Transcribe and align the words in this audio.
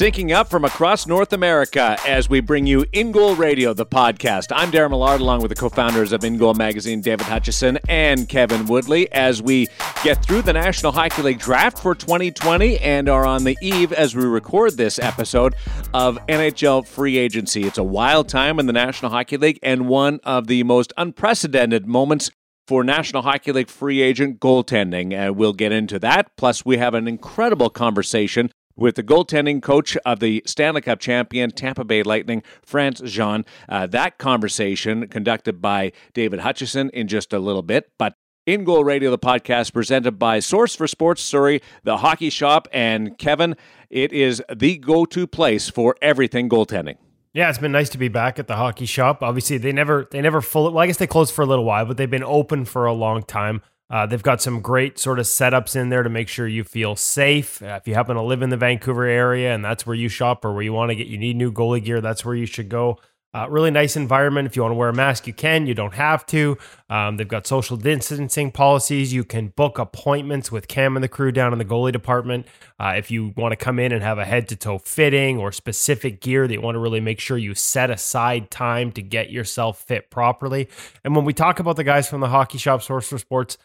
syncing 0.00 0.34
up 0.34 0.48
from 0.48 0.64
across 0.64 1.06
North 1.06 1.34
America 1.34 1.94
as 2.08 2.30
we 2.30 2.40
bring 2.40 2.66
you 2.66 2.86
In 2.94 3.12
Goal 3.12 3.34
Radio, 3.34 3.74
the 3.74 3.84
podcast. 3.84 4.46
I'm 4.50 4.70
Darren 4.70 4.88
Millard, 4.88 5.20
along 5.20 5.42
with 5.42 5.50
the 5.50 5.54
co-founders 5.54 6.12
of 6.12 6.24
In 6.24 6.38
Goal 6.38 6.54
Magazine, 6.54 7.02
David 7.02 7.26
Hutchison 7.26 7.78
and 7.86 8.26
Kevin 8.26 8.64
Woodley, 8.64 9.12
as 9.12 9.42
we 9.42 9.66
get 10.02 10.24
through 10.24 10.40
the 10.40 10.54
National 10.54 10.90
Hockey 10.90 11.20
League 11.20 11.38
draft 11.38 11.78
for 11.78 11.94
2020 11.94 12.78
and 12.78 13.10
are 13.10 13.26
on 13.26 13.44
the 13.44 13.58
eve 13.60 13.92
as 13.92 14.16
we 14.16 14.24
record 14.24 14.78
this 14.78 14.98
episode 14.98 15.54
of 15.92 16.18
NHL 16.28 16.86
free 16.86 17.18
agency. 17.18 17.64
It's 17.64 17.76
a 17.76 17.84
wild 17.84 18.26
time 18.26 18.58
in 18.58 18.64
the 18.64 18.72
National 18.72 19.10
Hockey 19.10 19.36
League 19.36 19.58
and 19.62 19.86
one 19.86 20.18
of 20.24 20.46
the 20.46 20.62
most 20.62 20.94
unprecedented 20.96 21.86
moments 21.86 22.30
for 22.66 22.82
National 22.82 23.20
Hockey 23.20 23.52
League 23.52 23.68
free 23.68 24.00
agent 24.00 24.40
goaltending. 24.40 25.28
Uh, 25.28 25.34
we'll 25.34 25.52
get 25.52 25.72
into 25.72 25.98
that. 25.98 26.34
Plus, 26.38 26.64
we 26.64 26.78
have 26.78 26.94
an 26.94 27.06
incredible 27.06 27.68
conversation 27.68 28.50
with 28.80 28.96
the 28.96 29.04
goaltending 29.04 29.62
coach 29.62 29.96
of 29.98 30.18
the 30.18 30.42
Stanley 30.46 30.80
Cup 30.80 30.98
champion 30.98 31.52
Tampa 31.52 31.84
Bay 31.84 32.02
Lightning, 32.02 32.42
Frantz 32.64 33.00
Jean. 33.02 33.44
Uh, 33.68 33.86
that 33.86 34.18
conversation 34.18 35.06
conducted 35.06 35.62
by 35.62 35.92
David 36.14 36.40
Hutchison 36.40 36.90
in 36.90 37.06
just 37.06 37.32
a 37.32 37.38
little 37.38 37.62
bit. 37.62 37.92
But 37.98 38.14
in 38.46 38.64
Goal 38.64 38.82
Radio, 38.82 39.10
the 39.10 39.18
podcast 39.18 39.72
presented 39.72 40.18
by 40.18 40.40
Source 40.40 40.74
for 40.74 40.88
Sports 40.88 41.22
Surrey, 41.22 41.60
the 41.84 41.98
Hockey 41.98 42.30
Shop, 42.30 42.66
and 42.72 43.16
Kevin. 43.18 43.54
It 43.90 44.12
is 44.12 44.42
the 44.52 44.78
go 44.78 45.04
to 45.04 45.26
place 45.26 45.68
for 45.68 45.94
everything 46.00 46.48
goaltending. 46.48 46.96
Yeah, 47.32 47.48
it's 47.48 47.58
been 47.58 47.70
nice 47.70 47.90
to 47.90 47.98
be 47.98 48.08
back 48.08 48.40
at 48.40 48.48
the 48.48 48.56
hockey 48.56 48.86
shop. 48.86 49.22
Obviously, 49.22 49.56
they 49.56 49.70
never 49.70 50.08
they 50.10 50.20
never 50.20 50.40
fully 50.40 50.72
well, 50.72 50.82
I 50.82 50.88
guess 50.88 50.96
they 50.96 51.06
closed 51.06 51.32
for 51.32 51.42
a 51.42 51.46
little 51.46 51.64
while, 51.64 51.84
but 51.84 51.96
they've 51.96 52.10
been 52.10 52.24
open 52.24 52.64
for 52.64 52.86
a 52.86 52.92
long 52.92 53.22
time. 53.22 53.62
Uh, 53.90 54.06
they've 54.06 54.22
got 54.22 54.40
some 54.40 54.60
great 54.60 54.98
sort 54.98 55.18
of 55.18 55.26
setups 55.26 55.74
in 55.74 55.88
there 55.88 56.02
to 56.02 56.10
make 56.10 56.28
sure 56.28 56.46
you 56.46 56.62
feel 56.62 56.94
safe. 56.94 57.60
Uh, 57.60 57.78
if 57.80 57.88
you 57.88 57.94
happen 57.94 58.14
to 58.16 58.22
live 58.22 58.40
in 58.40 58.50
the 58.50 58.56
Vancouver 58.56 59.04
area 59.04 59.52
and 59.52 59.64
that's 59.64 59.84
where 59.84 59.96
you 59.96 60.08
shop 60.08 60.44
or 60.44 60.52
where 60.52 60.62
you 60.62 60.72
want 60.72 60.90
to 60.90 60.94
get, 60.94 61.08
you 61.08 61.18
need 61.18 61.36
new 61.36 61.52
goalie 61.52 61.84
gear, 61.84 62.00
that's 62.00 62.24
where 62.24 62.34
you 62.34 62.46
should 62.46 62.68
go. 62.68 62.98
Uh, 63.32 63.46
really 63.48 63.70
nice 63.70 63.94
environment. 63.94 64.46
If 64.46 64.56
you 64.56 64.62
want 64.62 64.72
to 64.72 64.76
wear 64.76 64.88
a 64.88 64.92
mask, 64.92 65.28
you 65.28 65.32
can. 65.32 65.66
You 65.66 65.74
don't 65.74 65.94
have 65.94 66.26
to. 66.26 66.58
Um, 66.88 67.16
they've 67.16 67.28
got 67.28 67.46
social 67.46 67.76
distancing 67.76 68.50
policies. 68.50 69.12
You 69.12 69.22
can 69.22 69.48
book 69.48 69.78
appointments 69.78 70.50
with 70.50 70.66
Cam 70.66 70.96
and 70.96 71.04
the 71.04 71.08
crew 71.08 71.30
down 71.30 71.52
in 71.52 71.60
the 71.60 71.64
goalie 71.64 71.92
department. 71.92 72.46
Uh, 72.80 72.94
if 72.96 73.08
you 73.08 73.32
want 73.36 73.52
to 73.52 73.56
come 73.56 73.78
in 73.78 73.92
and 73.92 74.02
have 74.02 74.18
a 74.18 74.24
head 74.24 74.48
to 74.48 74.56
toe 74.56 74.78
fitting 74.78 75.38
or 75.38 75.52
specific 75.52 76.20
gear 76.20 76.48
that 76.48 76.54
you 76.54 76.60
want 76.60 76.74
to 76.74 76.80
really 76.80 76.98
make 76.98 77.20
sure 77.20 77.38
you 77.38 77.54
set 77.54 77.88
aside 77.88 78.50
time 78.50 78.90
to 78.92 79.02
get 79.02 79.30
yourself 79.30 79.80
fit 79.80 80.10
properly. 80.10 80.68
And 81.04 81.14
when 81.14 81.24
we 81.24 81.32
talk 81.32 81.60
about 81.60 81.76
the 81.76 81.84
guys 81.84 82.08
from 82.08 82.20
the 82.20 82.28
hockey 82.28 82.58
shop, 82.58 82.82
Source 82.82 83.08
for 83.08 83.18
Sports, 83.18 83.58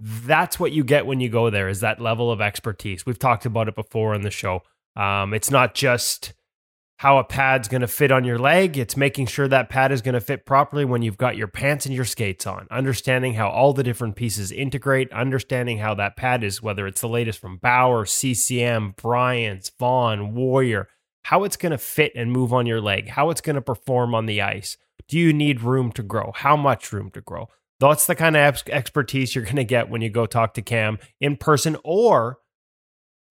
that's 0.00 0.58
what 0.58 0.72
you 0.72 0.82
get 0.82 1.06
when 1.06 1.20
you 1.20 1.28
go 1.28 1.50
there 1.50 1.68
is 1.68 1.80
that 1.80 2.00
level 2.00 2.32
of 2.32 2.40
expertise. 2.40 3.04
We've 3.04 3.18
talked 3.18 3.44
about 3.44 3.68
it 3.68 3.74
before 3.74 4.14
on 4.14 4.22
the 4.22 4.30
show. 4.30 4.62
Um, 4.96 5.34
it's 5.34 5.50
not 5.50 5.74
just 5.74 6.32
how 7.00 7.18
a 7.18 7.24
pad's 7.24 7.68
going 7.68 7.80
to 7.80 7.88
fit 7.88 8.10
on 8.10 8.24
your 8.24 8.38
leg. 8.38 8.76
It's 8.76 8.96
making 8.96 9.26
sure 9.26 9.48
that 9.48 9.70
pad 9.70 9.92
is 9.92 10.02
going 10.02 10.14
to 10.14 10.20
fit 10.20 10.44
properly 10.44 10.84
when 10.84 11.02
you've 11.02 11.16
got 11.16 11.36
your 11.36 11.48
pants 11.48 11.86
and 11.86 11.94
your 11.94 12.04
skates 12.04 12.46
on. 12.46 12.66
Understanding 12.70 13.34
how 13.34 13.48
all 13.48 13.72
the 13.72 13.82
different 13.82 14.16
pieces 14.16 14.52
integrate. 14.52 15.12
Understanding 15.12 15.78
how 15.78 15.94
that 15.94 16.16
pad 16.16 16.44
is, 16.44 16.62
whether 16.62 16.86
it's 16.86 17.00
the 17.00 17.08
latest 17.08 17.38
from 17.38 17.58
Bauer, 17.58 18.04
CCM, 18.04 18.94
Brian's, 18.96 19.70
Vaughn, 19.78 20.34
Warrior, 20.34 20.88
how 21.24 21.44
it's 21.44 21.56
going 21.56 21.72
to 21.72 21.78
fit 21.78 22.12
and 22.14 22.32
move 22.32 22.52
on 22.52 22.66
your 22.66 22.80
leg. 22.80 23.08
How 23.08 23.30
it's 23.30 23.40
going 23.40 23.56
to 23.56 23.62
perform 23.62 24.14
on 24.14 24.26
the 24.26 24.42
ice. 24.42 24.76
Do 25.08 25.18
you 25.18 25.32
need 25.32 25.62
room 25.62 25.92
to 25.92 26.02
grow? 26.02 26.32
How 26.34 26.56
much 26.56 26.92
room 26.92 27.10
to 27.12 27.20
grow? 27.20 27.48
That's 27.80 28.06
the 28.06 28.14
kind 28.14 28.36
of 28.36 28.62
expertise 28.68 29.34
you're 29.34 29.44
going 29.44 29.56
to 29.56 29.64
get 29.64 29.88
when 29.88 30.02
you 30.02 30.10
go 30.10 30.26
talk 30.26 30.54
to 30.54 30.62
Cam 30.62 30.98
in 31.20 31.36
person 31.36 31.76
or 31.82 32.38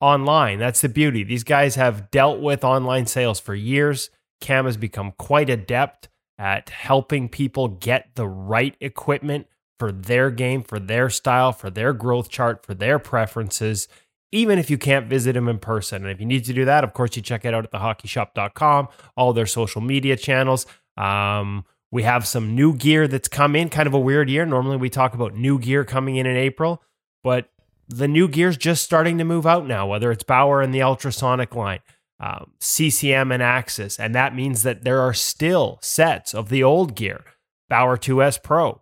online. 0.01 0.59
That's 0.59 0.81
the 0.81 0.89
beauty. 0.89 1.23
These 1.23 1.43
guys 1.43 1.75
have 1.75 2.09
dealt 2.11 2.39
with 2.41 2.63
online 2.63 3.05
sales 3.05 3.39
for 3.39 3.53
years. 3.53 4.09
Cam 4.41 4.65
has 4.65 4.77
become 4.77 5.13
quite 5.17 5.49
adept 5.49 6.09
at 6.37 6.69
helping 6.69 7.29
people 7.29 7.67
get 7.67 8.15
the 8.15 8.27
right 8.27 8.75
equipment 8.79 9.47
for 9.77 9.91
their 9.91 10.31
game, 10.31 10.63
for 10.63 10.79
their 10.79 11.09
style, 11.09 11.51
for 11.51 11.69
their 11.69 11.93
growth 11.93 12.29
chart, 12.29 12.65
for 12.65 12.73
their 12.73 12.97
preferences, 12.97 13.87
even 14.31 14.57
if 14.57 14.69
you 14.69 14.77
can't 14.77 15.07
visit 15.07 15.35
him 15.35 15.47
in 15.47 15.59
person. 15.59 16.03
And 16.03 16.11
if 16.11 16.19
you 16.19 16.25
need 16.25 16.45
to 16.45 16.53
do 16.53 16.65
that, 16.65 16.83
of 16.83 16.93
course, 16.93 17.15
you 17.15 17.21
check 17.21 17.45
it 17.45 17.53
out 17.53 17.65
at 17.65 17.71
thehockeyshop.com, 17.71 18.87
all 19.15 19.33
their 19.33 19.45
social 19.45 19.81
media 19.81 20.15
channels. 20.15 20.65
Um, 20.97 21.65
we 21.91 22.03
have 22.03 22.27
some 22.27 22.55
new 22.55 22.75
gear 22.75 23.07
that's 23.07 23.27
come 23.27 23.55
in, 23.55 23.69
kind 23.69 23.87
of 23.87 23.93
a 23.93 23.99
weird 23.99 24.29
year. 24.29 24.45
Normally 24.45 24.77
we 24.77 24.89
talk 24.89 25.13
about 25.13 25.35
new 25.35 25.59
gear 25.59 25.83
coming 25.83 26.17
in 26.17 26.25
in 26.25 26.35
April, 26.35 26.83
but 27.23 27.49
the 27.87 28.07
new 28.07 28.27
gear's 28.27 28.57
just 28.57 28.83
starting 28.83 29.17
to 29.17 29.23
move 29.23 29.47
out 29.47 29.65
now, 29.65 29.87
whether 29.87 30.11
it's 30.11 30.23
Bauer 30.23 30.61
and 30.61 30.73
the 30.73 30.83
ultrasonic 30.83 31.55
line, 31.55 31.79
um, 32.19 32.51
CCM 32.59 33.31
and 33.31 33.41
Axis. 33.41 33.99
And 33.99 34.13
that 34.13 34.35
means 34.35 34.63
that 34.63 34.83
there 34.83 35.01
are 35.01 35.13
still 35.13 35.79
sets 35.81 36.35
of 36.35 36.49
the 36.49 36.63
old 36.63 36.95
gear 36.95 37.23
Bauer 37.67 37.97
2S 37.97 38.43
Pro, 38.43 38.81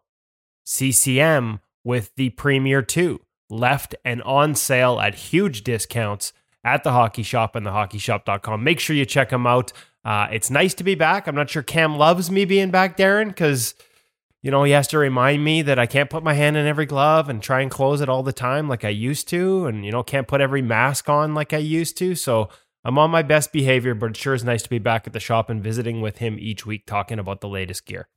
CCM 0.66 1.60
with 1.84 2.14
the 2.16 2.32
Premier 2.32 2.82
2 2.82 3.22
left 3.50 3.96
and 4.04 4.22
on 4.24 4.56
sale 4.56 5.00
at 5.00 5.16
huge 5.16 5.64
discounts 5.64 6.34
at 6.64 6.84
the 6.84 6.92
hockey 6.92 7.24
shop 7.24 7.56
and 7.56 7.66
thehockeyshop.com. 7.66 8.64
Make 8.64 8.80
sure 8.80 8.96
you 8.96 9.06
check 9.06 9.30
them 9.30 9.48
out. 9.48 9.72
Uh, 10.08 10.30
it's 10.32 10.50
nice 10.50 10.74
to 10.74 10.86
be 10.86 10.96
back. 10.96 11.28
I'm 11.28 11.36
not 11.36 11.50
sure 11.50 11.62
Cam 11.62 11.98
loves 11.98 12.32
me 12.32 12.46
being 12.46 12.72
back, 12.72 12.96
Darren, 12.96 13.28
because 13.28 13.76
you 14.42 14.50
know 14.50 14.64
he 14.64 14.72
has 14.72 14.88
to 14.88 14.98
remind 14.98 15.44
me 15.44 15.62
that 15.64 15.78
I 15.78 15.86
can't 15.86 16.10
put 16.10 16.24
my 16.24 16.34
hand 16.34 16.56
in 16.56 16.66
every 16.66 16.86
glove 16.86 17.28
and 17.28 17.44
try 17.44 17.60
and 17.60 17.70
close 17.70 18.00
it 18.00 18.08
all 18.08 18.24
the 18.24 18.32
time 18.32 18.70
like 18.70 18.86
I 18.86 18.90
used 18.90 19.28
to, 19.28 19.66
and 19.66 19.84
you 19.84 19.92
know 19.92 20.04
can't 20.04 20.26
put 20.26 20.40
every 20.40 20.62
mask 20.62 21.10
on 21.10 21.34
like 21.34 21.52
I 21.52 21.58
used 21.58 21.98
to. 21.98 22.16
So 22.16 22.48
I'm 22.86 22.98
on 22.98 23.12
my 23.12 23.22
best 23.22 23.52
behavior, 23.52 23.94
but 23.94 24.12
it 24.12 24.16
sure 24.16 24.34
is 24.34 24.46
nice 24.46 24.64
to 24.64 24.70
be 24.70 24.80
back 24.80 25.08
at 25.08 25.12
the 25.12 25.20
shop 25.20 25.50
and 25.50 25.62
visiting 25.62 26.00
with 26.00 26.20
him 26.20 26.38
each 26.40 26.66
week, 26.66 26.86
talking 26.86 27.20
about 27.20 27.42
the 27.42 27.50
latest 27.50 27.86
gear. 27.86 28.08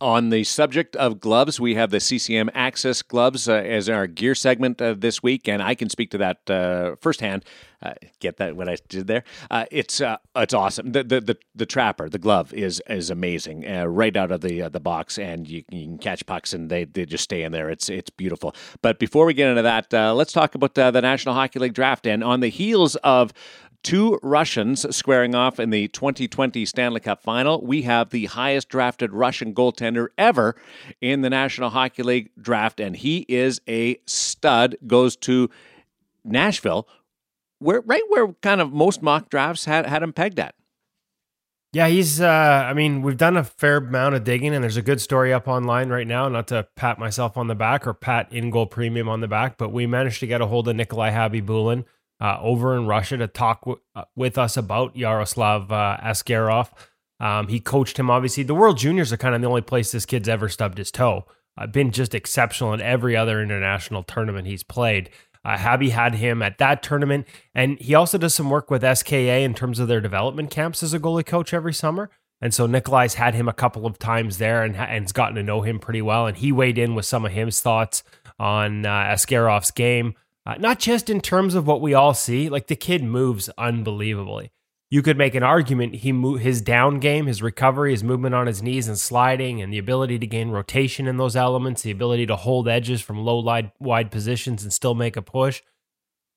On 0.00 0.30
the 0.30 0.44
subject 0.44 0.96
of 0.96 1.20
gloves, 1.20 1.60
we 1.60 1.74
have 1.74 1.90
the 1.90 2.00
CCM 2.00 2.48
Axis 2.54 3.02
gloves 3.02 3.50
uh, 3.50 3.54
as 3.54 3.90
our 3.90 4.06
gear 4.06 4.34
segment 4.34 4.80
uh, 4.80 4.94
this 4.96 5.22
week, 5.22 5.46
and 5.46 5.62
I 5.62 5.74
can 5.74 5.90
speak 5.90 6.10
to 6.12 6.18
that 6.18 6.48
uh, 6.48 6.96
firsthand. 7.02 7.44
Uh, 7.82 7.92
get 8.18 8.38
that 8.38 8.56
what 8.56 8.66
I 8.66 8.76
did 8.88 9.06
there? 9.06 9.24
Uh, 9.50 9.66
it's 9.70 10.00
uh, 10.00 10.16
it's 10.36 10.54
awesome. 10.54 10.92
The, 10.92 11.04
the, 11.04 11.20
the 11.20 11.36
the 11.54 11.66
trapper, 11.66 12.08
the 12.08 12.18
glove 12.18 12.54
is 12.54 12.82
is 12.88 13.10
amazing, 13.10 13.70
right 13.88 14.16
out 14.16 14.32
of 14.32 14.40
the 14.40 14.70
the 14.70 14.80
box, 14.80 15.18
and 15.18 15.46
you, 15.46 15.64
you, 15.70 15.84
can 15.84 15.98
catch 15.98 16.24
pucks, 16.24 16.54
and 16.54 16.70
they, 16.70 16.84
they 16.84 17.04
just 17.04 17.24
stay 17.24 17.42
in 17.42 17.52
there. 17.52 17.68
It's 17.68 17.90
it's 17.90 18.10
beautiful. 18.10 18.54
But 18.80 18.98
before 18.98 19.26
we 19.26 19.34
get 19.34 19.50
into 19.50 19.62
that, 19.62 19.92
let's 20.14 20.32
talk 20.32 20.54
about 20.54 20.76
the 20.76 20.92
National 20.92 21.34
Hockey 21.34 21.58
League 21.58 21.74
draft. 21.74 22.06
And 22.06 22.24
on 22.24 22.40
the 22.40 22.48
heels 22.48 22.96
of 22.96 23.34
two 23.82 24.18
Russians 24.22 24.94
squaring 24.94 25.34
off 25.34 25.58
in 25.58 25.70
the 25.70 25.88
2020 25.88 26.64
Stanley 26.64 27.00
Cup 27.00 27.22
final. 27.22 27.64
We 27.64 27.82
have 27.82 28.10
the 28.10 28.26
highest 28.26 28.68
drafted 28.68 29.12
Russian 29.12 29.54
goaltender 29.54 30.08
ever 30.18 30.56
in 31.00 31.22
the 31.22 31.30
National 31.30 31.70
Hockey 31.70 32.02
League 32.02 32.30
draft, 32.40 32.80
and 32.80 32.96
he 32.96 33.24
is 33.28 33.60
a 33.68 33.98
stud. 34.06 34.76
Goes 34.86 35.16
to 35.16 35.50
Nashville, 36.24 36.86
where 37.58 37.80
right 37.82 38.02
where 38.08 38.28
kind 38.42 38.60
of 38.60 38.72
most 38.72 39.02
mock 39.02 39.30
drafts 39.30 39.64
had 39.64 39.86
had 39.86 40.02
him 40.02 40.12
pegged 40.12 40.38
at. 40.38 40.54
Yeah, 41.72 41.86
he's. 41.86 42.20
Uh, 42.20 42.26
I 42.68 42.74
mean, 42.74 43.02
we've 43.02 43.16
done 43.16 43.36
a 43.36 43.44
fair 43.44 43.76
amount 43.76 44.16
of 44.16 44.24
digging, 44.24 44.52
and 44.54 44.62
there's 44.62 44.76
a 44.76 44.82
good 44.82 45.00
story 45.00 45.32
up 45.32 45.46
online 45.46 45.88
right 45.88 46.06
now. 46.06 46.28
Not 46.28 46.48
to 46.48 46.66
pat 46.74 46.98
myself 46.98 47.36
on 47.36 47.46
the 47.46 47.54
back 47.54 47.86
or 47.86 47.94
pat 47.94 48.32
in 48.32 48.50
goal 48.50 48.66
premium 48.66 49.08
on 49.08 49.20
the 49.20 49.28
back, 49.28 49.56
but 49.56 49.72
we 49.72 49.86
managed 49.86 50.18
to 50.20 50.26
get 50.26 50.40
a 50.40 50.46
hold 50.46 50.66
of 50.66 50.74
Nikolai 50.74 51.12
Khabibulin 51.12 51.84
uh, 52.20 52.38
over 52.40 52.76
in 52.76 52.86
Russia 52.86 53.16
to 53.16 53.26
talk 53.26 53.62
w- 53.62 53.80
uh, 53.94 54.04
with 54.14 54.36
us 54.38 54.56
about 54.56 54.96
Yaroslav 54.96 55.72
uh, 55.72 55.96
Askarov. 56.02 56.70
Um, 57.18 57.48
he 57.48 57.60
coached 57.60 57.98
him, 57.98 58.10
obviously. 58.10 58.42
The 58.42 58.54
World 58.54 58.78
Juniors 58.78 59.12
are 59.12 59.16
kind 59.16 59.34
of 59.34 59.40
the 59.40 59.48
only 59.48 59.60
place 59.60 59.92
this 59.92 60.06
kid's 60.06 60.28
ever 60.28 60.48
stubbed 60.48 60.78
his 60.78 60.90
toe. 60.90 61.26
Uh, 61.58 61.66
been 61.66 61.90
just 61.90 62.14
exceptional 62.14 62.72
in 62.72 62.80
every 62.80 63.16
other 63.16 63.42
international 63.42 64.02
tournament 64.02 64.46
he's 64.46 64.62
played. 64.62 65.10
Uh, 65.44 65.56
Habby 65.56 65.90
had 65.90 66.14
him 66.14 66.42
at 66.42 66.58
that 66.58 66.82
tournament, 66.82 67.26
and 67.54 67.78
he 67.78 67.94
also 67.94 68.18
does 68.18 68.34
some 68.34 68.50
work 68.50 68.70
with 68.70 68.82
SKA 68.82 69.42
in 69.42 69.54
terms 69.54 69.78
of 69.78 69.88
their 69.88 70.00
development 70.00 70.50
camps 70.50 70.82
as 70.82 70.92
a 70.92 70.98
goalie 70.98 71.24
coach 71.24 71.54
every 71.54 71.72
summer. 71.74 72.10
And 72.42 72.54
so 72.54 72.66
Nikolai's 72.66 73.14
had 73.14 73.34
him 73.34 73.48
a 73.48 73.52
couple 73.52 73.86
of 73.86 73.98
times 73.98 74.38
there 74.38 74.62
and 74.62 74.76
has 74.76 75.12
gotten 75.12 75.36
to 75.36 75.42
know 75.42 75.60
him 75.60 75.78
pretty 75.78 76.00
well. 76.00 76.26
And 76.26 76.36
he 76.36 76.52
weighed 76.52 76.78
in 76.78 76.94
with 76.94 77.04
some 77.04 77.24
of 77.26 77.32
his 77.32 77.60
thoughts 77.60 78.02
on 78.38 78.86
uh, 78.86 78.88
Askarov's 78.90 79.70
game. 79.70 80.14
Uh, 80.50 80.56
not 80.58 80.80
just 80.80 81.08
in 81.08 81.20
terms 81.20 81.54
of 81.54 81.64
what 81.64 81.80
we 81.80 81.94
all 81.94 82.12
see, 82.12 82.48
like 82.48 82.66
the 82.66 82.74
kid 82.74 83.04
moves 83.04 83.48
unbelievably. 83.56 84.50
You 84.90 85.00
could 85.00 85.16
make 85.16 85.36
an 85.36 85.44
argument 85.44 85.96
he 85.96 86.10
mo- 86.10 86.38
his 86.38 86.60
down 86.60 86.98
game, 86.98 87.26
his 87.26 87.40
recovery, 87.40 87.92
his 87.92 88.02
movement 88.02 88.34
on 88.34 88.48
his 88.48 88.60
knees 88.60 88.88
and 88.88 88.98
sliding, 88.98 89.62
and 89.62 89.72
the 89.72 89.78
ability 89.78 90.18
to 90.18 90.26
gain 90.26 90.50
rotation 90.50 91.06
in 91.06 91.18
those 91.18 91.36
elements, 91.36 91.82
the 91.82 91.92
ability 91.92 92.26
to 92.26 92.34
hold 92.34 92.66
edges 92.66 93.00
from 93.00 93.18
low 93.18 93.70
wide 93.78 94.10
positions 94.10 94.64
and 94.64 94.72
still 94.72 94.96
make 94.96 95.16
a 95.16 95.22
push, 95.22 95.62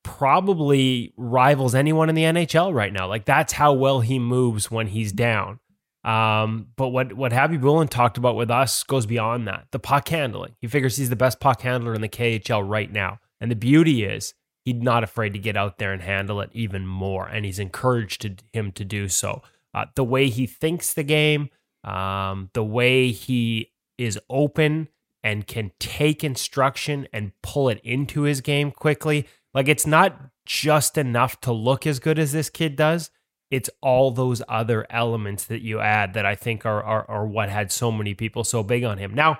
probably 0.03 1.11
rivals 1.17 1.73
anyone 1.73 2.07
in 2.07 2.13
the 2.13 2.21
NHL 2.21 2.71
right 2.71 2.93
now. 2.93 3.07
Like 3.07 3.25
that's 3.25 3.53
how 3.53 3.73
well 3.73 4.01
he 4.01 4.19
moves 4.19 4.69
when 4.69 4.85
he's 4.85 5.11
down. 5.11 5.59
Um, 6.03 6.67
but 6.75 6.89
what 6.89 7.13
what 7.13 7.31
Khabibulin 7.31 7.89
talked 7.89 8.19
about 8.19 8.35
with 8.35 8.51
us 8.51 8.83
goes 8.83 9.07
beyond 9.07 9.47
that. 9.47 9.69
The 9.71 9.79
puck 9.79 10.07
handling. 10.07 10.53
He 10.59 10.67
figures 10.67 10.97
he's 10.97 11.09
the 11.09 11.15
best 11.15 11.39
puck 11.39 11.61
handler 11.61 11.95
in 11.95 12.01
the 12.01 12.09
KHL 12.09 12.69
right 12.69 12.91
now. 12.91 13.19
And 13.43 13.51
the 13.51 13.57
beauty 13.57 14.05
is 14.05 14.33
he's 14.63 14.81
not 14.81 15.03
afraid 15.03 15.33
to 15.33 15.39
get 15.39 15.57
out 15.57 15.77
there 15.77 15.91
and 15.91 16.01
handle 16.01 16.39
it 16.39 16.49
even 16.53 16.87
more. 16.87 17.27
And 17.27 17.43
he's 17.43 17.59
encouraged 17.59 18.21
to, 18.21 18.35
him 18.53 18.71
to 18.71 18.85
do 18.85 19.09
so. 19.09 19.41
Uh, 19.73 19.87
the 19.95 20.03
way 20.05 20.29
he 20.29 20.47
thinks 20.47 20.93
the 20.93 21.03
game, 21.03 21.49
um, 21.83 22.49
the 22.53 22.63
way 22.63 23.11
he 23.11 23.73
is 23.97 24.17
open 24.29 24.87
and 25.25 25.45
can 25.45 25.71
take 25.77 26.23
instruction 26.23 27.05
and 27.11 27.33
pull 27.41 27.67
it 27.67 27.81
into 27.83 28.21
his 28.21 28.39
game 28.39 28.71
quickly. 28.71 29.27
Like 29.53 29.67
it's 29.67 29.85
not 29.85 30.17
just 30.45 30.97
enough 30.97 31.41
to 31.41 31.51
look 31.51 31.85
as 31.85 31.99
good 31.99 32.17
as 32.17 32.31
this 32.31 32.49
kid 32.49 32.77
does. 32.77 33.11
It's 33.51 33.69
all 33.81 34.11
those 34.11 34.41
other 34.47 34.87
elements 34.89 35.43
that 35.45 35.61
you 35.61 35.81
add 35.81 36.13
that 36.13 36.25
I 36.25 36.35
think 36.35 36.65
are, 36.65 36.81
are, 36.81 37.05
are 37.11 37.27
what 37.27 37.49
had 37.49 37.73
so 37.73 37.91
many 37.91 38.13
people 38.13 38.45
so 38.45 38.63
big 38.63 38.85
on 38.85 38.99
him. 38.99 39.13
Now, 39.13 39.39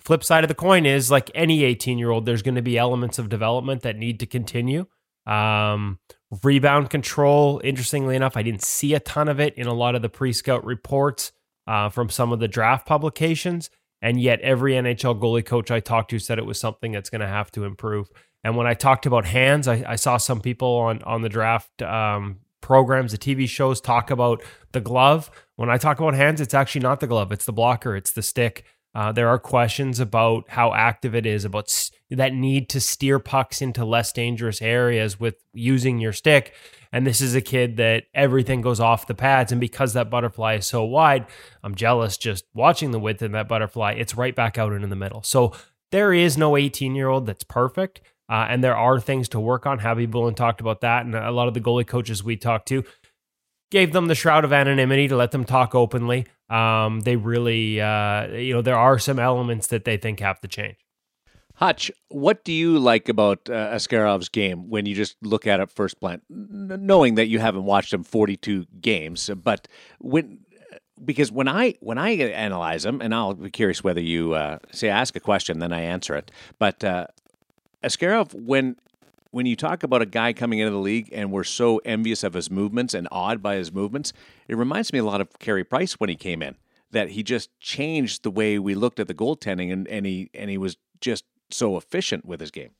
flip 0.00 0.24
side 0.24 0.44
of 0.44 0.48
the 0.48 0.54
coin 0.54 0.86
is 0.86 1.10
like 1.10 1.30
any 1.34 1.64
18 1.64 1.98
year 1.98 2.10
old, 2.10 2.26
there's 2.26 2.42
going 2.42 2.54
to 2.56 2.62
be 2.62 2.78
elements 2.78 3.18
of 3.18 3.28
development 3.28 3.82
that 3.82 3.96
need 3.96 4.20
to 4.20 4.26
continue. 4.26 4.86
Um, 5.26 5.98
rebound 6.42 6.90
control, 6.90 7.60
interestingly 7.64 8.16
enough, 8.16 8.36
I 8.36 8.42
didn't 8.42 8.62
see 8.62 8.94
a 8.94 9.00
ton 9.00 9.28
of 9.28 9.40
it 9.40 9.54
in 9.54 9.66
a 9.66 9.74
lot 9.74 9.94
of 9.94 10.02
the 10.02 10.08
pre 10.08 10.32
scout 10.32 10.64
reports 10.64 11.32
uh, 11.66 11.88
from 11.88 12.08
some 12.08 12.32
of 12.32 12.40
the 12.40 12.48
draft 12.48 12.86
publications. 12.86 13.70
And 14.02 14.20
yet, 14.20 14.40
every 14.40 14.74
NHL 14.74 15.18
goalie 15.18 15.44
coach 15.44 15.70
I 15.70 15.80
talked 15.80 16.10
to 16.10 16.18
said 16.18 16.38
it 16.38 16.44
was 16.44 16.60
something 16.60 16.92
that's 16.92 17.08
going 17.08 17.22
to 17.22 17.26
have 17.26 17.50
to 17.52 17.64
improve. 17.64 18.10
And 18.42 18.54
when 18.54 18.66
I 18.66 18.74
talked 18.74 19.06
about 19.06 19.24
hands, 19.24 19.66
I, 19.66 19.82
I 19.86 19.96
saw 19.96 20.18
some 20.18 20.40
people 20.40 20.68
on 20.76 21.02
on 21.04 21.22
the 21.22 21.30
draft 21.30 21.80
um, 21.80 22.40
programs, 22.60 23.12
the 23.12 23.18
TV 23.18 23.48
shows 23.48 23.80
talk 23.80 24.10
about 24.10 24.42
the 24.72 24.80
glove. 24.80 25.30
When 25.56 25.70
I 25.70 25.78
talk 25.78 26.00
about 26.00 26.14
hands, 26.14 26.40
it's 26.40 26.54
actually 26.54 26.82
not 26.82 27.00
the 27.00 27.06
glove; 27.06 27.32
it's 27.32 27.46
the 27.46 27.52
blocker, 27.52 27.96
it's 27.96 28.12
the 28.12 28.22
stick. 28.22 28.64
Uh, 28.94 29.10
there 29.12 29.28
are 29.28 29.38
questions 29.38 29.98
about 29.98 30.44
how 30.50 30.72
active 30.72 31.14
it 31.14 31.26
is, 31.26 31.44
about 31.44 31.64
s- 31.64 31.90
that 32.10 32.32
need 32.32 32.68
to 32.68 32.80
steer 32.80 33.18
pucks 33.18 33.60
into 33.60 33.84
less 33.84 34.12
dangerous 34.12 34.62
areas 34.62 35.18
with 35.18 35.34
using 35.52 35.98
your 35.98 36.12
stick. 36.12 36.54
And 36.92 37.04
this 37.04 37.20
is 37.20 37.34
a 37.34 37.40
kid 37.40 37.76
that 37.78 38.04
everything 38.14 38.60
goes 38.60 38.78
off 38.78 39.08
the 39.08 39.14
pads. 39.14 39.50
And 39.50 39.60
because 39.60 39.94
that 39.94 40.10
butterfly 40.10 40.54
is 40.54 40.66
so 40.66 40.84
wide, 40.84 41.26
I'm 41.64 41.74
jealous 41.74 42.16
just 42.16 42.44
watching 42.54 42.92
the 42.92 43.00
width 43.00 43.20
of 43.22 43.32
that 43.32 43.48
butterfly. 43.48 43.94
It's 43.94 44.14
right 44.16 44.34
back 44.34 44.58
out 44.58 44.72
into 44.72 44.86
the 44.86 44.94
middle. 44.94 45.22
So 45.24 45.52
there 45.90 46.12
is 46.12 46.38
no 46.38 46.56
18 46.56 46.94
year 46.94 47.08
old 47.08 47.26
that's 47.26 47.42
perfect. 47.44 48.00
Uh, 48.28 48.46
and 48.48 48.62
there 48.62 48.76
are 48.76 49.00
things 49.00 49.28
to 49.30 49.40
work 49.40 49.66
on. 49.66 49.80
Khabibulin 49.80 50.36
talked 50.36 50.60
about 50.60 50.80
that. 50.82 51.04
And 51.04 51.14
a 51.14 51.30
lot 51.32 51.48
of 51.48 51.54
the 51.54 51.60
goalie 51.60 51.86
coaches 51.86 52.22
we 52.22 52.36
talked 52.36 52.68
to 52.68 52.84
gave 53.74 53.92
them 53.92 54.06
the 54.06 54.14
shroud 54.14 54.44
of 54.44 54.52
anonymity 54.52 55.08
to 55.08 55.16
let 55.16 55.32
them 55.32 55.44
talk 55.44 55.74
openly. 55.74 56.26
Um, 56.48 57.00
they 57.00 57.16
really, 57.16 57.80
uh, 57.80 58.28
you 58.28 58.54
know, 58.54 58.62
there 58.62 58.78
are 58.78 59.00
some 59.00 59.18
elements 59.18 59.66
that 59.66 59.84
they 59.84 59.96
think 59.96 60.20
have 60.20 60.40
to 60.42 60.48
change. 60.48 60.76
Hutch, 61.56 61.90
what 62.08 62.44
do 62.44 62.52
you 62.52 62.78
like 62.78 63.08
about 63.08 63.50
uh, 63.50 63.74
Askarov's 63.74 64.28
game 64.28 64.70
when 64.70 64.86
you 64.86 64.94
just 64.94 65.16
look 65.22 65.44
at 65.44 65.58
it 65.58 65.72
first 65.72 65.98
glance, 65.98 66.22
N- 66.30 66.82
knowing 66.82 67.16
that 67.16 67.26
you 67.26 67.40
haven't 67.40 67.64
watched 67.64 67.92
him 67.92 68.04
42 68.04 68.66
games, 68.80 69.28
but 69.42 69.66
when 69.98 70.38
because 71.04 71.32
when 71.32 71.48
I 71.48 71.74
when 71.80 71.98
I 71.98 72.10
analyze 72.10 72.86
him, 72.86 73.00
and 73.00 73.12
I'll 73.12 73.34
be 73.34 73.50
curious 73.50 73.82
whether 73.82 74.00
you 74.00 74.34
uh, 74.34 74.58
say 74.70 74.88
ask 74.88 75.16
a 75.16 75.20
question, 75.20 75.58
then 75.58 75.72
I 75.72 75.80
answer 75.80 76.14
it. 76.14 76.30
But 76.60 76.84
uh, 76.84 77.08
Askarov, 77.82 78.34
when 78.34 78.76
when 79.34 79.46
you 79.46 79.56
talk 79.56 79.82
about 79.82 80.00
a 80.00 80.06
guy 80.06 80.32
coming 80.32 80.60
into 80.60 80.70
the 80.70 80.78
league 80.78 81.08
and 81.10 81.32
we're 81.32 81.42
so 81.42 81.78
envious 81.78 82.22
of 82.22 82.34
his 82.34 82.52
movements 82.52 82.94
and 82.94 83.08
awed 83.10 83.42
by 83.42 83.56
his 83.56 83.72
movements, 83.72 84.12
it 84.46 84.56
reminds 84.56 84.92
me 84.92 85.00
a 85.00 85.04
lot 85.04 85.20
of 85.20 85.40
Carey 85.40 85.64
Price 85.64 85.94
when 85.94 86.08
he 86.08 86.14
came 86.14 86.40
in. 86.40 86.54
That 86.92 87.10
he 87.10 87.24
just 87.24 87.50
changed 87.58 88.22
the 88.22 88.30
way 88.30 88.60
we 88.60 88.76
looked 88.76 89.00
at 89.00 89.08
the 89.08 89.14
goaltending, 89.14 89.72
and, 89.72 89.88
and 89.88 90.06
he 90.06 90.30
and 90.32 90.48
he 90.48 90.56
was 90.56 90.76
just 91.00 91.24
so 91.50 91.76
efficient 91.76 92.24
with 92.24 92.38
his 92.38 92.52
game. 92.52 92.70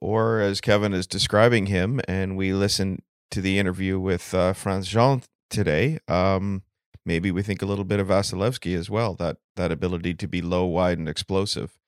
Or 0.00 0.40
as 0.40 0.60
Kevin 0.60 0.92
is 0.92 1.08
describing 1.08 1.66
him, 1.66 2.00
and 2.06 2.36
we 2.36 2.52
listened 2.52 3.02
to 3.32 3.40
the 3.40 3.58
interview 3.58 3.98
with 3.98 4.32
uh, 4.32 4.52
Frantz 4.52 4.86
Jean 4.86 5.22
today, 5.50 5.98
um, 6.06 6.62
maybe 7.04 7.32
we 7.32 7.42
think 7.42 7.60
a 7.60 7.66
little 7.66 7.84
bit 7.84 7.98
of 7.98 8.06
Vasilevskiy 8.06 8.76
as 8.76 8.88
well. 8.88 9.14
That 9.14 9.38
that 9.56 9.72
ability 9.72 10.14
to 10.14 10.28
be 10.28 10.40
low, 10.40 10.64
wide, 10.66 10.98
and 10.98 11.08
explosive. 11.08 11.81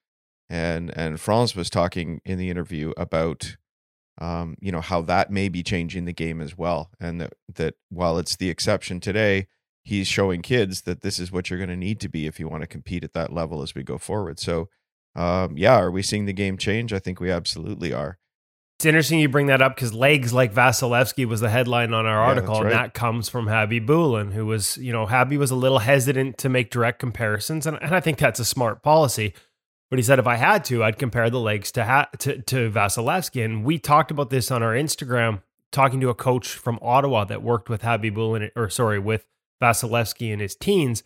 And 0.50 0.96
and 0.96 1.20
Frantz 1.20 1.56
was 1.56 1.70
talking 1.70 2.20
in 2.25 2.38
the 2.38 2.50
interview 2.50 2.93
about, 2.96 3.56
um, 4.20 4.56
you 4.61 4.70
know, 4.70 4.81
how 4.81 5.00
that 5.02 5.31
may 5.31 5.49
be 5.49 5.62
changing 5.62 6.05
the 6.05 6.12
game 6.12 6.41
as 6.41 6.56
well, 6.56 6.91
and 7.00 7.20
that 7.20 7.32
that 7.55 7.75
while 7.88 8.19
it's 8.19 8.37
the 8.37 8.50
exception 8.50 9.00
today, 9.00 9.46
he's 9.85 10.06
showing 10.06 10.43
kids 10.43 10.82
that 10.82 11.00
this 11.00 11.19
is 11.19 11.32
what 11.32 11.49
you're 11.49 11.58
going 11.58 11.70
to 11.70 11.76
need 11.76 12.00
to 12.00 12.08
be 12.08 12.26
if 12.26 12.38
you 12.38 12.49
want 12.49 12.62
to 12.62 12.67
compete 12.67 13.05
at 13.05 13.14
that 13.14 13.32
level 13.32 13.62
as 13.62 13.75
we 13.75 13.82
go 13.82 13.99
forward. 13.99 14.38
So 14.38 14.69
um, 15.17 15.56
yeah, 15.56 15.76
are 15.76 15.91
we 15.91 16.02
seeing 16.02 16.26
the 16.26 16.32
game 16.32 16.56
change? 16.58 16.93
I 16.93 16.99
think 16.99 17.20
we 17.20 17.31
absolutely 17.31 17.93
are. 17.93 18.19
It's 18.79 18.87
interesting 18.87 19.20
you 19.20 19.29
bring 19.29 19.46
that 19.46 19.62
up 19.62 19.76
because 19.76 19.94
legs 19.94 20.32
like 20.32 20.52
Vasilevskiy 20.52 21.26
was 21.26 21.41
the 21.41 21.49
headline 21.49 21.94
on 21.94 22.06
our 22.06 22.20
Yeah, 22.20 22.29
article, 22.29 22.55
that's 22.55 22.64
and 22.64 22.73
that 22.73 22.93
comes 22.93 23.29
from 23.29 23.46
Khabibulin, 23.46 24.32
who 24.32 24.46
was, 24.46 24.76
you 24.79 24.93
know, 24.93 25.06
Habby 25.06 25.37
was 25.37 25.52
a 25.52 25.56
little 25.56 25.79
hesitant 25.79 26.38
to 26.38 26.49
make 26.49 26.70
direct 26.70 26.99
comparisons, 26.99 27.67
and, 27.67 27.79
and 27.81 27.94
I 27.94 28.00
think 28.00 28.19
that's 28.19 28.41
a 28.41 28.44
smart 28.44 28.82
policy. 28.82 29.32
But 29.90 29.98
he 29.98 30.02
said 30.02 30.19
if 30.19 30.26
I 30.26 30.36
had 30.36 30.64
to, 30.66 30.82
I'd 30.82 30.98
compare 30.98 31.31
the 31.31 31.38
legs 31.38 31.70
to 31.72 31.84
ha- 31.84 32.08
to, 32.19 32.42
to 32.42 32.70
Vasilevskiy, 32.70 33.44
and 33.44 33.64
we 33.64 33.78
talked 33.78 34.10
about 34.10 34.31
this 34.31 34.50
on 34.50 34.62
our 34.62 34.72
Instagram, 34.72 35.42
talking 35.72 36.00
to 36.00 36.08
a 36.08 36.14
coach 36.14 36.48
from 36.48 36.78
Ottawa 36.82 37.25
that 37.25 37.42
worked 37.42 37.69
with 37.69 37.82
Habibul 37.82 38.14
Khabibulin, 38.14 38.50
or 38.56 38.69
sorry, 38.70 38.98
with 38.98 39.26
Vasilevskiy 39.62 40.32
in 40.32 40.40
his 40.40 40.56
teens. 40.56 41.02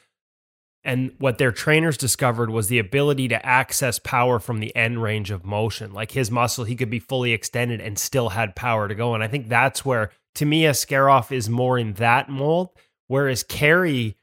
And 0.85 1.13
what 1.19 1.39
their 1.39 1.53
trainers 1.53 1.99
discovered 1.99 2.51
was 2.51 2.69
the 2.69 2.79
ability 2.79 3.29
to 3.29 3.45
access 3.45 3.99
power 3.99 4.39
from 4.39 4.61
the 4.61 4.75
end 4.77 5.03
range 5.03 5.31
of 5.31 5.45
motion. 5.45 5.93
Like 5.93 6.13
his 6.13 6.31
muscle, 6.31 6.65
he 6.65 6.77
could 6.77 6.89
be 6.89 7.01
fully 7.01 7.33
extended 7.33 7.81
and 7.81 7.99
still 7.99 8.31
had 8.31 8.57
power 8.57 8.89
to 8.89 8.95
go. 8.95 9.13
And 9.13 9.23
I 9.23 9.29
think 9.29 9.49
that's 9.49 9.85
where, 9.85 10.13
to 10.37 10.47
me, 10.47 10.63
Askarov 10.63 11.33
is 11.33 11.49
more 11.49 11.79
in 11.79 11.95
that 11.95 12.29
mold. 12.29 12.71
Whereas 13.09 13.43
Carey, 13.43 14.17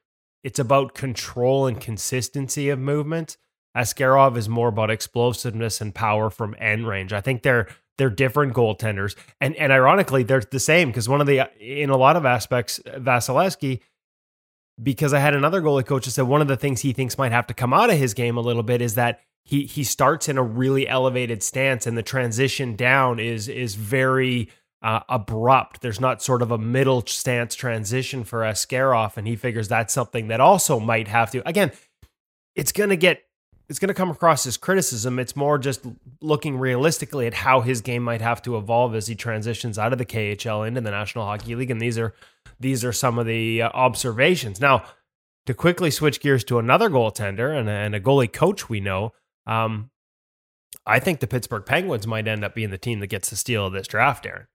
it's 0.43 0.59
about 0.59 0.93
control 0.93 1.67
and 1.67 1.79
consistency 1.79 2.69
of 2.69 2.79
movement. 2.79 3.37
Askarov 3.75 4.37
is 4.37 4.47
more 4.47 4.69
about 4.69 4.89
explosiveness 4.89 5.81
and 5.81 5.93
power 5.93 6.29
from 6.29 6.55
end 6.59 6.87
range. 6.87 7.13
I 7.13 7.21
think 7.21 7.43
they're 7.43 7.67
they're 7.97 8.09
different 8.09 8.53
goaltenders, 8.53 9.15
and 9.39 9.55
and 9.55 9.71
ironically, 9.71 10.23
they're 10.23 10.41
the 10.41 10.59
same 10.59 10.89
because 10.89 11.09
one 11.09 11.21
of 11.21 11.27
the 11.27 11.49
in 11.59 11.89
a 11.89 11.97
lot 11.97 12.15
of 12.15 12.25
aspects, 12.25 12.79
Vasilevskiy 12.85 13.81
because 14.81 15.13
I 15.13 15.19
had 15.19 15.33
another 15.33 15.61
goalie 15.61 15.85
coach 15.85 16.05
that 16.05 16.11
said 16.11 16.23
one 16.23 16.41
of 16.41 16.47
the 16.47 16.57
things 16.57 16.81
he 16.81 16.91
thinks 16.91 17.17
might 17.17 17.31
have 17.31 17.47
to 17.47 17.53
come 17.53 17.73
out 17.73 17.89
of 17.89 17.97
his 17.97 18.13
game 18.13 18.37
a 18.37 18.41
little 18.41 18.63
bit 18.63 18.81
is 18.81 18.95
that 18.95 19.21
he 19.43 19.63
he 19.63 19.83
starts 19.83 20.27
in 20.27 20.37
a 20.37 20.43
really 20.43 20.87
elevated 20.87 21.43
stance 21.43 21.87
and 21.87 21.97
the 21.97 22.03
transition 22.03 22.75
down 22.75 23.19
is 23.19 23.47
is 23.47 23.75
very 23.75 24.49
uh, 24.81 24.99
abrupt. 25.07 25.81
There's 25.81 25.99
not 25.99 26.21
sort 26.21 26.41
of 26.41 26.51
a 26.51 26.57
middle 26.57 27.05
stance 27.05 27.55
transition 27.55 28.23
for 28.23 28.41
Askarov, 28.41 29.17
and 29.17 29.27
he 29.27 29.35
figures 29.35 29.67
that's 29.67 29.93
something 29.93 30.27
that 30.27 30.39
also 30.39 30.79
might 30.79 31.07
have 31.07 31.31
to. 31.31 31.47
Again, 31.47 31.71
it's 32.55 32.71
going 32.71 32.89
to 32.89 32.97
get 32.97 33.23
it's 33.67 33.79
going 33.79 33.87
to 33.87 33.93
come 33.93 34.11
across 34.11 34.45
as 34.45 34.57
criticism. 34.57 35.17
It's 35.17 35.35
more 35.35 35.57
just 35.57 35.85
looking 36.21 36.57
realistically 36.57 37.25
at 37.27 37.33
how 37.33 37.61
his 37.61 37.81
game 37.81 38.03
might 38.03 38.21
have 38.21 38.41
to 38.43 38.57
evolve 38.57 38.95
as 38.95 39.07
he 39.07 39.15
transitions 39.15 39.79
out 39.79 39.91
of 39.91 39.97
the 39.97 40.05
KHL 40.05 40.67
into 40.67 40.81
the 40.81 40.91
National 40.91 41.25
Hockey 41.25 41.55
League, 41.55 41.71
and 41.71 41.81
these 41.81 41.97
are 41.97 42.13
these 42.59 42.85
are 42.85 42.93
some 42.93 43.17
of 43.17 43.25
the 43.25 43.63
uh, 43.63 43.69
observations. 43.69 44.61
Now, 44.61 44.85
to 45.45 45.53
quickly 45.53 45.91
switch 45.91 46.19
gears 46.19 46.43
to 46.45 46.59
another 46.59 46.89
goaltender 46.89 47.57
and, 47.57 47.69
and 47.69 47.95
a 47.95 47.99
goalie 47.99 48.31
coach 48.31 48.69
we 48.69 48.79
know, 48.79 49.13
um, 49.45 49.89
I 50.85 50.99
think 50.99 51.19
the 51.19 51.27
Pittsburgh 51.27 51.65
Penguins 51.65 52.07
might 52.07 52.27
end 52.27 52.43
up 52.43 52.55
being 52.55 52.69
the 52.69 52.77
team 52.77 52.99
that 52.99 53.07
gets 53.07 53.29
the 53.29 53.35
steal 53.35 53.65
of 53.65 53.73
this 53.73 53.87
draft, 53.87 54.25
Darren. 54.25 54.45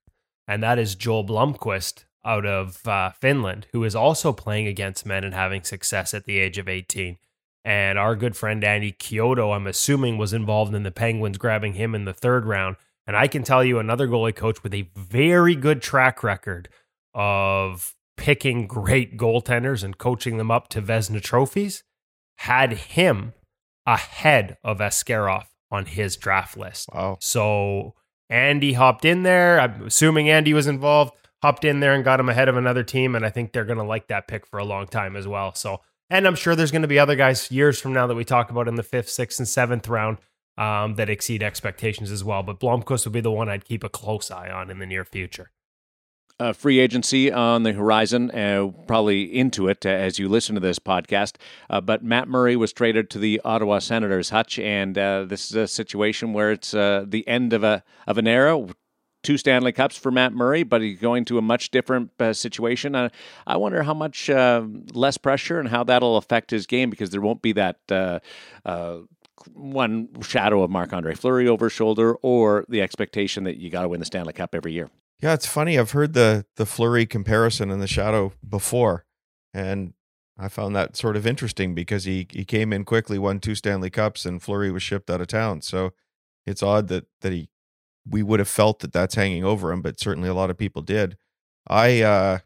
And 0.47 0.63
that 0.63 0.79
is 0.79 0.95
Joel 0.95 1.25
Blomqvist 1.25 2.05
out 2.25 2.45
of 2.47 2.87
uh, 2.87 3.11
Finland, 3.11 3.67
who 3.73 3.85
is 3.85 3.95
also 3.95 4.33
playing 4.33 4.67
against 4.67 5.07
men 5.07 5.25
and 5.25 5.35
having 5.35 5.63
success 5.63 6.13
at 6.13 6.25
the 6.25 6.39
age 6.39 6.59
of 6.59 6.69
18. 6.69 7.19
And 7.65 7.99
our 7.99 8.17
good 8.17 8.37
friend 8.37 8.65
Andy 8.65 8.93
Chiodo, 8.93 9.55
I'm 9.55 9.67
assuming, 9.67 10.17
was 10.17 10.33
involved 10.33 10.75
in 10.75 10.83
the 10.83 10.91
Penguins 10.91 11.39
grabbing 11.39 11.75
him 11.75 11.95
in 11.95 12.05
the 12.05 12.15
third 12.15 12.47
round. 12.47 12.77
And 13.07 13.17
I 13.17 13.27
can 13.27 13.43
tell 13.43 13.65
you 13.65 13.79
another 13.79 14.09
goalie 14.09 14.35
coach 14.35 14.63
with 14.63 14.73
a 14.73 14.89
very 14.95 15.55
good 15.55 15.83
track 15.83 16.23
record 16.23 16.69
of 17.15 17.95
picking 18.17 18.67
great 18.67 19.17
goaltenders 19.17 19.83
and 19.83 19.99
coaching 19.99 20.37
them 20.37 20.51
up 20.51 20.69
to 20.69 20.83
Vezina 20.83 21.21
trophies 21.21 21.83
had 22.37 22.73
him 22.73 23.35
ahead 23.87 24.57
of 24.63 24.79
Askarov 24.79 25.47
on 25.71 25.87
his 25.87 26.17
draft 26.17 26.57
list. 26.57 26.89
Wow. 26.95 27.19
So 27.21 27.95
Andy 28.29 28.75
hopped 28.75 29.05
in 29.05 29.23
there. 29.23 29.61
I'm 29.61 29.87
assuming 29.87 30.31
Andy 30.31 30.55
was 30.55 30.67
involved, 30.67 31.15
hopped 31.43 31.65
in 31.65 31.81
there 31.81 31.95
and 31.95 32.05
got 32.05 32.21
him 32.21 32.29
ahead 32.29 32.49
of 32.49 32.57
another 32.57 32.83
team. 32.83 33.15
And 33.15 33.25
I 33.25 33.31
think 33.31 33.53
they're 33.53 33.65
going 33.65 33.79
to 33.79 33.85
like 33.85 34.09
that 34.09 34.29
pick 34.29 34.47
for 34.47 34.59
a 34.59 34.65
long 34.65 34.87
time 34.87 35.17
as 35.17 35.27
well. 35.27 35.55
So, 35.55 35.81
and 36.11 36.27
I'm 36.27 36.35
sure 36.35 36.55
there's 36.57 36.73
going 36.73 36.83
to 36.83 36.89
be 36.89 36.99
other 36.99 37.17
guys 37.17 37.51
years 37.51 37.81
from 37.81 37.93
now 37.93 38.07
that 38.09 38.15
we 38.17 38.25
talk 38.25 38.51
about 38.51 38.69
in 38.69 38.75
the 38.75 38.83
fifth, 38.83 39.09
sixth, 39.09 39.39
and 39.39 39.49
seventh 39.49 39.89
round 39.89 40.19
um, 40.59 40.97
that 40.97 41.09
exceed 41.09 41.43
expectations 41.43 42.11
as 42.11 42.23
well. 42.23 42.43
But 42.43 42.61
Blomqvist 42.61 43.07
would 43.07 43.13
be 43.13 43.21
the 43.21 43.31
one 43.31 43.49
I'd 43.49 43.65
keep 43.65 43.85
a 43.85 43.89
close 43.89 44.31
eye 44.31 44.51
on 44.51 44.71
in 44.71 44.79
the 44.81 44.87
near 44.87 45.05
future. 45.05 45.51
uh, 46.41 46.53
free 46.55 46.81
agency 46.81 47.31
on 47.31 47.63
the 47.63 47.73
horizon, 47.73 48.31
uh, 48.31 48.69
probably 48.87 49.23
into 49.23 49.69
it 49.69 49.85
uh, 49.85 49.91
as 49.91 50.19
you 50.19 50.29
listen 50.29 50.55
to 50.55 50.61
this 50.61 50.79
podcast. 50.79 51.35
Uh, 51.69 51.81
but 51.81 52.03
Matt 52.03 52.29
Murray 52.29 52.57
was 52.57 52.73
traded 52.73 53.11
to 53.11 53.19
the 53.19 53.41
Ottawa 53.45 53.79
Senators, 53.79 54.31
Hutch, 54.31 54.59
and 54.59 54.97
uh, 54.97 55.25
this 55.25 55.51
is 55.51 55.57
a 55.57 55.69
situation 55.69 56.33
where 56.33 56.51
it's 56.51 56.73
uh, 56.73 57.05
the 57.07 57.29
end 57.29 57.53
of 57.53 57.63
a 57.63 57.85
of 58.07 58.17
an 58.19 58.27
era. 58.27 58.67
Two 59.23 59.37
Stanley 59.37 59.73
Cups 59.73 59.97
for 59.97 60.11
Matt 60.11 60.33
Murray, 60.33 60.63
but 60.63 60.81
he's 60.81 60.99
going 60.99 61.25
to 61.27 61.37
a 61.37 61.43
much 61.43 61.71
different 61.71 62.11
uh, 62.19 62.33
situation. 62.33 62.95
I 62.95 63.57
wonder 63.57 63.83
how 63.83 63.95
much 63.95 64.31
uh, 64.31 64.65
less 64.93 65.19
pressure 65.19 65.61
and 65.61 65.69
how 65.69 65.85
that'll 65.85 66.17
affect 66.17 66.51
his 66.51 66.67
game 66.67 66.89
because 66.89 67.11
there 67.11 67.21
won't 67.21 67.43
be 67.43 67.53
that 67.53 67.79
uh, 67.91 68.21
one 69.53 70.09
shadow 70.23 70.63
of 70.63 70.71
Marc 70.71 70.93
Andre 70.93 71.15
Fleury 71.15 71.49
over 71.49 71.67
his 71.67 71.73
shoulder 71.73 72.15
or 72.23 72.65
the 72.69 72.83
expectation 72.83 73.45
that 73.45 73.57
you 73.57 73.71
got 73.71 73.83
to 73.83 73.89
win 73.89 74.01
the 74.01 74.07
Stanley 74.07 74.33
Cup 74.33 74.55
every 74.55 74.73
year. 74.73 74.89
Yeah, 75.23 75.35
it's 75.35 75.47
funny. 75.47 75.79
I've 75.79 75.91
heard 75.91 76.15
the 76.15 76.47
the 76.57 76.67
Fleury 76.67 77.05
comparison 77.07 77.71
and 77.71 77.83
the 77.83 77.87
shadow 77.87 78.33
before, 78.47 79.05
and 79.53 79.93
I 80.39 80.49
found 80.49 80.75
that 80.77 80.97
sort 80.97 81.17
of 81.17 81.27
interesting 81.27 81.75
because 81.75 82.05
he 82.05 82.27
he 82.31 82.45
came 82.45 82.73
in 82.73 82.85
quickly, 82.85 83.19
won 83.19 83.39
two 83.39 83.55
Stanley 83.55 83.91
Cups, 83.91 84.25
and 84.25 84.43
Fleury 84.43 84.71
was 84.71 84.83
shipped 84.83 85.11
out 85.11 85.21
of 85.21 85.27
town. 85.27 85.61
So 85.61 85.93
it's 86.47 86.63
odd 86.63 86.89
that 86.89 87.07
that 87.21 87.33
he 87.33 87.51
we 88.11 88.23
would 88.23 88.41
have 88.41 88.49
felt 88.49 88.81
that 88.81 88.93
that's 88.93 89.15
hanging 89.15 89.45
over 89.45 89.73
him, 89.73 89.83
but 89.83 90.01
certainly 90.01 90.29
a 90.29 90.35
lot 90.35 90.51
of 90.51 90.59
people 90.59 90.83
did. 90.83 91.17
I 91.69 92.03
uh, 92.03 92.39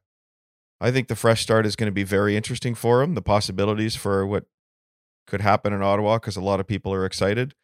I 0.81 0.91
think 0.91 1.09
the 1.09 1.17
fresh 1.17 1.43
start 1.43 1.67
is 1.67 1.77
going 1.77 1.89
to 1.89 1.93
be 1.93 2.05
very 2.05 2.37
interesting 2.37 2.75
for 2.75 3.03
him. 3.03 3.15
The 3.15 3.23
possibilities 3.23 3.97
for 3.97 4.27
what 4.27 4.45
could 5.27 5.41
happen 5.41 5.73
in 5.73 5.83
Ottawa 5.83 6.19
because 6.19 6.37
a 6.37 6.43
lot 6.43 6.61
of 6.61 6.67
people 6.67 6.93
are 6.93 7.07
excited 7.07 7.55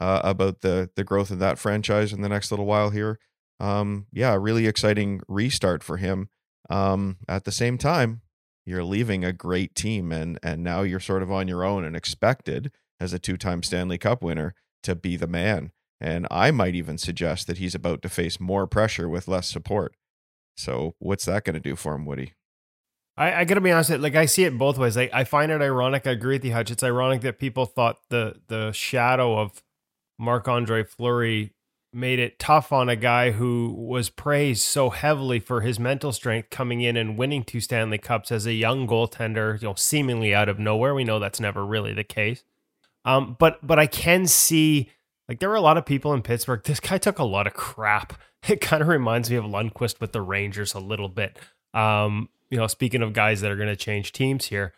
uh, 0.00 0.20
about 0.24 0.62
the 0.62 0.90
the 0.96 1.04
growth 1.04 1.30
of 1.30 1.38
that 1.40 1.58
franchise 1.58 2.12
in 2.12 2.22
the 2.22 2.28
next 2.28 2.50
little 2.50 2.66
while 2.66 2.90
here 2.90 3.18
um, 3.60 4.06
yeah, 4.10 4.34
really 4.34 4.66
exciting 4.66 5.20
restart 5.28 5.84
for 5.84 5.98
him. 5.98 6.30
Um, 6.70 7.18
at 7.28 7.44
the 7.44 7.52
same 7.52 7.78
time, 7.78 8.22
you're 8.64 8.84
leaving 8.84 9.24
a 9.24 9.32
great 9.32 9.74
team, 9.74 10.10
and 10.10 10.38
and 10.42 10.64
now 10.64 10.82
you're 10.82 11.00
sort 11.00 11.22
of 11.22 11.30
on 11.30 11.46
your 11.46 11.64
own 11.64 11.84
and 11.84 11.94
expected 11.94 12.72
as 12.98 13.12
a 13.12 13.18
two-time 13.18 13.62
Stanley 13.62 13.98
Cup 13.98 14.22
winner 14.22 14.54
to 14.82 14.94
be 14.94 15.16
the 15.16 15.26
man. 15.26 15.72
And 16.00 16.26
I 16.30 16.50
might 16.50 16.74
even 16.74 16.96
suggest 16.96 17.46
that 17.46 17.58
he's 17.58 17.74
about 17.74 18.00
to 18.02 18.08
face 18.08 18.40
more 18.40 18.66
pressure 18.66 19.08
with 19.08 19.28
less 19.28 19.48
support. 19.48 19.94
So 20.56 20.94
what's 20.98 21.26
that 21.26 21.44
going 21.44 21.54
to 21.54 21.60
do 21.60 21.76
for 21.76 21.94
him, 21.94 22.06
Woody? 22.06 22.32
I, 23.16 23.40
I, 23.40 23.44
gotta 23.44 23.60
be 23.60 23.70
honest, 23.70 23.90
like 23.90 24.16
I 24.16 24.24
see 24.24 24.44
it 24.44 24.56
both 24.56 24.78
ways. 24.78 24.96
Like 24.96 25.10
I 25.12 25.24
find 25.24 25.52
it 25.52 25.60
ironic. 25.60 26.06
I 26.06 26.12
agree 26.12 26.36
with 26.36 26.44
you, 26.44 26.52
Hutch. 26.52 26.70
It's 26.70 26.82
ironic 26.82 27.20
that 27.20 27.38
people 27.38 27.66
thought 27.66 27.98
the 28.08 28.36
the 28.48 28.72
shadow 28.72 29.38
of 29.38 29.62
Marc 30.18 30.48
Andre 30.48 30.84
Fleury 30.84 31.52
made 31.92 32.18
it 32.18 32.38
tough 32.38 32.72
on 32.72 32.88
a 32.88 32.96
guy 32.96 33.32
who 33.32 33.74
was 33.76 34.08
praised 34.08 34.62
so 34.62 34.90
heavily 34.90 35.40
for 35.40 35.60
his 35.60 35.78
mental 35.78 36.12
strength 36.12 36.48
coming 36.48 36.80
in 36.80 36.96
and 36.96 37.18
winning 37.18 37.42
two 37.42 37.60
Stanley 37.60 37.98
Cups 37.98 38.30
as 38.30 38.46
a 38.46 38.52
young 38.52 38.86
goaltender, 38.86 39.60
you 39.60 39.68
know, 39.68 39.74
seemingly 39.74 40.32
out 40.32 40.48
of 40.48 40.58
nowhere. 40.58 40.94
We 40.94 41.04
know 41.04 41.18
that's 41.18 41.40
never 41.40 41.66
really 41.66 41.92
the 41.92 42.04
case. 42.04 42.44
Um, 43.04 43.36
but 43.38 43.66
but 43.66 43.78
I 43.78 43.86
can 43.86 44.26
see 44.26 44.90
like 45.30 45.38
there 45.38 45.48
were 45.48 45.54
a 45.54 45.60
lot 45.60 45.76
of 45.76 45.86
people 45.86 46.12
in 46.12 46.22
Pittsburgh. 46.22 46.60
This 46.64 46.80
guy 46.80 46.98
took 46.98 47.20
a 47.20 47.24
lot 47.24 47.46
of 47.46 47.54
crap. 47.54 48.14
It 48.48 48.62
kind 48.62 48.80
of 48.80 48.88
reminds 48.88 49.28
me 49.28 49.36
of 49.36 49.44
Lundqvist 49.44 50.00
with 50.00 50.12
the 50.12 50.22
Rangers 50.22 50.72
a 50.72 50.78
little 50.78 51.10
bit. 51.10 51.38
Um, 51.74 52.30
you 52.48 52.56
know, 52.56 52.66
speaking 52.68 53.02
of 53.02 53.12
guys 53.12 53.42
that 53.42 53.50
are 53.50 53.56
going 53.56 53.68
to 53.68 53.76
change 53.76 54.12
teams 54.12 54.46
here, 54.46 54.72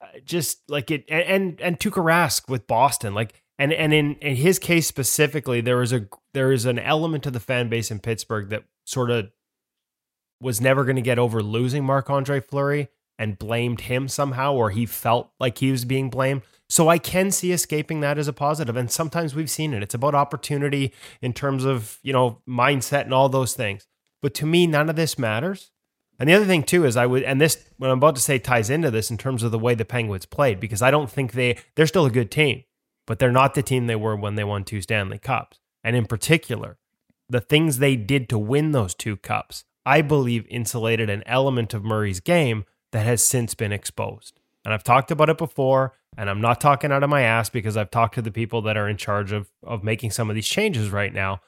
uh, 0.00 0.20
just 0.24 0.60
like 0.70 0.92
it, 0.92 1.04
and 1.08 1.24
and, 1.24 1.60
and 1.60 1.80
Tuukka 1.80 2.00
Rask 2.00 2.48
with 2.48 2.68
Boston, 2.68 3.14
like 3.14 3.34
and 3.58 3.72
and 3.72 3.92
in, 3.92 4.14
in 4.20 4.36
his 4.36 4.60
case 4.60 4.86
specifically, 4.86 5.60
there 5.60 5.78
was 5.78 5.92
a 5.92 6.06
there 6.32 6.52
is 6.52 6.64
an 6.64 6.78
element 6.78 7.24
to 7.24 7.32
the 7.32 7.40
fan 7.40 7.68
base 7.68 7.90
in 7.90 7.98
Pittsburgh 7.98 8.50
that 8.50 8.62
sort 8.84 9.10
of 9.10 9.32
was 10.40 10.60
never 10.60 10.84
going 10.84 10.94
to 10.94 11.02
get 11.02 11.18
over 11.18 11.42
losing 11.42 11.82
Marc 11.82 12.08
Andre 12.08 12.38
Fleury 12.38 12.86
and 13.18 13.36
blamed 13.36 13.80
him 13.80 14.06
somehow, 14.06 14.54
or 14.54 14.70
he 14.70 14.86
felt 14.86 15.32
like 15.40 15.58
he 15.58 15.72
was 15.72 15.84
being 15.84 16.08
blamed. 16.08 16.42
So 16.68 16.88
I 16.88 16.98
can 16.98 17.30
see 17.30 17.52
escaping 17.52 18.00
that 18.00 18.18
as 18.18 18.28
a 18.28 18.32
positive, 18.32 18.76
and 18.76 18.90
sometimes 18.90 19.34
we've 19.34 19.50
seen 19.50 19.72
it. 19.72 19.82
It's 19.82 19.94
about 19.94 20.14
opportunity 20.14 20.92
in 21.22 21.32
terms 21.32 21.64
of 21.64 21.98
you 22.02 22.12
know 22.12 22.42
mindset 22.48 23.02
and 23.02 23.14
all 23.14 23.28
those 23.28 23.54
things. 23.54 23.86
But 24.20 24.34
to 24.34 24.46
me, 24.46 24.66
none 24.66 24.90
of 24.90 24.96
this 24.96 25.18
matters. 25.18 25.70
And 26.18 26.28
the 26.28 26.34
other 26.34 26.46
thing 26.46 26.64
too 26.64 26.84
is 26.84 26.96
I 26.96 27.06
would, 27.06 27.22
and 27.22 27.40
this 27.40 27.64
what 27.78 27.90
I'm 27.90 27.98
about 27.98 28.16
to 28.16 28.20
say 28.20 28.38
ties 28.38 28.70
into 28.70 28.90
this 28.90 29.10
in 29.10 29.16
terms 29.16 29.42
of 29.42 29.52
the 29.52 29.58
way 29.58 29.74
the 29.74 29.84
Penguins 29.84 30.26
played 30.26 30.60
because 30.60 30.82
I 30.82 30.90
don't 30.90 31.10
think 31.10 31.32
they 31.32 31.58
they're 31.76 31.86
still 31.86 32.06
a 32.06 32.10
good 32.10 32.30
team 32.30 32.64
but 33.08 33.18
they're 33.18 33.32
not 33.32 33.54
the 33.54 33.62
team 33.62 33.86
they 33.86 33.96
were 33.96 34.14
when 34.14 34.34
they 34.34 34.44
won 34.44 34.62
two 34.62 34.82
Stanley 34.82 35.18
Cups. 35.18 35.58
And 35.82 35.96
in 35.96 36.04
particular, 36.04 36.76
the 37.28 37.40
things 37.40 37.78
they 37.78 37.96
did 37.96 38.28
to 38.28 38.38
win 38.38 38.72
those 38.72 38.94
two 38.94 39.16
cups, 39.16 39.64
I 39.86 40.02
believe 40.02 40.46
insulated 40.50 41.08
an 41.08 41.22
element 41.24 41.72
of 41.72 41.82
Murray's 41.82 42.20
game 42.20 42.66
that 42.92 43.06
has 43.06 43.22
since 43.22 43.54
been 43.54 43.72
exposed. 43.72 44.38
And 44.62 44.74
I've 44.74 44.84
talked 44.84 45.10
about 45.10 45.30
it 45.30 45.38
before, 45.38 45.94
and 46.18 46.28
I'm 46.28 46.40
not 46.40 46.60
talking 46.60 46.90
out 46.90 47.04
of 47.04 47.08
my 47.08 47.22
ass 47.22 47.48
because 47.48 47.76
I've 47.76 47.92
talked 47.92 48.16
to 48.16 48.22
the 48.22 48.32
people 48.32 48.60
that 48.62 48.76
are 48.76 48.88
in 48.88 48.96
charge 48.96 49.30
of, 49.30 49.48
of 49.62 49.84
making 49.84 50.10
some 50.10 50.28
of 50.28 50.34
these 50.34 50.48
changes 50.48 50.90
right 50.90 51.14
now, 51.14 51.40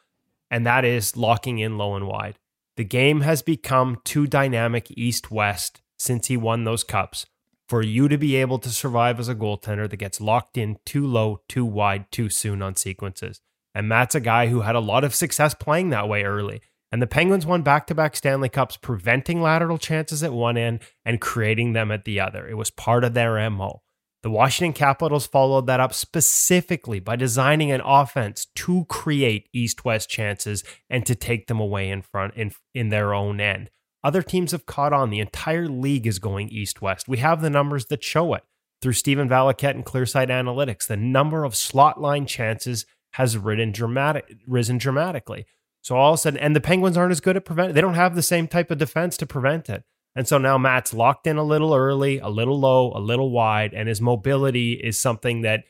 and 0.48 0.64
that 0.64 0.84
is 0.84 1.16
locking 1.16 1.58
in 1.58 1.76
low 1.76 1.96
and 1.96 2.06
wide. 2.06 2.38
The 2.76 2.84
game 2.84 3.22
has 3.22 3.42
become 3.42 3.98
too 4.04 4.28
dynamic 4.28 4.86
east 4.92 5.28
west 5.28 5.82
since 5.98 6.28
he 6.28 6.36
won 6.36 6.62
those 6.62 6.84
cups 6.84 7.26
for 7.68 7.82
you 7.82 8.06
to 8.06 8.16
be 8.16 8.36
able 8.36 8.60
to 8.60 8.70
survive 8.70 9.18
as 9.18 9.28
a 9.28 9.34
goaltender 9.34 9.90
that 9.90 9.96
gets 9.96 10.20
locked 10.20 10.56
in 10.56 10.78
too 10.86 11.04
low, 11.04 11.40
too 11.48 11.64
wide, 11.64 12.10
too 12.12 12.28
soon 12.28 12.62
on 12.62 12.76
sequences. 12.76 13.40
And 13.74 13.88
Matt's 13.88 14.14
a 14.14 14.20
guy 14.20 14.46
who 14.46 14.60
had 14.60 14.76
a 14.76 14.80
lot 14.80 15.02
of 15.02 15.16
success 15.16 15.52
playing 15.52 15.90
that 15.90 16.08
way 16.08 16.22
early. 16.22 16.62
And 16.92 17.02
the 17.02 17.06
Penguins 17.08 17.46
won 17.46 17.62
back 17.62 17.88
to 17.88 17.94
back 17.94 18.16
Stanley 18.16 18.48
Cups, 18.48 18.76
preventing 18.76 19.42
lateral 19.42 19.78
chances 19.78 20.22
at 20.22 20.32
one 20.32 20.56
end 20.56 20.80
and 21.04 21.20
creating 21.20 21.72
them 21.72 21.90
at 21.90 22.04
the 22.04 22.20
other. 22.20 22.48
It 22.48 22.56
was 22.56 22.70
part 22.70 23.04
of 23.04 23.14
their 23.14 23.50
MO. 23.50 23.82
The 24.22 24.30
Washington 24.30 24.74
Capitals 24.74 25.26
followed 25.26 25.66
that 25.66 25.80
up 25.80 25.94
specifically 25.94 27.00
by 27.00 27.16
designing 27.16 27.72
an 27.72 27.80
offense 27.82 28.46
to 28.56 28.84
create 28.84 29.48
east 29.54 29.84
west 29.84 30.10
chances 30.10 30.62
and 30.90 31.06
to 31.06 31.14
take 31.14 31.46
them 31.46 31.58
away 31.58 31.88
in 31.88 32.02
front 32.02 32.34
in, 32.34 32.52
in 32.74 32.90
their 32.90 33.14
own 33.14 33.40
end. 33.40 33.70
Other 34.04 34.22
teams 34.22 34.52
have 34.52 34.66
caught 34.66 34.92
on. 34.92 35.10
The 35.10 35.20
entire 35.20 35.68
league 35.68 36.06
is 36.06 36.18
going 36.18 36.50
east 36.50 36.82
west. 36.82 37.08
We 37.08 37.18
have 37.18 37.40
the 37.40 37.50
numbers 37.50 37.86
that 37.86 38.04
show 38.04 38.34
it 38.34 38.42
through 38.82 38.92
Stephen 38.92 39.28
Valiquette 39.28 39.74
and 39.74 39.84
Clearsight 39.84 40.28
Analytics. 40.28 40.86
The 40.86 40.96
number 40.96 41.44
of 41.44 41.56
slot 41.56 42.00
line 42.00 42.26
chances 42.26 42.86
has 43.12 43.34
dramatic, 43.34 44.36
risen 44.46 44.78
dramatically. 44.78 45.46
So 45.82 45.96
all 45.96 46.12
of 46.12 46.16
a 46.16 46.18
sudden, 46.18 46.40
and 46.40 46.54
the 46.54 46.60
Penguins 46.60 46.96
aren't 46.96 47.12
as 47.12 47.20
good 47.20 47.36
at 47.36 47.44
prevent. 47.44 47.74
They 47.74 47.80
don't 47.80 47.94
have 47.94 48.14
the 48.14 48.22
same 48.22 48.48
type 48.48 48.70
of 48.70 48.78
defense 48.78 49.16
to 49.18 49.26
prevent 49.26 49.68
it. 49.70 49.82
And 50.16 50.26
so 50.26 50.38
now 50.38 50.58
Matt's 50.58 50.92
locked 50.92 51.26
in 51.26 51.36
a 51.36 51.42
little 51.42 51.74
early, 51.74 52.18
a 52.18 52.28
little 52.28 52.58
low, 52.58 52.92
a 52.94 53.00
little 53.00 53.30
wide, 53.30 53.72
and 53.74 53.88
his 53.88 54.00
mobility 54.00 54.72
is 54.72 54.98
something 54.98 55.42
that, 55.42 55.64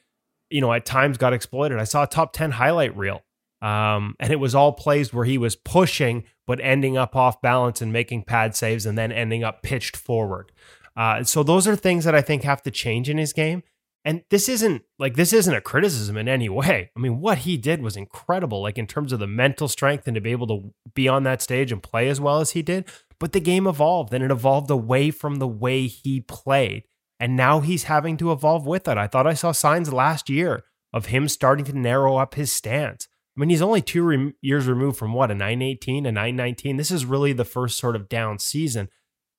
you 0.48 0.60
know, 0.60 0.72
at 0.72 0.86
times 0.86 1.18
got 1.18 1.32
exploited. 1.32 1.78
I 1.78 1.84
saw 1.84 2.04
a 2.04 2.06
top 2.06 2.32
10 2.32 2.52
highlight 2.52 2.96
reel 2.96 3.22
um, 3.62 4.16
and 4.18 4.32
it 4.32 4.40
was 4.40 4.54
all 4.54 4.72
plays 4.72 5.12
where 5.12 5.24
he 5.24 5.38
was 5.38 5.56
pushing, 5.56 6.24
but 6.46 6.60
ending 6.60 6.96
up 6.96 7.14
off 7.14 7.42
balance 7.42 7.82
and 7.82 7.92
making 7.92 8.22
pad 8.22 8.56
saves 8.56 8.86
and 8.86 8.96
then 8.96 9.12
ending 9.12 9.44
up 9.44 9.62
pitched 9.62 9.96
forward. 9.96 10.52
Uh, 10.96 11.22
so 11.22 11.42
those 11.42 11.68
are 11.68 11.76
things 11.76 12.04
that 12.04 12.14
I 12.14 12.22
think 12.22 12.42
have 12.42 12.62
to 12.62 12.70
change 12.70 13.08
in 13.08 13.18
his 13.18 13.32
game. 13.32 13.62
And 14.02 14.22
this 14.30 14.48
isn't 14.48 14.82
like 14.98 15.14
this 15.14 15.34
isn't 15.34 15.54
a 15.54 15.60
criticism 15.60 16.16
in 16.16 16.26
any 16.26 16.48
way. 16.48 16.90
I 16.96 17.00
mean, 17.00 17.20
what 17.20 17.38
he 17.38 17.58
did 17.58 17.82
was 17.82 17.98
incredible, 17.98 18.62
like 18.62 18.78
in 18.78 18.86
terms 18.86 19.12
of 19.12 19.18
the 19.18 19.26
mental 19.26 19.68
strength 19.68 20.06
and 20.06 20.14
to 20.14 20.22
be 20.22 20.32
able 20.32 20.46
to 20.46 20.74
be 20.94 21.06
on 21.06 21.24
that 21.24 21.42
stage 21.42 21.70
and 21.70 21.82
play 21.82 22.08
as 22.08 22.18
well 22.18 22.40
as 22.40 22.52
he 22.52 22.62
did. 22.62 22.88
But 23.20 23.32
the 23.32 23.40
game 23.40 23.66
evolved 23.66 24.12
and 24.12 24.24
it 24.24 24.30
evolved 24.30 24.70
away 24.70 25.10
from 25.10 25.36
the 25.36 25.46
way 25.46 25.86
he 25.86 26.22
played. 26.22 26.84
And 27.20 27.36
now 27.36 27.60
he's 27.60 27.84
having 27.84 28.16
to 28.16 28.32
evolve 28.32 28.66
with 28.66 28.88
it. 28.88 28.96
I 28.96 29.06
thought 29.06 29.26
I 29.26 29.34
saw 29.34 29.52
signs 29.52 29.92
last 29.92 30.30
year 30.30 30.64
of 30.92 31.06
him 31.06 31.28
starting 31.28 31.66
to 31.66 31.78
narrow 31.78 32.16
up 32.16 32.34
his 32.34 32.50
stance. 32.50 33.06
I 33.36 33.40
mean, 33.40 33.50
he's 33.50 33.62
only 33.62 33.82
two 33.82 34.02
re- 34.02 34.32
years 34.40 34.66
removed 34.66 34.98
from 34.98 35.12
what, 35.12 35.30
a 35.30 35.34
918, 35.34 36.06
a 36.06 36.12
919. 36.12 36.78
This 36.78 36.90
is 36.90 37.04
really 37.04 37.32
the 37.34 37.44
first 37.44 37.78
sort 37.78 37.94
of 37.94 38.08
down 38.08 38.38
season. 38.38 38.88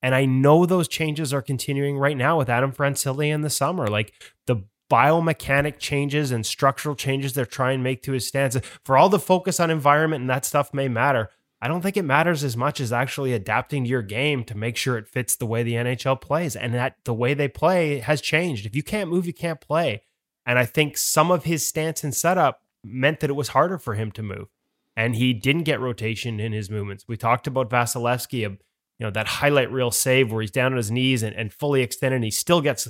And 0.03 0.15
I 0.15 0.25
know 0.25 0.65
those 0.65 0.87
changes 0.87 1.33
are 1.33 1.41
continuing 1.41 1.97
right 1.97 2.17
now 2.17 2.37
with 2.37 2.49
Adam 2.49 2.71
Francilli 2.71 3.29
in 3.29 3.41
the 3.41 3.49
summer. 3.49 3.87
Like 3.87 4.13
the 4.45 4.63
biomechanic 4.91 5.79
changes 5.79 6.31
and 6.31 6.45
structural 6.45 6.95
changes 6.95 7.33
they're 7.33 7.45
trying 7.45 7.79
to 7.79 7.83
make 7.83 8.03
to 8.03 8.11
his 8.11 8.27
stance. 8.27 8.57
For 8.83 8.97
all 8.97 9.09
the 9.09 9.19
focus 9.19 9.59
on 9.59 9.71
environment 9.71 10.21
and 10.21 10.29
that 10.29 10.45
stuff 10.45 10.73
may 10.73 10.87
matter, 10.87 11.29
I 11.61 11.67
don't 11.67 11.81
think 11.81 11.95
it 11.95 12.03
matters 12.03 12.43
as 12.43 12.57
much 12.57 12.81
as 12.81 12.91
actually 12.91 13.33
adapting 13.33 13.83
to 13.83 13.89
your 13.89 14.01
game 14.01 14.43
to 14.45 14.57
make 14.57 14.75
sure 14.75 14.97
it 14.97 15.07
fits 15.07 15.35
the 15.35 15.45
way 15.45 15.61
the 15.61 15.75
NHL 15.75 16.19
plays. 16.19 16.55
And 16.55 16.73
that 16.73 16.95
the 17.05 17.13
way 17.13 17.35
they 17.35 17.47
play 17.47 17.99
has 17.99 18.19
changed. 18.19 18.65
If 18.65 18.75
you 18.75 18.81
can't 18.81 19.11
move, 19.11 19.27
you 19.27 19.33
can't 19.33 19.61
play. 19.61 20.01
And 20.45 20.57
I 20.57 20.65
think 20.65 20.97
some 20.97 21.29
of 21.29 21.43
his 21.43 21.65
stance 21.65 22.03
and 22.03 22.15
setup 22.15 22.61
meant 22.83 23.19
that 23.19 23.29
it 23.29 23.35
was 23.35 23.49
harder 23.49 23.77
for 23.77 23.93
him 23.93 24.11
to 24.13 24.23
move. 24.23 24.47
And 24.95 25.15
he 25.15 25.33
didn't 25.33 25.63
get 25.63 25.79
rotation 25.79 26.39
in 26.39 26.51
his 26.51 26.69
movements. 26.69 27.05
We 27.07 27.15
talked 27.15 27.45
about 27.45 27.69
Vasilevskiy, 27.69 28.39
you 28.41 28.57
know, 28.99 29.11
that 29.11 29.27
highlight 29.27 29.71
reel 29.71 29.91
save 29.91 30.31
where 30.31 30.41
he's 30.41 30.51
down 30.51 30.73
on 30.73 30.77
his 30.77 30.91
knees 30.91 31.21
and, 31.21 31.35
and 31.35 31.53
fully 31.53 31.81
extended. 31.81 32.15
And 32.15 32.25
he 32.25 32.31
still 32.31 32.61
gets 32.61 32.89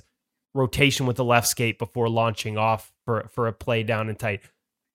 rotation 0.53 1.05
with 1.05 1.17
the 1.17 1.25
left 1.25 1.47
skate 1.47 1.77
before 1.77 2.09
launching 2.09 2.57
off 2.57 2.93
for, 3.05 3.29
for 3.33 3.47
a 3.47 3.53
play 3.53 3.83
down 3.83 4.07
and 4.07 4.17
tight. 4.17 4.41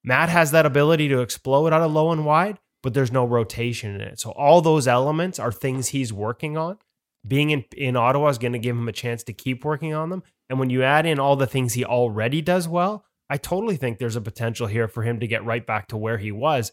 Matt 0.02 0.28
has 0.28 0.50
that 0.52 0.66
ability 0.66 1.08
to 1.08 1.20
explode 1.20 1.72
out 1.72 1.82
of 1.82 1.92
low 1.92 2.12
and 2.12 2.24
wide, 2.24 2.58
but 2.86 2.94
there's 2.94 3.10
no 3.10 3.24
rotation 3.24 3.96
in 3.96 4.00
it. 4.00 4.20
So 4.20 4.30
all 4.30 4.60
those 4.60 4.86
elements 4.86 5.40
are 5.40 5.50
things 5.50 5.88
he's 5.88 6.12
working 6.12 6.56
on. 6.56 6.78
Being 7.26 7.50
in, 7.50 7.64
in 7.76 7.96
Ottawa 7.96 8.28
is 8.28 8.38
going 8.38 8.52
to 8.52 8.60
give 8.60 8.76
him 8.76 8.86
a 8.86 8.92
chance 8.92 9.24
to 9.24 9.32
keep 9.32 9.64
working 9.64 9.92
on 9.92 10.08
them. 10.08 10.22
And 10.48 10.60
when 10.60 10.70
you 10.70 10.84
add 10.84 11.04
in 11.04 11.18
all 11.18 11.34
the 11.34 11.48
things 11.48 11.72
he 11.72 11.84
already 11.84 12.40
does 12.40 12.68
well, 12.68 13.04
I 13.28 13.38
totally 13.38 13.76
think 13.76 13.98
there's 13.98 14.14
a 14.14 14.20
potential 14.20 14.68
here 14.68 14.86
for 14.86 15.02
him 15.02 15.18
to 15.18 15.26
get 15.26 15.44
right 15.44 15.66
back 15.66 15.88
to 15.88 15.96
where 15.96 16.18
he 16.18 16.30
was. 16.30 16.70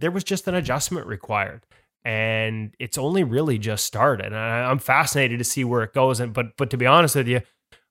There 0.00 0.10
was 0.10 0.24
just 0.24 0.48
an 0.48 0.56
adjustment 0.56 1.06
required 1.06 1.64
and 2.04 2.74
it's 2.80 2.98
only 2.98 3.22
really 3.22 3.56
just 3.56 3.84
started. 3.84 4.26
And 4.26 4.34
I'm 4.34 4.80
fascinated 4.80 5.38
to 5.38 5.44
see 5.44 5.62
where 5.62 5.84
it 5.84 5.94
goes. 5.94 6.18
And 6.18 6.32
but 6.32 6.56
but 6.56 6.70
to 6.70 6.76
be 6.76 6.86
honest 6.86 7.14
with 7.14 7.28
you, 7.28 7.42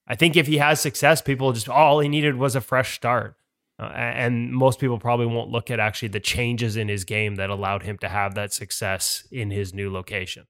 I 0.08 0.16
think 0.16 0.36
if 0.36 0.48
he 0.48 0.58
has 0.58 0.82
success, 0.82 1.22
people 1.22 1.54
just 1.54 1.70
all 1.70 2.02
he 2.02 2.10
needed 2.10 2.36
was 2.36 2.58
a 2.58 2.60
fresh 2.60 2.96
start. 2.96 3.38
Uh, 3.78 3.88
and 3.94 4.52
most 4.54 4.80
people 4.80 5.00
probably 5.00 5.26
won't 5.26 5.50
look 5.50 5.70
at 5.70 5.80
actually 5.80 6.08
the 6.08 6.20
changes 6.20 6.78
in 6.78 6.88
his 6.88 7.04
game 7.04 7.36
that 7.36 7.50
allowed 7.50 7.84
him 7.84 7.98
to 7.98 8.08
have 8.08 8.36
that 8.36 8.54
success 8.54 9.28
in 9.32 9.52
his 9.52 9.74
new 9.74 9.92
location. 9.92 10.46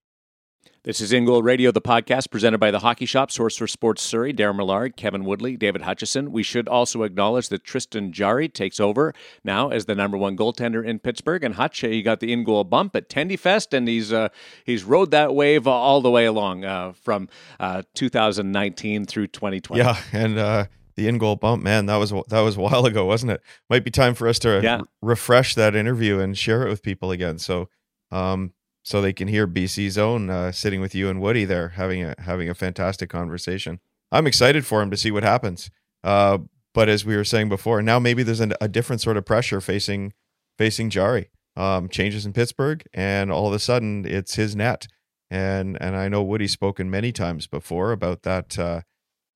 This 0.85 1.01
is 1.01 1.11
In 1.11 1.25
Goal 1.25 1.41
Radio, 1.41 1.71
the 1.71 1.81
podcast 1.81 2.29
presented 2.29 2.59
by 2.59 2.69
the 2.69 2.77
Hockey 2.77 3.07
Shop, 3.07 3.31
Source 3.31 3.57
for 3.57 3.65
Sports 3.65 4.03
Surrey, 4.03 4.31
Darren 4.31 4.57
Millard, 4.57 4.95
Kevin 4.95 5.25
Woodley, 5.25 5.57
David 5.57 5.81
Hutchison. 5.81 6.31
We 6.31 6.43
should 6.43 6.67
also 6.67 7.01
acknowledge 7.01 7.49
that 7.49 7.63
Tristan 7.63 8.11
Jarry 8.11 8.47
takes 8.47 8.79
over 8.79 9.11
now 9.43 9.69
as 9.69 9.85
the 9.85 9.95
number 9.95 10.15
one 10.15 10.37
goaltender 10.37 10.85
in 10.85 10.99
Pittsburgh. 10.99 11.43
And 11.43 11.55
Hutch, 11.55 11.79
he 11.79 12.03
got 12.03 12.19
the 12.19 12.31
in 12.31 12.43
goal 12.43 12.63
bump 12.63 12.95
at 12.95 13.09
Tendy 13.09 13.37
Fest, 13.37 13.73
and 13.73 13.87
he's 13.87 14.13
uh, 14.13 14.29
he's 14.63 14.83
rode 14.83 15.09
that 15.09 15.33
wave 15.33 15.65
all 15.65 16.01
the 16.01 16.11
way 16.11 16.25
along 16.25 16.65
uh, 16.65 16.91
from 16.91 17.29
uh, 17.59 17.81
2019 17.95 19.05
through 19.05 19.25
2020. 19.25 19.81
Yeah, 19.81 19.97
and 20.13 20.37
uh, 20.37 20.65
the 20.95 21.07
in 21.07 21.17
goal 21.17 21.35
bump, 21.35 21.63
man, 21.63 21.85
that 21.87 21.97
was 21.97 22.11
that 22.29 22.41
was 22.41 22.57
a 22.57 22.61
while 22.61 22.85
ago, 22.85 23.05
wasn't 23.05 23.31
it? 23.31 23.41
Might 23.69 23.83
be 23.83 23.91
time 23.91 24.13
for 24.13 24.27
us 24.27 24.39
to 24.39 24.61
yeah. 24.61 24.81
refresh 25.01 25.55
that 25.55 25.75
interview 25.75 26.19
and 26.19 26.37
share 26.37 26.65
it 26.65 26.69
with 26.69 26.83
people 26.83 27.11
again. 27.11 27.39
So. 27.39 27.69
Um, 28.11 28.53
so 28.83 29.01
they 29.01 29.13
can 29.13 29.27
hear 29.27 29.47
BC's 29.47 29.97
own 29.97 30.29
uh, 30.29 30.51
sitting 30.51 30.79
with 30.79 30.93
you 30.93 31.09
and 31.09 31.19
Woody 31.19 31.43
there 31.43 31.69
having 31.69 32.03
a 32.03 32.13
having 32.19 32.49
a 32.49 32.53
fantastic 32.53 33.09
conversation. 33.09 33.79
I'm 34.11 34.27
excited 34.27 34.63
for 34.63 34.79
him 34.79 34.91
to 34.91 34.97
see 34.97 35.09
what 35.09 35.23
happens. 35.23 35.71
Uh, 36.03 36.37
but 36.71 36.87
as 36.87 37.03
we 37.03 37.15
were 37.15 37.23
saying 37.23 37.49
before, 37.49 37.81
now 37.81 37.97
maybe 37.97 38.21
there's 38.21 38.41
an, 38.41 38.53
a 38.61 38.67
different 38.67 39.01
sort 39.01 39.17
of 39.17 39.25
pressure 39.25 39.59
facing 39.59 40.13
facing 40.57 40.91
Jarry. 40.91 41.31
Um, 41.57 41.87
changes 41.87 42.25
in 42.25 42.33
Pittsburgh, 42.33 42.83
and 42.93 43.31
all 43.31 43.47
of 43.47 43.53
a 43.53 43.59
sudden 43.59 44.05
it's 44.05 44.35
his 44.35 44.55
net. 44.55 44.87
And 45.31 45.81
and 45.81 45.95
I 45.95 46.07
know 46.07 46.21
Woody's 46.21 46.51
spoken 46.51 46.91
many 46.91 47.11
times 47.11 47.47
before 47.47 47.91
about 47.91 48.21
that 48.23 48.59
uh, 48.59 48.81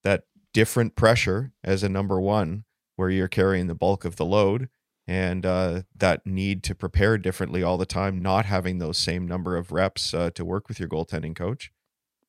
that 0.03 0.25
different 0.53 0.95
pressure 0.95 1.51
as 1.63 1.83
a 1.83 1.89
number 1.89 2.19
one, 2.19 2.65
where 2.95 3.09
you're 3.09 3.27
carrying 3.27 3.67
the 3.67 3.75
bulk 3.75 4.05
of 4.05 4.15
the 4.15 4.25
load, 4.25 4.69
and 5.07 5.45
uh, 5.45 5.81
that 5.95 6.25
need 6.25 6.63
to 6.63 6.75
prepare 6.75 7.17
differently 7.17 7.63
all 7.63 7.77
the 7.77 7.85
time, 7.85 8.21
not 8.21 8.45
having 8.45 8.77
those 8.77 8.97
same 8.97 9.27
number 9.27 9.57
of 9.57 9.71
reps 9.71 10.13
uh, 10.13 10.29
to 10.31 10.45
work 10.45 10.67
with 10.67 10.79
your 10.79 10.89
goaltending 10.89 11.35
coach. 11.35 11.71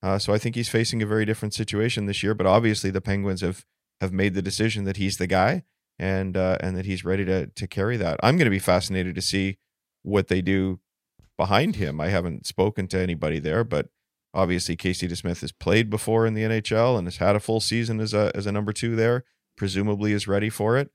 Uh, 0.03 0.17
so 0.17 0.33
I 0.33 0.37
think 0.37 0.55
he's 0.55 0.69
facing 0.69 1.01
a 1.01 1.05
very 1.05 1.25
different 1.25 1.53
situation 1.53 2.05
this 2.05 2.23
year. 2.23 2.33
But 2.33 2.47
obviously, 2.47 2.89
the 2.89 3.01
Penguins 3.01 3.41
have 3.41 3.65
have 3.99 4.11
made 4.11 4.33
the 4.33 4.41
decision 4.41 4.83
that 4.85 4.97
he's 4.97 5.17
the 5.17 5.27
guy, 5.27 5.63
and 5.99 6.35
uh, 6.35 6.57
and 6.59 6.75
that 6.75 6.85
he's 6.85 7.05
ready 7.05 7.23
to 7.25 7.47
to 7.47 7.67
carry 7.67 7.97
that. 7.97 8.19
I'm 8.23 8.37
going 8.37 8.45
to 8.45 8.51
be 8.51 8.59
fascinated 8.59 9.13
to 9.15 9.21
see 9.21 9.59
what 10.01 10.27
they 10.27 10.41
do 10.41 10.79
behind 11.37 11.75
him. 11.75 12.01
I 12.01 12.07
haven't 12.09 12.47
spoken 12.47 12.87
to 12.87 12.99
anybody 12.99 13.39
there, 13.39 13.63
but 13.63 13.89
obviously 14.33 14.75
Casey 14.75 15.07
DeSmith 15.07 15.41
has 15.41 15.51
played 15.51 15.89
before 15.89 16.25
in 16.25 16.33
the 16.33 16.43
NHL 16.43 16.97
and 16.97 17.07
has 17.07 17.17
had 17.17 17.35
a 17.35 17.39
full 17.39 17.59
season 17.59 17.99
as 17.99 18.13
a 18.13 18.31
as 18.35 18.45
a 18.45 18.51
number 18.51 18.73
two 18.73 18.95
there. 18.95 19.23
Presumably, 19.57 20.13
is 20.13 20.27
ready 20.27 20.49
for 20.49 20.77
it 20.77 20.91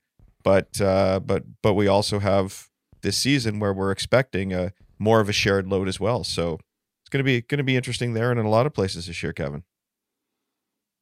but 0.47 0.79
uh, 0.79 1.19
but 1.19 1.43
but 1.61 1.73
we 1.73 1.87
also 1.87 2.19
have 2.19 2.67
this 3.01 3.17
season 3.17 3.59
where 3.59 3.73
we're 3.73 3.91
expecting 3.91 4.53
a 4.53 4.71
more 4.97 5.19
of 5.19 5.27
a 5.27 5.33
shared 5.33 5.67
load 5.67 5.89
as 5.89 5.99
well. 5.99 6.23
So 6.23 6.59
it's 7.03 7.09
going 7.09 7.19
to 7.19 7.25
be 7.25 7.41
going 7.41 7.57
to 7.57 7.65
be 7.65 7.75
interesting 7.75 8.13
there 8.13 8.31
and 8.31 8.39
in 8.39 8.45
a 8.45 8.49
lot 8.49 8.65
of 8.65 8.73
places 8.73 9.07
this 9.07 9.21
year, 9.21 9.33
Kevin. 9.33 9.63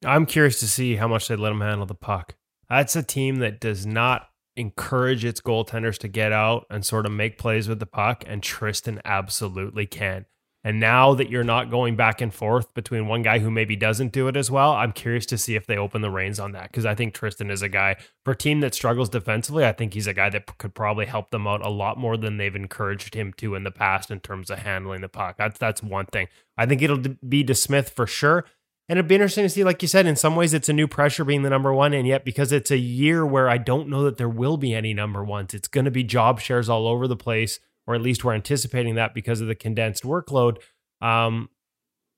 I'm 0.04 0.26
curious 0.26 0.60
to 0.62 0.68
see 0.68 0.96
how 0.96 1.08
much 1.08 1.28
they 1.28 1.36
let 1.36 1.52
him 1.52 1.62
handle 1.62 1.86
the 1.86 1.94
puck. 1.94 2.36
That's 2.70 2.96
a 2.96 3.04
team 3.04 3.38
that 3.38 3.60
does 3.60 3.86
not 3.86 4.30
encourage 4.56 5.24
its 5.24 5.42
goaltenders 5.42 6.00
to 6.00 6.08
get 6.08 6.32
out 6.32 6.66
and 6.72 6.84
sort 6.84 7.06
of 7.06 7.12
make 7.12 7.38
plays 7.38 7.68
with 7.68 7.80
the 7.80 7.86
puck, 7.86 8.24
and 8.26 8.42
Tristan 8.42 9.00
absolutely 9.06 9.86
can. 9.86 10.26
And 10.66 10.80
now 10.80 11.14
that 11.14 11.30
you're 11.30 11.44
not 11.44 11.70
going 11.70 11.96
back 11.96 12.22
and 12.22 12.34
forth 12.34 12.74
between 12.74 13.08
one 13.08 13.22
guy 13.22 13.38
who 13.38 13.52
maybe 13.52 13.76
doesn't 13.76 14.12
do 14.12 14.28
it 14.28 14.36
as 14.36 14.50
well, 14.50 14.72
I'm 14.72 14.94
curious 14.94 15.28
to 15.28 15.38
see 15.38 15.56
if 15.56 15.68
they 15.68 15.78
open 15.78 16.02
the 16.02 16.10
reins 16.10 16.40
on 16.40 16.54
that 16.54 16.72
because 16.72 16.88
I 16.88 16.96
think 16.96 17.14
Tristan 17.14 17.52
is 17.52 17.62
a 17.62 17.70
guy 17.70 17.98
for 18.24 18.32
a 18.32 18.36
team 18.36 18.62
that 18.62 18.74
struggles 18.74 19.08
defensively. 19.08 19.64
I 19.64 19.74
think 19.74 19.94
he's 19.94 20.08
a 20.08 20.14
guy 20.14 20.32
that 20.32 20.58
could 20.58 20.74
probably 20.74 21.06
help 21.06 21.30
them 21.30 21.46
out 21.46 21.64
a 21.64 21.70
lot 21.70 22.00
more 22.00 22.18
than 22.18 22.38
they've 22.38 22.56
encouraged 22.56 23.14
him 23.14 23.32
to 23.34 23.54
in 23.54 23.64
the 23.64 23.70
past 23.70 24.10
in 24.10 24.22
terms 24.22 24.50
of 24.50 24.58
handling 24.58 25.02
the 25.02 25.08
puck. 25.08 25.36
That's 25.38 25.60
that's 25.60 25.84
one 25.84 26.08
thing. 26.08 26.30
I 26.58 26.66
think 26.66 26.82
it'll 26.82 26.98
be 26.98 27.44
DeSmith 27.44 27.92
for 27.92 28.08
sure. 28.08 28.44
And 28.90 28.98
it'd 28.98 29.08
be 29.08 29.16
interesting 29.16 29.46
to 29.46 29.50
see, 29.50 29.64
like 29.64 29.84
you 29.84 29.88
said, 29.88 30.08
in 30.08 30.16
some 30.16 30.36
ways 30.36 30.56
it's 30.56 30.70
a 30.70 30.74
new 30.74 30.88
pressure 30.88 31.24
being 31.24 31.44
the 31.44 31.50
number 31.52 31.74
one. 31.74 31.94
And 31.94 32.08
yet, 32.08 32.26
because 32.26 32.52
it's 32.52 32.72
a 32.72 32.78
year 32.78 33.24
where 33.24 33.48
I 33.50 33.60
don't 33.60 33.88
know 33.88 34.04
that 34.04 34.18
there 34.18 34.30
will 34.30 34.58
be 34.58 34.74
any 34.74 34.96
number 34.96 35.24
ones, 35.24 35.54
it's 35.54 35.68
going 35.68 35.86
to 35.86 35.92
be 35.92 36.04
job 36.04 36.40
shares 36.40 36.70
all 36.70 36.88
over 36.88 37.08
the 37.08 37.16
place 37.16 37.60
or 37.88 37.96
at 37.96 38.02
least 38.02 38.24
we're 38.24 38.34
anticipating 38.34 38.96
that 38.96 39.14
because 39.14 39.42
of 39.42 39.48
the 39.48 39.56
condensed 39.56 40.04
workload. 40.04 40.58
Um, 41.02 41.50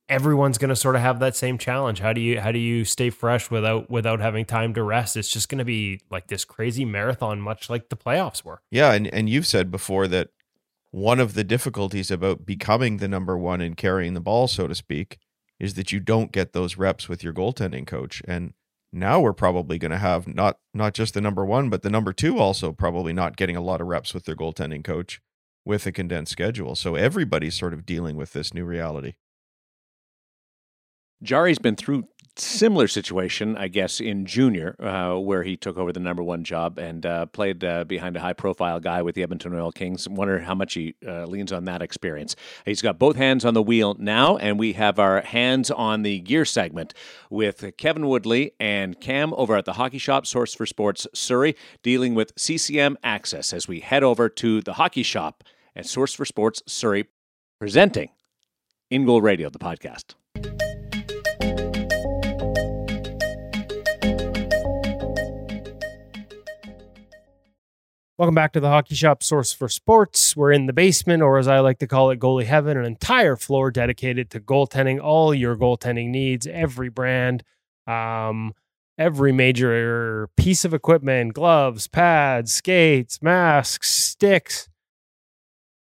everyone's 0.09 0.57
going 0.57 0.69
to 0.69 0.75
sort 0.75 0.95
of 0.95 1.01
have 1.01 1.19
that 1.19 1.35
same 1.35 1.57
challenge. 1.57 1.99
How 1.99 2.13
do 2.13 2.21
you 2.21 2.39
how 2.39 2.51
do 2.51 2.59
you 2.59 2.85
stay 2.85 3.09
fresh 3.09 3.51
without 3.51 3.89
without 3.89 4.19
having 4.19 4.45
time 4.45 4.73
to 4.75 4.83
rest? 4.83 5.17
It's 5.17 5.31
just 5.31 5.49
going 5.49 5.59
to 5.59 5.65
be 5.65 6.01
like 6.09 6.27
this 6.27 6.45
crazy 6.45 6.85
marathon, 6.85 7.41
much 7.41 7.69
like 7.69 7.89
the 7.89 7.97
playoffs 7.97 8.43
were. 8.43 8.61
Yeah, 8.71 8.93
and 8.93 9.07
and 9.07 9.29
you've 9.29 9.47
said 9.47 9.71
before 9.71 10.07
that 10.07 10.29
one 10.91 11.19
of 11.19 11.33
the 11.33 11.43
difficulties 11.43 12.09
about 12.09 12.45
becoming 12.45 12.97
the 12.97 13.07
number 13.07 13.37
one 13.37 13.61
and 13.61 13.75
carrying 13.75 14.13
the 14.13 14.21
ball, 14.21 14.47
so 14.47 14.67
to 14.67 14.75
speak, 14.75 15.17
is 15.59 15.73
that 15.73 15.91
you 15.91 15.99
don't 15.99 16.31
get 16.31 16.53
those 16.53 16.77
reps 16.77 17.09
with 17.09 17.23
your 17.23 17.33
goaltending 17.33 17.85
coach. 17.85 18.21
And 18.25 18.53
now 18.93 19.19
we're 19.19 19.33
probably 19.33 19.77
going 19.77 19.91
to 19.91 19.97
have 19.97 20.27
not 20.27 20.59
not 20.73 20.93
just 20.93 21.13
the 21.13 21.21
number 21.21 21.45
one, 21.45 21.69
but 21.69 21.81
the 21.81 21.89
number 21.89 22.13
two 22.13 22.39
also 22.39 22.71
probably 22.71 23.13
not 23.13 23.35
getting 23.35 23.57
a 23.57 23.61
lot 23.61 23.81
of 23.81 23.87
reps 23.87 24.13
with 24.13 24.25
their 24.25 24.35
goaltending 24.35 24.83
coach 24.83 25.21
with 25.67 25.85
a 25.85 25.91
condensed 25.91 26.31
schedule. 26.31 26.75
So 26.75 26.95
everybody's 26.95 27.55
sort 27.55 27.73
of 27.73 27.85
dealing 27.85 28.15
with 28.15 28.33
this 28.33 28.53
new 28.53 28.65
reality. 28.65 29.13
Jarry's 31.21 31.59
been 31.59 31.75
through 31.75 32.07
similar 32.39 32.87
situation, 32.87 33.57
I 33.57 33.67
guess, 33.67 33.99
in 33.99 34.25
junior, 34.25 34.75
uh, 34.79 35.19
where 35.19 35.43
he 35.43 35.57
took 35.57 35.77
over 35.77 35.91
the 35.91 35.99
number 35.99 36.21
one 36.21 36.43
job 36.43 36.77
and 36.77 37.05
uh, 37.05 37.25
played 37.25 37.63
uh, 37.63 37.83
behind 37.85 38.15
a 38.15 38.19
high 38.19 38.33
profile 38.33 38.79
guy 38.79 39.01
with 39.01 39.15
the 39.15 39.23
Edmonton 39.23 39.55
Oil 39.55 39.71
Kings. 39.71 40.07
Wonder 40.07 40.39
how 40.39 40.53
much 40.53 40.75
he 40.75 40.95
uh, 41.05 41.25
leans 41.25 41.51
on 41.51 41.65
that 41.65 41.81
experience. 41.81 42.35
He's 42.65 42.81
got 42.81 42.99
both 42.99 43.15
hands 43.15 43.45
on 43.45 43.53
the 43.53 43.63
wheel 43.63 43.95
now, 43.97 44.37
and 44.37 44.59
we 44.59 44.73
have 44.73 44.99
our 44.99 45.21
hands 45.21 45.71
on 45.71 46.03
the 46.03 46.19
gear 46.19 46.45
segment 46.45 46.93
with 47.29 47.75
Kevin 47.77 48.07
Woodley 48.07 48.51
and 48.59 48.99
Cam 48.99 49.33
over 49.33 49.55
at 49.55 49.65
the 49.65 49.73
Hockey 49.73 49.97
Shop, 49.97 50.27
Source 50.27 50.53
for 50.53 50.65
Sports 50.65 51.07
Surrey, 51.13 51.55
dealing 51.81 52.13
with 52.13 52.31
CCM 52.37 52.97
Axis 53.03 53.53
as 53.53 53.67
we 53.67 53.79
head 53.79 54.03
over 54.03 54.29
to 54.29 54.61
the 54.61 54.73
Hockey 54.73 55.03
Shop 55.03 55.43
and 55.77 55.85
Source 55.85 56.11
for 56.11 56.25
Sports 56.25 56.63
Surrey, 56.65 57.05
presenting 57.59 58.09
In 58.89 59.05
Goal 59.05 59.21
Radio, 59.21 59.49
the 59.49 59.59
podcast. 59.59 60.15
Welcome 68.17 68.33
back 68.33 68.53
to 68.53 68.59
the 68.59 68.69
Hockey 68.69 68.95
Shop 68.95 69.21
Source 69.21 69.53
for 69.53 69.69
Sports. 69.69 70.35
We're 70.35 70.51
in 70.51 70.65
the 70.65 70.73
basement, 70.73 71.21
or 71.21 71.37
as 71.37 71.47
I 71.47 71.59
like 71.59 71.77
to 71.79 71.87
call 71.87 72.09
it, 72.09 72.19
goalie 72.19 72.45
heaven, 72.45 72.75
an 72.75 72.83
entire 72.83 73.35
floor 73.35 73.69
dedicated 73.69 74.31
to 74.31 74.39
goaltending, 74.39 74.99
all 74.99 75.31
your 75.35 75.55
goaltending 75.55 76.09
needs, 76.09 76.47
every 76.47 76.89
brand, 76.89 77.43
um, 77.85 78.55
every 78.97 79.31
major 79.31 80.27
piece 80.35 80.65
of 80.65 80.73
equipment, 80.73 81.35
gloves, 81.35 81.87
pads, 81.87 82.51
skates, 82.51 83.21
masks, 83.21 83.91
sticks 83.91 84.67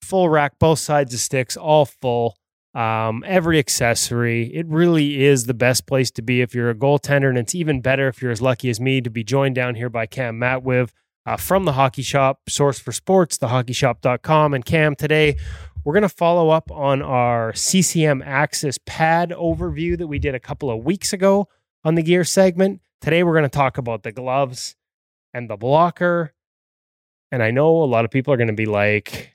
full 0.06 0.30
rack, 0.30 0.60
both 0.60 0.80
sides 0.80 1.13
of 1.13 1.20
sticks, 1.20 1.58
all 1.58 1.86
full. 1.86 2.38
Um, 2.74 3.24
every 3.26 3.58
accessory. 3.58 4.54
It 4.54 4.68
really 4.68 5.24
is 5.24 5.46
the 5.46 5.54
best 5.54 5.88
place 5.88 6.12
to 6.12 6.22
be 6.22 6.41
if 6.41 6.54
you're 6.54 6.70
a 6.70 6.76
goaltender, 6.76 7.30
and 7.30 7.38
it's 7.38 7.56
even 7.56 7.80
better 7.80 8.10
if 8.10 8.22
you're 8.22 8.32
as 8.32 8.41
lucky 8.41 8.70
as 8.70 8.82
me 8.82 9.00
to 9.00 9.10
be 9.10 9.24
joined 9.24 9.56
down 9.56 9.76
here 9.76 9.89
by 9.89 10.06
Cam 10.06 10.38
Matwiv 10.38 10.91
uh, 11.26 11.38
from 11.38 11.65
the 11.65 11.74
Hockey 11.74 12.02
Shop, 12.02 12.50
source 12.50 12.78
for 12.78 12.91
sports, 12.91 13.38
thehockeyshop.com. 13.38 14.54
And 14.54 14.65
Cam, 14.65 14.96
today 14.96 15.38
we're 15.84 15.94
going 15.94 16.02
to 16.04 16.10
follow 16.10 16.50
up 16.50 16.70
on 16.72 17.02
our 17.02 17.54
CCM 17.54 18.22
Axis 18.22 18.78
pad 18.86 19.30
overview 19.32 19.98
that 19.98 20.08
we 20.08 20.20
did 20.20 20.36
a 20.36 20.39
couple 20.39 20.70
of 20.70 20.84
weeks 20.84 21.13
ago 21.13 21.48
on 21.84 21.96
the 21.96 22.04
gear 22.04 22.24
segment. 22.24 22.82
Today 23.02 23.24
we're 23.24 23.34
going 23.34 23.44
to 23.44 23.50
talk 23.50 23.78
about 23.78 24.04
the 24.04 24.12
gloves 24.12 24.76
and 25.34 25.50
the 25.50 25.58
blocker. 25.58 26.34
And 27.32 27.44
I 27.44 27.52
know 27.52 27.84
a 27.84 27.86
lot 27.86 28.06
of 28.06 28.12
people 28.12 28.34
are 28.34 28.38
going 28.38 28.48
to 28.48 28.54
be 28.54 28.65
like, 28.65 29.35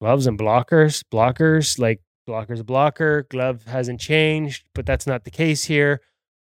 gloves 0.00 0.26
and 0.26 0.38
blockers. 0.38 1.02
Blockers, 1.12 1.78
like 1.78 2.00
blocker's 2.26 2.62
blocker. 2.62 3.26
Glove 3.30 3.64
hasn't 3.64 4.00
changed, 4.00 4.68
but 4.74 4.86
that's 4.86 5.06
not 5.06 5.24
the 5.24 5.30
case 5.30 5.64
here. 5.64 6.00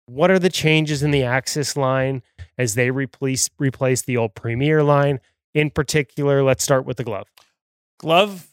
What 0.07 0.31
are 0.31 0.39
the 0.39 0.51
changes 0.51 1.03
in 1.03 1.11
the 1.11 1.23
Axis 1.23 1.77
line 1.77 2.23
as 2.59 2.75
they 2.75 2.91
replace 2.91 3.49
replace 3.59 4.03
the 4.03 4.17
old 4.17 4.35
Premier 4.35 4.83
line? 4.83 5.21
In 5.55 5.71
particular, 5.71 6.43
let's 6.43 6.63
start 6.63 6.85
with 6.85 6.97
the 6.97 7.05
glove. 7.05 7.29
Glove 7.99 8.49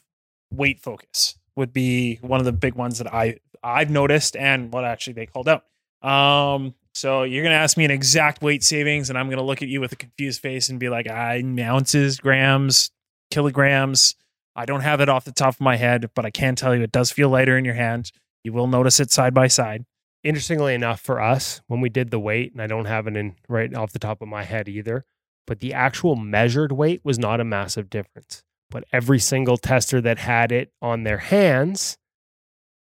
weight 0.50 0.80
focus 0.80 1.36
would 1.56 1.72
be 1.72 2.16
one 2.22 2.40
of 2.40 2.46
the 2.46 2.52
big 2.52 2.74
ones 2.74 2.98
that 2.98 3.12
I 3.12 3.36
I've 3.62 3.90
noticed 3.90 4.34
and 4.36 4.72
what 4.72 4.84
actually 4.84 5.14
they 5.14 5.26
called 5.26 5.48
out. 5.48 5.64
Um, 6.08 6.74
so 6.94 7.22
you're 7.22 7.42
gonna 7.42 7.54
ask 7.54 7.76
me 7.76 7.84
an 7.84 7.90
exact 7.90 8.42
weight 8.42 8.64
savings, 8.64 9.08
and 9.10 9.18
I'm 9.18 9.28
gonna 9.28 9.42
look 9.42 9.62
at 9.62 9.68
you 9.68 9.80
with 9.80 9.92
a 9.92 9.96
confused 9.96 10.40
face 10.40 10.68
and 10.68 10.78
be 10.80 10.88
like, 10.88 11.08
"I 11.08 11.42
ounces, 11.60 12.18
grams, 12.18 12.90
kilograms." 13.30 14.14
I 14.54 14.66
don't 14.66 14.82
have 14.82 15.00
it 15.00 15.08
off 15.08 15.24
the 15.24 15.32
top 15.32 15.54
of 15.54 15.60
my 15.60 15.76
head, 15.76 16.10
but 16.14 16.26
I 16.26 16.30
can 16.30 16.54
tell 16.54 16.74
you 16.74 16.82
it 16.82 16.92
does 16.92 17.10
feel 17.10 17.28
lighter 17.28 17.56
in 17.56 17.64
your 17.64 17.74
hand. 17.74 18.12
You 18.44 18.52
will 18.52 18.66
notice 18.66 19.00
it 19.00 19.10
side 19.10 19.32
by 19.34 19.46
side. 19.46 19.84
Interestingly 20.24 20.74
enough, 20.74 21.00
for 21.00 21.20
us, 21.20 21.62
when 21.66 21.80
we 21.80 21.88
did 21.88 22.10
the 22.10 22.20
weight, 22.20 22.52
and 22.52 22.60
I 22.62 22.66
don't 22.66 22.84
have 22.84 23.06
it 23.06 23.16
in 23.16 23.34
right 23.48 23.74
off 23.74 23.92
the 23.92 23.98
top 23.98 24.22
of 24.22 24.28
my 24.28 24.44
head 24.44 24.68
either, 24.68 25.04
but 25.46 25.60
the 25.60 25.72
actual 25.72 26.16
measured 26.16 26.72
weight 26.72 27.00
was 27.02 27.18
not 27.18 27.40
a 27.40 27.44
massive 27.44 27.90
difference. 27.90 28.44
But 28.70 28.84
every 28.92 29.18
single 29.18 29.56
tester 29.56 30.00
that 30.00 30.18
had 30.18 30.52
it 30.52 30.72
on 30.80 31.02
their 31.02 31.18
hands 31.18 31.98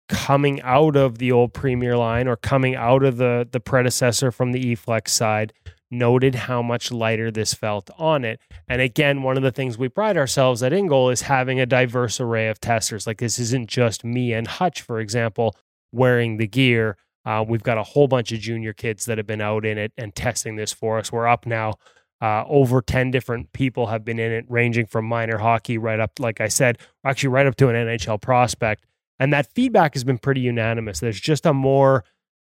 coming 0.09 0.63
out 0.63 0.97
of 0.97 1.19
the 1.19 1.33
old 1.33 1.53
premier 1.53 1.97
line 1.97 2.29
or 2.29 2.37
coming 2.37 2.77
out 2.77 3.03
of 3.03 3.17
the 3.17 3.47
the 3.51 3.61
predecessor 3.61 4.31
from 4.31 4.53
the 4.53 4.75
eflex 4.75 5.09
side 5.09 5.53
noted 5.91 6.35
how 6.35 6.63
much 6.63 6.91
lighter 6.91 7.31
this 7.31 7.55
felt 7.55 7.91
on 7.99 8.25
it. 8.25 8.41
And 8.69 8.81
again 8.81 9.23
one 9.23 9.37
of 9.37 9.43
the 9.43 9.53
things 9.53 9.79
we 9.79 9.89
pride 9.89 10.17
ourselves 10.17 10.63
at 10.63 10.73
In 10.73 10.87
Goal 10.87 11.11
is 11.11 11.23
having 11.23 11.61
a 11.61 11.67
diverse 11.67 12.21
array 12.21 12.49
of 12.49 12.61
testers. 12.61 13.07
Like 13.07 13.19
this 13.19 13.39
isn't 13.39 13.69
just 13.69 14.05
me 14.05 14.33
and 14.33 14.47
hutch 14.47 14.83
for 14.83 15.01
example 15.01 15.57
wearing 15.93 16.37
the 16.37 16.47
gear. 16.47 16.97
Uh, 17.25 17.45
we've 17.47 17.63
got 17.63 17.79
a 17.79 17.83
whole 17.83 18.09
bunch 18.09 18.33
of 18.33 18.41
junior 18.41 18.73
kids 18.73 19.05
that 19.07 19.19
have 19.19 19.27
been 19.27 19.41
out 19.41 19.65
in 19.65 19.79
it 19.79 19.93
and 19.97 20.15
testing 20.15 20.57
this 20.57 20.73
for 20.73 20.99
us. 20.99 21.11
We're 21.11 21.27
up 21.27 21.47
now 21.47 21.75
uh, 22.21 22.45
over 22.49 22.81
10 22.81 23.11
different 23.11 23.53
people 23.53 23.89
have 23.89 24.05
been 24.05 24.19
in 24.19 24.33
it 24.33 24.47
ranging 24.49 24.87
from 24.87 25.05
minor 25.05 25.39
hockey 25.39 25.77
right 25.77 26.01
up 26.01 26.13
like 26.19 26.41
i 26.41 26.49
said 26.49 26.79
actually 27.05 27.29
right 27.29 27.47
up 27.47 27.57
to 27.57 27.69
an 27.69 27.75
nhl 27.75 28.21
prospect. 28.21 28.85
And 29.19 29.33
that 29.33 29.53
feedback 29.55 29.95
has 29.95 30.05
been 30.05 30.19
pretty 30.19 30.43
unanimous. 30.43 31.01
There's 31.01 31.21
just 31.21 31.47
a 31.47 31.55
more 31.55 32.05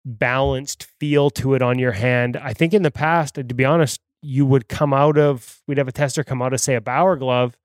balanced 0.05 0.87
feel 0.99 1.29
to 1.31 1.55
it 1.55 1.61
on 1.61 1.79
your 1.79 1.93
hand. 1.93 2.37
I 2.37 2.53
think 2.53 2.73
in 2.73 2.83
the 2.83 2.91
past, 2.91 3.35
to 3.35 3.43
be 3.43 3.65
honest, 3.65 3.99
you 4.21 4.45
would 4.45 4.67
come 4.67 4.93
out 4.93 5.17
of, 5.17 5.61
we'd 5.67 5.77
have 5.77 5.87
a 5.87 5.91
tester 5.91 6.23
come 6.23 6.41
out 6.41 6.53
of, 6.53 6.61
say, 6.61 6.75
a 6.75 6.81
Bauer 6.81 7.15
glove 7.15 7.57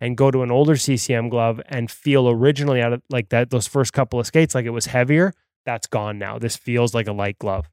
and 0.00 0.16
go 0.16 0.30
to 0.30 0.42
an 0.42 0.50
older 0.50 0.76
CCM 0.76 1.28
glove 1.28 1.60
and 1.66 1.90
feel 1.90 2.28
originally 2.28 2.80
out 2.80 2.92
of 2.92 3.02
like 3.10 3.30
that, 3.30 3.50
those 3.50 3.66
first 3.66 3.92
couple 3.92 4.20
of 4.20 4.26
skates, 4.26 4.54
like 4.54 4.66
it 4.66 4.70
was 4.70 4.86
heavier. 4.86 5.32
That's 5.66 5.86
gone 5.86 6.18
now. 6.18 6.38
This 6.38 6.56
feels 6.56 6.94
like 6.94 7.08
a 7.08 7.12
light 7.12 7.38
glove. 7.38 7.68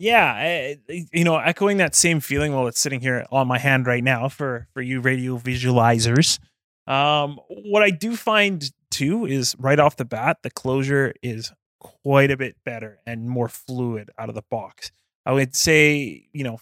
Yeah, 0.00 0.74
you 0.88 1.24
know, 1.24 1.36
echoing 1.38 1.78
that 1.78 1.94
same 1.94 2.20
feeling 2.20 2.52
while 2.52 2.68
it's 2.68 2.80
sitting 2.80 3.00
here 3.00 3.26
on 3.32 3.48
my 3.48 3.58
hand 3.58 3.86
right 3.86 4.02
now 4.02 4.28
for 4.28 4.68
for 4.72 4.80
you 4.80 5.00
radio 5.00 5.38
visualizers. 5.38 6.38
Um, 6.86 7.40
what 7.48 7.82
I 7.82 7.90
do 7.90 8.14
find 8.16 8.70
too 8.90 9.26
is 9.26 9.56
right 9.58 9.78
off 9.78 9.96
the 9.96 10.04
bat, 10.04 10.38
the 10.42 10.50
closure 10.50 11.14
is 11.22 11.52
quite 11.78 12.30
a 12.30 12.36
bit 12.36 12.56
better 12.64 12.98
and 13.06 13.28
more 13.28 13.48
fluid 13.48 14.10
out 14.18 14.28
of 14.28 14.34
the 14.34 14.44
box. 14.50 14.90
I 15.24 15.32
would 15.32 15.54
say, 15.54 16.28
you 16.32 16.44
know, 16.44 16.58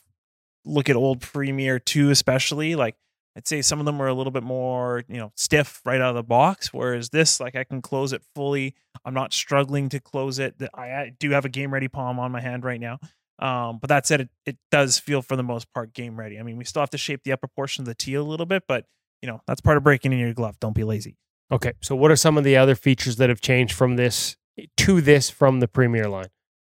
look 0.65 0.89
at 0.89 0.97
old 0.97 1.21
Premier 1.21 1.79
2 1.79 2.11
especially, 2.11 2.75
like 2.75 2.97
I'd 3.37 3.47
say 3.47 3.61
some 3.61 3.81
of 3.81 3.87
them 3.87 3.99
were 3.99 4.09
a 4.09 4.15
little 4.15 4.31
bit 4.31 4.43
more, 4.43 5.05
you 5.09 5.19
know, 5.19 5.31
stiff 5.37 5.83
right 5.85 6.01
out 6.01 6.11
of 6.11 6.17
the 6.17 6.23
box. 6.23 6.73
Whereas 6.73 7.11
this, 7.11 7.39
like 7.39 7.55
I 7.55 7.65
can 7.65 7.83
close 7.83 8.13
it 8.13 8.23
fully. 8.35 8.75
I'm 9.05 9.15
not 9.15 9.35
struggling 9.35 9.91
to 9.91 10.01
close 10.01 10.39
it. 10.39 10.55
I 10.75 11.13
do 11.19 11.31
have 11.31 11.45
a 11.45 11.51
game 11.51 11.73
ready 11.73 11.89
palm 11.89 12.19
on 12.19 12.33
my 12.33 12.41
hand 12.41 12.65
right 12.65 12.81
now. 12.81 12.99
Um, 13.39 13.79
but 13.79 13.89
that 13.89 14.07
said, 14.07 14.23
it, 14.23 14.29
it 14.47 14.57
does 14.71 14.99
feel 14.99 15.21
for 15.21 15.37
the 15.37 15.43
most 15.43 15.71
part 15.75 15.93
game 15.93 16.19
ready. 16.19 16.39
I 16.39 16.43
mean, 16.43 16.57
we 16.57 16.65
still 16.65 16.81
have 16.81 16.91
to 16.91 16.99
shape 16.99 17.23
the 17.25 17.33
upper 17.33 17.47
portion 17.47 17.83
of 17.83 17.87
the 17.87 17.95
T 17.95 18.15
a 18.15 18.23
little 18.23 18.47
bit, 18.47 18.63
but 18.67 18.87
you 19.21 19.29
know, 19.29 19.43
that's 19.47 19.61
part 19.61 19.77
of 19.77 19.83
breaking 19.83 20.13
in 20.13 20.19
your 20.19 20.33
glove. 20.33 20.59
Don't 20.59 20.75
be 20.75 20.85
lazy. 20.85 21.17
Okay. 21.53 21.73
So 21.83 21.95
what 21.95 22.11
are 22.11 22.17
some 22.17 22.39
of 22.39 22.45
the 22.45 22.57
other 22.57 22.75
features 22.75 23.17
that 23.17 23.29
have 23.29 23.41
changed 23.41 23.75
from 23.75 23.97
this 23.97 24.37
to 24.77 25.01
this 25.01 25.31
from 25.31 25.61
the 25.61 25.69
Premier 25.69 26.09
line? 26.09 26.29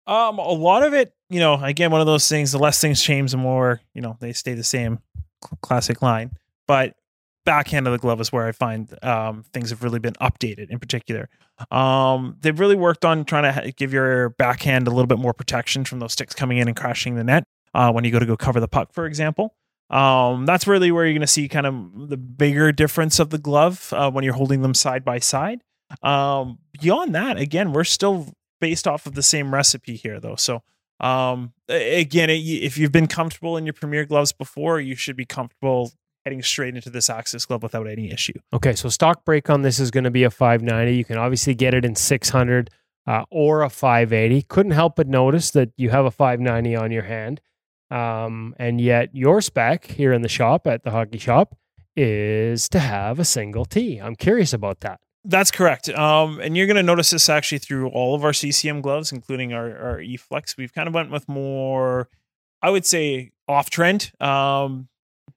Um, 0.08 0.40
a 0.40 0.52
lot 0.52 0.84
of 0.84 0.94
it, 0.94 1.14
you 1.30 1.40
know, 1.40 1.62
again, 1.64 1.92
one 1.92 2.02
of 2.02 2.08
those 2.08 2.28
things. 2.28 2.52
The 2.52 2.60
less 2.60 2.82
things 2.82 3.02
change, 3.02 3.32
the 3.32 3.38
more 3.38 3.82
you 3.94 4.02
know 4.02 4.18
they 4.20 4.34
stay 4.34 4.54
the 4.54 4.64
same. 4.64 5.00
Classic 5.62 6.02
line, 6.04 6.32
but 6.68 6.96
backhand 7.46 7.88
of 7.88 7.94
the 7.94 7.98
glove 7.98 8.22
is 8.22 8.32
where 8.32 8.48
I 8.48 8.52
find 8.52 8.94
um, 9.04 9.44
things 9.54 9.72
have 9.72 9.84
really 9.84 10.00
been 10.00 10.14
updated. 10.22 10.70
In 10.70 10.80
particular, 10.80 11.30
um, 11.72 12.38
they've 12.42 12.60
really 12.60 12.76
worked 12.76 13.06
on 13.06 13.26
trying 13.26 13.52
to 13.52 13.72
give 13.72 13.94
your 13.94 14.30
backhand 14.30 14.88
a 14.88 14.92
little 14.92 15.08
bit 15.08 15.18
more 15.18 15.34
protection 15.34 15.84
from 15.84 16.00
those 16.00 16.14
sticks 16.14 16.36
coming 16.36 16.58
in 16.58 16.68
and 16.68 16.78
crashing 16.78 17.16
the 17.16 17.24
net 17.24 17.44
uh, 17.74 17.92
when 17.92 18.04
you 18.04 18.12
go 18.12 18.20
to 18.20 18.26
go 18.26 18.38
cover 18.38 18.60
the 18.60 18.68
puck, 18.68 18.94
for 18.94 19.06
example. 19.06 19.56
Um, 19.90 20.46
that's 20.46 20.68
really 20.68 20.92
where 20.92 21.06
you're 21.06 21.14
going 21.14 21.22
to 21.22 21.28
see 21.28 21.50
kind 21.50 21.66
of 21.66 22.10
the 22.10 22.18
bigger 22.18 22.72
difference 22.72 23.20
of 23.20 23.30
the 23.30 23.38
glove 23.38 23.92
uh, 23.94 24.10
when 24.10 24.24
you're 24.24 24.34
holding 24.34 24.62
them 24.62 24.74
side 24.74 25.04
by 25.04 25.20
side. 25.20 25.62
Um, 26.02 26.60
beyond 26.80 27.16
that, 27.16 27.38
again, 27.38 27.74
we're 27.74 27.84
still 27.84 28.34
based 28.60 28.88
off 28.88 29.06
of 29.06 29.16
the 29.16 29.24
same 29.24 29.54
recipe 29.54 29.96
here, 29.96 30.20
though. 30.20 30.36
So, 30.36 30.64
um, 31.00 31.54
again, 31.68 32.30
if 32.30 32.78
you've 32.78 32.92
been 32.92 33.08
comfortable 33.08 33.58
in 33.58 33.66
your 33.66 33.74
Premier 33.74 34.06
gloves 34.06 34.32
before, 34.32 34.80
you 34.80 34.96
should 34.96 35.16
be 35.16 35.26
comfortable 35.26 35.92
heading 36.24 36.44
straight 36.44 36.76
into 36.76 36.90
this 36.90 37.10
Axis 37.10 37.46
glove 37.46 37.64
without 37.64 37.88
any 37.88 38.12
issue. 38.12 38.34
Okay, 38.54 38.74
so 38.74 38.90
stock 38.90 39.26
break 39.26 39.50
on 39.50 39.64
this 39.64 39.80
is 39.80 39.90
going 39.92 40.04
to 40.04 40.12
be 40.12 40.24
a 40.24 40.30
590. 40.30 40.96
You 40.96 41.06
can 41.06 41.18
obviously 41.18 41.56
get 41.56 41.74
it 41.74 41.84
in 41.84 41.96
600 41.96 42.70
uh, 43.08 43.24
or 43.32 43.64
a 43.64 43.70
580. 43.70 44.44
Couldn't 44.44 44.74
help 44.74 44.96
but 44.96 45.08
notice 45.08 45.52
that 45.52 45.72
you 45.78 45.90
have 45.90 46.06
a 46.06 46.12
590 46.12 46.76
on 46.76 46.92
your 46.92 47.04
hand. 47.04 47.42
Um, 47.90 48.56
and 48.58 48.80
yet 48.80 49.10
your 49.14 49.42
spec 49.42 49.86
here 49.86 50.14
in 50.14 50.22
the 50.22 50.30
shop 50.30 50.66
at 50.68 50.84
the 50.84 50.92
hockey 50.92 51.18
shop 51.18 51.58
is 51.96 52.70
to 52.70 52.80
have 52.80 53.20
a 53.20 53.26
single 53.26 53.66
T. 53.66 53.98
I'm 53.98 54.16
curious 54.16 54.54
about 54.54 54.80
that. 54.82 55.02
That's 55.24 55.52
correct. 55.52 55.90
Um, 55.90 56.40
and 56.40 56.58
you're 56.58 56.66
going 56.66 56.78
to 56.78 56.84
notice 56.84 57.12
this 57.12 57.30
actually 57.30 57.60
through 57.60 57.90
all 57.90 58.16
of 58.16 58.24
our 58.24 58.34
CCM 58.34 58.82
gloves, 58.82 59.12
including 59.12 59.54
our, 59.54 59.78
our 59.78 59.98
eFlex. 60.00 60.58
We've 60.58 60.74
kind 60.74 60.88
of 60.88 60.94
went 60.94 61.12
with 61.12 61.30
more, 61.30 62.10
I 62.62 62.72
would 62.72 62.86
say, 62.86 63.32
off 63.48 63.70
trend. 63.70 64.12
Um, 64.20 64.88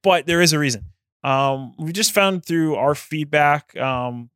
but 0.02 0.26
there 0.26 0.40
is 0.40 0.52
a 0.52 0.58
reason. 0.58 0.86
Um, 1.22 1.74
we 1.78 1.92
just 1.92 2.12
found 2.12 2.44
through 2.44 2.76
our 2.76 2.94
feedback, 2.94 3.76
um, 3.76 4.30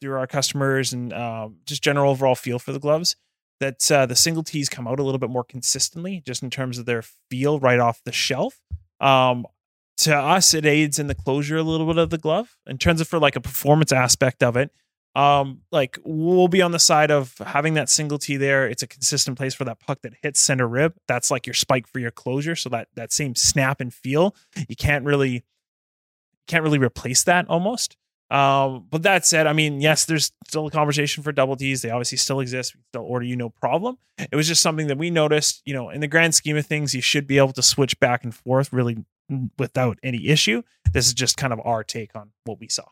through 0.00 0.16
our 0.16 0.26
customers, 0.26 0.92
and 0.92 1.12
uh, 1.12 1.48
just 1.64 1.82
general 1.82 2.10
overall 2.10 2.34
feel 2.34 2.58
for 2.58 2.72
the 2.72 2.80
gloves 2.80 3.16
that 3.60 3.90
uh, 3.90 4.06
the 4.06 4.16
single 4.16 4.42
tees 4.42 4.68
come 4.68 4.86
out 4.86 5.00
a 5.00 5.02
little 5.02 5.18
bit 5.18 5.30
more 5.30 5.44
consistently, 5.44 6.22
just 6.24 6.42
in 6.42 6.50
terms 6.50 6.78
of 6.78 6.86
their 6.86 7.02
feel 7.30 7.58
right 7.58 7.80
off 7.80 8.02
the 8.04 8.12
shelf. 8.12 8.60
Um, 9.00 9.46
to 9.98 10.14
us, 10.14 10.54
it 10.54 10.64
aids 10.64 10.98
in 10.98 11.08
the 11.08 11.14
closure 11.14 11.56
a 11.56 11.62
little 11.62 11.86
bit 11.86 11.98
of 11.98 12.10
the 12.10 12.18
glove. 12.18 12.56
In 12.66 12.78
terms 12.78 13.00
of 13.00 13.08
for 13.08 13.18
like 13.18 13.36
a 13.36 13.40
performance 13.40 13.90
aspect 13.90 14.42
of 14.42 14.56
it, 14.56 14.70
um, 15.14 15.62
like 15.72 15.98
we'll 16.04 16.48
be 16.48 16.62
on 16.62 16.70
the 16.70 16.78
side 16.78 17.10
of 17.10 17.34
having 17.38 17.74
that 17.74 17.88
single 17.88 18.18
tee 18.18 18.36
there. 18.36 18.68
It's 18.68 18.82
a 18.82 18.86
consistent 18.86 19.36
place 19.36 19.54
for 19.54 19.64
that 19.64 19.80
puck 19.80 20.02
that 20.02 20.14
hits 20.22 20.40
center 20.40 20.68
rib. 20.68 20.94
That's 21.06 21.30
like 21.30 21.46
your 21.46 21.54
spike 21.54 21.86
for 21.86 21.98
your 21.98 22.10
closure. 22.10 22.54
So 22.54 22.68
that 22.70 22.88
that 22.94 23.12
same 23.12 23.34
snap 23.34 23.80
and 23.80 23.92
feel, 23.92 24.34
you 24.68 24.76
can't 24.76 25.04
really 25.04 25.44
can't 26.46 26.62
really 26.62 26.78
replace 26.78 27.24
that 27.24 27.48
almost. 27.48 27.96
Um, 28.30 28.86
but 28.90 29.04
that 29.04 29.24
said, 29.24 29.46
I 29.46 29.54
mean, 29.54 29.80
yes, 29.80 30.04
there's 30.04 30.32
still 30.46 30.66
a 30.66 30.70
conversation 30.70 31.22
for 31.22 31.32
double 31.32 31.56
Ds. 31.56 31.80
They 31.80 31.90
obviously 31.90 32.18
still 32.18 32.40
exist. 32.40 32.74
We 32.74 32.82
still 32.88 33.04
order 33.04 33.24
you 33.24 33.36
no 33.36 33.48
problem. 33.48 33.96
It 34.18 34.36
was 34.36 34.46
just 34.46 34.62
something 34.62 34.88
that 34.88 34.98
we 34.98 35.10
noticed, 35.10 35.62
you 35.64 35.72
know, 35.72 35.88
in 35.88 36.00
the 36.00 36.08
grand 36.08 36.34
scheme 36.34 36.56
of 36.56 36.66
things, 36.66 36.94
you 36.94 37.00
should 37.00 37.26
be 37.26 37.38
able 37.38 37.52
to 37.52 37.62
switch 37.62 37.98
back 38.00 38.24
and 38.24 38.34
forth 38.34 38.70
really 38.72 39.04
without 39.58 39.98
any 40.02 40.28
issue. 40.28 40.62
This 40.92 41.06
is 41.06 41.14
just 41.14 41.38
kind 41.38 41.52
of 41.52 41.60
our 41.64 41.82
take 41.82 42.14
on 42.14 42.32
what 42.44 42.60
we 42.60 42.68
saw. 42.68 42.84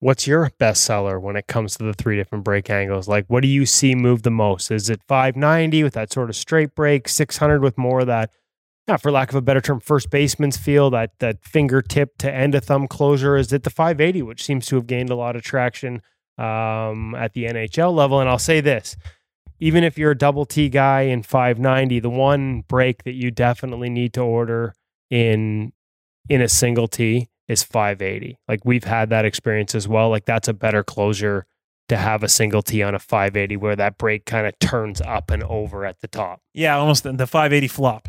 What's 0.00 0.26
your 0.26 0.50
bestseller 0.60 1.20
when 1.20 1.36
it 1.36 1.48
comes 1.48 1.76
to 1.76 1.84
the 1.84 1.92
three 1.92 2.16
different 2.16 2.44
break 2.44 2.70
angles? 2.70 3.08
Like, 3.08 3.26
what 3.26 3.42
do 3.42 3.48
you 3.48 3.66
see 3.66 3.94
move 3.94 4.22
the 4.22 4.30
most? 4.30 4.70
Is 4.70 4.88
it 4.88 5.00
590 5.08 5.82
with 5.82 5.94
that 5.94 6.12
sort 6.12 6.30
of 6.30 6.36
straight 6.36 6.74
break, 6.74 7.08
600 7.08 7.62
with 7.62 7.76
more 7.76 8.00
of 8.00 8.06
that 8.06 8.30
yeah, 8.88 8.96
for 8.96 9.10
lack 9.10 9.28
of 9.28 9.34
a 9.34 9.42
better 9.42 9.60
term, 9.60 9.80
first 9.80 10.08
baseman's 10.08 10.56
feel, 10.56 10.88
that 10.90 11.10
that 11.18 11.44
fingertip 11.44 12.16
to 12.18 12.34
end 12.34 12.54
a 12.54 12.60
thumb 12.60 12.88
closure 12.88 13.36
is 13.36 13.52
at 13.52 13.62
the 13.62 13.70
580, 13.70 14.22
which 14.22 14.42
seems 14.42 14.64
to 14.66 14.76
have 14.76 14.86
gained 14.86 15.10
a 15.10 15.14
lot 15.14 15.36
of 15.36 15.42
traction 15.42 16.00
um, 16.38 17.14
at 17.14 17.34
the 17.34 17.44
NHL 17.44 17.94
level. 17.94 18.18
And 18.18 18.30
I'll 18.30 18.38
say 18.38 18.62
this 18.62 18.96
even 19.60 19.84
if 19.84 19.98
you're 19.98 20.12
a 20.12 20.18
double 20.18 20.46
T 20.46 20.70
guy 20.70 21.02
in 21.02 21.22
590, 21.22 22.00
the 22.00 22.08
one 22.08 22.62
break 22.62 23.04
that 23.04 23.12
you 23.12 23.30
definitely 23.30 23.90
need 23.90 24.14
to 24.14 24.22
order 24.22 24.74
in 25.10 25.72
in 26.30 26.40
a 26.40 26.48
single 26.48 26.88
T 26.88 27.28
is 27.48 27.62
580. 27.62 28.38
Like 28.46 28.60
we've 28.64 28.84
had 28.84 29.10
that 29.10 29.24
experience 29.24 29.74
as 29.74 29.88
well. 29.88 30.10
Like 30.10 30.26
that's 30.26 30.48
a 30.48 30.52
better 30.52 30.84
closure 30.84 31.46
to 31.88 31.96
have 31.96 32.22
a 32.22 32.28
single 32.28 32.62
T 32.62 32.82
on 32.82 32.94
a 32.94 32.98
580 32.98 33.56
where 33.56 33.76
that 33.76 33.98
break 33.98 34.26
kind 34.26 34.46
of 34.46 34.58
turns 34.58 35.00
up 35.00 35.30
and 35.30 35.42
over 35.44 35.84
at 35.84 36.00
the 36.00 36.08
top. 36.08 36.40
Yeah, 36.52 36.76
almost 36.76 37.02
the 37.04 37.26
580 37.26 37.68
flop. 37.68 38.08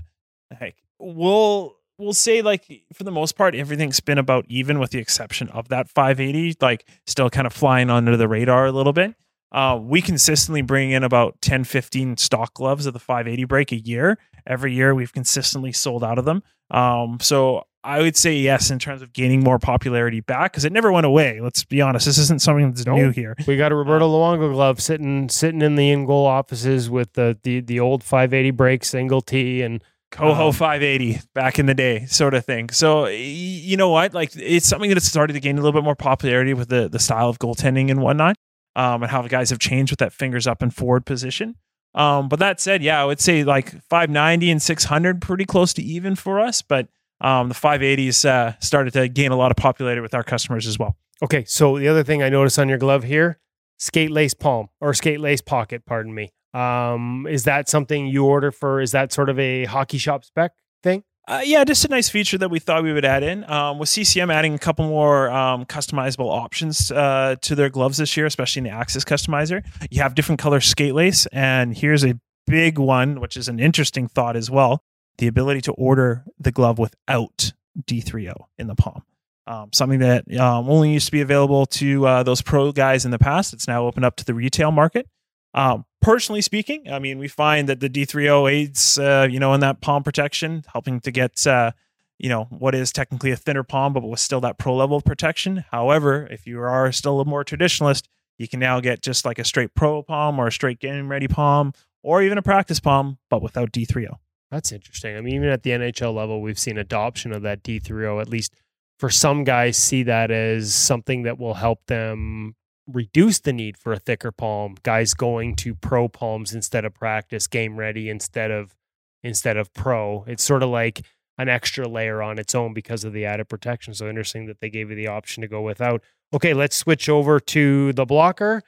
Like 0.59 0.75
we'll 0.99 1.75
we'll 1.97 2.13
say 2.13 2.41
like 2.41 2.83
for 2.93 3.03
the 3.03 3.11
most 3.11 3.35
part 3.35 3.55
everything's 3.55 3.99
been 3.99 4.17
about 4.17 4.45
even 4.47 4.79
with 4.79 4.91
the 4.91 4.99
exception 4.99 5.49
of 5.49 5.67
that 5.69 5.89
580 5.89 6.57
like 6.61 6.87
still 7.05 7.29
kind 7.29 7.45
of 7.45 7.53
flying 7.53 7.89
under 7.89 8.17
the 8.17 8.27
radar 8.27 8.65
a 8.65 8.71
little 8.71 8.93
bit 8.93 9.15
uh, 9.51 9.79
we 9.81 9.99
consistently 10.01 10.61
bring 10.61 10.91
in 10.91 11.03
about 11.03 11.41
10 11.41 11.63
15 11.65 12.17
stock 12.17 12.53
gloves 12.53 12.85
of 12.85 12.93
the 12.93 12.99
580 12.99 13.43
break 13.45 13.71
a 13.71 13.79
year 13.79 14.17
every 14.47 14.73
year 14.73 14.95
we've 14.95 15.13
consistently 15.13 15.71
sold 15.71 16.03
out 16.03 16.17
of 16.17 16.25
them 16.25 16.41
um, 16.71 17.17
so 17.21 17.63
I 17.83 17.99
would 18.01 18.17
say 18.17 18.35
yes 18.35 18.69
in 18.71 18.79
terms 18.79 19.01
of 19.01 19.13
gaining 19.13 19.41
more 19.41 19.57
popularity 19.57 20.19
back 20.19 20.51
because 20.51 20.65
it 20.65 20.73
never 20.73 20.91
went 20.91 21.05
away. 21.05 21.39
Let's 21.41 21.63
be 21.63 21.81
honest, 21.81 22.05
this 22.05 22.17
isn't 22.17 22.41
something 22.41 22.69
that's 22.71 22.85
No. 22.85 22.95
new 22.95 23.11
here. 23.11 23.35
We 23.47 23.55
got 23.55 23.71
a 23.71 23.75
Roberto 23.75 24.09
Luongo 24.09 24.51
glove 24.51 24.81
sitting 24.81 25.29
sitting 25.29 25.61
in 25.61 25.75
the 25.75 25.89
in 25.89 26.05
goal 26.05 26.25
offices 26.25 26.89
with 26.89 27.13
the 27.13 27.37
the 27.43 27.61
the 27.61 27.79
old 27.79 28.03
580 28.03 28.51
break 28.51 28.83
single 28.83 29.21
T 29.21 29.61
and 29.61 29.81
Coho 30.11 30.47
Um, 30.47 30.53
580 30.53 31.21
back 31.35 31.59
in 31.59 31.67
the 31.67 31.73
day, 31.75 32.05
sort 32.07 32.33
of 32.33 32.43
thing. 32.43 32.69
So 32.71 33.05
you 33.07 33.77
know 33.77 33.89
what? 33.89 34.13
Like 34.13 34.31
it's 34.35 34.65
something 34.65 34.89
that's 34.89 35.05
started 35.05 35.33
to 35.33 35.39
gain 35.39 35.57
a 35.57 35.61
little 35.61 35.71
bit 35.79 35.83
more 35.85 35.95
popularity 35.95 36.53
with 36.53 36.67
the 36.69 36.89
the 36.89 36.99
style 36.99 37.29
of 37.29 37.39
goaltending 37.39 37.89
and 37.91 38.01
whatnot, 38.01 38.35
um, 38.75 39.03
and 39.03 39.11
how 39.11 39.21
the 39.21 39.29
guys 39.29 39.51
have 39.51 39.59
changed 39.59 39.91
with 39.91 39.99
that 39.99 40.11
fingers 40.11 40.47
up 40.47 40.61
and 40.61 40.73
forward 40.75 41.05
position. 41.05 41.55
Um, 41.95 42.27
but 42.27 42.39
that 42.39 42.59
said, 42.59 42.83
yeah, 42.83 43.01
I 43.01 43.05
would 43.05 43.19
say 43.21 43.43
like 43.43 43.71
590 43.89 44.51
and 44.51 44.61
600 44.61 45.21
pretty 45.21 45.45
close 45.45 45.73
to 45.73 45.81
even 45.81 46.15
for 46.15 46.39
us. 46.39 46.61
But 46.61 46.87
um, 47.21 47.49
the 47.49 47.55
580s 47.55 48.25
uh, 48.25 48.53
started 48.59 48.93
to 48.93 49.07
gain 49.07 49.31
a 49.31 49.35
lot 49.35 49.51
of 49.51 49.57
popularity 49.57 50.01
with 50.01 50.13
our 50.13 50.23
customers 50.23 50.67
as 50.67 50.79
well. 50.79 50.97
Okay, 51.21 51.43
so 51.45 51.77
the 51.77 51.87
other 51.87 52.03
thing 52.03 52.23
I 52.23 52.29
noticed 52.29 52.57
on 52.59 52.69
your 52.69 52.77
glove 52.77 53.03
here, 53.03 53.39
skate 53.77 54.11
lace 54.11 54.33
palm 54.33 54.69
or 54.79 54.93
skate 54.93 55.19
lace 55.19 55.41
pocket, 55.41 55.85
pardon 55.85 56.13
me. 56.13 56.31
Um, 56.53 57.27
is 57.29 57.43
that 57.43 57.69
something 57.69 58.07
you 58.07 58.25
order 58.25 58.51
for? 58.51 58.81
Is 58.81 58.91
that 58.91 59.11
sort 59.11 59.29
of 59.29 59.37
a 59.37 59.65
hockey 59.65 59.97
shop 59.97 60.23
spec 60.23 60.53
thing? 60.81 61.03
Uh, 61.27 61.41
yeah, 61.43 61.63
just 61.63 61.85
a 61.85 61.87
nice 61.87 62.09
feature 62.09 62.39
that 62.39 62.49
we 62.49 62.57
thought 62.57 62.81
we 62.81 62.91
would 62.91 63.05
add 63.05 63.21
in. 63.21 63.47
Um, 63.47 63.77
with 63.77 63.87
CCM 63.89 64.31
adding 64.31 64.55
a 64.55 64.57
couple 64.57 64.87
more 64.87 65.29
um, 65.29 65.63
customizable 65.65 66.31
options 66.31 66.91
uh, 66.91 67.35
to 67.41 67.53
their 67.53 67.69
gloves 67.69 67.97
this 67.97 68.17
year, 68.17 68.25
especially 68.25 68.61
in 68.61 68.63
the 68.63 68.71
Axis 68.71 69.03
customizer. 69.03 69.63
You 69.91 70.01
have 70.01 70.15
different 70.15 70.41
color 70.41 70.59
skate 70.59 70.95
lace, 70.95 71.27
and 71.27 71.77
here's 71.77 72.03
a 72.03 72.15
big 72.47 72.79
one, 72.79 73.21
which 73.21 73.37
is 73.37 73.47
an 73.47 73.59
interesting 73.59 74.07
thought 74.07 74.35
as 74.35 74.49
well: 74.49 74.81
the 75.19 75.27
ability 75.27 75.61
to 75.61 75.71
order 75.73 76.25
the 76.39 76.51
glove 76.51 76.79
without 76.79 77.53
D3O 77.79 78.33
in 78.57 78.67
the 78.67 78.75
palm. 78.75 79.03
Um, 79.45 79.69
something 79.73 79.99
that 79.99 80.23
um, 80.39 80.69
only 80.69 80.91
used 80.91 81.07
to 81.07 81.11
be 81.11 81.21
available 81.21 81.65
to 81.65 82.05
uh, 82.05 82.23
those 82.23 82.41
pro 82.41 82.71
guys 82.71 83.05
in 83.05 83.11
the 83.11 83.19
past. 83.19 83.53
It's 83.53 83.67
now 83.67 83.85
opened 83.85 84.05
up 84.05 84.15
to 84.17 84.25
the 84.25 84.33
retail 84.33 84.71
market. 84.71 85.07
Um, 85.53 85.85
personally 86.01 86.41
speaking, 86.41 86.91
I 86.91 86.99
mean, 86.99 87.17
we 87.17 87.27
find 87.27 87.67
that 87.67 87.79
the 87.79 87.89
D3O 87.89 88.51
aids, 88.51 88.99
uh, 88.99 89.27
you 89.29 89.39
know, 89.39 89.53
in 89.53 89.61
that 89.61 89.81
palm 89.81 90.03
protection, 90.03 90.63
helping 90.71 90.99
to 91.01 91.11
get, 91.11 91.45
uh, 91.47 91.71
you 92.19 92.29
know, 92.29 92.43
what 92.45 92.75
is 92.75 92.91
technically 92.91 93.31
a 93.31 93.35
thinner 93.35 93.63
palm, 93.63 93.93
but 93.93 94.07
with 94.07 94.19
still 94.19 94.41
that 94.41 94.59
pro 94.59 94.75
level 94.75 95.01
protection. 95.01 95.65
However, 95.71 96.27
if 96.29 96.45
you 96.45 96.61
are 96.61 96.91
still 96.91 97.19
a 97.19 97.25
more 97.25 97.43
traditionalist, 97.43 98.03
you 98.37 98.47
can 98.47 98.59
now 98.59 98.79
get 98.79 99.01
just 99.01 99.25
like 99.25 99.39
a 99.39 99.43
straight 99.43 99.73
pro 99.73 100.03
palm 100.03 100.39
or 100.39 100.47
a 100.47 100.51
straight 100.51 100.79
game 100.79 101.09
ready 101.09 101.27
palm 101.27 101.73
or 102.03 102.21
even 102.21 102.37
a 102.37 102.43
practice 102.43 102.79
palm, 102.79 103.17
but 103.29 103.41
without 103.41 103.71
D3O. 103.71 104.17
That's 104.51 104.71
interesting. 104.71 105.15
I 105.15 105.21
mean, 105.21 105.35
even 105.35 105.49
at 105.49 105.63
the 105.63 105.71
NHL 105.71 106.13
level, 106.13 106.41
we've 106.41 106.59
seen 106.59 106.77
adoption 106.77 107.31
of 107.31 107.43
that 107.43 107.63
D3O. 107.63 108.19
At 108.19 108.29
least 108.29 108.53
for 108.97 109.09
some 109.09 109.43
guys, 109.43 109.77
see 109.77 110.03
that 110.03 110.31
as 110.31 110.73
something 110.73 111.23
that 111.23 111.37
will 111.37 111.55
help 111.55 111.85
them 111.85 112.55
reduce 112.87 113.39
the 113.39 113.53
need 113.53 113.77
for 113.77 113.93
a 113.93 113.99
thicker 113.99 114.31
palm. 114.31 114.75
Guys 114.83 115.13
going 115.13 115.55
to 115.57 115.75
pro 115.75 116.07
palms 116.07 116.53
instead 116.53 116.85
of 116.85 116.93
practice, 116.93 117.47
game 117.47 117.77
ready 117.77 118.09
instead 118.09 118.51
of 118.51 118.75
instead 119.23 119.57
of 119.57 119.73
pro. 119.73 120.23
It's 120.27 120.43
sort 120.43 120.63
of 120.63 120.69
like 120.69 121.05
an 121.37 121.47
extra 121.47 121.87
layer 121.87 122.21
on 122.21 122.39
its 122.39 122.55
own 122.55 122.73
because 122.73 123.03
of 123.03 123.13
the 123.13 123.25
added 123.25 123.49
protection. 123.49 123.93
So 123.93 124.09
interesting 124.09 124.45
that 124.47 124.59
they 124.59 124.69
gave 124.69 124.89
you 124.89 124.95
the 124.95 125.07
option 125.07 125.41
to 125.41 125.47
go 125.47 125.61
without. 125.61 126.03
Okay, 126.33 126.53
let's 126.53 126.75
switch 126.75 127.07
over 127.07 127.39
to 127.39 127.93
the 127.93 128.05
blocker. 128.05 128.63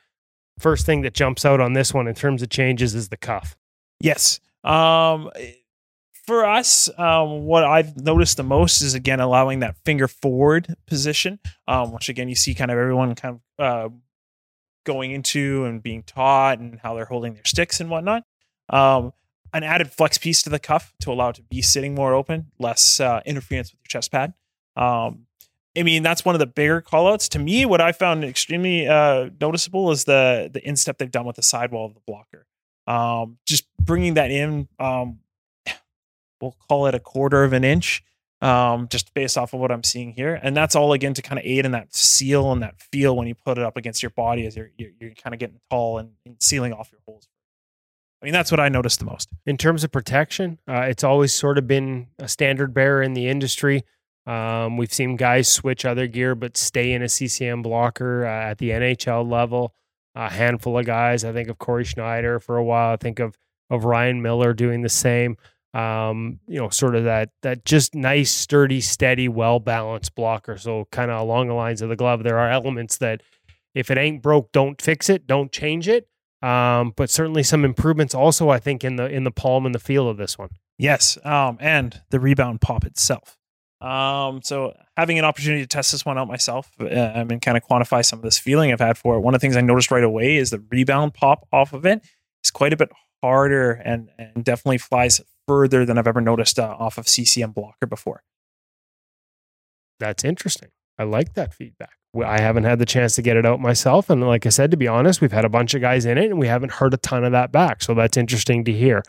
First 0.59 0.85
thing 0.85 1.01
that 1.01 1.13
jumps 1.13 1.43
out 1.45 1.59
on 1.59 1.73
this 1.73 1.93
one 1.93 2.07
in 2.07 2.15
terms 2.15 2.41
of 2.41 2.49
changes 2.49 2.95
is 2.95 3.09
the 3.09 3.17
cuff. 3.17 3.55
Yes. 3.99 4.39
Um, 4.63 5.29
for 6.25 6.45
us, 6.45 6.89
um, 6.97 7.45
what 7.45 7.63
I've 7.63 7.97
noticed 7.97 8.37
the 8.37 8.43
most 8.43 8.81
is 8.81 8.93
again 8.93 9.19
allowing 9.19 9.59
that 9.59 9.75
finger 9.85 10.07
forward 10.07 10.75
position, 10.87 11.39
um, 11.67 11.91
which 11.91 12.09
again 12.09 12.29
you 12.29 12.35
see 12.35 12.53
kind 12.53 12.71
of 12.71 12.77
everyone 12.77 13.15
kind 13.15 13.39
of 13.57 13.65
uh, 13.65 13.89
going 14.85 15.11
into 15.11 15.65
and 15.65 15.81
being 15.81 16.03
taught 16.03 16.59
and 16.59 16.79
how 16.79 16.93
they're 16.93 17.05
holding 17.05 17.33
their 17.33 17.45
sticks 17.45 17.79
and 17.79 17.89
whatnot. 17.89 18.23
Um, 18.69 19.13
an 19.53 19.63
added 19.63 19.91
flex 19.91 20.17
piece 20.17 20.41
to 20.43 20.49
the 20.49 20.59
cuff 20.59 20.93
to 21.01 21.11
allow 21.11 21.29
it 21.29 21.35
to 21.35 21.41
be 21.41 21.61
sitting 21.61 21.93
more 21.93 22.13
open, 22.13 22.51
less 22.57 22.99
uh, 22.99 23.21
interference 23.25 23.71
with 23.71 23.79
your 23.79 23.89
chest 23.89 24.11
pad. 24.11 24.33
Um, 24.75 25.25
I 25.77 25.83
mean, 25.83 26.03
that's 26.03 26.25
one 26.25 26.35
of 26.35 26.39
the 26.39 26.47
bigger 26.47 26.81
callouts. 26.81 27.29
To 27.29 27.39
me, 27.39 27.65
what 27.65 27.81
I 27.81 27.91
found 27.91 28.23
extremely 28.23 28.87
uh, 28.87 29.29
noticeable 29.39 29.91
is 29.91 30.03
the 30.03 30.49
the 30.51 30.65
instep 30.67 30.97
they've 30.97 31.11
done 31.11 31.25
with 31.25 31.37
the 31.37 31.43
sidewall 31.43 31.85
of 31.85 31.93
the 31.93 32.01
blocker. 32.05 32.45
Um, 32.87 33.37
just 33.45 33.65
bringing 33.77 34.15
that 34.15 34.31
in, 34.31 34.67
um, 34.79 35.19
we'll 36.41 36.55
call 36.67 36.87
it 36.87 36.95
a 36.95 36.99
quarter 36.99 37.43
of 37.43 37.53
an 37.53 37.63
inch, 37.63 38.03
um, 38.41 38.87
just 38.89 39.13
based 39.13 39.37
off 39.37 39.53
of 39.53 39.59
what 39.59 39.71
I'm 39.71 39.83
seeing 39.83 40.11
here, 40.11 40.39
and 40.41 40.55
that's 40.55 40.75
all 40.75 40.93
again 40.93 41.13
to 41.13 41.21
kind 41.21 41.39
of 41.39 41.45
aid 41.45 41.65
in 41.65 41.71
that 41.71 41.93
seal 41.93 42.51
and 42.51 42.61
that 42.63 42.79
feel 42.79 43.15
when 43.15 43.27
you 43.27 43.35
put 43.35 43.57
it 43.57 43.63
up 43.63 43.77
against 43.77 44.01
your 44.01 44.09
body 44.09 44.45
as 44.45 44.55
you're 44.55 44.71
you're, 44.77 44.91
you're 44.99 45.11
kind 45.11 45.33
of 45.33 45.39
getting 45.39 45.59
tall 45.69 45.97
and, 45.97 46.11
and 46.25 46.37
sealing 46.39 46.73
off 46.73 46.91
your 46.91 47.01
holes. 47.05 47.27
I 48.21 48.25
mean, 48.25 48.33
that's 48.33 48.51
what 48.51 48.59
I 48.59 48.69
noticed 48.69 48.99
the 48.99 49.05
most. 49.05 49.29
in 49.47 49.57
terms 49.57 49.83
of 49.83 49.91
protection, 49.91 50.59
uh, 50.67 50.81
it's 50.81 51.03
always 51.03 51.33
sort 51.33 51.57
of 51.57 51.67
been 51.67 52.07
a 52.19 52.27
standard 52.27 52.73
bearer 52.73 53.01
in 53.01 53.13
the 53.13 53.27
industry. 53.27 53.83
Um, 54.27 54.77
we've 54.77 54.93
seen 54.93 55.15
guys 55.15 55.47
switch 55.47 55.85
other 55.85 56.05
gear 56.05 56.35
but 56.35 56.55
stay 56.55 56.93
in 56.93 57.01
a 57.01 57.09
CCM 57.09 57.63
blocker 57.63 58.25
uh, 58.25 58.51
at 58.51 58.59
the 58.59 58.69
NHL 58.69 59.29
level. 59.29 59.73
A 60.13 60.29
handful 60.29 60.77
of 60.77 60.85
guys. 60.85 61.23
I 61.23 61.31
think 61.31 61.49
of 61.49 61.57
Cory 61.57 61.85
Schneider 61.85 62.39
for 62.39 62.57
a 62.57 62.63
while. 62.63 62.93
I 62.93 62.97
think 62.97 63.19
of 63.19 63.37
of 63.71 63.85
Ryan 63.85 64.21
Miller 64.21 64.53
doing 64.53 64.81
the 64.81 64.89
same. 64.89 65.37
Um, 65.73 66.39
you 66.47 66.59
know, 66.59 66.69
sort 66.69 66.95
of 66.95 67.05
that 67.05 67.29
that 67.43 67.63
just 67.63 67.95
nice, 67.95 68.29
sturdy, 68.29 68.81
steady, 68.81 69.29
well 69.29 69.59
balanced 69.59 70.15
blocker. 70.15 70.57
So 70.57 70.87
kind 70.91 71.09
of 71.09 71.21
along 71.21 71.47
the 71.47 71.53
lines 71.53 71.81
of 71.81 71.89
the 71.89 71.95
glove, 71.95 72.23
there 72.23 72.37
are 72.37 72.49
elements 72.49 72.97
that 72.97 73.21
if 73.73 73.89
it 73.89 73.97
ain't 73.97 74.21
broke, 74.21 74.51
don't 74.51 74.81
fix 74.81 75.09
it, 75.09 75.27
don't 75.27 75.51
change 75.51 75.87
it. 75.87 76.07
Um, 76.41 76.93
but 76.97 77.09
certainly 77.09 77.43
some 77.43 77.63
improvements 77.63 78.15
also, 78.15 78.49
I 78.49 78.59
think, 78.59 78.83
in 78.83 78.95
the 78.95 79.05
in 79.05 79.23
the 79.23 79.31
palm 79.31 79.65
and 79.65 79.73
the 79.75 79.79
feel 79.79 80.09
of 80.09 80.17
this 80.17 80.37
one. 80.37 80.49
Yes, 80.77 81.17
um, 81.23 81.57
and 81.59 82.01
the 82.09 82.19
rebound 82.19 82.61
pop 82.61 82.83
itself. 82.83 83.37
Um, 83.79 84.41
so 84.43 84.73
having 84.95 85.17
an 85.17 85.25
opportunity 85.25 85.63
to 85.63 85.67
test 85.67 85.91
this 85.91 86.05
one 86.05 86.17
out 86.17 86.27
myself, 86.27 86.69
uh, 86.79 86.85
I 86.85 87.23
mean, 87.23 87.39
kind 87.39 87.57
of 87.57 87.63
quantify 87.63 88.05
some 88.05 88.19
of 88.19 88.23
this 88.23 88.37
feeling 88.37 88.71
I've 88.71 88.79
had 88.79 88.97
for 88.97 89.15
it. 89.15 89.21
One 89.21 89.33
of 89.33 89.41
the 89.41 89.45
things 89.45 89.57
I 89.57 89.61
noticed 89.61 89.89
right 89.89 90.03
away 90.03 90.37
is 90.37 90.51
the 90.51 90.63
rebound 90.69 91.13
pop 91.13 91.47
off 91.51 91.73
of 91.73 91.85
it 91.85 92.01
is 92.43 92.51
quite 92.51 92.73
a 92.73 92.77
bit 92.77 92.89
harder 93.23 93.71
and 93.71 94.09
and 94.17 94.43
definitely 94.43 94.79
flies 94.79 95.21
further 95.51 95.85
than 95.85 95.97
I've 95.97 96.07
ever 96.07 96.21
noticed 96.21 96.57
uh, 96.57 96.77
off 96.79 96.97
of 96.97 97.09
CCM 97.09 97.51
blocker 97.51 97.85
before. 97.85 98.23
That's 99.99 100.23
interesting. 100.23 100.69
I 100.97 101.03
like 101.03 101.33
that 101.33 101.53
feedback. 101.53 101.97
I 102.25 102.39
haven't 102.39 102.63
had 102.63 102.79
the 102.79 102.85
chance 102.85 103.15
to 103.15 103.21
get 103.21 103.35
it 103.35 103.45
out 103.45 103.59
myself, 103.59 104.09
and 104.09 104.25
like 104.25 104.45
I 104.45 104.49
said, 104.49 104.71
to 104.71 104.77
be 104.77 104.87
honest, 104.87 105.19
we've 105.19 105.33
had 105.33 105.43
a 105.43 105.49
bunch 105.49 105.73
of 105.73 105.81
guys 105.81 106.05
in 106.05 106.17
it, 106.17 106.29
and 106.29 106.39
we 106.39 106.47
haven't 106.47 106.71
heard 106.71 106.93
a 106.93 106.97
ton 106.97 107.25
of 107.25 107.33
that 107.33 107.51
back. 107.51 107.81
So 107.81 107.93
that's 107.93 108.15
interesting 108.15 108.63
to 108.63 108.71
hear. 108.71 109.03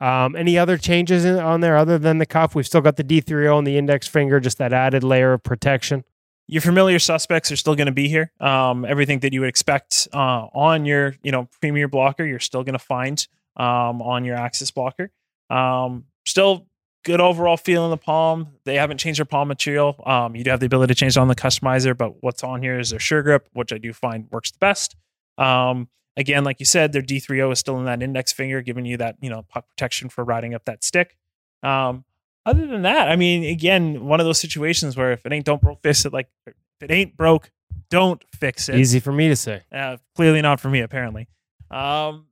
Um, 0.00 0.34
any 0.34 0.58
other 0.58 0.76
changes 0.76 1.24
in, 1.24 1.38
on 1.38 1.60
there 1.60 1.76
other 1.76 1.98
than 1.98 2.18
the 2.18 2.26
cuff? 2.26 2.56
We've 2.56 2.66
still 2.66 2.80
got 2.80 2.96
the 2.96 3.04
D3O 3.04 3.56
and 3.56 3.66
the 3.66 3.78
index 3.78 4.08
finger, 4.08 4.40
just 4.40 4.58
that 4.58 4.72
added 4.72 5.04
layer 5.04 5.34
of 5.34 5.44
protection. 5.44 6.02
your 6.48 6.62
familiar 6.62 6.98
suspects 6.98 7.52
are 7.52 7.56
still 7.56 7.76
going 7.76 7.86
to 7.86 7.92
be 7.92 8.08
here. 8.08 8.32
Um, 8.40 8.84
everything 8.84 9.20
that 9.20 9.32
you 9.32 9.40
would 9.40 9.48
expect 9.48 10.08
uh, 10.12 10.46
on 10.52 10.84
your, 10.84 11.14
you 11.22 11.30
know, 11.30 11.48
premier 11.60 11.86
blocker, 11.86 12.24
you're 12.24 12.40
still 12.40 12.64
going 12.64 12.78
to 12.78 12.84
find 12.84 13.24
um, 13.56 14.02
on 14.02 14.24
your 14.24 14.36
Axis 14.36 14.70
blocker. 14.72 15.10
Um, 15.50 16.04
still 16.24 16.66
good 17.04 17.20
overall 17.20 17.56
feel 17.56 17.84
in 17.84 17.90
the 17.90 17.96
palm. 17.96 18.48
They 18.64 18.74
haven't 18.76 18.98
changed 18.98 19.18
their 19.18 19.24
palm 19.24 19.48
material. 19.48 20.02
Um, 20.04 20.34
you 20.34 20.42
do 20.42 20.50
have 20.50 20.60
the 20.60 20.66
ability 20.66 20.92
to 20.94 20.98
change 20.98 21.16
it 21.16 21.20
on 21.20 21.28
the 21.28 21.36
customizer, 21.36 21.96
but 21.96 22.22
what's 22.22 22.42
on 22.42 22.62
here 22.62 22.78
is 22.78 22.90
their 22.90 22.98
sure 22.98 23.22
grip, 23.22 23.48
which 23.52 23.72
I 23.72 23.78
do 23.78 23.92
find 23.92 24.26
works 24.30 24.50
the 24.50 24.58
best. 24.58 24.96
Um, 25.38 25.88
again, 26.16 26.42
like 26.42 26.58
you 26.58 26.66
said, 26.66 26.92
their 26.92 27.02
D3O 27.02 27.52
is 27.52 27.60
still 27.60 27.78
in 27.78 27.84
that 27.84 28.02
index 28.02 28.32
finger, 28.32 28.60
giving 28.60 28.84
you 28.84 28.96
that, 28.96 29.16
you 29.20 29.30
know, 29.30 29.42
puck 29.48 29.68
protection 29.68 30.08
for 30.08 30.24
riding 30.24 30.54
up 30.54 30.64
that 30.64 30.82
stick. 30.82 31.16
Um, 31.62 32.04
other 32.44 32.66
than 32.66 32.82
that, 32.82 33.08
I 33.08 33.16
mean, 33.16 33.44
again, 33.44 34.04
one 34.04 34.18
of 34.20 34.26
those 34.26 34.38
situations 34.38 34.96
where 34.96 35.12
if 35.12 35.24
it 35.24 35.32
ain't 35.32 35.46
don't 35.46 35.60
broke, 35.60 35.82
fix 35.82 36.04
it. 36.04 36.12
Like 36.12 36.28
if 36.46 36.54
it 36.80 36.90
ain't 36.90 37.16
broke, 37.16 37.50
don't 37.88 38.22
fix 38.34 38.68
it. 38.68 38.76
Easy 38.76 39.00
for 39.00 39.12
me 39.12 39.28
to 39.28 39.36
say. 39.36 39.62
Uh, 39.72 39.98
clearly 40.14 40.42
not 40.42 40.60
for 40.60 40.68
me, 40.68 40.80
apparently. 40.80 41.28
Um, 41.70 42.26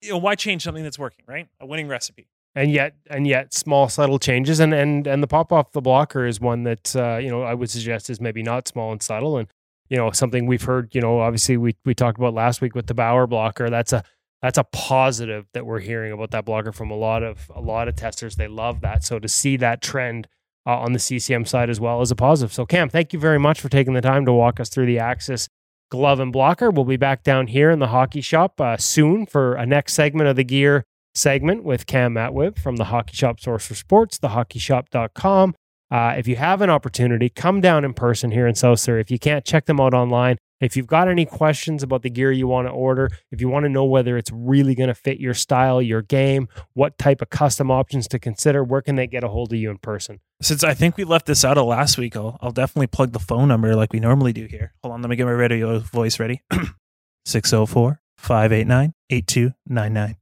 you 0.00 0.10
know, 0.10 0.18
why 0.18 0.34
change 0.34 0.62
something 0.62 0.82
that's 0.82 0.98
working, 0.98 1.24
right? 1.26 1.48
A 1.60 1.66
winning 1.66 1.88
recipe. 1.88 2.28
And 2.58 2.72
yet 2.72 2.96
and 3.08 3.24
yet 3.24 3.54
small 3.54 3.88
subtle 3.88 4.18
changes 4.18 4.58
and 4.58 4.74
and 4.74 5.06
and 5.06 5.22
the 5.22 5.28
pop 5.28 5.52
off 5.52 5.70
the 5.70 5.80
blocker 5.80 6.26
is 6.26 6.40
one 6.40 6.64
that 6.64 6.96
uh, 6.96 7.16
you 7.16 7.30
know 7.30 7.42
I 7.42 7.54
would 7.54 7.70
suggest 7.70 8.10
is 8.10 8.20
maybe 8.20 8.42
not 8.42 8.66
small 8.66 8.90
and 8.90 9.00
subtle. 9.00 9.38
And 9.38 9.48
you 9.88 9.96
know 9.96 10.10
something 10.10 10.44
we've 10.46 10.62
heard 10.62 10.92
you 10.92 11.00
know 11.00 11.20
obviously 11.20 11.56
we 11.56 11.76
we 11.84 11.94
talked 11.94 12.18
about 12.18 12.34
last 12.34 12.60
week 12.60 12.74
with 12.74 12.88
the 12.88 12.94
Bauer 12.94 13.28
blocker. 13.28 13.70
That's 13.70 13.92
a 13.92 14.02
that's 14.42 14.58
a 14.58 14.64
positive 14.64 15.46
that 15.54 15.66
we're 15.66 15.78
hearing 15.78 16.12
about 16.12 16.32
that 16.32 16.44
blocker 16.44 16.72
from 16.72 16.90
a 16.90 16.96
lot 16.96 17.22
of 17.22 17.48
a 17.54 17.60
lot 17.60 17.86
of 17.86 17.94
testers. 17.94 18.34
They 18.34 18.48
love 18.48 18.80
that. 18.80 19.04
So 19.04 19.20
to 19.20 19.28
see 19.28 19.56
that 19.58 19.80
trend 19.80 20.26
uh, 20.66 20.78
on 20.78 20.94
the 20.94 20.98
CCM 20.98 21.44
side 21.44 21.70
as 21.70 21.78
well 21.78 22.02
is 22.02 22.10
a 22.10 22.16
positive. 22.16 22.52
So 22.52 22.66
Cam 22.66 22.88
thank 22.88 23.12
you 23.12 23.20
very 23.20 23.38
much 23.38 23.60
for 23.60 23.68
taking 23.68 23.94
the 23.94 24.00
time 24.00 24.26
to 24.26 24.32
walk 24.32 24.58
us 24.58 24.68
through 24.68 24.86
the 24.86 24.98
Axis 24.98 25.48
glove 25.92 26.18
and 26.18 26.32
blocker. 26.32 26.72
We'll 26.72 26.84
be 26.84 26.96
back 26.96 27.22
down 27.22 27.46
here 27.46 27.70
in 27.70 27.78
the 27.78 27.88
hockey 27.88 28.20
shop 28.20 28.60
uh, 28.60 28.76
soon 28.78 29.26
for 29.26 29.54
a 29.54 29.64
next 29.64 29.94
segment 29.94 30.28
of 30.28 30.34
the 30.34 30.44
gear 30.44 30.84
segment 31.18 31.64
with 31.64 31.86
Cam 31.86 32.14
Matwib 32.14 32.58
from 32.58 32.76
the 32.76 32.84
Hockey 32.84 33.16
Shop 33.16 33.40
Source 33.40 33.66
for 33.66 33.74
Sports, 33.74 34.18
thehockeyshop.com. 34.18 35.54
Uh, 35.90 36.14
if 36.18 36.28
you 36.28 36.36
have 36.36 36.60
an 36.60 36.70
opportunity, 36.70 37.28
come 37.28 37.60
down 37.60 37.84
in 37.84 37.94
person 37.94 38.30
here 38.30 38.46
in 38.46 38.54
South 38.54 38.78
Surrey. 38.78 39.00
If 39.00 39.10
you 39.10 39.18
can't, 39.18 39.44
check 39.44 39.66
them 39.66 39.80
out 39.80 39.94
online. 39.94 40.36
If 40.60 40.76
you've 40.76 40.88
got 40.88 41.08
any 41.08 41.24
questions 41.24 41.82
about 41.82 42.02
the 42.02 42.10
gear 42.10 42.32
you 42.32 42.48
want 42.48 42.66
to 42.66 42.72
order, 42.72 43.10
if 43.30 43.40
you 43.40 43.48
want 43.48 43.64
to 43.64 43.68
know 43.68 43.84
whether 43.84 44.18
it's 44.18 44.30
really 44.32 44.74
going 44.74 44.88
to 44.88 44.94
fit 44.94 45.20
your 45.20 45.32
style, 45.32 45.80
your 45.80 46.02
game, 46.02 46.48
what 46.74 46.98
type 46.98 47.22
of 47.22 47.30
custom 47.30 47.70
options 47.70 48.08
to 48.08 48.18
consider, 48.18 48.64
where 48.64 48.82
can 48.82 48.96
they 48.96 49.06
get 49.06 49.22
a 49.22 49.28
hold 49.28 49.52
of 49.52 49.58
you 49.58 49.70
in 49.70 49.78
person? 49.78 50.20
Since 50.42 50.64
I 50.64 50.74
think 50.74 50.96
we 50.96 51.04
left 51.04 51.26
this 51.26 51.44
out 51.44 51.58
of 51.58 51.66
last 51.66 51.96
week, 51.96 52.16
I'll, 52.16 52.38
I'll 52.42 52.50
definitely 52.50 52.88
plug 52.88 53.12
the 53.12 53.20
phone 53.20 53.48
number 53.48 53.74
like 53.76 53.92
we 53.92 54.00
normally 54.00 54.32
do 54.32 54.46
here. 54.46 54.74
Hold 54.82 54.94
on, 54.94 55.02
let 55.02 55.10
me 55.10 55.16
get 55.16 55.26
my 55.26 55.32
radio 55.32 55.78
voice 55.78 56.18
ready 56.18 56.42
604 57.24 58.00
589 58.18 58.94
8299. 59.10 60.16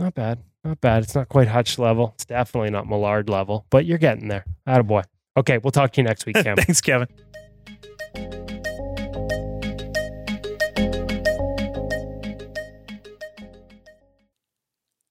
Not 0.00 0.14
bad. 0.14 0.38
Not 0.64 0.80
bad. 0.80 1.02
It's 1.02 1.14
not 1.14 1.28
quite 1.28 1.48
Hutch 1.48 1.78
level. 1.78 2.12
It's 2.14 2.24
definitely 2.24 2.70
not 2.70 2.88
Millard 2.88 3.28
level, 3.28 3.66
but 3.68 3.84
you're 3.84 3.98
getting 3.98 4.28
there. 4.28 4.46
Attaboy. 4.66 5.04
Okay, 5.36 5.58
we'll 5.58 5.72
talk 5.72 5.92
to 5.92 6.00
you 6.00 6.04
next 6.04 6.24
week, 6.24 6.36
Cam. 6.42 6.56
Thanks, 6.56 6.80
Kevin. 6.80 7.06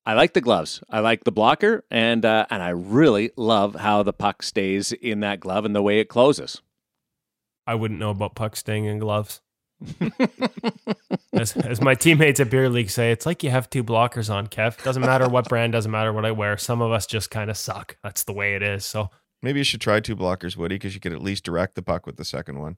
I 0.08 0.13
like 0.15 0.34
the 0.34 0.41
gloves. 0.41 0.82
I 0.89 1.02
like 1.02 1.23
the 1.23 1.32
blocker, 1.32 1.86
and 1.91 2.25
uh, 2.25 2.47
and 2.49 2.63
I 2.63 2.69
really 2.69 3.30
love 3.38 3.75
how 3.75 4.02
the 4.02 4.12
puck 4.12 4.41
stays 4.41 4.91
in 4.91 5.19
that 5.19 5.39
glove 5.39 5.65
and 5.65 5.75
the 5.75 5.84
way 5.84 5.99
it 5.99 6.10
closes. 6.10 6.63
I 7.67 7.75
wouldn't 7.75 7.99
know 7.99 8.10
about 8.10 8.34
puck 8.34 8.56
staying 8.56 8.86
in 8.86 8.97
gloves. 8.97 9.39
As, 11.34 11.56
as 11.58 11.82
my 11.82 11.96
teammates 11.96 12.39
at 12.39 12.50
Beer 12.50 12.70
League 12.70 12.89
say, 12.89 13.12
it's 13.12 13.26
like 13.26 13.44
you 13.44 13.50
have 13.50 13.70
two 13.70 13.84
blockers 13.84 14.34
on, 14.34 14.48
Kev. 14.48 14.82
Doesn't 14.84 15.02
matter 15.02 15.28
what 15.30 15.48
brand, 15.48 15.74
doesn't 15.74 15.92
matter 15.92 16.12
what 16.13 16.26
I 16.26 16.32
wear. 16.32 16.58
Some 16.58 16.82
of 16.82 16.92
us 16.92 17.06
just 17.06 17.30
kind 17.32 17.50
of 17.50 17.58
suck. 17.58 17.98
That's 18.04 18.24
the 18.24 18.34
way 18.34 18.56
it 18.56 18.63
is. 18.63 18.86
So 18.86 19.10
Maybe 19.42 19.60
you 19.60 19.63
should 19.63 19.80
try 19.82 20.00
two 20.02 20.15
blockers, 20.18 20.58
Woody, 20.58 20.76
because 20.76 20.94
you 20.96 21.00
could 21.00 21.13
at 21.13 21.22
least 21.22 21.44
direct 21.46 21.76
the 21.76 21.82
puck 21.82 22.06
with 22.06 22.18
the 22.18 22.26
second 22.26 22.60
one 22.60 22.76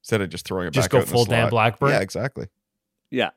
instead 0.00 0.22
of 0.22 0.30
just 0.30 0.46
throwing 0.46 0.66
it 0.68 0.70
just 0.72 0.86
back 0.86 0.92
go 0.92 0.98
out 0.98 1.02
in 1.02 1.08
the 1.08 1.12
full 1.12 1.24
Dan. 1.26 1.50
Blackburn. 1.50 1.90
Yeah, 1.90 2.00
exactly. 2.00 2.46
Yeah, 3.10 3.30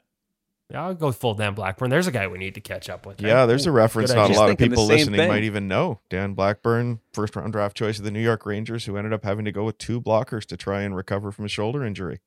Yeah, 0.70 0.86
I'll 0.86 0.94
go 0.94 1.12
full 1.12 1.34
Dan 1.34 1.56
Blackburn. 1.56 1.90
There's 1.90 2.08
a 2.08 2.12
guy 2.12 2.28
we 2.28 2.38
need 2.38 2.54
to 2.56 2.62
catch 2.62 2.90
up 2.90 3.06
with. 3.06 3.22
right? 3.22 3.28
Yeah, 3.28 3.46
there's 3.48 3.66
a 3.66 3.72
reference 3.72 4.12
good 4.12 4.16
not 4.18 4.30
a 4.30 4.34
lot 4.34 4.50
of 4.50 4.58
Just 4.58 4.60
thinking 4.60 4.70
the 4.70 4.76
people 4.76 4.86
listening 4.86 5.18
thing. 5.18 5.28
might 5.28 5.44
even 5.44 5.68
know. 5.68 6.00
Dan 6.10 6.36
Blackburn, 6.36 7.00
first 7.12 7.36
round 7.36 7.52
draft 7.52 7.76
choice 7.76 7.98
of 7.98 8.06
the 8.06 8.12
New 8.12 8.22
York 8.22 8.46
Rangers, 8.46 8.86
who 8.86 8.96
ended 8.96 9.12
up 9.12 9.26
having 9.26 9.44
to 9.44 9.52
go 9.52 9.66
with 9.66 9.78
two 9.78 10.00
blockers 10.00 10.46
to 10.46 10.56
try 10.56 10.84
and 10.84 10.96
recover 10.96 11.32
from 11.34 11.44
a 11.44 11.50
shoulder 11.50 11.84
injury. 11.84 12.22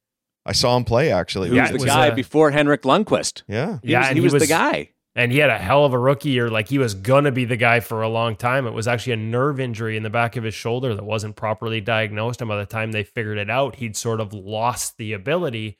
I 0.47 0.53
saw 0.53 0.77
him 0.77 0.85
play 0.85 1.11
actually. 1.13 1.51
he 1.51 1.57
Yeah, 1.57 1.63
was 1.65 1.71
the 1.73 1.77
was, 1.79 1.85
guy 1.87 2.09
uh, 2.11 2.15
before 2.15 2.51
Henrik 2.53 2.83
Lundqvist. 2.83 3.43
yeah. 3.49 3.79
He 3.83 3.91
Yeah, 3.93 3.99
was, 4.01 4.09
and 4.09 4.19
he 4.19 4.25
he 4.25 4.31
was, 4.33 4.43
the 4.43 4.47
guy. 4.47 4.91
and 5.15 5.33
he 5.33 5.39
had 5.39 5.51
a 5.51 5.59
hell 5.59 5.85
of 5.85 5.93
a 5.93 5.99
rookie 5.99 6.31
year. 6.31 6.49
Like 6.49 6.69
he 6.69 6.79
was 6.79 6.95
gonna 6.95 7.33
be 7.33 7.45
the 7.45 7.57
guy 7.57 7.81
for 7.81 8.01
a 8.03 8.09
long 8.09 8.37
time. 8.37 8.67
It 8.67 8.73
was 8.73 8.87
actually 8.89 9.15
a 9.15 9.17
nerve 9.17 9.59
injury 9.61 9.97
in 9.97 10.03
the 10.05 10.11
back 10.11 10.37
of 10.37 10.45
his 10.45 10.55
shoulder 10.55 10.95
that 10.95 11.05
wasn't 11.05 11.37
properly 11.37 11.81
diagnosed, 11.81 12.41
and 12.41 12.49
by 12.49 12.59
the 12.59 12.67
time 12.67 12.93
they 12.93 13.03
figured 13.03 13.39
it 13.39 13.51
out, 13.51 13.77
he'd 13.77 13.97
sort 13.97 14.21
of 14.21 14.33
lost 14.33 14.97
the 14.99 15.13
ability 15.13 15.79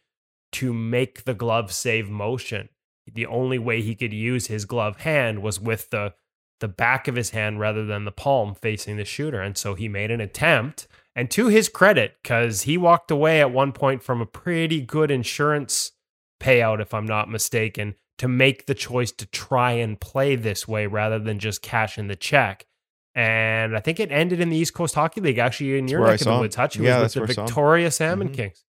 to 0.53 0.73
make 0.73 1.25
the 1.25 1.35
glove 1.35 1.73
save 1.73 2.09
motion. 2.11 2.69
The 3.13 3.27
only 3.27 3.59
way 3.59 3.83
he 3.83 3.95
could 3.95 4.13
use 4.13 4.49
his 4.49 4.65
glove 4.65 4.99
hand 5.01 5.43
was 5.43 5.61
with 5.61 5.91
the 5.91 6.15
the 6.59 6.69
back 6.69 7.07
of 7.07 7.17
his 7.17 7.31
hand 7.31 7.61
rather 7.61 7.85
than 7.85 8.05
the 8.07 8.11
palm 8.11 8.55
facing 8.55 8.97
the 8.97 9.05
shooter, 9.05 9.43
and 9.43 9.57
so 9.57 9.75
he 9.75 9.89
made 9.89 10.11
an 10.11 10.21
attempt. 10.23 10.89
And 11.17 11.31
to 11.31 11.49
his 11.49 11.69
credit, 11.71 12.17
because 12.23 12.63
he 12.63 12.77
walked 12.77 13.11
away 13.11 13.41
at 13.41 13.51
one 13.51 13.73
point 13.73 14.03
from 14.03 14.21
a 14.21 14.27
pretty 14.27 14.83
good 14.83 15.11
insurance 15.11 15.93
payout, 16.39 16.81
if 16.81 16.93
I'm 16.93 17.07
not 17.07 17.31
mistaken, 17.31 17.95
to 18.19 18.29
make 18.29 18.67
the 18.67 18.75
choice 18.75 19.11
to 19.13 19.27
try 19.27 19.73
and 19.73 19.99
play 19.99 20.37
this 20.37 20.69
way 20.69 20.87
rather 20.87 21.19
than 21.19 21.39
just 21.39 21.63
cash 21.63 21.97
in 21.99 22.09
the 22.09 22.17
check. 22.17 22.67
And 23.15 23.75
I 23.75 23.81
think 23.81 23.99
it 23.99 24.13
ended 24.13 24.41
in 24.41 24.51
the 24.51 24.59
East 24.59 24.75
Coast 24.75 24.95
Hockey 24.95 25.23
League, 25.23 25.39
actually 25.39 25.79
in 25.79 25.89
your 25.89 26.01
neck 26.07 26.21
of 26.21 26.27
the 26.27 26.39
woods. 26.39 26.55
Hutch, 26.57 26.77
Yeah, 26.77 27.01
was 27.03 27.17
with 27.17 27.29
the. 27.35 27.35
Victoria 27.45 27.91
Salmon 27.91 28.29
Mhm. 28.29 28.35
Kings. 28.35 28.65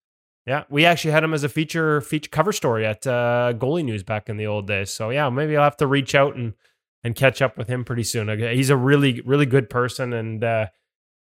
Yeah, 0.45 0.63
we 0.69 0.85
actually 0.85 1.11
had 1.11 1.25
him 1.25 1.33
as 1.33 1.43
a 1.43 1.49
feature 1.49 1.99
feature 1.99 2.29
cover 2.29 2.53
story 2.53 2.85
at 2.85 3.05
uh, 3.05 3.51
Goalie 3.57 3.83
News 3.83 4.03
back 4.03 4.29
in 4.29 4.37
the 4.37 4.47
old 4.47 4.65
days. 4.67 4.89
So 4.89 5.09
yeah, 5.09 5.29
maybe 5.29 5.57
I'll 5.57 5.65
have 5.65 5.75
to 5.77 5.87
reach 5.87 6.15
out 6.15 6.37
and 6.37 6.53
and 7.03 7.13
catch 7.13 7.41
up 7.41 7.57
with 7.57 7.67
him 7.67 7.83
pretty 7.83 8.03
soon. 8.03 8.29
He's 8.39 8.69
a 8.69 8.77
really 8.77 9.19
really 9.25 9.45
good 9.45 9.69
person, 9.69 10.13
and 10.13 10.41
uh, 10.41 10.67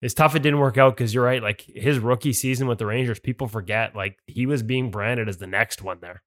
it's 0.05 0.13
tough 0.13 0.37
it 0.37 0.41
didn't 0.41 0.59
work 0.59 0.77
out 0.77 0.95
because 0.95 1.15
you're 1.15 1.25
right. 1.25 1.43
Like 1.43 1.63
his 1.63 1.99
rookie 1.99 2.35
season 2.35 2.69
with 2.69 2.79
the 2.79 2.85
Rangers, 2.85 3.19
people 3.19 3.49
forget 3.49 3.97
like 3.97 4.19
he 4.27 4.45
was 4.45 4.63
being 4.63 4.91
branded 4.91 5.31
as 5.31 5.39
the 5.39 5.47
next 5.47 5.81
one 5.81 6.01
there. 6.03 6.23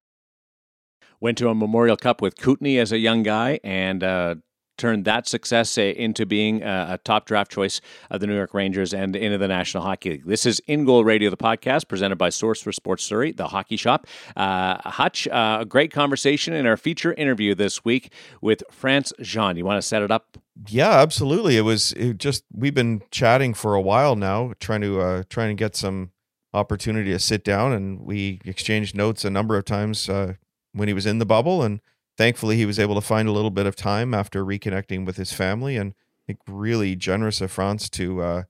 Went 1.21 1.37
to 1.37 1.49
a 1.49 1.53
Memorial 1.53 1.95
Cup 1.95 2.19
with 2.19 2.37
Kootenay 2.37 2.77
as 2.77 2.91
a 2.91 2.97
young 2.97 3.21
guy 3.21 3.59
and 3.63 4.03
uh, 4.03 4.35
turned 4.79 5.05
that 5.05 5.27
success 5.27 5.77
uh, 5.77 5.81
into 5.81 6.25
being 6.25 6.63
a 6.63 6.99
top 7.03 7.27
draft 7.27 7.51
choice 7.51 7.79
of 8.09 8.19
the 8.19 8.25
New 8.25 8.35
York 8.35 8.55
Rangers 8.55 8.95
and 8.95 9.15
into 9.15 9.37
the 9.37 9.47
National 9.47 9.83
Hockey 9.83 10.09
League. 10.11 10.25
This 10.25 10.47
is 10.47 10.59
In 10.65 10.83
Goal 10.83 11.03
Radio, 11.03 11.29
the 11.29 11.37
podcast 11.37 11.87
presented 11.87 12.15
by 12.15 12.29
Source 12.29 12.59
for 12.59 12.71
Sports 12.71 13.03
Surrey, 13.03 13.31
the 13.31 13.49
hockey 13.49 13.77
shop. 13.77 14.07
Uh, 14.35 14.77
Hutch, 14.89 15.27
uh, 15.27 15.59
a 15.61 15.65
great 15.65 15.91
conversation 15.91 16.53
in 16.53 16.65
our 16.65 16.77
feature 16.77 17.13
interview 17.13 17.53
this 17.53 17.85
week 17.85 18.11
with 18.41 18.63
Frantz 18.71 19.13
Jean. 19.21 19.55
You 19.55 19.65
want 19.65 19.79
to 19.79 19.87
set 19.87 20.01
it 20.01 20.09
up? 20.09 20.37
Yeah, 20.65 20.89
absolutely. 21.01 21.57
It 21.57 21.61
was 21.61 21.91
it 21.93 22.17
just 22.17 22.43
we've 22.51 22.73
been 22.73 23.01
chatting 23.11 23.53
for 23.53 23.75
a 23.75 23.81
while 23.81 24.15
now, 24.15 24.53
trying 24.59 24.81
to 24.81 24.99
uh 25.01 25.23
trying 25.29 25.49
to 25.55 25.59
get 25.59 25.75
some 25.75 26.11
opportunity 26.53 27.11
to 27.11 27.19
sit 27.19 27.43
down 27.43 27.73
and 27.73 27.99
we 27.99 28.39
exchanged 28.45 28.95
notes 28.95 29.23
a 29.23 29.29
number 29.29 29.57
of 29.57 29.65
times 29.65 30.09
uh 30.09 30.33
when 30.71 30.87
he 30.87 30.93
was 30.93 31.05
in 31.05 31.19
the 31.19 31.25
bubble 31.25 31.61
and 31.61 31.81
thankfully 32.17 32.55
he 32.55 32.65
was 32.65 32.79
able 32.79 32.95
to 32.95 33.01
find 33.01 33.27
a 33.27 33.31
little 33.31 33.51
bit 33.51 33.65
of 33.67 33.75
time 33.75 34.13
after 34.13 34.43
reconnecting 34.43 35.05
with 35.05 35.17
his 35.17 35.31
family 35.33 35.75
and 35.77 35.91
I 35.91 36.21
think 36.25 36.39
really 36.47 36.95
generous 36.95 37.41
of 37.41 37.51
Frantz 37.51 37.89
to 37.91 38.21
uh 38.21 38.43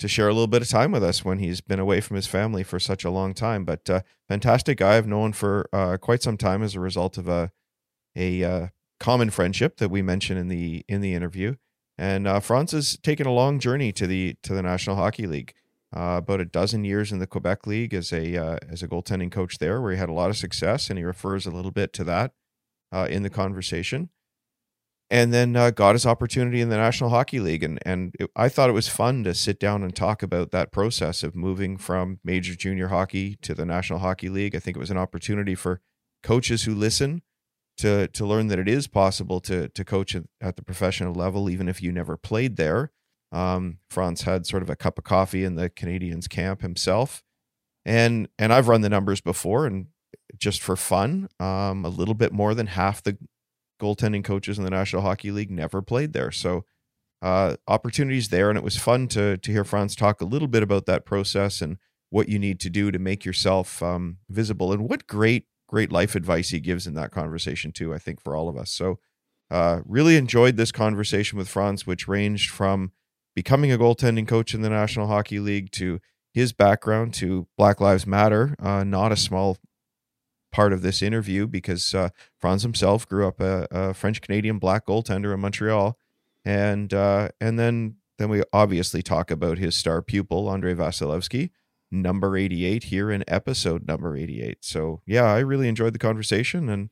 to 0.00 0.08
share 0.08 0.28
a 0.28 0.32
little 0.34 0.46
bit 0.48 0.62
of 0.62 0.68
time 0.68 0.92
with 0.92 1.04
us 1.04 1.24
when 1.24 1.38
he's 1.38 1.60
been 1.62 1.80
away 1.80 2.00
from 2.00 2.16
his 2.16 2.26
family 2.26 2.62
for 2.64 2.80
such 2.80 3.04
a 3.04 3.10
long 3.10 3.34
time. 3.34 3.64
But 3.64 3.88
uh 3.90 4.02
fantastic 4.28 4.78
guy 4.78 4.96
I've 4.96 5.06
known 5.08 5.32
for 5.34 5.68
uh 5.72 5.98
quite 5.98 6.22
some 6.22 6.36
time 6.38 6.62
as 6.62 6.74
a 6.74 6.80
result 6.80 7.18
of 7.18 7.28
a 7.28 7.52
a 8.16 8.44
uh 8.44 8.68
common 8.98 9.30
friendship 9.30 9.76
that 9.78 9.90
we 9.90 10.02
mentioned 10.02 10.38
in 10.38 10.48
the 10.48 10.84
in 10.88 11.00
the 11.00 11.14
interview. 11.14 11.56
And 11.98 12.26
uh, 12.26 12.40
Frantz 12.40 12.72
has 12.72 12.98
taken 12.98 13.26
a 13.26 13.32
long 13.32 13.58
journey 13.58 13.92
to 13.92 14.06
the 14.06 14.36
to 14.42 14.54
the 14.54 14.62
National 14.62 14.96
Hockey 14.96 15.26
League. 15.26 15.54
Uh, 15.94 16.16
about 16.18 16.40
a 16.40 16.44
dozen 16.44 16.84
years 16.84 17.12
in 17.12 17.20
the 17.20 17.28
Quebec 17.28 17.66
League 17.66 17.94
as 17.94 18.12
a 18.12 18.36
uh, 18.36 18.58
as 18.68 18.82
a 18.82 18.88
goaltending 18.88 19.30
coach 19.30 19.58
there, 19.58 19.80
where 19.80 19.92
he 19.92 19.98
had 19.98 20.08
a 20.08 20.12
lot 20.12 20.30
of 20.30 20.36
success, 20.36 20.90
and 20.90 20.98
he 20.98 21.04
refers 21.04 21.46
a 21.46 21.50
little 21.50 21.70
bit 21.70 21.92
to 21.92 22.04
that 22.04 22.32
uh, 22.92 23.06
in 23.08 23.22
the 23.22 23.30
conversation. 23.30 24.10
And 25.08 25.32
then 25.32 25.54
uh, 25.54 25.70
got 25.70 25.94
his 25.94 26.04
opportunity 26.04 26.60
in 26.60 26.68
the 26.68 26.76
National 26.76 27.10
Hockey 27.10 27.38
League, 27.38 27.62
and 27.62 27.78
and 27.86 28.14
it, 28.18 28.28
I 28.34 28.48
thought 28.48 28.68
it 28.68 28.74
was 28.74 28.88
fun 28.88 29.22
to 29.24 29.32
sit 29.32 29.60
down 29.60 29.84
and 29.84 29.94
talk 29.94 30.24
about 30.24 30.50
that 30.50 30.72
process 30.72 31.22
of 31.22 31.36
moving 31.36 31.76
from 31.76 32.18
major 32.24 32.56
junior 32.56 32.88
hockey 32.88 33.36
to 33.42 33.54
the 33.54 33.64
National 33.64 34.00
Hockey 34.00 34.28
League. 34.28 34.56
I 34.56 34.58
think 34.58 34.76
it 34.76 34.80
was 34.80 34.90
an 34.90 34.98
opportunity 34.98 35.54
for 35.54 35.80
coaches 36.24 36.64
who 36.64 36.74
listen 36.74 37.22
to 37.78 38.08
to 38.08 38.26
learn 38.26 38.48
that 38.48 38.58
it 38.58 38.68
is 38.68 38.86
possible 38.86 39.40
to 39.40 39.68
to 39.68 39.84
coach 39.84 40.14
at, 40.14 40.56
the 40.56 40.62
professional 40.62 41.14
level, 41.14 41.50
even 41.50 41.68
if 41.68 41.82
you 41.82 41.92
never 41.92 42.16
played 42.16 42.56
there. 42.56 42.90
Um, 43.32 43.78
Frantz 43.90 44.22
had 44.22 44.46
sort 44.46 44.62
of 44.62 44.70
a 44.70 44.76
cup 44.76 44.98
of 44.98 45.04
coffee 45.04 45.44
in 45.44 45.56
the 45.56 45.68
Canadiens 45.68 46.28
camp 46.28 46.62
himself, 46.62 47.22
and 47.84 48.28
and 48.38 48.52
I've 48.52 48.68
run 48.68 48.80
the 48.80 48.88
numbers 48.88 49.20
before, 49.20 49.66
and 49.66 49.86
just 50.38 50.62
for 50.62 50.76
fun, 50.76 51.28
um, 51.40 51.84
a 51.84 51.88
little 51.88 52.14
bit 52.14 52.32
more 52.32 52.54
than 52.54 52.68
half 52.68 53.02
the 53.02 53.18
goaltending 53.80 54.24
coaches 54.24 54.58
in 54.58 54.64
the 54.64 54.70
National 54.70 55.02
Hockey 55.02 55.30
League 55.30 55.50
never 55.50 55.82
played 55.82 56.12
there. 56.12 56.30
So 56.30 56.64
uh, 57.22 57.56
opportunities 57.66 58.28
there, 58.28 58.48
and 58.48 58.58
it 58.58 58.64
was 58.64 58.76
fun 58.76 59.08
to 59.08 59.36
to 59.36 59.52
hear 59.52 59.64
Frantz 59.64 59.94
talk 59.94 60.20
a 60.20 60.26
little 60.26 60.48
bit 60.48 60.62
about 60.62 60.86
that 60.86 61.04
process 61.04 61.60
and 61.60 61.78
what 62.10 62.28
you 62.28 62.38
need 62.38 62.60
to 62.60 62.70
do 62.70 62.90
to 62.90 62.98
make 62.98 63.24
yourself 63.24 63.82
um, 63.82 64.18
visible, 64.30 64.72
and 64.72 64.88
what 64.88 65.06
great 65.06 65.46
great 65.66 65.92
life 65.92 66.14
advice 66.14 66.50
he 66.50 66.60
gives 66.60 66.86
in 66.86 66.94
that 66.94 67.10
conversation 67.10 67.72
too. 67.72 67.94
I 67.94 67.98
think 67.98 68.20
for 68.20 68.36
all 68.36 68.48
of 68.48 68.56
us. 68.56 68.70
So 68.70 68.98
uh, 69.50 69.80
really 69.84 70.16
enjoyed 70.16 70.56
this 70.56 70.72
conversation 70.72 71.38
with 71.38 71.48
Frantz, 71.48 71.86
which 71.86 72.08
ranged 72.08 72.50
from 72.50 72.92
becoming 73.34 73.70
a 73.70 73.78
goaltending 73.78 74.26
coach 74.26 74.54
in 74.54 74.62
the 74.62 74.70
National 74.70 75.06
Hockey 75.06 75.38
League 75.38 75.70
to 75.72 76.00
his 76.32 76.52
background 76.52 77.14
to 77.14 77.46
Black 77.56 77.80
Lives 77.80 78.06
Matter. 78.06 78.56
Uh, 78.58 78.84
not 78.84 79.12
a 79.12 79.16
small 79.16 79.58
part 80.52 80.72
of 80.72 80.82
this 80.82 81.02
interview 81.02 81.46
because 81.46 81.94
uh, 81.94 82.08
Frantz 82.38 82.62
himself 82.62 83.06
grew 83.06 83.28
up 83.28 83.40
a, 83.40 83.68
a 83.70 83.94
French 83.94 84.20
Canadian 84.20 84.58
black 84.58 84.86
goaltender 84.86 85.32
in 85.34 85.40
Montreal, 85.40 85.98
and 86.44 86.92
uh, 86.92 87.28
and 87.40 87.58
then 87.58 87.96
then 88.18 88.28
we 88.28 88.42
obviously 88.52 89.02
talk 89.02 89.30
about 89.30 89.58
his 89.58 89.76
star 89.76 90.02
pupil 90.02 90.50
Andrei 90.50 90.74
Vasilevskiy, 90.74 91.50
number 91.90 92.36
eighty 92.36 92.64
eight 92.64 92.84
here 92.84 93.10
in 93.10 93.24
episode 93.28 93.86
number 93.86 94.16
eighty 94.16 94.42
eight. 94.42 94.58
So 94.64 95.02
yeah, 95.06 95.24
I 95.24 95.38
really 95.40 95.68
enjoyed 95.68 95.92
the 95.94 95.98
conversation 95.98 96.68
and 96.68 96.90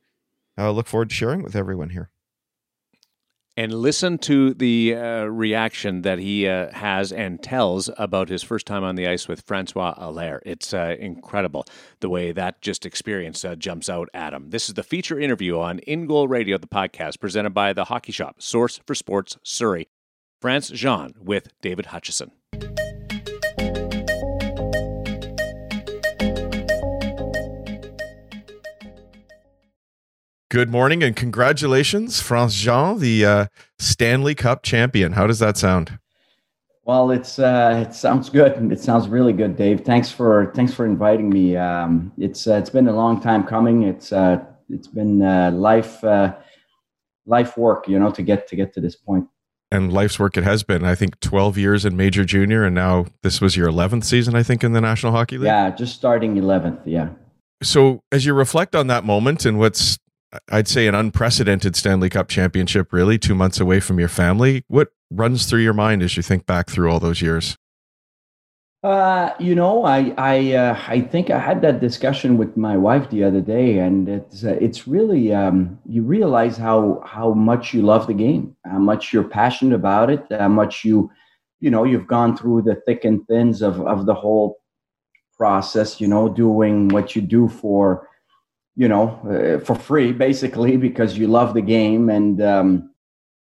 I 0.57 0.69
look 0.69 0.87
forward 0.87 1.09
to 1.09 1.15
sharing 1.15 1.43
with 1.43 1.55
everyone 1.55 1.89
here. 1.89 2.09
and 3.57 3.73
listen 3.73 4.17
to 4.17 4.53
the 4.53 4.95
uh, 4.95 5.23
reaction 5.25 6.01
that 6.01 6.19
he 6.19 6.47
uh, 6.47 6.71
has 6.73 7.13
and 7.13 7.41
tells 7.41 7.89
about 7.97 8.27
his 8.27 8.43
first 8.43 8.67
time 8.67 8.83
on 8.83 8.95
the 8.95 9.07
ice 9.07 9.27
with 9.29 9.41
Francois 9.41 9.93
Allaire. 9.97 10.41
It's 10.45 10.73
uh, 10.73 10.95
incredible 10.99 11.65
the 12.01 12.09
way 12.09 12.33
that 12.33 12.61
just 12.61 12.85
experience 12.85 13.45
uh, 13.45 13.55
jumps 13.55 13.87
out 13.89 14.09
at 14.13 14.33
him. 14.33 14.49
This 14.49 14.67
is 14.67 14.73
the 14.75 14.83
feature 14.83 15.19
interview 15.19 15.57
on 15.57 15.79
In 15.79 16.05
Goal 16.05 16.27
Radio, 16.27 16.57
the 16.57 16.67
podcast 16.67 17.19
presented 17.19 17.51
by 17.53 17.71
the 17.71 17.85
Hockey 17.85 18.11
Shop, 18.11 18.41
source 18.41 18.81
for 18.85 18.93
sports 18.95 19.37
Surrey. 19.43 19.87
Frantz 20.41 20.69
Jean 20.69 21.13
with 21.17 21.53
David 21.61 21.87
Hutchison. 21.87 22.31
Good 30.55 30.71
morning 30.71 31.03
and 31.03 31.13
congratulations, 31.17 32.21
Frantz 32.21 32.55
Jean, 32.55 32.99
the 32.99 33.25
uh, 33.25 33.45
Stanley 33.77 34.35
Cup 34.35 34.63
champion. 34.63 35.11
How 35.11 35.27
does 35.27 35.39
that 35.39 35.57
sound? 35.57 35.99
Well, 36.85 37.11
it's 37.11 37.39
uh, 37.39 37.83
it 37.85 37.93
sounds 37.93 38.29
good. 38.29 38.71
It 38.71 38.79
sounds 38.79 39.09
really 39.09 39.33
good, 39.33 39.57
Dave. 39.57 39.81
Thanks 39.81 40.09
for 40.09 40.53
thanks 40.55 40.73
for 40.73 40.85
inviting 40.85 41.29
me. 41.29 41.57
Um, 41.57 42.13
it's 42.17 42.47
uh, 42.47 42.53
it's 42.53 42.69
been 42.69 42.87
a 42.87 42.93
long 42.93 43.19
time 43.19 43.43
coming. 43.43 43.83
It's 43.83 44.13
uh, 44.13 44.45
it's 44.69 44.87
been 44.87 45.21
uh, 45.21 45.51
life 45.51 46.01
uh, 46.05 46.33
life 47.25 47.57
work, 47.57 47.89
you 47.89 47.99
know, 47.99 48.11
to 48.11 48.23
get 48.23 48.47
to 48.47 48.55
get 48.55 48.73
to 48.75 48.79
this 48.79 48.95
point. 48.95 49.27
And 49.73 49.91
life's 49.91 50.17
work 50.17 50.37
it 50.37 50.45
has 50.45 50.63
been. 50.63 50.85
I 50.85 50.95
think 50.95 51.19
twelve 51.19 51.57
years 51.57 51.83
in 51.83 51.97
Major 51.97 52.23
Junior, 52.23 52.63
and 52.63 52.73
now 52.73 53.07
this 53.23 53.41
was 53.41 53.57
your 53.57 53.67
eleventh 53.67 54.05
season. 54.05 54.35
I 54.35 54.43
think 54.43 54.63
in 54.63 54.71
the 54.71 54.79
National 54.79 55.11
Hockey 55.11 55.37
League. 55.37 55.47
Yeah, 55.47 55.71
just 55.71 55.95
starting 55.95 56.37
eleventh. 56.37 56.79
Yeah. 56.85 57.09
So 57.61 58.03
as 58.09 58.25
you 58.25 58.33
reflect 58.33 58.73
on 58.73 58.87
that 58.87 59.03
moment 59.03 59.45
and 59.45 59.59
what's 59.59 59.97
I'd 60.51 60.67
say 60.67 60.87
an 60.87 60.95
unprecedented 60.95 61.75
Stanley 61.75 62.09
Cup 62.09 62.27
championship, 62.27 62.91
really, 62.93 63.17
two 63.17 63.35
months 63.35 63.59
away 63.59 63.79
from 63.79 63.99
your 63.99 64.09
family. 64.09 64.63
What 64.67 64.89
runs 65.11 65.45
through 65.45 65.61
your 65.61 65.73
mind 65.73 66.01
as 66.01 66.17
you 66.17 66.23
think 66.23 66.45
back 66.45 66.69
through 66.69 66.91
all 66.91 66.99
those 66.99 67.21
years? 67.21 67.57
Uh, 68.85 69.33
you 69.39 69.55
know, 69.55 69.83
I 69.83 70.13
I 70.15 70.53
uh, 70.53 70.79
I 70.87 71.01
think 71.01 71.31
I 71.31 71.39
had 71.39 71.63
that 71.63 71.79
discussion 71.79 72.37
with 72.37 72.55
my 72.55 72.77
wife 72.77 73.09
the 73.09 73.23
other 73.23 73.41
day, 73.41 73.79
and 73.79 74.07
it's 74.07 74.43
uh, 74.43 74.57
it's 74.61 74.87
really 74.87 75.33
um, 75.33 75.79
you 75.87 76.03
realize 76.03 76.55
how 76.55 77.01
how 77.03 77.33
much 77.33 77.73
you 77.73 77.81
love 77.81 78.05
the 78.05 78.13
game, 78.13 78.55
how 78.63 78.77
much 78.77 79.11
you're 79.11 79.23
passionate 79.23 79.73
about 79.73 80.11
it, 80.11 80.23
how 80.29 80.49
much 80.49 80.85
you 80.85 81.09
you 81.61 81.71
know 81.71 81.83
you've 81.83 82.05
gone 82.05 82.37
through 82.37 82.61
the 82.61 82.75
thick 82.85 83.05
and 83.05 83.25
thins 83.27 83.63
of 83.63 83.81
of 83.81 84.05
the 84.05 84.13
whole 84.13 84.57
process. 85.35 85.99
You 85.99 86.07
know, 86.07 86.29
doing 86.29 86.89
what 86.89 87.15
you 87.15 87.23
do 87.23 87.47
for 87.47 88.07
you 88.75 88.87
know, 88.87 89.19
uh, 89.29 89.63
for 89.63 89.75
free, 89.75 90.11
basically, 90.11 90.77
because 90.87 91.17
you 91.17 91.27
love 91.27 91.53
the 91.53 91.61
game 91.61 92.09
and, 92.09 92.41
um, 92.41 92.91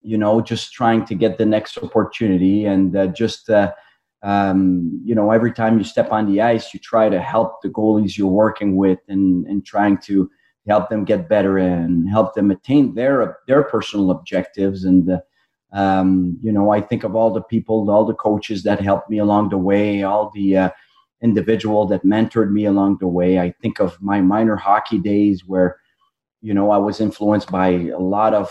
you 0.02 0.18
know, 0.18 0.42
just 0.42 0.74
trying 0.74 1.06
to 1.06 1.16
get 1.16 1.38
the 1.38 1.46
next 1.46 1.78
opportunity 1.78 2.66
and 2.66 2.96
uh, 2.96 3.08
just, 3.08 3.50
uh, 3.50 3.72
um, 4.24 5.02
you 5.04 5.14
know, 5.14 5.32
every 5.32 5.52
time 5.52 5.78
you 5.78 5.84
step 5.84 6.12
on 6.12 6.32
the 6.32 6.42
ice, 6.42 6.74
you 6.74 6.80
try 6.80 7.10
to 7.10 7.22
help 7.22 7.62
the 7.62 7.70
goalies 7.70 8.18
you're 8.18 8.28
working 8.28 8.76
with 8.76 9.00
and, 9.08 9.46
and 9.48 9.66
trying 9.66 9.98
to 10.00 10.30
help 10.68 10.90
them 10.90 11.06
get 11.06 11.30
better 11.30 11.58
and 11.58 12.10
help 12.10 12.34
them 12.34 12.52
attain 12.52 12.94
their 12.94 13.38
their 13.48 13.64
personal 13.64 14.12
objectives. 14.12 14.84
And, 14.84 15.10
uh, 15.10 15.20
um, 15.74 16.38
you 16.42 16.52
know, 16.52 16.72
I 16.72 16.82
think 16.82 17.04
of 17.04 17.16
all 17.16 17.32
the 17.32 17.42
people, 17.42 17.90
all 17.90 18.06
the 18.06 18.14
coaches 18.14 18.64
that 18.64 18.82
helped 18.82 19.10
me 19.10 19.18
along 19.18 19.50
the 19.50 19.58
way, 19.58 20.04
all 20.04 20.32
the 20.34 20.58
uh, 20.58 20.70
individual 21.22 21.86
that 21.88 22.06
mentored 22.06 22.52
me 22.52 22.66
along 22.66 22.98
the 23.00 23.08
way. 23.08 23.40
I 23.40 23.52
think 23.62 23.80
of 23.80 24.02
my 24.02 24.22
minor 24.22 24.56
hockey 24.56 25.00
days 25.00 25.44
where, 25.46 25.78
you 26.42 26.54
know, 26.54 26.72
I 26.72 26.78
was 26.78 27.02
influenced 27.02 27.52
by 27.52 27.70
a 27.70 28.00
lot 28.00 28.34
of 28.34 28.50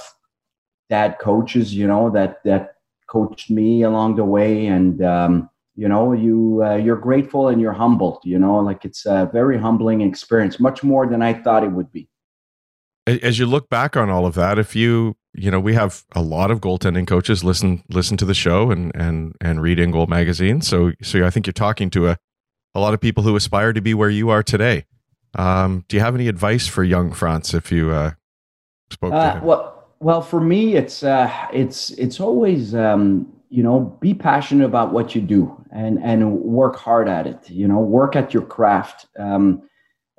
dad 0.90 1.18
coaches, 1.20 1.74
you 1.74 1.86
know, 1.86 2.10
that 2.10 2.42
that 2.44 2.74
coached 3.08 3.50
me 3.50 3.82
along 3.82 4.16
the 4.16 4.24
way, 4.24 4.66
and 4.66 5.02
um, 5.02 5.50
you 5.76 5.88
know, 5.88 6.12
you 6.12 6.62
uh, 6.64 6.76
you're 6.76 6.96
grateful 6.96 7.48
and 7.48 7.60
you're 7.60 7.72
humbled. 7.72 8.20
You 8.24 8.38
know, 8.38 8.58
like 8.58 8.84
it's 8.84 9.06
a 9.06 9.30
very 9.32 9.58
humbling 9.58 10.00
experience, 10.00 10.58
much 10.58 10.82
more 10.82 11.06
than 11.06 11.22
I 11.22 11.34
thought 11.34 11.64
it 11.64 11.72
would 11.72 11.92
be. 11.92 12.08
As 13.06 13.38
you 13.38 13.46
look 13.46 13.68
back 13.68 13.96
on 13.96 14.10
all 14.10 14.26
of 14.26 14.34
that, 14.34 14.58
if 14.58 14.74
you 14.74 15.16
you 15.36 15.50
know, 15.50 15.60
we 15.60 15.74
have 15.74 16.04
a 16.14 16.22
lot 16.22 16.50
of 16.50 16.60
goaltending 16.60 17.06
coaches 17.06 17.44
listen 17.44 17.82
listen 17.90 18.16
to 18.16 18.24
the 18.24 18.34
show 18.34 18.70
and 18.70 18.90
and 18.94 19.34
and 19.40 19.60
read 19.60 19.78
In 19.78 19.90
Goal 19.90 20.06
magazine. 20.06 20.60
So 20.62 20.92
so 21.02 21.24
I 21.24 21.30
think 21.30 21.46
you're 21.46 21.52
talking 21.52 21.90
to 21.90 22.08
a 22.08 22.18
a 22.76 22.78
lot 22.78 22.92
of 22.92 23.00
people 23.00 23.22
who 23.22 23.34
aspire 23.36 23.72
to 23.72 23.80
be 23.80 23.94
where 23.94 24.10
you 24.10 24.28
are 24.28 24.42
today. 24.42 24.84
Um, 25.34 25.84
do 25.88 25.96
you 25.96 26.02
have 26.02 26.14
any 26.14 26.28
advice 26.28 26.66
for 26.66 26.84
young 26.84 27.10
Frantz 27.10 27.54
if 27.54 27.72
you 27.72 27.90
uh, 27.90 28.12
spoke 28.90 29.12
to 29.12 29.16
uh, 29.16 29.34
him? 29.34 29.44
Well, 29.44 29.88
well, 29.98 30.20
for 30.20 30.40
me, 30.40 30.76
it's 30.76 31.02
uh, 31.02 31.32
it's 31.52 31.90
it's 31.92 32.20
always 32.20 32.74
um, 32.74 33.32
you 33.48 33.62
know 33.62 33.96
be 34.00 34.12
passionate 34.12 34.66
about 34.66 34.92
what 34.92 35.14
you 35.14 35.22
do 35.22 35.64
and 35.72 35.98
and 36.04 36.38
work 36.42 36.76
hard 36.76 37.08
at 37.08 37.26
it. 37.26 37.48
You 37.48 37.66
know, 37.66 37.78
work 37.78 38.14
at 38.14 38.34
your 38.34 38.44
craft. 38.44 39.06
Um, 39.18 39.62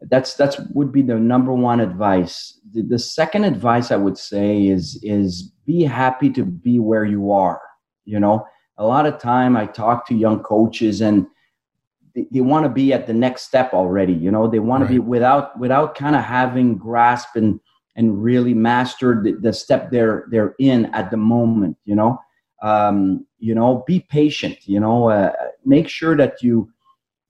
that's 0.09 0.33
that's 0.33 0.59
would 0.73 0.91
be 0.91 1.03
the 1.03 1.15
number 1.15 1.53
one 1.53 1.79
advice. 1.79 2.59
The, 2.73 2.81
the 2.81 2.99
second 2.99 3.43
advice 3.43 3.91
I 3.91 3.97
would 3.97 4.17
say 4.17 4.67
is 4.67 4.99
is 5.03 5.51
be 5.67 5.83
happy 5.83 6.31
to 6.31 6.43
be 6.43 6.79
where 6.79 7.05
you 7.05 7.31
are. 7.31 7.61
You 8.05 8.19
know, 8.19 8.47
a 8.77 8.85
lot 8.85 9.05
of 9.05 9.19
time 9.19 9.55
I 9.55 9.67
talk 9.67 10.07
to 10.07 10.15
young 10.15 10.41
coaches 10.41 11.01
and 11.01 11.27
they, 12.31 12.41
want 12.41 12.65
to 12.65 12.69
be 12.69 12.93
at 12.93 13.07
the 13.07 13.13
next 13.13 13.43
step 13.43 13.73
already 13.73 14.13
you 14.13 14.31
know? 14.31 14.47
They 14.47 14.59
want 14.59 14.83
right. 14.83 14.87
to 14.87 14.93
be 14.93 14.99
without 14.99 15.57
without 15.59 15.95
kind 15.95 16.15
of 16.15 16.23
having 16.23 16.77
grasp 16.77 17.35
and 17.35 17.59
and 17.95 18.21
really 18.23 18.53
mastered 18.53 19.23
the, 19.23 19.31
the, 19.33 19.53
step 19.53 19.89
they're 19.91 20.25
they're 20.29 20.55
in 20.59 20.85
at 20.87 21.11
the 21.11 21.17
moment 21.17 21.77
you 21.85 21.95
know? 21.95 22.19
Um, 22.61 23.25
you 23.39 23.53
know 23.53 23.83
be 23.85 23.99
patient 23.99 24.67
you 24.67 24.79
know? 24.79 25.09
Uh, 25.09 25.33
make 25.65 25.87
sure 25.87 26.15
that 26.17 26.41
you 26.41 26.71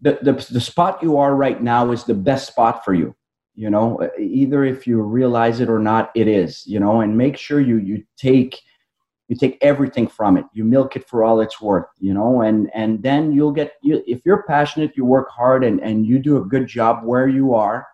the, 0.02 0.20
the 0.22 0.34
the 0.52 0.62
spot 0.62 1.02
you 1.02 1.18
are 1.18 1.36
right 1.36 1.62
now 1.62 1.92
is 1.92 2.04
the 2.04 2.14
best 2.14 2.48
spot 2.48 2.86
for 2.86 2.94
you 2.94 3.16
you 3.56 3.70
know? 3.70 4.10
Either 4.20 4.64
if 4.64 4.88
you 4.88 5.02
realize 5.02 5.60
it 5.60 5.70
or 5.70 5.80
not 5.80 6.12
it 6.16 6.28
is 6.28 6.66
you 6.66 6.80
know? 6.80 7.02
And 7.02 7.18
make 7.18 7.38
sure 7.38 7.60
you 7.60 7.78
you 7.78 8.04
take 8.18 8.62
you 9.28 9.36
take 9.36 9.58
everything 9.62 10.08
from 10.08 10.38
it. 10.38 10.46
You 10.54 10.64
milk 10.64 10.96
it 10.96 11.08
for 11.08 11.24
all 11.24 11.42
it's 11.42 11.62
worth 11.62 11.88
you 12.00 12.14
know 12.14 12.42
and 12.42 12.70
and 12.74 13.02
then 13.04 13.32
you'll 13.32 13.52
get 13.52 13.74
you, 13.82 14.04
if 14.08 14.22
you're 14.26 14.44
passionate 14.44 14.96
you 14.96 15.06
work 15.06 15.30
hard 15.30 15.64
and 15.64 15.82
and 15.82 16.06
you 16.06 16.20
do 16.20 16.38
a 16.38 16.46
good 16.46 16.68
job 16.68 17.04
where 17.04 17.28
you 17.28 17.54
are 17.54 17.86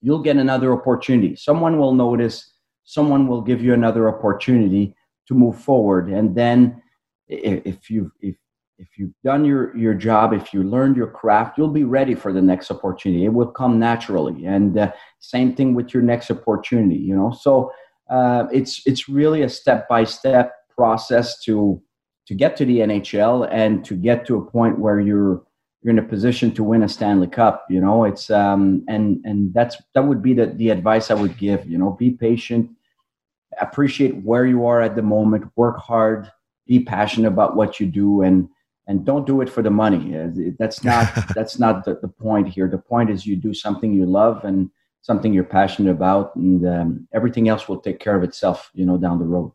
you'll 0.00 0.22
get 0.22 0.36
another 0.36 0.72
opportunity. 0.72 1.34
Someone 1.36 1.78
will 1.78 1.94
notice 1.94 2.52
someone 2.84 3.26
will 3.26 3.42
give 3.42 3.60
you 3.62 3.74
another 3.74 4.08
opportunity 4.08 4.94
to 5.26 5.34
move 5.34 5.58
forward. 5.58 6.08
And 6.08 6.34
then 6.34 6.80
if 7.28 7.90
you 7.90 8.12
if 8.20 8.36
if 8.78 8.98
you've 8.98 9.14
done 9.24 9.44
your 9.44 9.76
your 9.76 9.94
job 9.94 10.32
if 10.32 10.52
you 10.52 10.62
learned 10.62 10.96
your 10.96 11.08
craft 11.08 11.56
you'll 11.56 11.68
be 11.68 11.84
ready 11.84 12.14
for 12.14 12.32
the 12.32 12.42
next 12.42 12.70
opportunity. 12.70 13.24
It 13.24 13.32
will 13.32 13.50
come 13.50 13.78
naturally. 13.78 14.46
And 14.46 14.78
uh, 14.78 14.92
same 15.18 15.54
thing 15.56 15.74
with 15.74 15.92
your 15.92 16.02
next 16.02 16.30
opportunity 16.30 16.96
you 16.96 17.16
know. 17.16 17.32
So 17.32 17.72
uh, 18.08 18.46
it's 18.52 18.82
it's 18.86 19.08
really 19.08 19.42
a 19.42 19.48
step 19.48 19.88
by 19.88 20.04
step 20.04 20.52
process 20.76 21.40
to 21.44 21.80
to 22.26 22.34
get 22.34 22.56
to 22.56 22.64
the 22.64 22.78
NHL 22.78 23.48
and 23.50 23.84
to 23.84 23.94
get 23.94 24.26
to 24.26 24.36
a 24.36 24.50
point 24.50 24.78
where 24.78 25.00
you're 25.00 25.42
you're 25.82 25.92
in 25.92 25.98
a 25.98 26.02
position 26.02 26.52
to 26.52 26.64
win 26.64 26.82
a 26.82 26.88
Stanley 26.88 27.28
Cup. 27.28 27.64
You 27.68 27.80
know, 27.80 28.04
it's 28.04 28.30
um 28.30 28.84
and 28.88 29.20
and 29.24 29.52
that's 29.54 29.76
that 29.94 30.04
would 30.04 30.22
be 30.22 30.34
the 30.34 30.46
the 30.46 30.70
advice 30.70 31.10
I 31.10 31.14
would 31.14 31.36
give. 31.36 31.68
You 31.68 31.78
know, 31.78 31.90
be 31.92 32.10
patient, 32.10 32.70
appreciate 33.60 34.16
where 34.24 34.46
you 34.46 34.66
are 34.66 34.80
at 34.80 34.96
the 34.96 35.02
moment, 35.02 35.50
work 35.56 35.78
hard, 35.78 36.30
be 36.66 36.80
passionate 36.80 37.28
about 37.28 37.56
what 37.56 37.80
you 37.80 37.86
do, 37.86 38.22
and 38.22 38.48
and 38.88 39.04
don't 39.04 39.26
do 39.26 39.40
it 39.40 39.50
for 39.50 39.62
the 39.62 39.70
money. 39.70 40.16
Uh, 40.16 40.28
that's 40.58 40.84
not 40.84 41.12
that's 41.34 41.58
not 41.58 41.84
the, 41.84 41.98
the 42.02 42.08
point 42.08 42.48
here. 42.48 42.68
The 42.68 42.78
point 42.78 43.10
is 43.10 43.26
you 43.26 43.36
do 43.36 43.52
something 43.52 43.92
you 43.92 44.06
love 44.06 44.44
and 44.44 44.70
something 45.06 45.32
you're 45.32 45.44
passionate 45.44 45.92
about, 45.92 46.34
and 46.34 46.66
um, 46.66 47.08
everything 47.14 47.48
else 47.48 47.68
will 47.68 47.78
take 47.78 48.00
care 48.00 48.16
of 48.16 48.24
itself, 48.24 48.70
you 48.74 48.84
know, 48.84 48.98
down 48.98 49.20
the 49.20 49.24
road. 49.24 49.52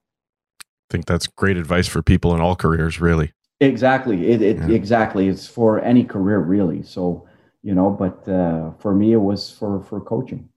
I 0.62 0.90
think 0.90 1.06
that's 1.06 1.28
great 1.28 1.58
advice 1.58 1.88
for 1.88 2.02
people 2.02 2.34
in 2.34 2.40
all 2.40 2.56
careers, 2.56 3.02
really. 3.02 3.34
Exactly. 3.60 4.32
It, 4.32 4.42
it 4.42 4.58
yeah. 4.58 4.70
exactly. 4.70 5.28
It's 5.28 5.48
for 5.48 5.82
any 5.82 6.06
career, 6.06 6.40
really. 6.40 6.84
So, 6.84 7.28
you 7.64 7.76
know, 7.76 7.90
but 7.90 8.28
uh, 8.28 8.72
for 8.80 8.96
me, 8.96 9.12
it 9.12 9.18
was 9.18 9.52
for 9.52 9.84
for 9.84 10.00
coaching. 10.00 10.50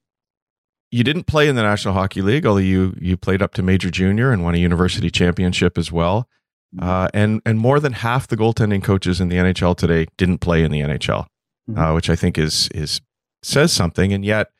You 0.90 1.03
didn't 1.03 1.24
play 1.24 1.49
in 1.49 1.57
the 1.57 1.62
National 1.62 1.92
Hockey 1.95 2.22
League, 2.22 2.47
although 2.47 2.61
you 2.61 2.95
you 3.01 3.16
played 3.16 3.42
up 3.42 3.53
to 3.55 3.62
major 3.62 3.90
junior 3.90 4.30
and 4.30 4.45
won 4.45 4.55
a 4.55 4.59
university 4.59 5.11
championship 5.11 5.76
as 5.76 5.90
well. 5.90 6.28
Mm-hmm. 6.74 6.88
Uh, 6.88 7.09
and 7.12 7.42
and 7.45 7.59
more 7.59 7.80
than 7.80 7.95
half 7.95 8.28
the 8.28 8.36
goaltending 8.36 8.82
coaches 8.82 9.20
in 9.20 9.28
the 9.28 9.36
NHL 9.36 9.76
today 9.76 10.07
didn't 10.16 10.38
play 10.38 10.62
in 10.62 10.70
the 10.70 10.80
NHL, 10.80 11.26
mm-hmm. 11.68 11.78
uh, 11.78 11.95
which 11.95 12.09
I 12.09 12.16
think 12.16 12.38
is 12.38 12.68
is 12.74 13.01
says 13.42 13.72
something. 13.72 14.12
And 14.12 14.24
yet, 14.24 14.51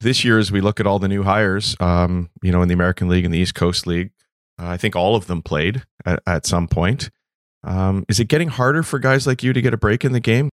this 0.00 0.24
year, 0.24 0.38
as 0.38 0.52
we 0.52 0.60
look 0.60 0.80
at 0.80 0.86
all 0.86 0.98
the 0.98 1.08
new 1.08 1.22
hires, 1.22 1.76
um, 1.80 2.30
you 2.42 2.52
know, 2.52 2.62
in 2.62 2.68
the 2.68 2.74
American 2.74 3.08
League 3.08 3.24
and 3.24 3.32
the 3.32 3.38
East 3.38 3.54
Coast 3.54 3.86
League, 3.86 4.10
uh, 4.58 4.68
I 4.68 4.76
think 4.76 4.96
all 4.96 5.16
of 5.16 5.26
them 5.26 5.42
played 5.42 5.82
at, 6.04 6.22
at 6.26 6.46
some 6.46 6.68
point. 6.68 7.10
Um, 7.64 8.04
is 8.08 8.20
it 8.20 8.26
getting 8.26 8.48
harder 8.48 8.82
for 8.82 8.98
guys 8.98 9.26
like 9.26 9.42
you 9.42 9.52
to 9.52 9.60
get 9.60 9.74
a 9.74 9.76
break 9.76 10.04
in 10.04 10.12
the 10.12 10.20
game? 10.20 10.50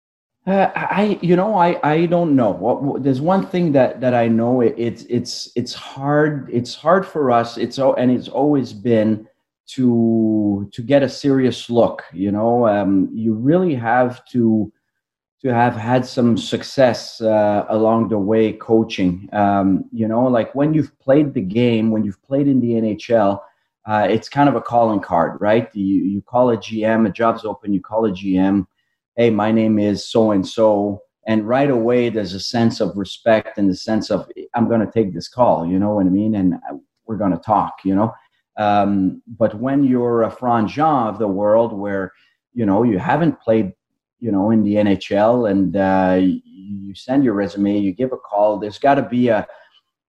Uh, 0.47 0.71
I, 0.75 1.19
you 1.21 1.37
know, 1.37 1.55
I, 1.55 1.79
I 1.83 2.07
don't 2.07 2.35
know. 2.35 2.51
What, 2.51 3.03
there's 3.03 3.21
one 3.21 3.47
thing 3.47 3.73
that 3.73 4.01
that 4.01 4.15
I 4.15 4.29
know. 4.29 4.61
It, 4.63 4.75
it's 4.79 5.03
it's 5.05 5.53
it's 5.57 5.75
hard. 5.75 6.49
It's 6.51 6.75
hard 6.75 7.07
for 7.07 7.31
us. 7.31 7.59
It's 7.59 7.79
and 7.79 8.11
it's 8.11 8.29
always 8.29 8.73
been 8.73 9.29
to 9.69 10.69
to 10.73 10.83
get 10.83 11.03
a 11.03 11.09
serious 11.09 11.69
look. 11.69 12.03
You 12.13 12.31
know, 12.31 12.67
um, 12.67 13.11
you 13.13 13.35
really 13.35 13.75
have 13.75 14.25
to 14.27 14.73
to 15.43 15.55
have 15.55 15.77
had 15.77 16.05
some 16.05 16.37
success 16.37 17.21
uh, 17.21 17.65
along 17.69 18.09
the 18.09 18.19
way 18.19 18.53
coaching. 18.53 19.29
Um, 19.33 19.85
you 19.93 20.09
know, 20.09 20.25
like 20.25 20.55
when 20.55 20.75
you've 20.75 20.99
played 20.99 21.33
the 21.33 21.41
game, 21.41 21.91
when 21.91 22.05
you've 22.05 22.23
played 22.23 22.49
in 22.49 22.61
the 22.61 22.73
NHL, 22.73 23.41
uh, 23.87 24.07
it's 24.11 24.29
kind 24.29 24.49
of 24.49 24.57
a 24.57 24.61
calling 24.61 25.01
card, 25.01 25.41
right? 25.41 25.69
You, 25.75 26.05
you 26.05 26.23
call 26.23 26.51
a 26.51 26.57
GM, 26.57 27.07
a 27.07 27.11
job's 27.11 27.45
open, 27.45 27.73
you 27.73 27.81
call 27.81 28.05
a 28.07 28.11
GM, 28.11 28.67
hey, 29.17 29.31
my 29.31 29.53
name 29.53 29.79
is 29.79 30.05
so 30.05 30.33
and 30.33 30.47
so, 30.47 31.03
and 31.29 31.47
right 31.47 31.71
away 31.71 32.09
there's 32.09 32.33
a 32.33 32.41
sense 32.41 32.81
of 32.81 32.97
respect 32.97 33.59
and 33.59 33.71
the 33.71 33.77
sense 33.77 34.11
of 34.11 34.29
i'm 34.55 34.67
going 34.67 34.81
to 34.81 34.91
take 34.91 35.13
this 35.15 35.29
call 35.29 35.67
you 35.67 35.79
know 35.79 35.95
what 35.95 36.07
i 36.07 36.09
mean 36.09 36.35
and 36.35 36.55
we're 37.07 37.17
going 37.17 37.31
to 37.31 37.39
talk 37.39 37.75
you 37.85 37.95
know 37.95 38.13
um, 38.57 39.23
but 39.29 39.55
when 39.55 39.85
you're 39.85 40.23
a 40.25 40.31
Frantz 40.33 40.73
Jean 40.73 41.07
of 41.07 41.21
the 41.21 41.29
world 41.29 41.73
where 41.73 42.13
you 42.55 42.67
know 42.67 42.83
you 42.83 42.99
haven't 42.99 43.41
played 43.41 43.73
you 44.21 44.33
know 44.33 44.51
in 44.51 44.63
the 44.63 44.75
nhl 44.75 45.51
and 45.51 45.77
uh, 45.77 46.19
you 46.21 46.95
send 46.95 47.25
your 47.25 47.35
resume 47.35 47.79
you 47.79 47.93
give 47.93 48.13
a 48.13 48.17
call. 48.17 48.59
There's 48.59 48.79
got 48.79 48.95
to 48.97 49.03
be 49.03 49.29
a 49.29 49.47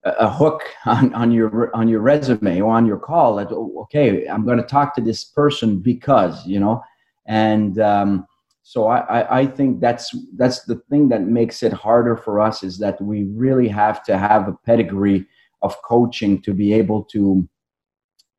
a 0.03 0.29
hook 0.29 0.63
on, 0.85 1.13
on 1.13 1.31
your 1.31 1.75
on 1.75 1.87
your 1.89 1.99
resume 1.99 2.61
or 2.61 2.73
on 2.73 2.85
your 2.85 2.97
call 2.97 3.35
that 3.35 3.51
okay 3.51 4.25
i'm 4.27 4.45
going 4.45 4.57
to 4.57 4.63
talk 4.63 4.95
to 4.95 5.01
this 5.01 5.25
person 5.25 5.77
because 5.79 6.45
you 6.47 6.59
know? 6.59 6.81
And 7.29 7.79
um, 7.79 8.25
so 8.63 8.87
I, 8.87 9.39
I 9.41 9.45
think 9.45 9.79
that's 9.79 10.15
that's 10.35 10.63
the 10.63 10.81
thing 10.89 11.09
that 11.09 11.21
makes 11.21 11.63
it 11.63 11.71
harder 11.71 12.17
for 12.17 12.41
us 12.41 12.63
is 12.63 12.79
that 12.79 12.99
we 12.99 13.23
really 13.23 13.67
have 13.67 14.03
to 14.05 14.17
have 14.17 14.47
a 14.47 14.57
pedigree 14.65 15.25
of 15.61 15.79
coaching 15.83 16.41
to 16.41 16.53
be 16.53 16.73
able 16.73 17.03
to 17.05 17.47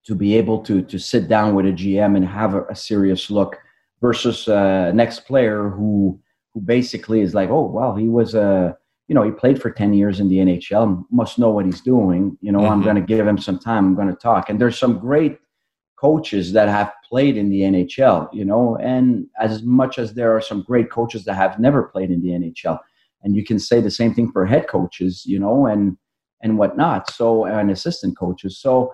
to 0.07 0.15
be 0.15 0.37
able 0.37 0.61
to 0.65 0.83
to 0.83 0.99
sit 0.99 1.29
down 1.29 1.55
with 1.55 1.67
a 1.67 1.73
GM 1.73 2.17
and 2.17 2.27
have 2.27 2.55
a, 2.55 2.65
a 2.65 2.75
serious 2.75 3.31
look 3.31 3.59
versus 4.01 4.49
uh, 4.49 4.93
next 4.93 5.21
player 5.21 5.69
who 5.71 6.21
who 6.53 6.61
basically 6.61 7.21
is 7.21 7.35
like 7.35 7.51
oh 7.51 7.67
well 7.67 7.95
he 7.95 8.09
was 8.09 8.35
a 8.35 8.77
you 9.09 9.15
know 9.15 9.23
he 9.23 9.31
played 9.31 9.61
for 9.61 9.71
10 9.71 9.95
years 9.95 10.21
in 10.21 10.29
the 10.29 10.39
NHL 10.39 11.05
must 11.11 11.39
know 11.39 11.51
what 11.51 11.67
he's 11.67 11.81
doing 11.81 12.37
you 12.41 12.53
know 12.53 12.61
mm-hmm. 12.61 12.73
I'm 12.73 12.83
going 12.83 12.97
to 12.97 13.03
give 13.03 13.27
him 13.27 13.39
some 13.39 13.59
time 13.59 13.87
I'm 13.87 13.95
going 13.95 14.09
to 14.09 14.15
talk 14.15 14.49
and 14.49 14.61
there's 14.61 14.79
some 14.79 14.99
great 14.99 15.39
coaches 16.01 16.53
that 16.53 16.69
have 16.69 16.91
played 17.09 17.37
in 17.37 17.51
the 17.51 17.61
NHL, 17.61 18.33
you 18.33 18.45
know, 18.45 18.77
and 18.77 19.27
as 19.39 19.63
much 19.63 19.99
as 19.99 20.15
there 20.15 20.35
are 20.35 20.41
some 20.41 20.63
great 20.63 20.91
coaches 20.91 21.25
that 21.25 21.35
have 21.35 21.59
never 21.59 21.83
played 21.83 22.11
in 22.11 22.23
the 22.23 22.31
NHL, 22.31 22.79
and 23.23 23.37
you 23.37 23.45
can 23.45 23.59
say 23.59 23.81
the 23.81 23.91
same 23.91 24.15
thing 24.15 24.33
for 24.33 24.47
head 24.47 24.67
coaches, 24.67 25.25
you 25.27 25.39
know, 25.39 25.67
and 25.67 25.99
and 26.43 26.57
whatnot. 26.57 27.11
So 27.11 27.45
and 27.45 27.71
assistant 27.71 28.17
coaches. 28.17 28.59
So 28.59 28.93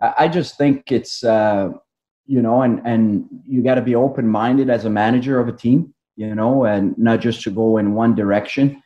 I 0.00 0.28
just 0.28 0.56
think 0.56 0.92
it's 0.92 1.24
uh, 1.24 1.70
you 2.26 2.42
know, 2.42 2.62
and 2.62 2.80
and 2.84 3.26
you 3.46 3.62
got 3.62 3.76
to 3.76 3.82
be 3.82 3.94
open 3.94 4.28
minded 4.28 4.70
as 4.70 4.84
a 4.84 4.90
manager 4.90 5.38
of 5.38 5.48
a 5.48 5.52
team, 5.52 5.94
you 6.16 6.34
know, 6.34 6.64
and 6.64 6.96
not 6.98 7.20
just 7.20 7.42
to 7.42 7.50
go 7.50 7.78
in 7.78 7.94
one 7.94 8.14
direction. 8.14 8.82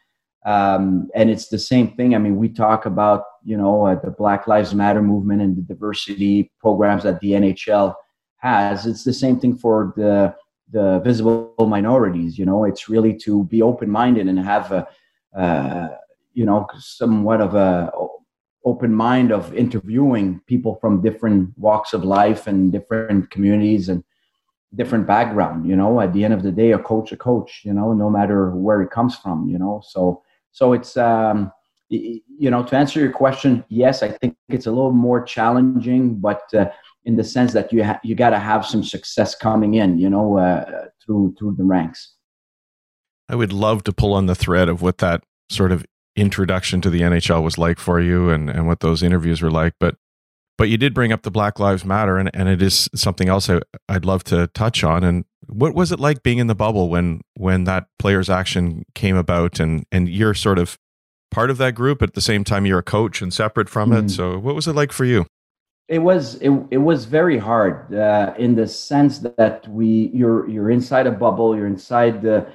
Um, 0.47 1.11
and 1.15 1.29
it's 1.29 1.49
the 1.49 1.59
same 1.59 1.95
thing. 1.97 2.15
I 2.15 2.19
mean, 2.19 2.37
we 2.37 2.49
talk 2.49 2.87
about 2.87 3.25
you 3.45 3.57
know 3.57 3.87
uh, 3.87 3.95
the 3.97 4.11
Black 4.11 4.47
Lives 4.47 4.75
Matter 4.75 5.03
movement 5.03 5.43
and 5.43 5.57
the 5.57 5.63
diversity 5.63 6.51
programs 6.61 7.03
that 7.03 7.21
the 7.21 7.33
NHL 7.33 7.95
has. 8.37 8.87
It's 8.87 9.05
the 9.05 9.13
same 9.13 9.39
thing 9.39 9.57
for 9.57 9.93
the 9.97 10.35
the 10.73 11.01
visible 11.01 11.55
minorities. 11.59 12.39
You 12.39 12.47
know, 12.47 12.65
it's 12.65 12.89
really 12.89 13.15
to 13.19 13.45
be 13.45 13.63
open 13.63 13.91
minded 13.91 14.29
and 14.29 14.39
have 14.39 14.73
a 14.73 14.89
uh, 15.37 15.89
you 16.33 16.45
know 16.45 16.67
somewhat 16.79 17.41
of 17.41 17.55
a 17.55 17.91
open 18.65 18.95
mind 18.95 19.33
of 19.33 19.55
interviewing 19.55 20.41
people 20.47 20.77
from 20.81 21.03
different 21.03 21.51
walks 21.57 21.93
of 21.93 22.05
life 22.05 22.47
and 22.47 22.73
different 22.73 23.31
communities 23.31 23.89
and 23.89 24.05
different 24.77 25.07
background 25.07 25.67
you 25.67 25.75
know 25.75 26.01
at 26.01 26.13
the 26.13 26.25
end 26.25 26.33
of 26.33 26.43
the 26.43 26.53
day 26.53 26.71
a 26.73 26.79
coach 26.79 27.11
a 27.11 27.17
coach 27.17 27.63
you 27.65 27.73
know 27.73 27.93
no 27.93 28.09
matter 28.09 28.51
where 28.51 28.83
it 28.83 28.91
comes 28.91 29.17
from 29.17 29.49
you 29.49 29.59
know 29.59 29.83
so 29.85 30.23
so 30.53 30.73
it's 30.73 30.97
um, 30.97 31.53
you 31.91 32.51
know 32.51 32.63
to 32.63 32.77
answer 32.77 33.01
your 33.01 33.13
question, 33.13 33.65
yes, 33.69 34.03
I 34.03 34.09
think 34.09 34.37
it's 34.49 34.67
a 34.67 34.71
little 34.71 34.93
more 34.93 35.23
challenging, 35.23 36.17
but 36.17 36.43
uh, 36.55 36.71
in 37.05 37.17
the 37.17 37.25
sense 37.25 37.53
that 37.53 37.73
you 37.73 37.85
ha- 37.85 38.01
you 38.03 38.15
got 38.15 38.31
to 38.31 38.39
have 38.39 38.65
some 38.65 38.85
success 38.85 39.35
coming 39.35 39.75
in, 39.75 39.99
you 39.99 40.09
know, 40.09 40.39
uh, 40.39 40.87
through 41.05 41.35
through 41.39 41.57
the 41.57 41.65
ranks. 41.65 42.15
I 43.29 43.37
would 43.37 43.53
love 43.53 43.85
to 43.85 43.93
pull 43.93 44.15
on 44.15 44.27
the 44.27 44.35
thread 44.35 44.69
of 44.69 44.83
what 44.83 44.99
that 44.99 45.23
sort 45.51 45.73
of 45.73 45.85
introduction 46.21 46.81
to 46.83 46.91
the 46.91 47.01
NHL 47.01 47.43
was 47.43 47.59
like 47.59 47.79
for 47.79 48.01
you 48.01 48.31
and, 48.31 48.51
and 48.51 48.67
what 48.67 48.81
those 48.81 49.03
interviews 49.03 49.43
were 49.43 49.51
like. 49.51 49.75
But 49.81 49.97
but 50.59 50.69
you 50.69 50.77
did 50.77 50.93
bring 50.93 51.11
up 51.11 51.23
the 51.23 51.31
Black 51.31 51.59
Lives 51.59 51.87
Matter 51.87 52.19
and, 52.19 52.31
and 52.35 52.47
it 52.47 52.61
is 52.61 52.91
something 52.95 53.31
else 53.31 53.49
I, 53.49 53.61
I'd 53.89 54.05
love 54.05 54.25
to 54.25 54.47
touch 54.49 54.85
on. 54.85 55.03
And 55.03 55.25
what 55.47 55.75
was 55.75 55.91
it 55.91 55.99
like 55.99 56.23
being 56.23 56.39
in 56.39 56.47
the 56.49 56.55
bubble 56.55 56.89
when 56.89 57.23
when 57.35 57.65
that 57.65 57.87
players 57.99 58.29
action 58.29 58.85
came 58.95 59.17
about 59.17 59.59
and 59.59 59.85
and 59.91 60.09
you're 60.09 60.35
sort 60.35 60.59
of 60.59 60.79
part 61.31 61.51
of 61.51 61.59
that 61.59 61.75
group 61.75 62.03
at 62.03 62.15
the 62.15 62.21
same 62.21 62.45
time 62.45 62.67
you're 62.67 62.81
a 62.81 62.85
coach 62.85 63.23
and 63.23 63.33
separate 63.33 63.69
from 63.69 63.91
mm. 63.91 64.05
it 64.05 64.11
so 64.11 64.39
what 64.39 64.55
was 64.55 64.67
it 64.67 64.75
like 64.75 64.93
for 64.93 65.05
you 65.05 65.25
it 65.89 66.01
was 66.01 66.37
it, 66.37 66.51
it 66.71 66.79
was 66.79 67.05
very 67.05 67.39
hard 67.39 67.93
uh, 67.95 68.35
in 68.39 68.55
the 68.55 68.67
sense 68.67 69.19
that 69.19 69.67
we 69.69 70.11
you're 70.13 70.49
you're 70.49 70.71
inside 70.71 71.07
a 71.07 71.13
bubble 71.13 71.57
you're 71.57 71.67
inside 71.67 72.23
the, 72.23 72.47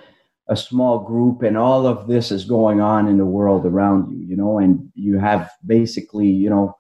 a 0.47 0.55
small 0.55 0.99
group 0.99 1.41
and 1.41 1.57
all 1.57 1.87
of 1.87 2.07
this 2.07 2.31
is 2.31 2.45
going 2.45 2.79
on 2.79 3.07
in 3.07 3.17
the 3.17 3.25
world 3.25 3.65
around 3.65 4.11
you 4.11 4.25
you 4.25 4.35
know 4.35 4.59
and 4.59 4.91
you 4.95 5.17
have 5.17 5.51
basically 5.65 6.27
you 6.27 6.49
know 6.49 6.75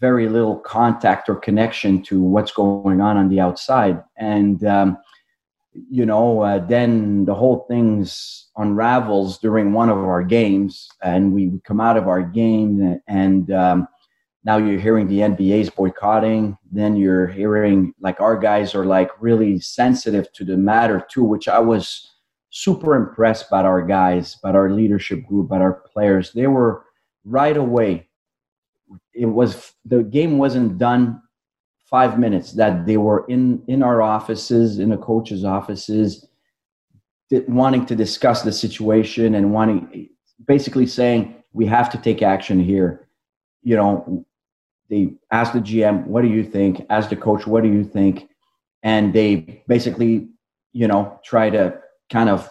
very 0.00 0.28
little 0.28 0.58
contact 0.60 1.28
or 1.28 1.34
connection 1.34 2.02
to 2.02 2.20
what's 2.20 2.52
going 2.52 3.00
on 3.00 3.16
on 3.16 3.28
the 3.28 3.40
outside 3.40 4.02
and 4.16 4.64
um, 4.64 4.98
you 5.90 6.06
know, 6.06 6.42
uh, 6.42 6.58
then 6.58 7.24
the 7.24 7.34
whole 7.34 7.66
thing's 7.68 8.48
unravels 8.56 9.38
during 9.38 9.72
one 9.72 9.88
of 9.88 9.98
our 9.98 10.22
games, 10.22 10.88
and 11.02 11.32
we 11.32 11.60
come 11.64 11.80
out 11.80 11.96
of 11.96 12.08
our 12.08 12.22
game, 12.22 13.00
and 13.06 13.50
um, 13.52 13.86
now 14.44 14.56
you're 14.56 14.80
hearing 14.80 15.06
the 15.08 15.20
NBA's 15.20 15.70
boycotting. 15.70 16.56
Then 16.72 16.96
you're 16.96 17.26
hearing 17.26 17.94
like 18.00 18.20
our 18.20 18.36
guys 18.36 18.74
are 18.74 18.86
like 18.86 19.10
really 19.20 19.60
sensitive 19.60 20.32
to 20.34 20.44
the 20.44 20.56
matter 20.56 21.06
too, 21.10 21.24
which 21.24 21.48
I 21.48 21.58
was 21.58 22.14
super 22.62 22.96
impressed 22.96 23.48
by 23.50 23.62
our 23.62 23.82
guys, 23.82 24.36
by 24.42 24.50
our 24.50 24.70
leadership 24.70 25.24
group, 25.26 25.48
by 25.48 25.58
our 25.58 25.74
players. 25.92 26.32
They 26.32 26.48
were 26.48 26.84
right 27.24 27.56
away. 27.56 28.08
It 29.14 29.26
was 29.26 29.72
the 29.84 30.02
game 30.02 30.38
wasn't 30.38 30.78
done 30.78 31.22
five 31.88 32.18
minutes 32.18 32.52
that 32.54 32.84
they 32.84 32.96
were 32.96 33.24
in 33.28 33.62
in 33.68 33.82
our 33.82 34.02
offices 34.02 34.78
in 34.78 34.90
the 34.90 34.96
coaches 34.96 35.44
offices 35.44 36.26
wanting 37.46 37.84
to 37.86 37.94
discuss 37.94 38.42
the 38.42 38.52
situation 38.52 39.34
and 39.34 39.52
wanting 39.52 40.08
basically 40.46 40.86
saying 40.86 41.34
we 41.52 41.66
have 41.66 41.90
to 41.90 41.98
take 41.98 42.22
action 42.22 42.58
here 42.62 43.08
you 43.62 43.76
know 43.76 44.24
they 44.90 45.14
asked 45.30 45.54
the 45.54 45.60
gm 45.60 46.06
what 46.06 46.22
do 46.22 46.28
you 46.28 46.44
think 46.44 46.84
asked 46.90 47.10
the 47.10 47.16
coach 47.16 47.46
what 47.46 47.62
do 47.62 47.70
you 47.70 47.84
think 47.84 48.28
and 48.82 49.12
they 49.14 49.62
basically 49.66 50.28
you 50.72 50.86
know 50.86 51.18
try 51.24 51.48
to 51.50 51.78
kind 52.10 52.28
of 52.28 52.48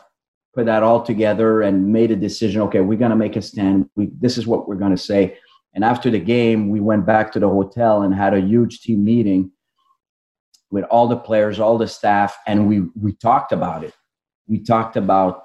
put 0.53 0.65
that 0.65 0.83
all 0.83 1.01
together 1.01 1.61
and 1.61 1.91
made 1.91 2.11
a 2.11 2.15
decision 2.15 2.61
okay 2.61 2.81
we're 2.81 2.97
going 2.97 3.11
to 3.11 3.17
make 3.17 3.35
a 3.35 3.41
stand 3.41 3.89
we, 3.95 4.09
this 4.19 4.37
is 4.37 4.47
what 4.47 4.67
we're 4.67 4.75
going 4.75 4.95
to 4.95 4.97
say 4.97 5.37
and 5.77 5.85
after 5.85 6.09
the 6.09 6.19
game, 6.19 6.69
we 6.69 6.79
went 6.79 7.05
back 7.05 7.31
to 7.33 7.39
the 7.39 7.47
hotel 7.47 8.01
and 8.01 8.11
had 8.11 8.33
a 8.33 8.41
huge 8.41 8.81
team 8.81 9.05
meeting 9.05 9.51
with 10.71 10.85
all 10.85 11.07
the 11.07 11.15
players, 11.15 11.59
all 11.59 11.77
the 11.77 11.87
staff, 11.87 12.35
and 12.47 12.67
we 12.67 12.81
we 12.99 13.13
talked 13.13 13.51
about 13.51 13.83
it. 13.83 13.93
We 14.47 14.57
talked 14.57 14.97
about 14.97 15.43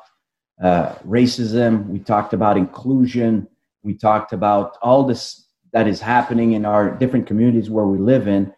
uh, 0.63 0.95
racism. 1.07 1.87
We 1.89 1.99
talked 1.99 2.33
about 2.33 2.57
inclusion. 2.57 3.47
We 3.83 3.93
talked 3.93 4.33
about 4.33 4.79
all 4.81 5.05
this 5.05 5.49
that 5.75 5.87
is 5.87 6.01
happening 6.01 6.53
in 6.53 6.65
our 6.65 6.91
different 6.91 7.27
communities 7.27 7.69
where 7.69 7.87
we 7.87 7.99
live 7.99 8.27
in. 8.27 8.55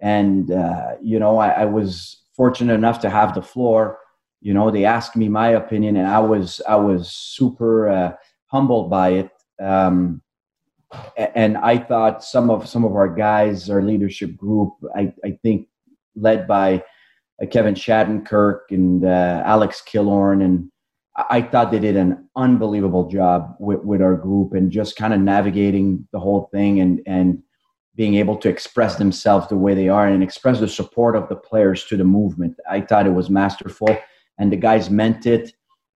And 0.00 0.50
uh, 0.50 0.92
you 1.02 1.18
know, 1.18 1.36
I, 1.36 1.48
I 1.50 1.64
was 1.66 2.22
fortunate 2.34 2.72
enough 2.72 3.00
to 3.00 3.10
have 3.10 3.34
the 3.34 3.42
floor. 3.42 3.98
You 4.44 4.52
know, 4.52 4.70
they 4.70 4.84
asked 4.84 5.16
me 5.16 5.30
my 5.30 5.48
opinion, 5.48 5.96
and 5.96 6.06
I 6.06 6.20
was 6.20 6.60
I 6.68 6.76
was 6.76 7.10
super 7.10 7.88
uh, 7.88 8.12
humbled 8.48 8.90
by 8.90 9.08
it. 9.20 9.30
Um, 9.58 10.20
and 11.16 11.56
I 11.56 11.78
thought 11.78 12.22
some 12.22 12.50
of 12.50 12.68
some 12.68 12.84
of 12.84 12.94
our 12.94 13.08
guys, 13.08 13.70
our 13.70 13.82
leadership 13.82 14.36
group, 14.36 14.74
I, 14.94 15.14
I 15.24 15.38
think 15.42 15.68
led 16.14 16.46
by 16.46 16.84
uh, 17.42 17.46
Kevin 17.46 17.74
Shattenkirk 17.74 18.60
and 18.70 19.06
uh, 19.06 19.42
Alex 19.46 19.82
Killorn, 19.82 20.44
and 20.44 20.70
I 21.30 21.40
thought 21.40 21.70
they 21.70 21.78
did 21.78 21.96
an 21.96 22.28
unbelievable 22.36 23.08
job 23.08 23.56
with, 23.58 23.80
with 23.80 24.02
our 24.02 24.14
group 24.14 24.52
and 24.52 24.70
just 24.70 24.96
kind 24.96 25.14
of 25.14 25.20
navigating 25.20 26.06
the 26.12 26.20
whole 26.20 26.50
thing 26.52 26.80
and 26.80 27.00
and 27.06 27.42
being 27.96 28.16
able 28.16 28.36
to 28.36 28.50
express 28.50 28.96
themselves 28.96 29.48
the 29.48 29.56
way 29.56 29.72
they 29.72 29.88
are 29.88 30.06
and 30.06 30.22
express 30.22 30.60
the 30.60 30.68
support 30.68 31.16
of 31.16 31.30
the 31.30 31.36
players 31.36 31.84
to 31.84 31.96
the 31.96 32.04
movement. 32.04 32.58
I 32.68 32.82
thought 32.82 33.06
it 33.06 33.14
was 33.14 33.30
masterful, 33.30 33.88
and 34.38 34.50
the 34.52 34.56
guys 34.56 34.90
meant 34.90 35.26
it. 35.26 35.52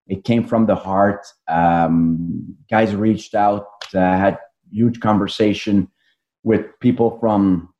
It 0.06 0.24
came 0.24 0.44
from 0.44 0.66
the 0.66 0.74
heart. 0.74 1.26
Um, 1.48 2.56
guys 2.70 2.94
reached 2.94 3.34
out, 3.34 3.66
uh, 3.94 3.98
had 3.98 4.38
huge 4.70 5.00
conversation 5.00 5.88
with 6.44 6.66
people 6.80 7.18
from 7.18 7.72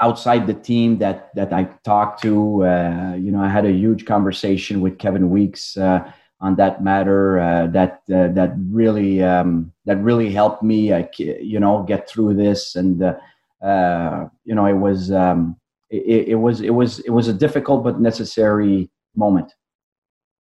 outside 0.00 0.46
the 0.46 0.54
team 0.54 0.98
that 0.98 1.34
that 1.34 1.52
I 1.52 1.64
talked 1.84 2.22
to. 2.22 2.64
Uh, 2.64 3.14
you 3.16 3.30
know, 3.30 3.40
I 3.40 3.48
had 3.48 3.66
a 3.66 3.72
huge 3.72 4.06
conversation 4.06 4.80
with 4.80 4.98
Kevin 4.98 5.30
Weekes 5.30 5.76
uh, 5.76 6.10
on 6.40 6.56
that 6.56 6.82
matter. 6.82 7.38
Uh, 7.38 7.66
that 7.68 8.00
uh, 8.12 8.28
that 8.28 8.54
really 8.70 9.22
um, 9.22 9.72
that 9.84 10.02
really 10.02 10.32
helped 10.32 10.62
me. 10.62 10.92
Uh, 10.92 11.06
you 11.18 11.60
know, 11.60 11.82
get 11.82 12.08
through 12.08 12.34
this, 12.34 12.76
and 12.76 13.02
uh, 13.02 14.24
you 14.44 14.54
know, 14.54 14.66
it 14.66 14.78
was 14.78 15.12
um, 15.12 15.56
it, 15.90 16.28
it 16.28 16.36
was 16.36 16.60
it 16.60 16.70
was 16.70 17.00
it 17.00 17.10
was 17.10 17.28
a 17.28 17.34
difficult 17.34 17.84
but 17.84 18.00
necessary 18.00 18.90
moment. 19.14 19.52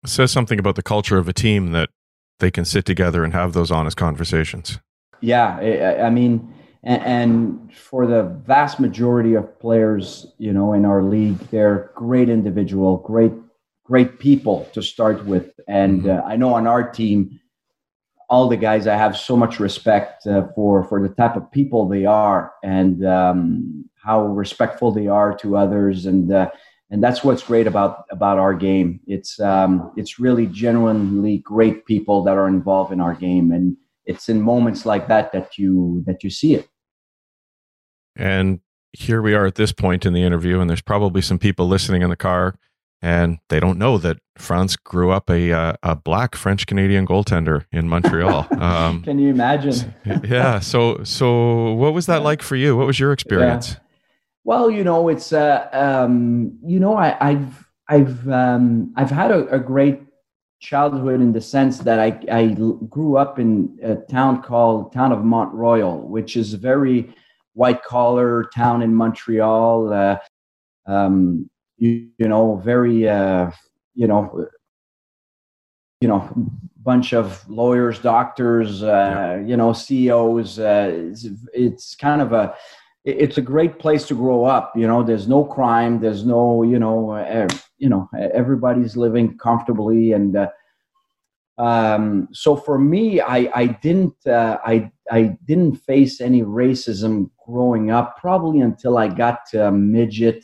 says 0.05 0.31
something 0.31 0.59
about 0.59 0.75
the 0.75 0.83
culture 0.83 1.17
of 1.17 1.27
a 1.27 1.33
team 1.33 1.71
that 1.71 1.89
they 2.39 2.51
can 2.51 2.65
sit 2.65 2.85
together 2.85 3.23
and 3.23 3.33
have 3.33 3.53
those 3.53 3.71
honest 3.71 3.97
conversations. 3.97 4.79
Yeah, 5.21 5.57
I, 5.59 6.03
I 6.03 6.09
mean, 6.09 6.53
and, 6.83 7.01
and, 7.03 7.73
for 7.73 8.05
the 8.05 8.23
vast 8.45 8.79
majority 8.79 9.33
of 9.33 9.59
players, 9.59 10.27
you 10.37 10.53
know, 10.53 10.73
in 10.73 10.85
our 10.85 11.01
league, 11.01 11.39
they're 11.49 11.91
great 11.95 12.29
individual, 12.29 12.97
great, 12.97 13.31
great 13.83 14.19
people 14.19 14.69
to 14.73 14.81
start 14.81 15.25
with. 15.25 15.51
And 15.67 16.03
mm-hmm. 16.03 16.27
uh, 16.27 16.29
I 16.29 16.35
know 16.35 16.53
on 16.53 16.67
our 16.67 16.89
team, 16.89 17.39
all 18.29 18.47
the 18.47 18.57
guys, 18.57 18.87
I 18.87 18.95
have 18.95 19.17
so 19.17 19.35
much 19.35 19.59
respect 19.59 20.25
uh, 20.27 20.47
for 20.55 20.83
for 20.83 21.01
the 21.01 21.13
type 21.13 21.35
of 21.35 21.51
people 21.51 21.87
they 21.87 22.05
are 22.05 22.53
and 22.63 23.05
um, 23.05 23.85
how 24.03 24.25
respectful 24.25 24.91
they 24.91 25.07
are 25.07 25.35
to 25.37 25.57
others, 25.57 26.05
and 26.05 26.31
uh, 26.31 26.49
and 26.91 27.03
that's 27.03 27.23
what's 27.23 27.43
great 27.43 27.67
about 27.67 28.05
about 28.11 28.37
our 28.37 28.53
game. 28.53 28.99
It's 29.07 29.39
um, 29.39 29.91
it's 29.97 30.19
really 30.19 30.47
genuinely 30.47 31.39
great 31.39 31.85
people 31.85 32.23
that 32.23 32.37
are 32.37 32.47
involved 32.47 32.91
in 32.91 32.99
our 32.99 33.15
game, 33.15 33.51
and 33.51 33.75
it's 34.05 34.29
in 34.29 34.41
moments 34.41 34.85
like 34.85 35.07
that 35.07 35.31
that 35.31 35.57
you 35.57 36.03
that 36.05 36.23
you 36.23 36.29
see 36.29 36.55
it. 36.55 36.67
And 38.15 38.59
here 38.93 39.21
we 39.21 39.33
are 39.33 39.45
at 39.45 39.55
this 39.55 39.71
point 39.71 40.05
in 40.05 40.13
the 40.13 40.23
interview, 40.23 40.59
and 40.59 40.69
there's 40.69 40.81
probably 40.81 41.21
some 41.21 41.39
people 41.39 41.67
listening 41.67 42.01
in 42.01 42.09
the 42.09 42.15
car, 42.15 42.55
and 43.01 43.39
they 43.49 43.59
don't 43.59 43.77
know 43.77 43.97
that 43.97 44.17
Frantz 44.37 44.75
grew 44.75 45.11
up 45.11 45.29
a 45.29 45.51
uh, 45.51 45.73
a 45.81 45.95
black 45.95 46.35
French 46.35 46.67
Canadian 46.67 47.07
goaltender 47.07 47.65
in 47.71 47.87
Montreal. 47.89 48.47
Um, 48.59 49.01
Can 49.03 49.19
you 49.19 49.29
imagine? 49.29 49.93
yeah. 50.23 50.59
So 50.59 51.03
so 51.03 51.73
what 51.73 51.93
was 51.93 52.05
that 52.05 52.21
like 52.21 52.41
for 52.41 52.55
you? 52.55 52.77
What 52.77 52.87
was 52.87 52.99
your 52.99 53.11
experience? 53.11 53.71
Yeah. 53.71 53.79
Well, 54.45 54.69
you 54.69 54.83
know, 54.83 55.09
it's 55.09 55.33
uh, 55.33 55.67
um, 55.73 56.59
you 56.63 56.79
know, 56.79 56.95
I, 56.95 57.31
have 57.31 57.65
I've 57.89 58.29
um, 58.29 58.93
I've 58.95 59.09
had 59.09 59.31
a, 59.31 59.47
a, 59.47 59.59
great 59.59 60.03
childhood 60.59 61.19
in 61.19 61.33
the 61.33 61.41
sense 61.41 61.79
that 61.79 61.99
I 61.99 62.19
I 62.31 62.47
grew 62.87 63.17
up 63.17 63.39
in 63.39 63.75
a 63.81 63.95
town 63.95 64.43
called 64.43 64.93
town 64.93 65.11
of 65.11 65.25
Mont 65.25 65.51
Royal, 65.51 66.07
which 66.07 66.37
is 66.37 66.53
a 66.53 66.57
very 66.57 67.11
white 67.53 67.81
collar 67.83 68.43
town 68.55 68.83
in 68.83 68.93
Montreal. 68.93 69.91
Uh, 69.91 70.17
um, 70.85 71.49
you, 71.77 72.09
you, 72.19 72.27
know, 72.27 72.57
very 72.57 73.09
uh, 73.09 73.49
you 73.95 74.05
know, 74.05 74.47
you 76.01 76.07
know, 76.07 76.29
bunch 76.83 77.15
of 77.15 77.49
lawyers, 77.49 77.97
doctors, 77.97 78.83
uh, 78.83 79.37
yeah. 79.39 79.41
you 79.43 79.57
know, 79.57 79.73
CEOs. 79.73 80.59
Uh, 80.59 80.91
it's, 80.93 81.25
it's 81.51 81.95
kind 81.95 82.21
of 82.21 82.31
a 82.31 82.55
it's 83.05 83.37
a 83.37 83.41
great 83.41 83.77
place 83.77 84.07
to 84.07 84.15
grow 84.15 84.45
up. 84.45 84.73
You 84.75 84.87
know, 84.87 85.03
there's 85.03 85.27
no 85.27 85.45
crime. 85.45 85.99
There's 85.99 86.25
no, 86.25 86.63
you 86.63 86.79
know, 86.79 87.11
uh, 87.11 87.47
you 87.77 87.87
know, 87.87 88.09
everybody's 88.33 88.97
living 88.97 89.37
comfortably, 89.37 90.11
and 90.11 90.35
uh, 90.35 90.49
um, 91.57 92.27
so 92.33 92.55
for 92.55 92.79
me, 92.79 93.21
I 93.21 93.49
I 93.53 93.67
didn't 93.67 94.15
uh, 94.25 94.57
I 94.65 94.91
I 95.11 95.37
didn't 95.45 95.75
face 95.75 96.19
any 96.19 96.41
racism 96.41 97.29
growing 97.45 97.91
up. 97.91 98.17
Probably 98.17 98.61
until 98.61 98.97
I 98.97 99.07
got 99.07 99.39
to 99.51 99.71
midget 99.71 100.43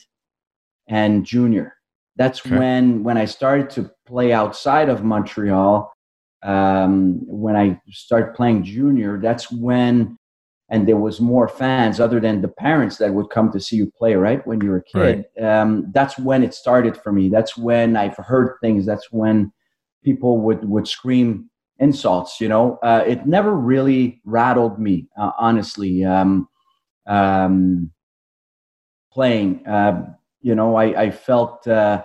and 0.87 1.25
junior. 1.25 1.73
That's 2.15 2.45
okay. 2.45 2.57
when 2.57 3.03
when 3.03 3.17
I 3.17 3.25
started 3.25 3.71
to 3.71 3.89
play 4.05 4.33
outside 4.33 4.87
of 4.87 5.03
Montreal. 5.03 5.91
Um, 6.43 7.19
when 7.27 7.55
I 7.55 7.79
started 7.91 8.33
playing 8.33 8.63
junior, 8.63 9.19
that's 9.21 9.51
when 9.51 10.17
and 10.71 10.87
there 10.87 10.97
was 10.97 11.21
more 11.21 11.47
fans 11.47 11.99
other 11.99 12.19
than 12.19 12.41
the 12.41 12.47
parents 12.47 12.97
that 12.97 13.13
would 13.13 13.29
come 13.29 13.51
to 13.51 13.59
see 13.59 13.75
you 13.75 13.91
play 13.91 14.15
right 14.15 14.45
when 14.47 14.59
you 14.61 14.71
were 14.71 14.77
a 14.77 14.83
kid. 14.83 15.25
Right. 15.37 15.45
um, 15.45 15.91
that's 15.93 16.17
when 16.17 16.43
it 16.43 16.53
started 16.53 16.97
for 16.97 17.11
me. 17.11 17.29
That's 17.29 17.55
when 17.55 17.95
i've 17.95 18.17
heard 18.17 18.55
things. 18.61 18.85
That's 18.85 19.11
when 19.11 19.51
people 20.03 20.39
would 20.39 20.67
would 20.67 20.87
scream 20.87 21.49
insults 21.79 22.41
you 22.41 22.47
know? 22.47 22.79
Uh, 22.81 23.03
it 23.05 23.27
never 23.27 23.53
really 23.55 24.21
rattled 24.25 24.79
me 24.79 25.07
uh, 25.19 25.31
honestly 25.37 26.03
um, 26.03 26.47
um, 27.07 27.91
playing. 29.11 29.67
Uh, 29.67 30.13
you 30.41 30.55
know 30.55 30.75
i, 30.75 31.03
I 31.03 31.11
felt 31.11 31.67
uh, 31.67 32.03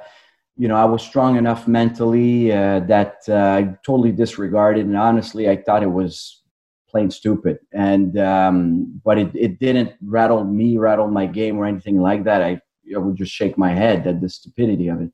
you 0.56 0.68
know 0.68 0.76
i 0.76 0.84
was 0.84 1.02
strong 1.02 1.36
enough 1.36 1.66
mentally 1.66 2.52
uh, 2.52 2.80
that 2.80 3.16
uh, 3.28 3.34
i 3.34 3.76
totally 3.84 4.12
disregarded 4.12 4.86
and 4.86 4.96
honestly 4.96 5.48
i 5.48 5.56
thought 5.56 5.82
it 5.82 5.90
was 5.90 6.42
plain 6.96 7.10
stupid. 7.10 7.58
And 7.72 8.18
um, 8.18 9.00
but 9.04 9.18
it, 9.18 9.30
it 9.34 9.58
didn't 9.58 9.92
rattle 10.02 10.44
me, 10.44 10.78
rattle 10.78 11.08
my 11.08 11.26
game 11.26 11.58
or 11.58 11.66
anything 11.66 12.00
like 12.00 12.24
that. 12.24 12.40
I, 12.42 12.58
I 12.94 12.98
would 12.98 13.16
just 13.16 13.32
shake 13.32 13.58
my 13.58 13.72
head 13.74 14.06
at 14.06 14.22
the 14.22 14.30
stupidity 14.30 14.88
of 14.88 15.02
it. 15.02 15.10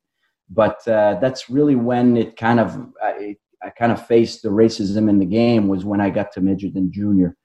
But 0.48 0.86
uh, 0.86 1.18
that's 1.20 1.50
really 1.50 1.74
when 1.74 2.16
it 2.16 2.36
kind 2.36 2.60
of 2.60 2.68
I, 3.02 3.36
I, 3.64 3.70
kind 3.70 3.90
of 3.90 4.06
faced 4.06 4.42
the 4.42 4.50
racism 4.50 5.08
in 5.08 5.18
the 5.18 5.26
game 5.26 5.66
was 5.66 5.84
when 5.84 6.00
I 6.00 6.10
got 6.10 6.30
to 6.32 6.40
midget 6.40 6.74
and 6.74 6.92
junior. 6.92 7.36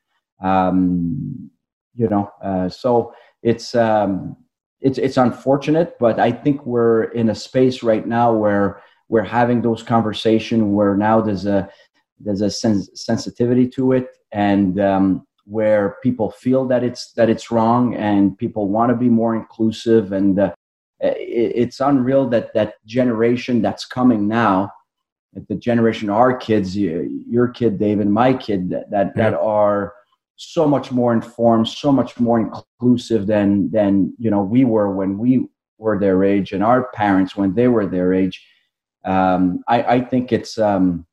Um, 0.43 1.49
you 1.95 2.07
know, 2.07 2.29
uh, 2.43 2.69
so 2.69 3.13
it's 3.41 3.73
um, 3.73 4.37
it's 4.81 4.99
it's 4.99 5.17
unfortunate, 5.17 5.97
but 5.99 6.19
I 6.19 6.31
think 6.31 6.63
we're 6.63 7.05
in 7.05 7.29
a 7.29 7.35
space 7.35 7.81
right 7.81 8.05
now 8.05 8.33
where 8.33 8.83
we're 9.09 9.23
having 9.23 9.61
those 9.61 9.81
conversations 9.81 10.63
where 10.63 10.95
now 10.95 11.21
there's 11.21 11.47
a 11.47 11.69
there's 12.19 12.41
a 12.41 12.49
sens- 12.49 12.89
sensitivity 12.93 13.67
to 13.67 13.91
it 13.91 14.07
and 14.31 14.79
um, 14.79 15.25
where 15.45 15.95
people 16.03 16.29
feel 16.31 16.65
that 16.65 16.83
it's 16.83 17.13
that 17.13 17.29
it's 17.29 17.51
wrong 17.51 17.95
and 17.95 18.37
people 18.37 18.67
want 18.67 18.89
to 18.89 18.95
be 18.95 19.09
more 19.09 19.35
inclusive 19.35 20.11
and 20.11 20.39
uh, 20.39 20.53
it, 20.99 21.53
it's 21.55 21.79
unreal 21.79 22.27
that 22.27 22.53
that 22.53 22.75
generation 22.85 23.61
that's 23.61 23.85
coming 23.85 24.27
now 24.27 24.71
the 25.49 25.55
generation 25.55 26.09
our 26.09 26.35
kids 26.35 26.75
your 26.75 27.47
kid 27.49 27.77
dave 27.77 27.99
and 27.99 28.11
my 28.11 28.33
kid 28.33 28.69
that 28.69 28.89
that, 28.89 29.13
yeah. 29.15 29.29
that 29.29 29.39
are 29.39 29.93
so 30.35 30.67
much 30.67 30.91
more 30.91 31.13
informed 31.13 31.67
so 31.67 31.91
much 31.91 32.19
more 32.19 32.39
inclusive 32.39 33.27
than 33.27 33.69
than 33.71 34.13
you 34.17 34.29
know 34.29 34.41
we 34.41 34.65
were 34.65 34.93
when 34.95 35.17
we 35.17 35.47
were 35.77 35.99
their 35.99 36.23
age 36.23 36.51
and 36.51 36.63
our 36.63 36.89
parents 36.93 37.35
when 37.35 37.53
they 37.53 37.67
were 37.67 37.85
their 37.85 38.13
age 38.13 38.43
um, 39.05 39.63
I, 39.67 39.83
I 39.83 40.01
think 40.01 40.33
it's 40.33 40.57
um, 40.57 41.05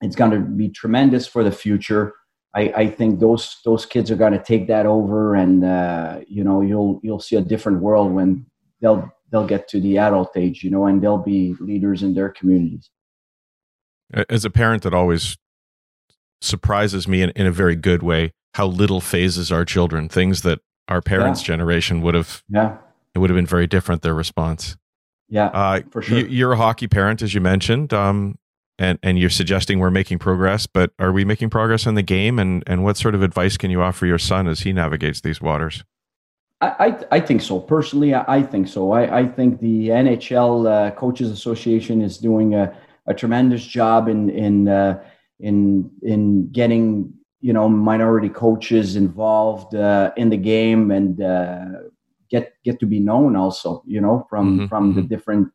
it's 0.00 0.16
going 0.16 0.30
to 0.30 0.40
be 0.40 0.68
tremendous 0.68 1.26
for 1.26 1.44
the 1.44 1.52
future. 1.52 2.14
I, 2.54 2.72
I 2.74 2.86
think 2.88 3.20
those 3.20 3.58
those 3.64 3.86
kids 3.86 4.10
are 4.10 4.16
going 4.16 4.32
to 4.32 4.42
take 4.42 4.66
that 4.68 4.86
over, 4.86 5.34
and 5.34 5.64
uh, 5.64 6.20
you 6.26 6.42
know 6.42 6.60
you'll 6.62 7.00
you'll 7.02 7.20
see 7.20 7.36
a 7.36 7.40
different 7.40 7.80
world 7.80 8.12
when 8.12 8.46
they'll 8.80 9.10
they'll 9.30 9.46
get 9.46 9.68
to 9.68 9.80
the 9.80 9.98
adult 9.98 10.36
age, 10.36 10.64
you 10.64 10.70
know, 10.70 10.86
and 10.86 11.02
they'll 11.02 11.18
be 11.18 11.54
leaders 11.60 12.02
in 12.02 12.14
their 12.14 12.28
communities. 12.28 12.90
As 14.28 14.44
a 14.44 14.50
parent, 14.50 14.82
that 14.82 14.92
always 14.92 15.36
surprises 16.40 17.06
me 17.06 17.22
in, 17.22 17.30
in 17.30 17.46
a 17.46 17.52
very 17.52 17.76
good 17.76 18.02
way 18.02 18.32
how 18.54 18.66
little 18.66 19.00
phases 19.00 19.52
our 19.52 19.64
children 19.64 20.08
things 20.08 20.42
that 20.42 20.58
our 20.88 21.00
parents' 21.00 21.42
yeah. 21.42 21.46
generation 21.46 22.00
would 22.02 22.14
have. 22.14 22.42
Yeah, 22.48 22.78
it 23.14 23.20
would 23.20 23.30
have 23.30 23.36
been 23.36 23.46
very 23.46 23.68
different 23.68 24.02
their 24.02 24.14
response. 24.14 24.76
Yeah, 25.28 25.46
uh, 25.46 25.82
for 25.90 26.02
sure. 26.02 26.18
You, 26.18 26.48
are 26.48 26.52
a 26.54 26.56
hockey 26.56 26.88
parent, 26.88 27.22
as 27.22 27.32
you 27.32 27.40
mentioned. 27.40 27.92
Um, 27.92 28.38
and 28.80 28.98
and 29.02 29.18
you're 29.18 29.30
suggesting 29.30 29.78
we're 29.78 29.90
making 29.90 30.18
progress, 30.18 30.66
but 30.66 30.92
are 30.98 31.12
we 31.12 31.24
making 31.24 31.50
progress 31.50 31.86
in 31.86 31.94
the 31.94 32.02
game? 32.02 32.38
And 32.38 32.64
and 32.66 32.82
what 32.82 32.96
sort 32.96 33.14
of 33.14 33.22
advice 33.22 33.56
can 33.56 33.70
you 33.70 33.82
offer 33.82 34.06
your 34.06 34.18
son 34.18 34.48
as 34.48 34.60
he 34.60 34.72
navigates 34.72 35.20
these 35.20 35.40
waters? 35.40 35.84
I, 36.62 36.68
I, 36.68 37.16
I 37.16 37.20
think 37.20 37.42
so. 37.42 37.60
Personally, 37.60 38.14
I, 38.14 38.42
think 38.42 38.68
so. 38.68 38.92
I, 38.92 39.20
I 39.20 39.26
think 39.26 39.60
the 39.60 39.88
NHL 39.88 40.68
uh, 40.68 40.90
Coaches 40.92 41.30
Association 41.30 42.02
is 42.02 42.18
doing 42.18 42.54
a, 42.54 42.74
a 43.06 43.14
tremendous 43.14 43.64
job 43.64 44.08
in 44.08 44.30
in 44.30 44.68
uh, 44.68 45.02
in 45.38 45.90
in 46.02 46.50
getting 46.50 47.12
you 47.40 47.52
know 47.52 47.68
minority 47.68 48.30
coaches 48.30 48.96
involved 48.96 49.74
uh, 49.74 50.12
in 50.16 50.30
the 50.30 50.36
game 50.38 50.90
and 50.90 51.20
uh, 51.22 51.64
get 52.30 52.54
get 52.64 52.80
to 52.80 52.86
be 52.86 52.98
known 52.98 53.36
also. 53.36 53.82
You 53.86 54.00
know 54.00 54.26
from 54.30 54.56
mm-hmm, 54.56 54.66
from 54.68 54.90
mm-hmm. 54.90 55.02
the 55.02 55.06
different 55.06 55.48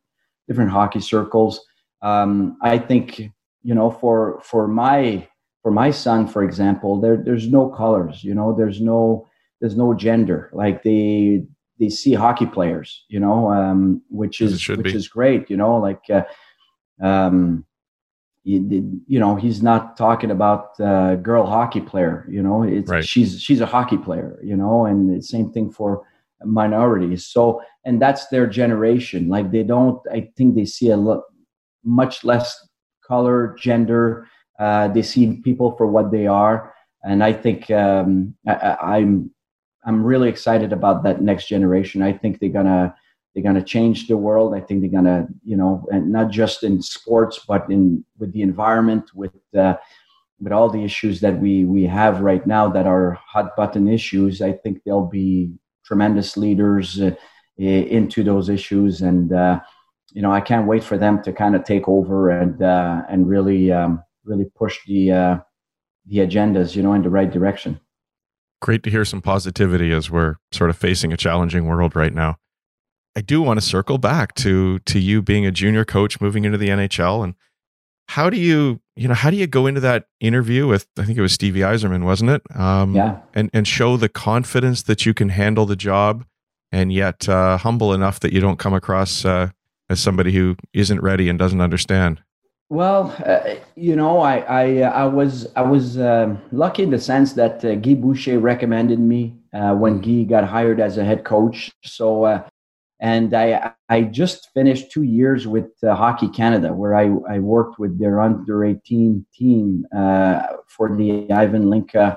different 0.46 0.70
hockey 0.70 1.00
circles 1.00 1.60
um, 2.02 2.56
I 2.62 2.78
think 2.78 3.18
you 3.62 3.74
know 3.74 3.90
for 3.90 4.40
for 4.42 4.68
my 4.68 5.28
for 5.62 5.72
my 5.72 5.90
son, 5.90 6.28
for 6.28 6.44
example, 6.44 7.00
there 7.00 7.16
there's 7.16 7.48
no 7.48 7.68
colors. 7.68 8.22
You 8.22 8.34
know, 8.34 8.54
there's 8.56 8.80
no 8.80 9.26
there's 9.60 9.76
no 9.76 9.94
gender. 9.94 10.50
Like 10.52 10.82
they 10.82 11.44
they 11.78 11.88
see 11.88 12.14
hockey 12.14 12.46
players. 12.46 13.04
You 13.08 13.20
know, 13.20 13.50
um, 13.50 14.02
which 14.08 14.40
is 14.40 14.68
which 14.68 14.84
be. 14.84 14.94
is 14.94 15.08
great. 15.08 15.50
You 15.50 15.56
know, 15.56 15.76
like. 15.76 16.02
Uh, 16.10 16.24
um, 17.02 17.66
you, 18.46 19.02
you 19.08 19.18
know 19.18 19.34
he's 19.34 19.60
not 19.60 19.96
talking 19.96 20.30
about 20.30 20.78
uh, 20.80 21.16
girl 21.16 21.46
hockey 21.46 21.80
player 21.80 22.24
you 22.30 22.40
know 22.40 22.62
it's 22.62 22.88
right. 22.88 23.04
she's 23.04 23.40
she's 23.40 23.60
a 23.60 23.66
hockey 23.66 23.98
player 23.98 24.38
you 24.42 24.56
know 24.56 24.86
and 24.86 25.12
the 25.12 25.20
same 25.20 25.50
thing 25.50 25.68
for 25.70 26.06
minorities 26.44 27.26
so 27.26 27.60
and 27.84 28.00
that's 28.00 28.28
their 28.28 28.46
generation 28.46 29.28
like 29.28 29.50
they 29.50 29.64
don't 29.64 30.00
i 30.12 30.30
think 30.36 30.54
they 30.54 30.64
see 30.64 30.90
a 30.90 30.96
lot 30.96 31.22
much 31.86 32.24
less 32.24 32.68
color, 33.06 33.56
gender. 33.58 34.28
Uh, 34.58 34.88
they 34.88 35.02
see 35.02 35.40
people 35.44 35.76
for 35.76 35.86
what 35.86 36.10
they 36.10 36.26
are, 36.26 36.74
and 37.04 37.22
I 37.22 37.32
think 37.32 37.70
um, 37.70 38.34
I, 38.46 38.76
I'm 38.80 39.30
I'm 39.84 40.02
really 40.04 40.28
excited 40.28 40.72
about 40.72 41.04
that 41.04 41.22
next 41.22 41.46
generation. 41.48 42.02
I 42.02 42.12
think 42.12 42.40
they're 42.40 42.50
gonna 42.50 42.94
they're 43.36 43.52
to 43.52 43.62
change 43.62 44.08
the 44.08 44.16
world. 44.16 44.54
I 44.54 44.60
think 44.60 44.80
they're 44.80 45.02
to, 45.02 45.28
you 45.44 45.56
know, 45.58 45.86
and 45.92 46.10
not 46.10 46.30
just 46.30 46.62
in 46.62 46.80
sports, 46.80 47.44
but 47.46 47.70
in 47.70 48.02
with 48.18 48.32
the 48.32 48.40
environment, 48.40 49.10
with 49.14 49.34
uh, 49.56 49.76
with 50.40 50.52
all 50.52 50.70
the 50.70 50.82
issues 50.82 51.20
that 51.20 51.38
we 51.38 51.66
we 51.66 51.84
have 51.84 52.20
right 52.20 52.46
now 52.46 52.68
that 52.70 52.86
are 52.86 53.18
hot 53.26 53.54
button 53.54 53.88
issues. 53.88 54.40
I 54.40 54.52
think 54.52 54.82
they'll 54.84 55.06
be 55.06 55.52
tremendous 55.84 56.38
leaders 56.38 56.98
uh, 57.00 57.10
into 57.58 58.24
those 58.24 58.48
issues, 58.48 59.02
and 59.02 59.30
uh, 59.32 59.60
you 60.16 60.22
know, 60.22 60.32
I 60.32 60.40
can't 60.40 60.66
wait 60.66 60.82
for 60.82 60.96
them 60.96 61.22
to 61.24 61.32
kind 61.32 61.54
of 61.54 61.64
take 61.64 61.86
over 61.86 62.30
and 62.30 62.62
uh, 62.62 63.02
and 63.10 63.28
really 63.28 63.70
um, 63.70 64.02
really 64.24 64.46
push 64.56 64.78
the 64.86 65.12
uh, 65.12 65.38
the 66.06 66.18
agendas, 66.20 66.74
you 66.74 66.82
know, 66.82 66.94
in 66.94 67.02
the 67.02 67.10
right 67.10 67.30
direction. 67.30 67.78
Great 68.62 68.82
to 68.84 68.90
hear 68.90 69.04
some 69.04 69.20
positivity 69.20 69.92
as 69.92 70.10
we're 70.10 70.36
sort 70.52 70.70
of 70.70 70.78
facing 70.78 71.12
a 71.12 71.18
challenging 71.18 71.66
world 71.66 71.94
right 71.94 72.14
now. 72.14 72.36
I 73.14 73.20
do 73.20 73.42
want 73.42 73.60
to 73.60 73.66
circle 73.66 73.98
back 73.98 74.32
to 74.36 74.78
to 74.78 74.98
you 74.98 75.20
being 75.20 75.44
a 75.44 75.50
junior 75.50 75.84
coach 75.84 76.18
moving 76.18 76.46
into 76.46 76.56
the 76.56 76.70
NHL 76.70 77.22
and 77.22 77.34
how 78.08 78.30
do 78.30 78.38
you 78.38 78.80
you 78.94 79.08
know 79.08 79.14
how 79.14 79.28
do 79.28 79.36
you 79.36 79.46
go 79.46 79.66
into 79.66 79.80
that 79.80 80.06
interview 80.20 80.66
with 80.66 80.86
I 80.96 81.04
think 81.04 81.18
it 81.18 81.22
was 81.22 81.32
Stevie 81.32 81.60
Yzerman 81.60 82.04
wasn't 82.04 82.30
it 82.30 82.42
um, 82.54 82.94
yeah 82.94 83.18
and 83.34 83.50
and 83.52 83.68
show 83.68 83.98
the 83.98 84.08
confidence 84.08 84.82
that 84.84 85.04
you 85.04 85.12
can 85.12 85.28
handle 85.28 85.66
the 85.66 85.76
job 85.76 86.24
and 86.72 86.90
yet 86.90 87.28
uh, 87.28 87.58
humble 87.58 87.92
enough 87.92 88.20
that 88.20 88.32
you 88.32 88.40
don't 88.40 88.58
come 88.58 88.72
across 88.72 89.24
uh, 89.24 89.50
as 89.88 90.00
somebody 90.00 90.32
who 90.32 90.56
isn't 90.72 91.00
ready 91.00 91.28
and 91.28 91.38
doesn't 91.38 91.60
understand 91.60 92.20
well, 92.68 93.14
uh, 93.24 93.54
you 93.76 93.94
know, 93.94 94.20
I 94.20 94.38
I, 94.38 94.82
uh, 94.82 94.90
I 94.90 95.04
was 95.06 95.46
I 95.54 95.62
was 95.62 95.98
uh, 95.98 96.36
lucky 96.50 96.82
in 96.82 96.90
the 96.90 96.98
sense 96.98 97.32
that 97.34 97.64
uh, 97.64 97.76
Guy 97.76 97.94
Boucher 97.94 98.40
recommended 98.40 98.98
me 98.98 99.36
uh, 99.52 99.74
when. 99.74 100.00
Guy 100.00 100.24
got 100.24 100.44
hired 100.44 100.80
as 100.80 100.98
a 100.98 101.04
head 101.04 101.24
coach. 101.24 101.70
So, 101.84 102.24
uh, 102.24 102.48
and 102.98 103.32
I 103.34 103.72
I 103.88 104.02
just 104.02 104.50
finished 104.52 104.90
two 104.90 105.04
years 105.04 105.46
with 105.46 105.70
Hockey 105.82 106.28
Canada, 106.28 106.72
where 106.72 106.96
I 106.96 107.04
I 107.28 107.38
worked 107.38 107.78
with 107.78 108.00
their 108.00 108.20
under 108.20 108.64
eighteen 108.64 109.24
team 109.32 109.86
for 109.92 110.96
the 110.96 111.30
Ivan 111.30 111.66
Hlinka 111.66 112.16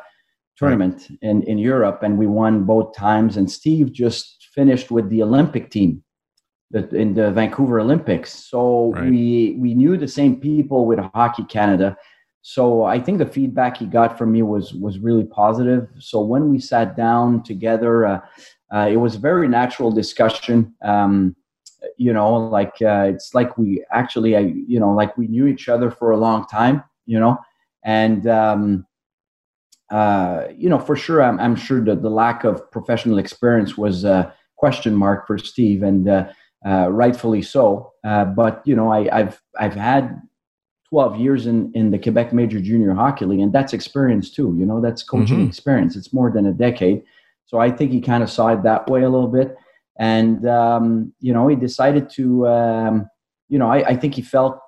tournament 0.58 1.08
right. 1.12 1.20
in 1.22 1.44
in 1.44 1.60
Europe, 1.60 2.02
and 2.02 2.18
we 2.18 2.26
won 2.26 2.64
both 2.64 2.96
times. 2.96 3.38
And 3.38 3.52
Steve 3.52 3.94
just 3.94 4.48
finished 4.56 4.90
with 4.90 5.10
the 5.10 5.22
Olympic 5.22 5.70
team 5.70 6.04
the, 6.72 6.88
in 6.96 7.14
the 7.14 7.32
Vancouver 7.32 7.80
Olympics. 7.80 8.34
So 8.34 8.92
right. 8.94 9.10
we 9.10 9.56
we 9.60 9.74
knew 9.74 9.98
the 9.98 10.08
same 10.08 10.40
people 10.40 10.86
with 10.86 11.00
Hockey 11.14 11.44
Canada. 11.46 11.98
So 12.42 12.84
I 12.84 13.00
think 13.00 13.18
the 13.18 13.26
feedback 13.26 13.78
he 13.78 13.86
got 13.86 14.18
from 14.18 14.32
me 14.32 14.44
was 14.44 14.74
was 14.74 15.00
really 15.00 15.26
positive. 15.26 15.88
So 16.00 16.22
when 16.22 16.50
we 16.50 16.60
sat 16.60 16.96
down 16.96 17.44
together, 17.44 18.06
uh, 18.06 18.20
uh, 18.74 18.88
it 18.90 18.98
was 18.98 19.16
a 19.16 19.20
very 19.20 19.48
natural 19.48 19.92
discussion. 19.92 20.74
Um, 20.84 21.36
you 21.98 22.14
know, 22.14 22.36
like 22.36 22.76
uh, 22.82 23.08
it's 23.14 23.34
like 23.34 23.58
we 23.58 23.84
actually, 23.92 24.36
I, 24.36 24.54
you 24.68 24.80
know, 24.80 24.92
like 24.92 25.18
we 25.18 25.28
knew 25.28 25.48
each 25.48 25.70
other 25.70 25.90
for 25.90 26.12
a 26.12 26.18
long 26.18 26.46
time. 26.48 26.84
You 27.06 27.20
know, 27.20 27.40
and 27.84 28.28
um, 28.28 28.86
uh, 29.90 30.46
you 30.56 30.70
know, 30.70 30.80
for 30.80 30.96
sure, 30.96 31.24
I'm, 31.24 31.40
I'm 31.40 31.56
sure 31.56 31.84
that 31.86 32.04
the 32.04 32.10
lack 32.10 32.44
of 32.44 32.70
professional 32.72 33.18
experience 33.18 33.78
was 33.78 34.04
a 34.04 34.34
question 34.56 34.94
mark 34.94 35.26
for 35.26 35.38
Steve, 35.38 35.84
and 35.84 36.08
uh, 36.66 36.88
rightfully 36.90 37.42
so. 37.42 37.94
Uh, 38.04 38.26
but 38.26 38.62
you 38.66 38.76
know, 38.76 38.92
I, 38.92 39.10
have 39.16 39.42
I've 39.58 39.76
had 39.76 40.22
12 40.90 41.18
years 41.18 41.48
in 41.48 41.72
in 41.74 41.92
the 41.92 42.00
Quebec 42.00 42.34
Major 42.34 42.60
Junior 42.60 42.94
Hockey 42.94 43.26
League, 43.26 43.40
and 43.40 43.54
that's 43.54 43.74
experience 43.74 44.30
too. 44.30 44.56
You 44.58 44.66
know, 44.66 44.82
that's 44.82 45.04
coaching 45.04 45.38
mm-hmm. 45.38 45.48
experience. 45.48 45.96
It's 45.96 46.14
more 46.14 46.32
than 46.32 46.46
a 46.46 46.54
decade. 46.54 47.04
So 47.46 47.60
I 47.60 47.72
think 47.72 47.92
he 47.92 48.02
kind 48.02 48.24
of 48.24 48.30
saw 48.30 48.50
it 48.50 48.64
that 48.64 48.90
way 48.90 49.04
a 49.04 49.10
little 49.10 49.28
bit, 49.28 49.56
and 49.98 50.48
um, 50.48 51.14
you 51.20 51.34
know, 51.34 51.48
he 51.48 51.56
decided 51.56 52.10
to. 52.12 52.48
Um, 52.48 53.10
you 53.52 53.58
know, 53.58 53.68
I, 53.68 53.78
I, 53.78 53.96
think 53.96 54.14
he 54.14 54.22
felt 54.22 54.60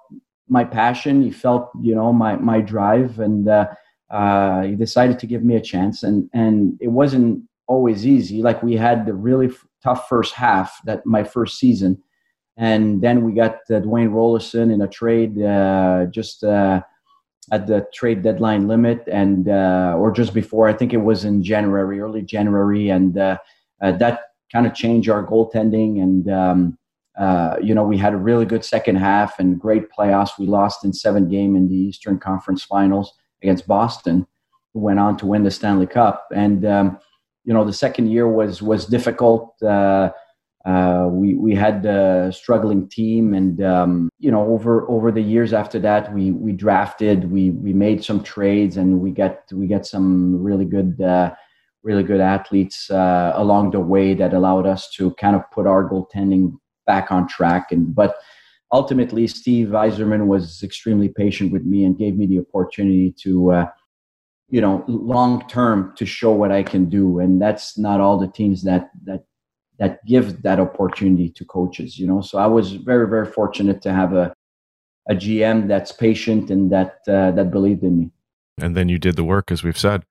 my 0.50 0.64
passion. 0.64 1.22
He 1.22 1.30
felt 1.30 1.70
you 1.82 1.94
know 1.94 2.12
my 2.12 2.36
my 2.38 2.62
drive, 2.62 3.20
and 3.20 3.48
uh, 3.48 3.68
uh 4.10 4.64
he 4.64 4.76
decided 4.76 5.20
to 5.20 5.28
give 5.28 5.44
me 5.44 5.56
a 5.56 5.62
chance. 5.62 6.02
And 6.02 6.30
and 6.34 6.78
it 6.82 6.88
wasn't 6.88 7.44
always 7.68 8.06
easy. 8.06 8.42
Like 8.42 8.64
we 8.64 8.76
had 8.76 9.06
the 9.06 9.14
really 9.14 9.50
tough 9.84 10.08
first 10.08 10.34
half 10.34 10.80
that 10.86 11.06
my 11.06 11.24
first 11.24 11.58
season, 11.60 12.02
and 12.58 13.02
then 13.02 13.24
we 13.24 13.34
got 13.34 13.56
uh, 13.70 13.80
Dwayne 13.80 14.10
Roloson 14.10 14.72
in 14.72 14.82
a 14.82 14.88
trade 14.88 15.42
uh, 15.42 16.06
just 16.12 16.44
uh, 16.44 16.82
at 17.52 17.68
the 17.68 17.88
trade 17.94 18.22
deadline 18.22 18.68
limit, 18.68 19.04
and 19.08 19.50
uh, 19.50 19.96
or 19.98 20.12
just 20.12 20.34
before. 20.34 20.68
I 20.68 20.74
think 20.74 20.94
it 20.94 20.98
was 20.98 21.26
in 21.26 21.44
January, 21.44 22.00
early 22.00 22.22
January, 22.22 22.90
and 22.90 23.18
uh, 23.18 23.38
uh, 23.82 23.94
that 23.94 24.22
kind 24.52 24.68
of 24.68 24.74
changed 24.74 25.10
our 25.10 25.26
goaltending. 25.26 26.02
And 26.02 26.30
um, 26.30 26.78
you 27.64 27.74
know, 27.74 27.84
we 27.84 27.98
had 27.98 28.14
a 28.14 28.18
really 28.18 28.46
good 28.46 28.66
second 28.66 28.98
half 28.98 29.40
and 29.40 29.60
great 29.60 29.90
playoffs. 29.90 30.38
We 30.38 30.46
lost 30.46 30.86
in 30.86 30.94
seven 30.94 31.30
game 31.30 31.56
in 31.56 31.68
the 31.68 31.76
Eastern 31.76 32.20
Conference 32.20 32.64
Finals 32.64 33.14
against 33.42 33.68
Boston, 33.68 34.28
who 34.74 34.82
went 34.82 35.00
on 35.00 35.18
to 35.18 35.26
win 35.26 35.44
the 35.44 35.52
Stanley 35.52 35.88
Cup, 35.88 36.28
and 36.34 36.66
um, 36.66 37.00
you 37.44 37.54
know 37.54 37.66
the 37.66 37.74
second 37.74 38.10
year 38.10 38.28
was 38.28 38.62
was 38.62 38.86
difficult. 38.86 39.56
Uh, 39.62 40.12
uh, 40.66 41.08
we 41.10 41.34
we 41.36 41.56
had 41.56 41.86
a 41.86 42.32
struggling 42.32 42.88
team, 42.88 43.34
and 43.34 43.64
um, 43.64 44.10
you 44.20 44.30
know 44.30 44.48
over 44.48 44.90
over 44.90 45.12
the 45.12 45.22
years 45.22 45.54
after 45.54 45.80
that, 45.80 46.14
we 46.14 46.32
we 46.32 46.52
drafted, 46.52 47.32
we 47.32 47.50
we 47.52 47.74
made 47.74 48.04
some 48.04 48.22
trades, 48.22 48.78
and 48.78 49.00
we 49.00 49.12
got 49.12 49.40
we 49.52 49.66
got 49.68 49.86
some 49.86 50.42
really 50.42 50.66
good 50.66 51.02
uh, 51.02 51.34
really 51.84 52.04
good 52.04 52.22
athletes 52.22 52.92
uh, 52.92 53.32
along 53.36 53.72
the 53.72 53.80
way 53.80 54.14
that 54.14 54.34
allowed 54.34 54.68
us 54.68 54.90
to 54.92 55.12
kind 55.16 55.36
of 55.36 55.42
put 55.52 55.66
our 55.66 55.90
goaltending 55.90 56.56
back 56.86 57.12
on 57.12 57.28
track. 57.28 57.72
And 57.72 57.96
but 57.96 58.18
ultimately, 58.72 59.26
Steve 59.26 59.70
Yzerman 59.70 60.28
was 60.28 60.62
extremely 60.62 61.10
patient 61.10 61.52
with 61.52 61.66
me 61.66 61.86
and 61.86 61.98
gave 61.98 62.16
me 62.16 62.28
the 62.28 62.40
opportunity 62.40 63.16
to 63.24 63.52
uh, 63.52 63.66
you 64.52 64.62
know 64.62 64.84
long 64.88 65.48
term 65.48 65.94
to 65.96 66.06
show 66.06 66.32
what 66.32 66.52
I 66.52 66.62
can 66.62 66.90
do, 66.90 67.20
and 67.20 67.42
that's 67.42 67.78
not 67.78 68.00
all 68.00 68.20
the 68.20 68.28
teams 68.28 68.64
that 68.64 68.92
that 69.06 69.24
that 69.80 70.06
give 70.06 70.44
that 70.44 70.60
opportunity 70.60 71.30
to 71.30 71.46
coaches. 71.46 71.98
You 71.98 72.06
know, 72.06 72.22
so 72.22 72.38
I 72.38 72.46
was 72.48 72.74
very 72.74 73.08
very 73.08 73.26
fortunate 73.26 73.82
to 73.84 73.94
have 73.94 74.14
a 74.14 74.34
a 75.10 75.16
GM 75.16 75.68
that's 75.68 75.92
patient 75.92 76.52
and 76.52 76.72
that 76.72 77.00
uh, 77.08 77.32
that 77.32 77.50
believed 77.50 77.84
in 77.84 77.98
me. 77.98 78.12
And 78.60 78.76
then 78.76 78.90
you 78.90 79.00
did 79.00 79.16
the 79.16 79.24
work, 79.24 79.52
as 79.52 79.64
we've 79.64 79.78
said. 79.78 80.04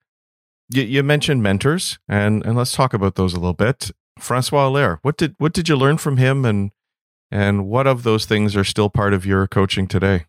You, 0.73 0.83
you 0.83 1.03
mentioned 1.03 1.43
mentors, 1.43 1.99
and 2.09 2.45
and 2.45 2.57
let's 2.57 2.73
talk 2.73 2.95
about 2.95 3.15
those 3.15 3.35
a 3.35 3.39
little 3.39 3.53
bit. 3.53 3.91
Francois 4.19 4.69
Allaire, 4.69 4.99
what 5.03 5.17
did 5.17 5.35
what 5.39 5.53
did 5.53 5.69
you 5.69 5.77
learn 5.77 5.99
from 5.99 6.17
him, 6.17 6.45
and 6.45 6.71
and 7.31 7.67
what 7.67 7.87
of 7.87 8.03
those 8.03 8.25
things 8.25 8.57
are 8.57 8.65
still 8.65 8.89
part 8.89 9.13
of 9.13 9.27
your 9.27 9.47
coaching 9.47 9.87
today? 9.87 10.25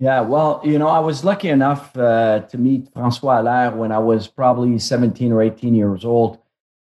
Yeah, 0.00 0.20
well, 0.20 0.60
you 0.64 0.78
know, 0.78 0.86
I 0.86 1.00
was 1.00 1.24
lucky 1.24 1.48
enough 1.48 1.96
uh, 1.96 2.40
to 2.40 2.58
meet 2.58 2.88
Francois 2.92 3.40
Allaire 3.40 3.72
when 3.72 3.90
I 3.90 3.98
was 3.98 4.28
probably 4.28 4.78
17 4.78 5.32
or 5.32 5.42
18 5.42 5.74
years 5.74 6.04
old. 6.04 6.38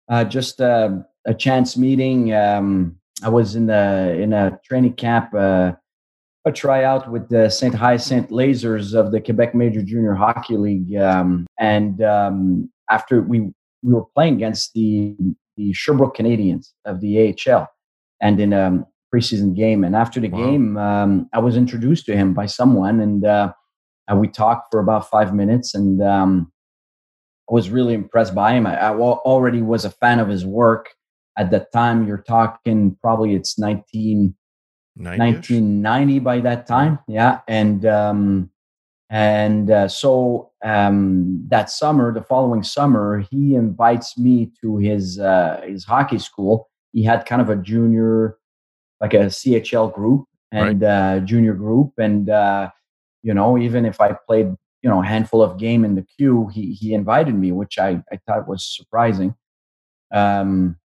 Uh, 0.08 0.24
just 0.24 0.62
uh, 0.62 0.98
a 1.26 1.34
chance 1.34 1.76
meeting. 1.76 2.32
Um, 2.34 2.96
I 3.22 3.28
was 3.28 3.54
in 3.54 3.68
a 3.68 4.18
in 4.18 4.32
a 4.32 4.58
training 4.64 4.94
camp, 4.94 5.34
uh, 5.34 5.72
a 6.46 6.52
tryout 6.52 7.10
with 7.10 7.28
the 7.28 7.50
Saint 7.50 7.74
Hyacinthe 7.74 8.30
Lasers 8.30 8.94
of 8.98 9.12
the 9.12 9.20
Quebec 9.20 9.54
Major 9.54 9.82
Junior 9.82 10.14
Hockey 10.14 10.56
League, 10.56 10.96
um, 10.96 11.46
and 11.58 12.02
um, 12.02 12.70
after 12.90 13.20
we 13.20 13.40
we 13.82 13.92
were 13.92 14.06
playing 14.14 14.34
against 14.34 14.72
the 14.72 15.14
the 15.56 15.72
Sherbrooke 15.74 16.16
Canadiens 16.16 16.72
of 16.86 17.00
the 17.00 17.36
AHL, 17.46 17.68
and 18.20 18.40
in 18.40 18.52
um, 18.54 18.86
preseason 19.12 19.54
game. 19.54 19.84
And 19.84 19.94
after 19.94 20.20
the 20.20 20.28
wow. 20.28 20.38
game, 20.38 20.76
um, 20.76 21.28
I 21.32 21.38
was 21.38 21.56
introduced 21.56 22.06
to 22.06 22.16
him 22.16 22.34
by 22.34 22.46
someone, 22.46 23.00
and 23.00 23.24
uh, 23.24 23.52
we 24.14 24.28
talked 24.28 24.68
for 24.70 24.80
about 24.80 25.10
five 25.10 25.34
minutes. 25.34 25.74
And 25.74 26.02
um, 26.02 26.52
I 27.50 27.54
was 27.54 27.70
really 27.70 27.94
impressed 27.94 28.34
by 28.34 28.54
him. 28.54 28.66
I, 28.66 28.78
I, 28.78 28.94
already 28.94 29.62
was 29.62 29.84
a 29.84 29.90
fan 29.90 30.20
of 30.20 30.28
his 30.28 30.46
work 30.46 30.90
at 31.38 31.50
that 31.50 31.72
time. 31.72 32.06
You're 32.06 32.24
talking 32.26 32.96
probably 33.00 33.34
it's 33.34 33.58
19, 33.58 34.34
1990 34.94 36.18
by 36.20 36.40
that 36.40 36.66
time, 36.66 36.98
yeah. 37.08 37.40
And 37.48 37.84
um, 37.86 38.50
and 39.10 39.70
uh, 39.70 39.88
so 39.88 40.52
um, 40.64 41.44
that 41.48 41.68
summer, 41.68 42.14
the 42.14 42.22
following 42.22 42.62
summer, 42.62 43.24
he 43.30 43.54
invites 43.54 44.16
me 44.16 44.50
to 44.62 44.78
his 44.78 45.18
uh, 45.18 45.60
his 45.66 45.84
hockey 45.84 46.18
school. 46.18 46.70
He 46.92 47.02
had 47.04 47.26
kind 47.26 47.42
of 47.42 47.50
a 47.50 47.56
junior 47.56 48.36
like 49.02 49.12
a 49.14 49.26
CHL 49.26 49.92
group 49.92 50.24
and 50.52 50.80
right. 50.80 51.16
uh, 51.16 51.20
junior 51.20 51.54
group, 51.54 51.92
and 51.98 52.30
uh, 52.30 52.70
you 53.22 53.34
know, 53.34 53.58
even 53.58 53.84
if 53.84 54.00
I 54.00 54.12
played 54.26 54.54
you 54.82 54.90
know 54.90 55.02
a 55.02 55.06
handful 55.06 55.42
of 55.42 55.58
game 55.58 55.84
in 55.84 55.96
the 55.96 56.06
queue, 56.16 56.48
he 56.54 56.72
he 56.72 56.94
invited 56.94 57.34
me, 57.34 57.52
which 57.52 57.78
I 57.78 58.02
I 58.10 58.18
thought 58.26 58.48
was 58.48 58.64
surprising. 58.64 59.34
Um, 60.14 60.76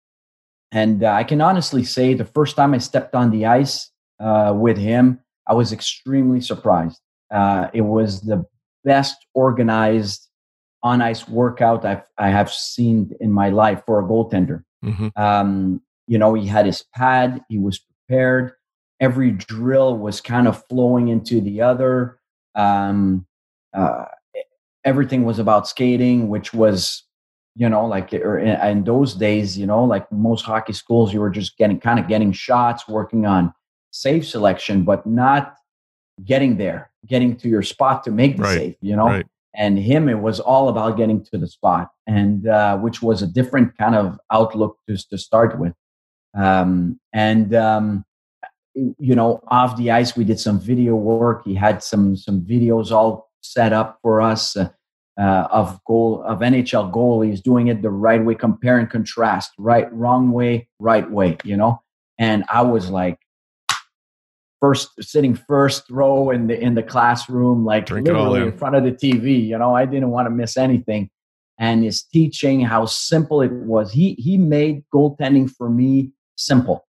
and 0.72 1.04
uh, 1.04 1.12
I 1.12 1.24
can 1.24 1.42
honestly 1.42 1.84
say 1.84 2.14
the 2.14 2.26
first 2.26 2.56
time 2.56 2.74
I 2.74 2.80
stepped 2.80 3.16
on 3.16 3.32
the 3.32 3.46
ice 3.46 3.90
uh, 4.20 4.54
with 4.56 4.78
him, 4.78 5.20
I 5.48 5.54
was 5.54 5.72
extremely 5.72 6.42
surprised. 6.42 7.00
Uh, 7.32 7.68
it 7.74 7.82
was 7.82 8.22
the 8.22 8.46
best 8.84 9.16
organized 9.34 10.28
on 10.84 11.02
ice 11.02 11.28
workout 11.28 11.86
I've 11.86 12.04
I 12.18 12.30
have 12.30 12.52
seen 12.52 13.12
in 13.20 13.32
my 13.32 13.50
life 13.50 13.84
for 13.86 14.00
a 14.00 14.04
goaltender. 14.04 14.64
Mm-hmm. 14.84 15.08
Um, 15.16 15.82
you 16.08 16.18
know, 16.18 16.34
he 16.34 16.48
had 16.48 16.66
his 16.66 16.84
pad, 16.96 17.42
he 17.50 17.60
was 17.60 17.80
prepared. 18.08 18.54
Every 19.00 19.32
drill 19.32 19.98
was 19.98 20.22
kind 20.22 20.48
of 20.48 20.66
flowing 20.68 21.10
into 21.10 21.42
the 21.42 21.62
other. 21.62 22.20
Um, 22.56 23.26
uh, 23.74 24.06
everything 24.84 25.24
was 25.24 25.40
about 25.40 25.68
skating, 25.68 26.30
which 26.30 26.54
was, 26.54 27.04
you 27.56 27.70
know, 27.70 27.86
like 27.86 28.14
er, 28.14 28.40
in, 28.40 28.60
in 28.70 28.84
those 28.84 29.14
days, 29.14 29.58
you 29.58 29.66
know, 29.66 29.84
like 29.84 30.12
most 30.12 30.46
hockey 30.46 30.74
schools, 30.74 31.14
you 31.14 31.20
were 31.20 31.30
just 31.30 31.58
getting 31.58 31.80
kind 31.80 32.00
of 32.00 32.08
getting 32.08 32.32
shots, 32.32 32.88
working 32.88 33.26
on 33.26 33.54
save 33.92 34.26
selection, 34.26 34.84
but 34.84 35.06
not 35.06 35.56
getting 36.24 36.58
there, 36.58 36.90
getting 37.06 37.36
to 37.36 37.48
your 37.48 37.62
spot 37.62 38.04
to 38.04 38.12
make 38.12 38.38
the 38.38 38.44
Right, 38.44 38.58
save, 38.58 38.76
you 38.82 38.96
know? 38.96 39.08
right. 39.08 39.26
And 39.56 39.80
him, 39.80 40.08
it 40.08 40.20
was 40.20 40.40
all 40.40 40.70
about 40.70 40.98
getting 40.98 41.24
to 41.26 41.38
the 41.38 41.48
spot, 41.48 41.90
and 42.06 42.48
uh, 42.48 42.78
which 42.78 43.02
was 43.02 43.24
a 43.24 43.28
different 43.28 43.76
kind 43.76 43.96
of 43.96 44.20
outlook 44.32 44.78
to, 44.88 44.96
to 45.10 45.18
start 45.18 45.58
with. 45.58 45.74
Um, 46.38 47.00
and 47.14 47.54
um, 47.56 48.06
you 48.76 49.16
know, 49.16 49.42
off 49.48 49.76
the 49.78 49.92
ice, 49.92 50.16
we 50.16 50.24
did 50.24 50.40
some 50.40 50.60
video 50.60 50.96
work. 50.96 51.44
He 51.46 51.56
had 51.56 51.82
some 51.82 52.16
some 52.16 52.42
videos 52.42 52.92
all 52.92 53.32
set 53.42 53.74
up 53.74 54.00
for 54.02 54.22
us 54.22 54.56
uh, 54.56 54.70
uh, 55.20 55.48
of 55.52 55.84
goal 55.86 56.24
of 56.24 56.40
NHL 56.40 56.92
goalies 56.92 57.42
doing 57.42 57.68
it 57.68 57.82
the 57.82 57.90
right 57.90 58.24
way, 58.24 58.36
compare 58.36 58.78
and 58.78 58.90
contrast, 58.90 59.52
right, 59.58 59.92
wrong 59.92 60.32
way, 60.32 60.68
right 60.80 61.10
way. 61.10 61.38
You 61.44 61.58
know, 61.58 61.82
and 62.20 62.44
I 62.50 62.62
was 62.62 62.90
like, 62.90 63.18
first 64.60 64.90
sitting 65.02 65.36
first 65.36 65.90
row 65.90 66.30
in 66.30 66.48
the 66.48 66.60
in 66.60 66.76
the 66.76 66.84
classroom, 66.84 67.66
like 67.66 67.88
Drink 67.88 68.08
literally 68.08 68.42
in. 68.42 68.48
in 68.50 68.58
front 68.58 68.76
of 68.76 68.84
the 68.84 68.92
TV. 68.92 69.44
You 69.44 69.58
know, 69.58 69.76
I 69.76 69.86
didn't 69.86 70.10
want 70.10 70.28
to 70.28 70.32
miss 70.32 70.58
anything. 70.58 71.10
And 71.60 71.84
his 71.84 72.04
teaching, 72.04 72.62
how 72.62 72.86
simple 72.86 73.42
it 73.42 73.52
was. 73.52 73.92
He 73.92 74.14
he 74.20 74.38
made 74.38 74.84
goaltending 74.94 75.50
for 75.50 75.68
me 75.68 76.12
simple, 76.38 76.86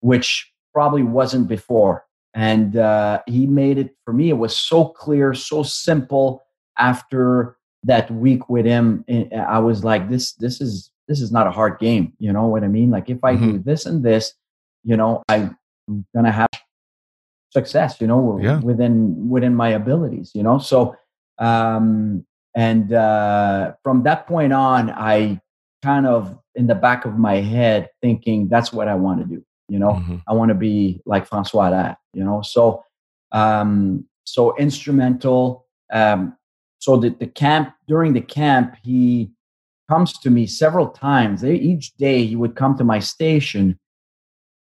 which 0.00 0.52
probably 0.72 1.02
wasn't 1.02 1.48
before. 1.48 2.04
And 2.34 2.76
uh, 2.76 3.22
he 3.26 3.46
made 3.46 3.78
it 3.78 3.96
for 4.04 4.12
me. 4.12 4.28
It 4.30 4.34
was 4.38 4.56
so 4.56 4.84
clear, 4.84 5.34
so 5.34 5.62
simple. 5.62 6.42
After 6.78 7.56
that 7.84 8.10
week 8.10 8.50
with 8.50 8.66
him, 8.66 9.04
eh, 9.08 9.24
I 9.34 9.58
was 9.58 9.82
like, 9.82 10.10
this 10.10 10.34
this 10.34 10.60
is 10.60 10.90
this 11.08 11.20
is 11.22 11.32
not 11.32 11.46
a 11.46 11.50
hard 11.50 11.78
game. 11.78 12.12
You 12.18 12.32
know 12.32 12.46
what 12.46 12.62
I 12.64 12.68
mean? 12.68 12.90
Like 12.90 13.08
if 13.08 13.24
I 13.24 13.34
do 13.36 13.58
this 13.58 13.86
and 13.86 14.04
this, 14.04 14.34
you 14.84 14.96
know, 14.96 15.22
I'm 15.28 15.56
gonna 16.14 16.32
have 16.32 16.50
success. 17.52 18.00
You 18.00 18.06
know, 18.08 18.38
Yeah. 18.42 18.60
within 18.60 19.30
within 19.30 19.54
my 19.54 19.70
abilities. 19.70 20.32
You 20.34 20.42
know, 20.42 20.58
so 20.58 20.94
um, 21.38 22.26
and 22.54 22.92
uh, 22.92 23.72
from 23.82 24.02
that 24.02 24.26
point 24.26 24.52
on, 24.52 24.90
I 24.90 25.40
kind 25.82 26.06
of 26.06 26.38
in 26.54 26.66
the 26.66 26.74
back 26.74 27.04
of 27.04 27.18
my 27.18 27.36
head 27.36 27.88
thinking 28.02 28.48
that's 28.48 28.72
what 28.72 28.88
I 28.88 28.94
want 28.94 29.20
to 29.20 29.26
do. 29.26 29.44
You 29.68 29.78
know, 29.78 29.92
Mhm. 29.92 30.22
I 30.28 30.32
want 30.32 30.48
to 30.50 30.54
be 30.54 31.02
like 31.06 31.26
Francois 31.26 31.68
Allaire, 31.70 31.96
you 32.14 32.24
know. 32.24 32.40
So, 32.42 32.82
um, 33.32 34.04
so 34.24 34.56
instrumental. 34.56 35.66
Um, 35.92 36.36
so 36.78 36.96
the, 36.96 37.10
the 37.10 37.26
camp 37.26 37.72
during 37.88 38.12
the 38.12 38.20
camp, 38.20 38.76
he 38.82 39.30
comes 39.88 40.12
to 40.18 40.30
me 40.30 40.46
several 40.46 40.88
times. 40.88 41.44
Each 41.44 41.94
day, 41.96 42.24
he 42.26 42.36
would 42.36 42.54
come 42.56 42.76
to 42.78 42.84
my 42.84 42.98
station 43.00 43.78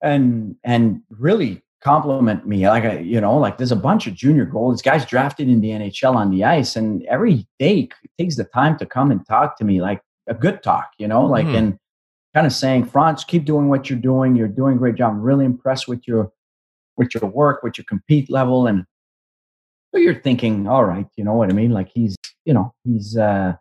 and 0.03 0.57
and 0.65 1.03
really 1.11 1.63
compliment 1.83 2.47
me. 2.47 2.69
Like 2.69 2.85
I, 2.85 2.99
you 2.99 3.21
know, 3.21 3.37
like 3.39 3.57
there's 3.59 3.73
a 3.73 3.77
bunch 3.77 4.07
of 4.07 4.15
junior 4.15 4.47
goalies, 4.47 4.83
guys 4.83 5.07
drafted 5.07 5.49
in 5.49 5.61
the 5.61 5.71
NHL 5.71 6.15
on 6.15 6.31
the 6.31 6.45
ice, 6.45 6.77
and 6.77 7.03
every 7.07 7.47
day 7.59 7.75
he 8.03 8.11
takes 8.19 8.37
the 8.37 8.45
time 8.45 8.77
to 8.79 8.87
come 8.87 9.11
and 9.11 9.27
talk 9.27 9.57
to 9.59 9.65
me, 9.65 9.81
like 9.81 10.03
a 10.31 10.35
good 10.35 10.63
talk, 10.63 10.93
you 10.99 11.09
know, 11.09 11.27
like 11.27 11.47
Mhm. 11.47 11.59
and 11.59 11.79
kind 12.35 12.47
of 12.47 12.53
saying, 12.53 12.85
Frantz, 12.87 13.25
keep 13.25 13.45
doing 13.45 13.69
what 13.69 13.91
you're 13.91 13.99
doing. 13.99 14.37
You're 14.37 14.49
doing 14.49 14.77
a 14.77 14.79
great 14.79 14.95
job. 14.95 15.13
I'm 15.13 15.21
really 15.21 15.45
impressed 15.45 15.89
with 15.89 16.07
your 16.09 16.33
with 16.97 17.15
your 17.15 17.31
work, 17.31 17.63
with 17.63 17.77
your 17.79 17.85
compete 17.87 18.31
level. 18.31 18.67
And 18.67 18.85
so 19.93 20.01
you're 20.01 20.21
thinking, 20.21 20.69
all 20.69 20.85
right, 20.85 21.07
you 21.17 21.25
know 21.25 21.35
what 21.35 21.51
I 21.51 21.53
mean? 21.55 21.71
Like 21.71 21.89
he's, 21.89 22.15
you 22.45 22.53
know, 22.55 22.73
he's 22.85 23.17
uh, 23.17 23.55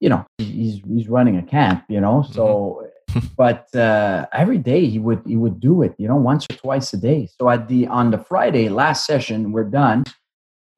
you 0.00 0.08
know, 0.08 0.24
he's 0.38 0.80
he's 0.88 1.08
running 1.08 1.36
a 1.36 1.42
camp, 1.42 1.84
you 1.88 2.00
know. 2.00 2.22
So 2.22 2.86
but 3.36 3.74
uh 3.74 4.26
every 4.32 4.58
day 4.58 4.86
he 4.86 4.98
would 4.98 5.22
he 5.26 5.36
would 5.36 5.60
do 5.60 5.82
it, 5.82 5.94
you 5.98 6.08
know, 6.08 6.16
once 6.16 6.46
or 6.50 6.56
twice 6.56 6.92
a 6.94 6.96
day. 6.96 7.28
So 7.38 7.50
at 7.50 7.68
the 7.68 7.86
on 7.88 8.10
the 8.10 8.18
Friday, 8.18 8.68
last 8.68 9.04
session, 9.04 9.52
we're 9.52 9.64
done 9.64 10.04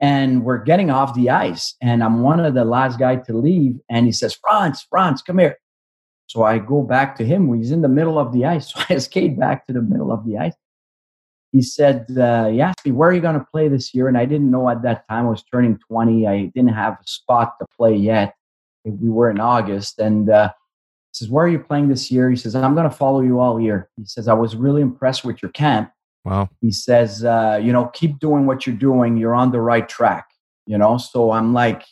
and 0.03 0.43
we're 0.43 0.61
getting 0.61 0.91
off 0.91 1.13
the 1.13 1.29
ice. 1.29 1.75
And 1.81 2.03
I'm 2.03 2.23
one 2.23 2.41
of 2.41 2.53
the 2.53 2.65
last 2.65 2.99
guy 2.99 3.15
to 3.15 3.33
leave. 3.33 3.79
And 3.89 4.05
he 4.05 4.11
says, 4.11 4.35
Frantz, 4.35 4.85
Frantz, 4.89 5.21
come 5.21 5.39
here. 5.39 5.57
So 6.27 6.43
I 6.43 6.59
go 6.59 6.81
back 6.81 7.15
to 7.17 7.25
him. 7.25 7.53
He's 7.53 7.71
in 7.71 7.81
the 7.81 7.87
middle 7.87 8.19
of 8.19 8.33
the 8.33 8.43
ice. 8.45 8.73
So 8.73 8.83
I 8.89 8.97
skate 8.97 9.39
back 9.39 9.65
to 9.67 9.73
the 9.73 9.81
middle 9.81 10.11
of 10.11 10.25
the 10.25 10.37
ice. 10.37 10.55
He 11.53 11.61
said, 11.61 12.05
uh, 12.17 12.49
he 12.49 12.59
asked 12.59 12.85
me, 12.85 12.91
where 12.91 13.09
are 13.09 13.13
you 13.13 13.21
going 13.21 13.39
to 13.39 13.47
play 13.49 13.69
this 13.69 13.93
year? 13.93 14.09
And 14.09 14.17
I 14.17 14.25
didn't 14.25 14.51
know 14.51 14.67
at 14.67 14.81
that 14.81 15.07
time 15.07 15.25
I 15.25 15.29
was 15.29 15.43
turning 15.43 15.79
20. 15.87 16.27
I 16.27 16.51
didn't 16.53 16.73
have 16.73 16.95
a 16.95 17.07
spot 17.07 17.53
to 17.61 17.67
play 17.77 17.95
yet. 17.95 18.35
We 18.83 19.09
were 19.09 19.31
in 19.31 19.39
August. 19.39 19.99
And 19.99 20.29
uh, 20.29 20.49
he 20.49 21.19
says, 21.19 21.29
where 21.29 21.45
are 21.45 21.49
you 21.49 21.59
playing 21.59 21.87
this 21.87 22.11
year? 22.11 22.29
He 22.29 22.35
says, 22.35 22.55
I'm 22.55 22.75
going 22.75 22.89
to 22.89 22.95
follow 22.95 23.21
you 23.21 23.39
all 23.39 23.57
year. 23.57 23.89
He 23.95 24.05
says, 24.05 24.27
I 24.27 24.33
was 24.33 24.57
really 24.57 24.81
impressed 24.81 25.23
with 25.23 25.41
your 25.41 25.51
camp 25.51 25.92
Wow. 26.25 26.49
he 26.61 26.71
says, 26.71 27.25
uh, 27.25 27.59
you 27.61 27.73
know, 27.73 27.87
keep 27.87 28.19
doing 28.19 28.45
what 28.45 28.65
you're 28.65 28.75
doing. 28.75 29.17
You're 29.17 29.35
on 29.35 29.51
the 29.51 29.59
right 29.59 29.87
track, 29.87 30.29
you 30.65 30.77
know? 30.77 30.97
So 30.97 31.31
I'm 31.31 31.53
like, 31.53 31.83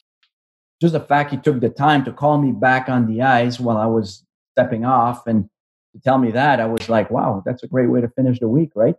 just 0.82 0.94
the 0.94 1.02
fact 1.02 1.32
he 1.32 1.38
took 1.38 1.60
the 1.60 1.70
time 1.70 2.06
to 2.06 2.14
call 2.14 2.38
me 2.38 2.52
back 2.52 2.88
on 2.88 3.08
the 3.08 3.22
ice 3.22 3.60
while 3.60 3.78
I 3.78 3.88
was 3.88 4.26
stepping 4.54 4.86
off 4.86 5.28
and 5.28 5.50
to 5.94 6.00
tell 6.00 6.18
me 6.18 6.32
that, 6.32 6.60
I 6.62 6.66
was 6.66 6.88
like, 6.88 7.12
wow, 7.12 7.44
that's 7.46 7.64
a 7.64 7.68
great 7.68 7.90
way 7.90 8.02
to 8.02 8.08
finish 8.10 8.40
the 8.40 8.48
week, 8.48 8.72
right? 8.76 8.96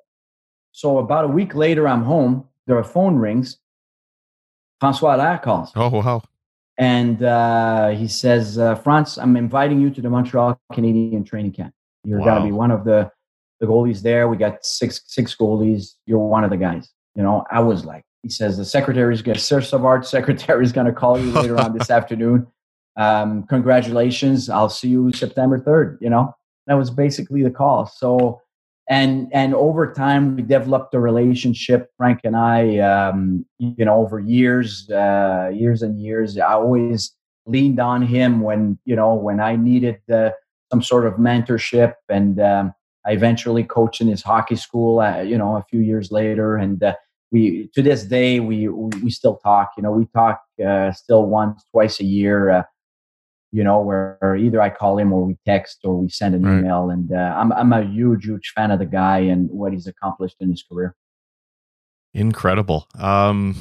So 0.73 0.99
about 0.99 1.25
a 1.25 1.29
week 1.29 1.55
later, 1.55 1.89
I'm 1.89 2.03
home. 2.03 2.49
The 2.67 2.83
phone 2.85 3.17
rings. 3.17 3.59
Francois 4.81 5.15
Allaire 5.15 5.39
calls. 5.39 5.73
Oh 5.75 5.89
wow. 5.89 6.23
And 6.79 7.23
uh, 7.23 7.91
he 7.91 8.09
says, 8.09 8.59
uh, 8.59 8.75
Frantz, 8.77 9.19
I'm 9.19 9.37
inviting 9.37 9.81
you 9.81 9.91
to 9.91 10.01
the 10.01 10.11
Montreal 10.11 10.59
Canadian 10.73 11.25
training 11.25 11.53
camp. 11.53 11.75
You're 12.05 12.21
going 12.21 12.41
to 12.41 12.45
be 12.45 12.53
one 12.53 12.71
of 12.71 12.85
the, 12.85 13.11
the 13.63 13.69
goalies 13.69 14.03
there. 14.03 14.29
We 14.29 14.37
got 14.37 14.65
six 14.67 15.01
six 15.07 15.35
goalies. 15.35 15.95
You're 16.05 16.19
one 16.19 16.45
of 16.45 16.51
the 16.51 16.57
guys. 16.57 16.91
You 17.15 17.23
know, 17.23 17.45
I 17.51 17.61
was 17.61 17.85
like, 17.85 18.05
he 18.23 18.29
says, 18.29 18.57
the 18.57 18.65
secretary's 18.65 19.23
going 19.23 19.35
to, 19.39 19.41
Serge 19.41 19.69
Savard, 19.69 20.05
secretary 20.05 20.65
is 20.65 20.73
going 20.73 20.89
to 20.89 20.93
call 20.93 21.19
you 21.19 21.31
later 21.31 21.59
on 21.59 21.79
this 21.79 21.89
afternoon. 21.99 22.47
Um, 22.97 23.45
congratulations. 23.45 24.51
I'll 24.51 24.69
see 24.69 24.89
you 24.89 25.13
September 25.13 25.59
3rd. 25.59 25.99
You 26.01 26.11
know, 26.11 26.35
that 26.67 26.75
was 26.75 26.91
basically 26.91 27.43
the 27.43 27.51
call. 27.51 27.87
So, 27.87 28.43
and 28.89 29.29
and 29.33 29.55
over 29.55 29.93
time 29.93 30.35
we 30.35 30.43
developed 30.43 30.93
a 30.93 30.99
relationship 30.99 31.89
frank 31.97 32.19
and 32.25 32.37
i 32.37 32.79
um, 32.79 33.47
you 33.59 33.85
know 33.85 33.95
over 33.95 34.19
years 34.19 34.91
uh, 34.91 35.53
years 35.55 35.83
and 35.83 36.03
years 36.03 36.37
i 36.37 36.53
always 36.55 37.15
leaned 37.47 37.79
on 37.79 38.03
him 38.03 38.41
when 38.41 38.77
you 38.85 38.97
know 38.97 39.15
when 39.15 39.39
i 39.39 39.55
needed 39.55 40.01
uh, 40.13 40.31
some 40.73 40.83
sort 40.83 41.07
of 41.07 41.15
mentorship 41.15 41.95
and 42.09 42.41
um, 42.41 42.75
i 43.07 43.13
eventually 43.13 43.65
coached 43.65 44.01
in 44.01 44.09
his 44.09 44.23
hockey 44.23 44.57
school 44.57 45.01
uh, 45.01 45.21
you 45.21 45.37
know 45.39 45.57
a 45.57 45.65
few 45.71 45.81
years 45.81 46.11
later 46.11 46.57
and 46.57 46.83
uh, 46.83 46.95
we 47.31 47.69
to 47.75 47.83
this 47.83 48.05
day 48.05 48.41
we 48.41 48.69
we, 48.69 49.11
still 49.11 49.37
talk 49.37 49.71
you 49.77 49.83
know 49.83 49.91
we 49.93 50.07
talk 50.15 50.43
uh, 50.67 50.93
still 50.93 51.27
once 51.27 51.65
twice 51.71 52.01
a 52.01 52.05
year 52.05 52.51
uh, 52.51 52.63
you 53.55 53.63
know, 53.63 53.83
where, 53.83 54.17
where 54.21 54.35
either 54.35 54.63
I 54.63 54.71
call 54.71 54.97
him 54.97 55.13
or 55.13 55.27
we 55.27 55.37
text 55.45 55.81
or 55.85 55.95
we 55.99 56.09
send 56.09 56.35
an 56.35 56.43
Right. 56.43 56.59
email. 56.61 56.89
And 56.89 57.13
uh, 57.13 57.35
I'm 57.37 57.53
I'm 57.53 57.71
a 57.75 57.83
huge, 57.85 58.25
huge 58.25 58.51
fan 58.57 58.71
of 58.71 58.79
the 58.79 58.87
guy 58.87 59.19
and 59.19 59.51
what 59.51 59.75
he's 59.75 59.87
accomplished 59.87 60.37
in 60.41 60.49
his 60.51 60.63
career. 60.63 60.97
Incredible. 62.15 62.89
Um 62.99 63.57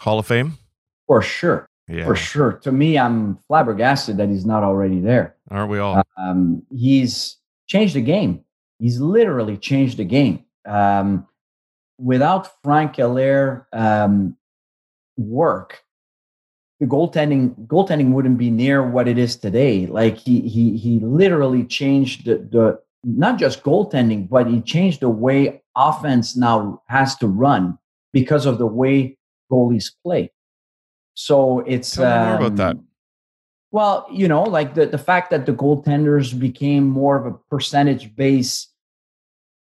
Hall 0.00 0.18
of 0.18 0.26
Fame? 0.26 0.58
For 1.06 1.22
sure, 1.22 1.66
Yeah. 1.88 2.04
for 2.04 2.14
sure. 2.16 2.52
To 2.64 2.70
me, 2.70 2.98
I'm 2.98 3.38
flabbergasted 3.48 4.18
that 4.18 4.28
he's 4.28 4.44
not 4.44 4.62
already 4.62 5.00
there. 5.00 5.36
Aren't 5.50 5.70
we 5.70 5.78
all? 5.78 6.02
Um, 6.18 6.62
he's 6.70 7.38
changed 7.66 7.94
the 7.94 8.00
game. 8.00 8.44
He's 8.78 9.00
literally 9.00 9.56
changed 9.56 9.98
the 9.98 10.04
game. 10.04 10.44
Um, 10.66 11.26
without 11.98 12.50
Frank 12.62 12.98
Allaire 12.98 13.66
um, 13.72 14.36
work, 15.16 15.82
the 16.80 16.86
goaltending 16.86 17.54
goaltending 17.66 18.12
wouldn't 18.12 18.38
be 18.38 18.50
near 18.50 18.86
what 18.86 19.08
it 19.08 19.18
is 19.18 19.36
today. 19.36 19.86
Like 19.86 20.18
he 20.18 20.40
he 20.40 20.76
he 20.76 20.98
literally 21.00 21.64
changed 21.64 22.26
the, 22.26 22.36
the 22.50 22.80
not 23.04 23.38
just 23.38 23.62
goaltending, 23.62 24.28
but 24.28 24.46
he 24.46 24.60
changed 24.60 25.00
the 25.00 25.08
way 25.08 25.62
offense 25.76 26.36
now 26.36 26.82
has 26.88 27.16
to 27.16 27.28
run 27.28 27.78
because 28.12 28.46
of 28.46 28.58
the 28.58 28.66
way 28.66 29.16
goalies 29.50 29.90
play. 30.02 30.32
So 31.14 31.60
it's 31.60 31.94
Tell 31.94 32.04
me 32.04 32.26
more 32.26 32.46
about 32.46 32.56
that. 32.56 32.76
Well, 33.74 34.06
you 34.08 34.28
know, 34.28 34.44
like 34.44 34.74
the, 34.74 34.86
the 34.86 34.98
fact 34.98 35.30
that 35.30 35.46
the 35.46 35.52
goaltenders 35.52 36.38
became 36.38 36.84
more 36.88 37.16
of 37.16 37.26
a 37.26 37.36
percentage 37.50 38.14
base, 38.14 38.68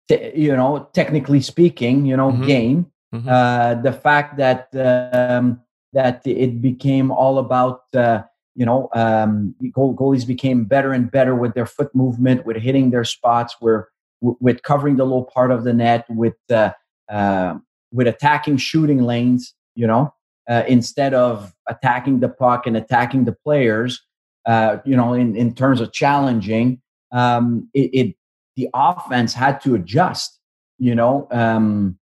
te- 0.07 0.31
you 0.35 0.55
know, 0.55 0.87
technically 0.93 1.41
speaking, 1.41 2.05
you 2.05 2.15
know, 2.15 2.31
Mhm. 2.31 2.45
game. 2.45 2.85
Mhm. 3.15 3.27
Uh, 3.27 3.81
the 3.81 3.91
fact 3.91 4.37
that 4.37 4.67
um, 4.75 5.59
that 5.93 6.21
it 6.27 6.61
became 6.61 7.09
all 7.09 7.39
about 7.39 7.81
uh, 7.95 8.21
you 8.53 8.65
know, 8.69 8.89
um, 8.93 9.55
goal, 9.73 9.95
goalies 9.95 10.27
became 10.27 10.65
better 10.65 10.93
and 10.93 11.09
better 11.09 11.33
with 11.35 11.55
their 11.55 11.65
foot 11.65 11.91
movement, 11.95 12.45
with 12.45 12.57
hitting 12.57 12.91
their 12.91 13.05
spots, 13.05 13.55
where 13.59 13.87
with 14.21 14.61
covering 14.61 14.97
the 14.97 15.05
low 15.13 15.23
part 15.23 15.49
of 15.49 15.63
the 15.63 15.73
net, 15.73 16.05
with 16.09 16.37
uh, 16.51 16.71
uh, 17.09 17.55
with 17.91 18.07
attacking 18.07 18.57
shooting 18.57 19.01
lanes. 19.01 19.55
You 19.75 19.87
know, 19.87 20.13
uh, 20.49 20.63
instead 20.67 21.13
of 21.13 21.53
attacking 21.67 22.19
the 22.19 22.29
puck 22.29 22.67
and 22.67 22.77
attacking 22.77 23.25
the 23.25 23.33
players. 23.33 24.01
Uh, 24.45 24.77
you 24.85 24.95
know, 24.95 25.13
in 25.13 25.35
in 25.35 25.55
terms 25.55 25.81
of 25.81 25.91
challenging, 25.91 26.79
um, 27.11 27.67
it, 27.73 27.89
it 27.93 28.15
the 28.55 28.69
offense 28.73 29.33
had 29.33 29.59
to 29.61 29.75
adjust. 29.75 30.39
You 30.77 30.93
know, 30.93 31.27
um, 31.31 31.97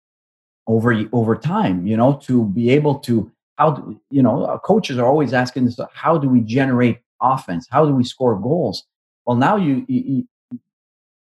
over 0.66 1.04
over 1.12 1.36
time. 1.36 1.86
You 1.86 1.96
know, 1.96 2.18
to 2.24 2.44
be 2.46 2.70
able 2.70 3.00
to 3.00 3.30
how 3.60 3.72
do, 3.72 4.00
you 4.10 4.22
know 4.22 4.44
uh, 4.44 4.58
coaches 4.58 4.98
are 4.98 5.06
always 5.06 5.34
asking 5.34 5.66
this 5.66 5.78
how 5.92 6.16
do 6.16 6.28
we 6.28 6.40
generate 6.40 6.98
offense 7.20 7.68
how 7.70 7.84
do 7.84 7.94
we 7.94 8.02
score 8.02 8.34
goals 8.40 8.84
well 9.26 9.36
now 9.36 9.54
you, 9.56 9.84
you 9.86 10.26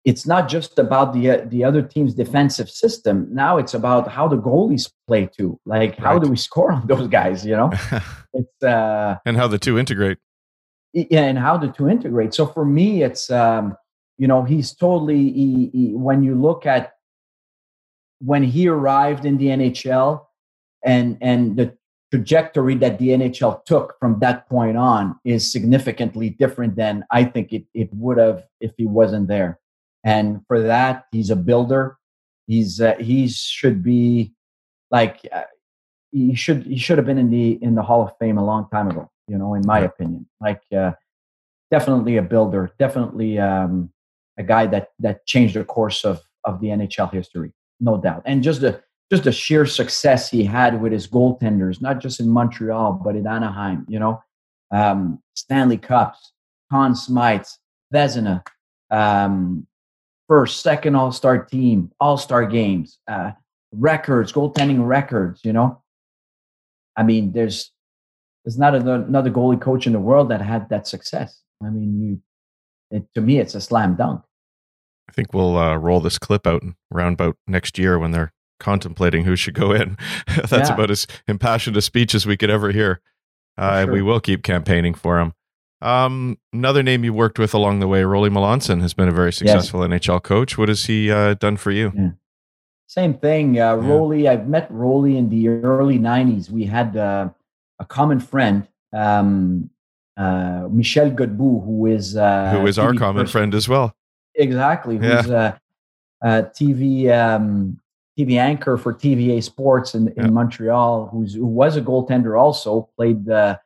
it's 0.10 0.26
not 0.26 0.50
just 0.50 0.80
about 0.80 1.14
the 1.14 1.24
uh, 1.30 1.46
the 1.54 1.64
other 1.64 1.84
team's 1.84 2.16
defensive 2.16 2.68
system. 2.68 3.28
Now 3.32 3.58
it's 3.62 3.76
about 3.76 4.08
how 4.08 4.28
the 4.28 4.38
goalies 4.38 4.92
play 5.08 5.30
too. 5.38 5.60
Like 5.68 5.98
how 6.00 6.14
right. 6.14 6.24
do 6.24 6.30
we 6.30 6.36
score 6.36 6.72
on 6.72 6.88
those 6.88 7.08
guys 7.08 7.46
you 7.46 7.56
know? 7.56 7.72
It's 8.34 8.64
uh 8.64 9.18
and 9.26 9.38
how 9.38 9.48
the 9.48 9.60
two 9.60 9.78
integrate. 9.78 10.18
yeah 10.94 11.26
and 11.32 11.38
how 11.38 11.58
the 11.58 11.70
two 11.78 11.88
integrate. 11.88 12.34
So 12.34 12.48
for 12.48 12.66
me 12.66 13.04
it's 13.04 13.30
um 13.30 13.76
you 14.18 14.28
know 14.28 14.44
he's 14.44 14.74
totally 14.74 15.24
he, 15.40 15.70
he, 15.74 15.86
when 16.08 16.24
you 16.24 16.34
look 16.48 16.66
at 16.66 16.94
when 18.32 18.44
he 18.44 18.68
arrived 18.68 19.24
in 19.26 19.38
the 19.38 19.48
nhl 19.60 20.26
and 20.84 21.18
and 21.22 21.56
the 21.56 21.78
trajectory 22.12 22.76
that 22.76 22.98
the 22.98 23.10
NHL 23.10 23.64
took 23.66 23.96
from 24.00 24.20
that 24.20 24.50
point 24.50 24.78
on 24.78 25.04
is 25.24 25.52
significantly 25.52 26.30
different 26.32 26.76
than 26.76 27.06
I 27.12 27.24
think 27.24 27.54
it, 27.54 27.66
it 27.74 27.90
would 27.94 28.18
have 28.18 28.46
if 28.60 28.72
he 28.78 28.88
wasn't 28.88 29.28
there. 29.28 29.59
And 30.04 30.42
for 30.48 30.62
that, 30.62 31.06
he's 31.12 31.30
a 31.30 31.36
builder. 31.36 31.98
He's 32.48 32.82
uh, 32.82 32.96
he 33.00 33.28
should 33.28 33.84
be 33.84 34.34
like 34.92 35.20
uh, 35.32 35.44
he 36.12 36.36
should 36.36 36.64
he 36.66 36.78
should 36.78 36.98
have 36.98 37.06
been 37.06 37.18
in 37.18 37.30
the 37.30 37.62
in 37.62 37.76
the 37.76 37.84
Hall 37.84 38.02
of 38.02 38.12
Fame 38.20 38.38
a 38.38 38.46
long 38.46 38.68
time 38.72 38.90
ago. 38.90 39.10
You 39.28 39.38
know, 39.38 39.54
in 39.54 39.66
my 39.66 39.80
opinion, 39.82 40.28
like 40.42 40.62
uh, 40.76 40.94
definitely 41.70 42.18
a 42.18 42.22
builder, 42.22 42.72
definitely 42.80 43.40
um, 43.40 43.92
a 44.38 44.44
guy 44.44 44.66
that 44.68 44.90
that 45.00 45.26
changed 45.26 45.56
the 45.56 45.64
course 45.64 46.04
of 46.04 46.22
of 46.44 46.60
the 46.62 46.68
NHL 46.68 47.12
history, 47.12 47.52
no 47.80 47.98
doubt. 47.98 48.24
And 48.26 48.42
just 48.42 48.62
the 48.62 48.82
just 49.12 49.24
the 49.24 49.32
sheer 49.32 49.66
success 49.66 50.30
he 50.30 50.44
had 50.44 50.82
with 50.82 50.92
his 50.92 51.08
goaltenders, 51.08 51.82
not 51.82 52.00
just 52.00 52.20
in 52.20 52.30
Montreal, 52.30 53.02
but 53.04 53.16
in 53.16 53.28
Anaheim, 53.28 53.86
you 53.90 54.00
know, 54.00 54.24
um, 54.72 55.22
Stanley 55.36 55.78
Cups, 55.78 56.34
Conn 56.72 56.94
Smythes, 56.94 57.58
Vezina, 57.94 58.44
um, 58.92 59.68
first, 60.30 60.62
second 60.62 60.96
All 60.96 61.12
Star 61.12 61.44
team, 61.44 61.92
All 62.00 62.18
Star 62.18 62.46
games, 62.46 63.00
uh, 63.10 63.32
records, 63.74 64.32
goaltending 64.32 64.88
records, 64.88 65.42
you 65.44 65.52
know. 65.52 65.82
I 66.96 67.04
mean, 67.04 67.34
there's 67.34 67.72
there's 68.46 68.58
not 68.58 68.74
another 68.74 69.30
goalie 69.30 69.60
coach 69.60 69.86
in 69.86 69.94
the 69.94 70.00
world 70.00 70.30
that 70.30 70.42
had 70.42 70.70
that 70.70 70.88
success. 70.88 71.42
I 71.62 71.70
mean, 71.70 72.02
you, 72.02 72.98
it, 72.98 73.06
to 73.16 73.22
me, 73.22 73.40
it's 73.40 73.56
a 73.56 73.62
slam 73.62 73.96
dunk. 73.96 74.22
I 75.10 75.12
think 75.12 75.34
we'll 75.34 75.58
uh, 75.58 75.76
roll 75.76 76.00
this 76.00 76.18
clip 76.18 76.48
out 76.48 76.64
around 76.94 77.14
about 77.14 77.36
next 77.48 77.78
year 77.78 78.00
when 78.00 78.12
they're 78.12 78.32
contemplating 78.60 79.24
who 79.24 79.36
should 79.36 79.56
go 79.56 79.72
in. 79.72 79.98
That's 80.50 80.70
yeah. 80.70 80.74
about 80.74 80.92
as 80.92 81.08
impassioned 81.28 81.76
a 81.78 81.82
speech 81.82 82.14
as 82.16 82.26
we 82.26 82.38
could 82.38 82.50
ever 82.50 82.72
hear. 82.72 83.02
Uh, 83.58 83.84
sure. 83.84 83.94
We 83.94 84.02
will 84.02 84.20
keep 84.20 84.44
campaigning 84.44 84.94
for 84.94 85.20
him. 85.20 85.34
Um, 85.82 86.38
another 86.52 86.84
name 86.84 87.04
you 87.04 87.14
worked 87.14 87.40
with 87.40 87.54
along 87.54 87.80
the 87.80 87.88
way, 87.88 88.02
Rollie 88.02 88.30
Melanson, 88.30 88.82
has 88.82 88.94
been 88.94 89.08
a 89.08 89.14
very 89.14 89.32
successful 89.32 89.88
yes. 89.88 90.02
NHL 90.02 90.22
coach. 90.24 90.58
What 90.58 90.70
has 90.70 90.86
he 90.86 91.12
uh, 91.12 91.36
done 91.36 91.58
for 91.58 91.72
you? 91.72 91.94
Yeah. 91.96 92.10
Same 92.88 93.14
thing. 93.14 93.60
Uh, 93.60 93.76
yeah. 93.76 93.82
Rollie, 93.82 94.28
I've 94.28 94.48
met 94.48 94.70
Rollie 94.72 95.16
in 95.16 95.30
the 95.30 95.48
early 95.48 96.00
90s. 96.00 96.50
We 96.50 96.66
had 96.66 96.98
uh, 96.98 97.30
a 97.80 97.86
common 97.86 98.20
friend, 98.20 98.68
um, 98.94 99.70
uh, 100.18 100.68
Michel 100.70 101.12
Godbout, 101.12 101.66
who 101.66 101.86
is 101.86 102.18
uh, 102.18 102.52
who 102.52 102.68
is 102.68 102.78
our 102.78 102.94
common 102.94 103.24
person. 103.24 103.32
friend 103.32 103.56
as 103.56 103.70
well. 103.70 103.96
Exactly. 104.36 104.98
Who's 104.98 105.28
yeah. 105.28 105.58
uh, 106.22 106.42
TV 106.54 107.10
um, 107.12 107.80
TV 108.20 108.38
anchor 108.38 108.78
for 108.78 108.94
TVA 108.94 109.42
Sports 109.42 109.96
in, 109.96 110.10
in. 110.18 110.34
Montreal, 110.34 111.08
who's, 111.08 111.36
who 111.36 111.46
was 111.46 111.78
a 111.78 111.82
goaltender 111.82 112.40
also, 112.40 112.90
played 112.98 113.30
uh, 113.30 113.58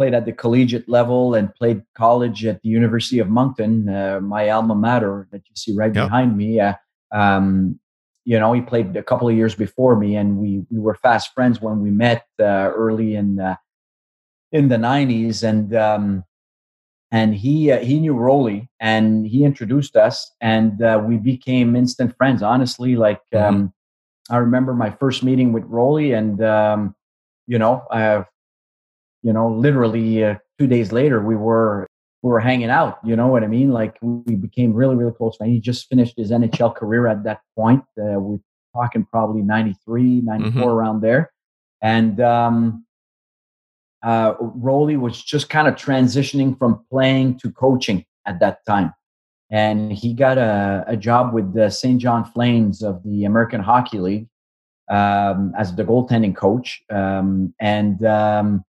played 0.00 0.14
at 0.14 0.24
the 0.24 0.32
collegiate 0.32 0.88
level 0.88 1.34
and 1.34 1.54
played 1.54 1.82
college 1.94 2.46
at 2.46 2.62
the 2.62 2.70
University 2.70 3.18
of 3.18 3.28
Moncton, 3.28 3.86
uh, 3.86 4.18
my 4.22 4.48
alma 4.48 4.74
mater 4.74 5.28
that 5.30 5.42
you 5.46 5.54
see 5.54 5.74
right 5.74 5.94
yeah. 5.94 6.04
behind 6.04 6.38
me. 6.38 6.58
Uh, 6.58 6.72
um, 7.12 7.78
you 8.24 8.40
know, 8.40 8.50
he 8.54 8.62
played 8.62 8.96
a 8.96 9.02
couple 9.02 9.28
of 9.28 9.36
years 9.36 9.54
before 9.54 9.96
me, 9.96 10.16
and 10.16 10.38
we 10.38 10.64
we 10.70 10.78
were 10.78 10.94
fast 10.94 11.34
friends 11.34 11.60
when 11.60 11.80
we 11.80 11.90
met 11.90 12.24
uh, 12.38 12.72
early 12.84 13.14
in 13.14 13.40
uh, 13.40 13.56
in 14.52 14.68
the 14.68 14.76
'90s, 14.76 15.42
and 15.42 15.74
um, 15.74 16.24
and 17.12 17.34
he 17.34 17.70
uh, 17.70 17.80
he 17.80 18.00
knew 18.00 18.14
Rollie 18.14 18.68
and 18.80 19.26
he 19.26 19.44
introduced 19.44 19.96
us 19.96 20.32
and 20.40 20.80
uh, 20.80 21.02
we 21.04 21.18
became 21.18 21.76
instant 21.76 22.16
friends 22.16 22.42
honestly 22.42 22.96
like 22.96 23.20
mm-hmm. 23.34 23.54
um, 23.54 23.74
I 24.30 24.38
remember 24.38 24.72
my 24.72 24.90
first 24.90 25.22
meeting 25.22 25.52
with 25.52 25.64
Rollie 25.64 26.16
and 26.16 26.42
um, 26.42 26.94
you 27.46 27.58
know 27.58 27.82
uh, 27.90 28.22
you 29.22 29.32
know 29.32 29.48
literally 29.48 30.24
uh, 30.24 30.34
2 30.58 30.66
days 30.66 30.92
later 30.92 31.20
we 31.20 31.36
were 31.36 31.86
we 32.22 32.30
were 32.30 32.40
hanging 32.40 32.70
out 32.70 32.98
you 33.04 33.16
know 33.16 33.28
what 33.28 33.44
I 33.44 33.46
mean 33.46 33.70
like 33.70 33.96
we 34.02 34.36
became 34.36 34.72
really 34.72 34.96
really 34.96 35.12
close 35.12 35.36
friends 35.36 35.52
he 35.52 35.60
just 35.60 35.88
finished 35.88 36.14
his 36.16 36.30
NHL 36.30 36.74
career 36.74 37.06
at 37.06 37.24
that 37.24 37.40
point 37.56 37.82
uh, 37.98 38.18
we're 38.18 38.38
talking 38.74 39.06
probably 39.10 39.42
93 39.42 40.22
94 40.22 40.50
mm-hmm. 40.50 40.68
around 40.68 41.00
there 41.00 41.32
and 41.82 42.20
um, 42.20 42.84
uh, 44.02 44.34
was 44.40 45.22
just 45.22 45.48
kind 45.48 45.68
of 45.68 45.74
transitioning 45.74 46.58
from 46.58 46.84
playing 46.90 47.38
to 47.38 47.50
coaching 47.50 48.04
at 48.26 48.40
that 48.40 48.64
time. 48.66 48.92
And 49.50 49.92
he 49.92 50.14
got 50.14 50.38
a, 50.38 50.84
a 50.86 50.96
job 50.96 51.34
with 51.34 51.54
the 51.54 51.70
Saint 51.70 52.00
John 52.00 52.24
Flames 52.24 52.82
of 52.82 53.02
the 53.02 53.24
American 53.24 53.60
Hockey 53.60 53.98
League 53.98 54.28
um, 54.88 55.52
as 55.58 55.74
the 55.74 55.84
goaltending 55.84 56.36
coach. 56.36 56.82
Um, 56.88 57.52
and 57.60 58.04
um, 58.04 58.64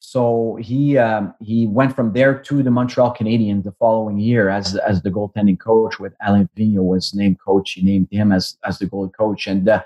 so 0.00 0.56
he 0.60 0.96
um, 0.96 1.34
he 1.40 1.66
went 1.66 1.94
from 1.94 2.12
there 2.12 2.38
to 2.38 2.62
the 2.62 2.70
Montreal 2.70 3.14
Canadiens 3.14 3.64
the 3.64 3.72
following 3.72 4.18
year 4.18 4.48
as 4.48 4.76
as 4.76 5.02
the 5.02 5.10
goaltending 5.10 5.58
coach. 5.58 5.98
With 5.98 6.14
Alain 6.24 6.48
Vigneault 6.56 6.84
was 6.84 7.14
named 7.14 7.38
coach, 7.40 7.72
he 7.72 7.82
named 7.82 8.08
him 8.10 8.32
as 8.32 8.56
as 8.64 8.78
the 8.78 8.86
goalie 8.86 9.12
coach, 9.12 9.46
and 9.46 9.68
uh, 9.68 9.82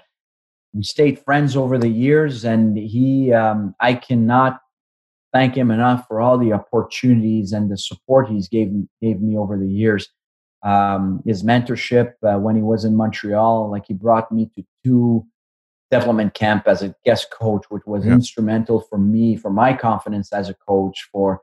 we 0.75 0.83
stayed 0.83 1.19
friends 1.19 1.57
over 1.57 1.79
the 1.79 1.89
years. 1.89 2.45
And 2.45 2.77
he, 2.77 3.33
um, 3.33 3.75
I 3.81 3.95
cannot 3.95 4.61
thank 5.33 5.55
him 5.55 5.71
enough 5.71 6.07
for 6.07 6.21
all 6.21 6.37
the 6.39 6.53
opportunities 6.53 7.53
and 7.53 7.71
the 7.71 7.79
support 7.79 8.29
he's 8.29 8.49
gave 8.49 8.71
gave 9.01 9.21
me 9.21 9.37
over 9.37 9.59
the 9.59 9.69
years. 9.69 10.09
Um, 10.63 11.23
his 11.27 11.43
mentorship 11.43 12.15
uh, 12.23 12.39
when 12.39 12.55
he 12.55 12.63
was 12.63 12.85
in 12.85 12.95
Montreal, 12.95 13.71
like 13.71 13.87
he 13.89 13.95
brought 13.95 14.31
me 14.31 14.51
to 14.55 14.65
two 14.85 15.27
development 15.93 16.33
camp 16.35 16.67
as 16.67 16.83
a 16.83 16.95
guest 17.05 17.31
coach, 17.31 17.65
which 17.69 17.87
was 17.87 18.05
yeah. 18.05 18.15
instrumental 18.15 18.81
for 18.81 18.99
me, 18.99 19.37
for 19.37 19.51
my 19.51 19.75
confidence 19.75 20.33
as 20.33 20.49
a 20.49 20.55
coach, 20.55 21.09
for 21.13 21.43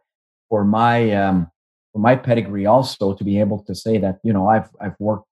for 0.49 0.65
my 0.65 1.11
um, 1.13 1.49
for 1.93 1.99
my 1.99 2.15
pedigree 2.15 2.65
also 2.65 3.13
to 3.13 3.23
be 3.23 3.39
able 3.39 3.59
to 3.63 3.75
say 3.75 3.97
that 3.99 4.19
you 4.23 4.33
know 4.33 4.49
I've 4.49 4.69
I've 4.81 4.99
worked 4.99 5.27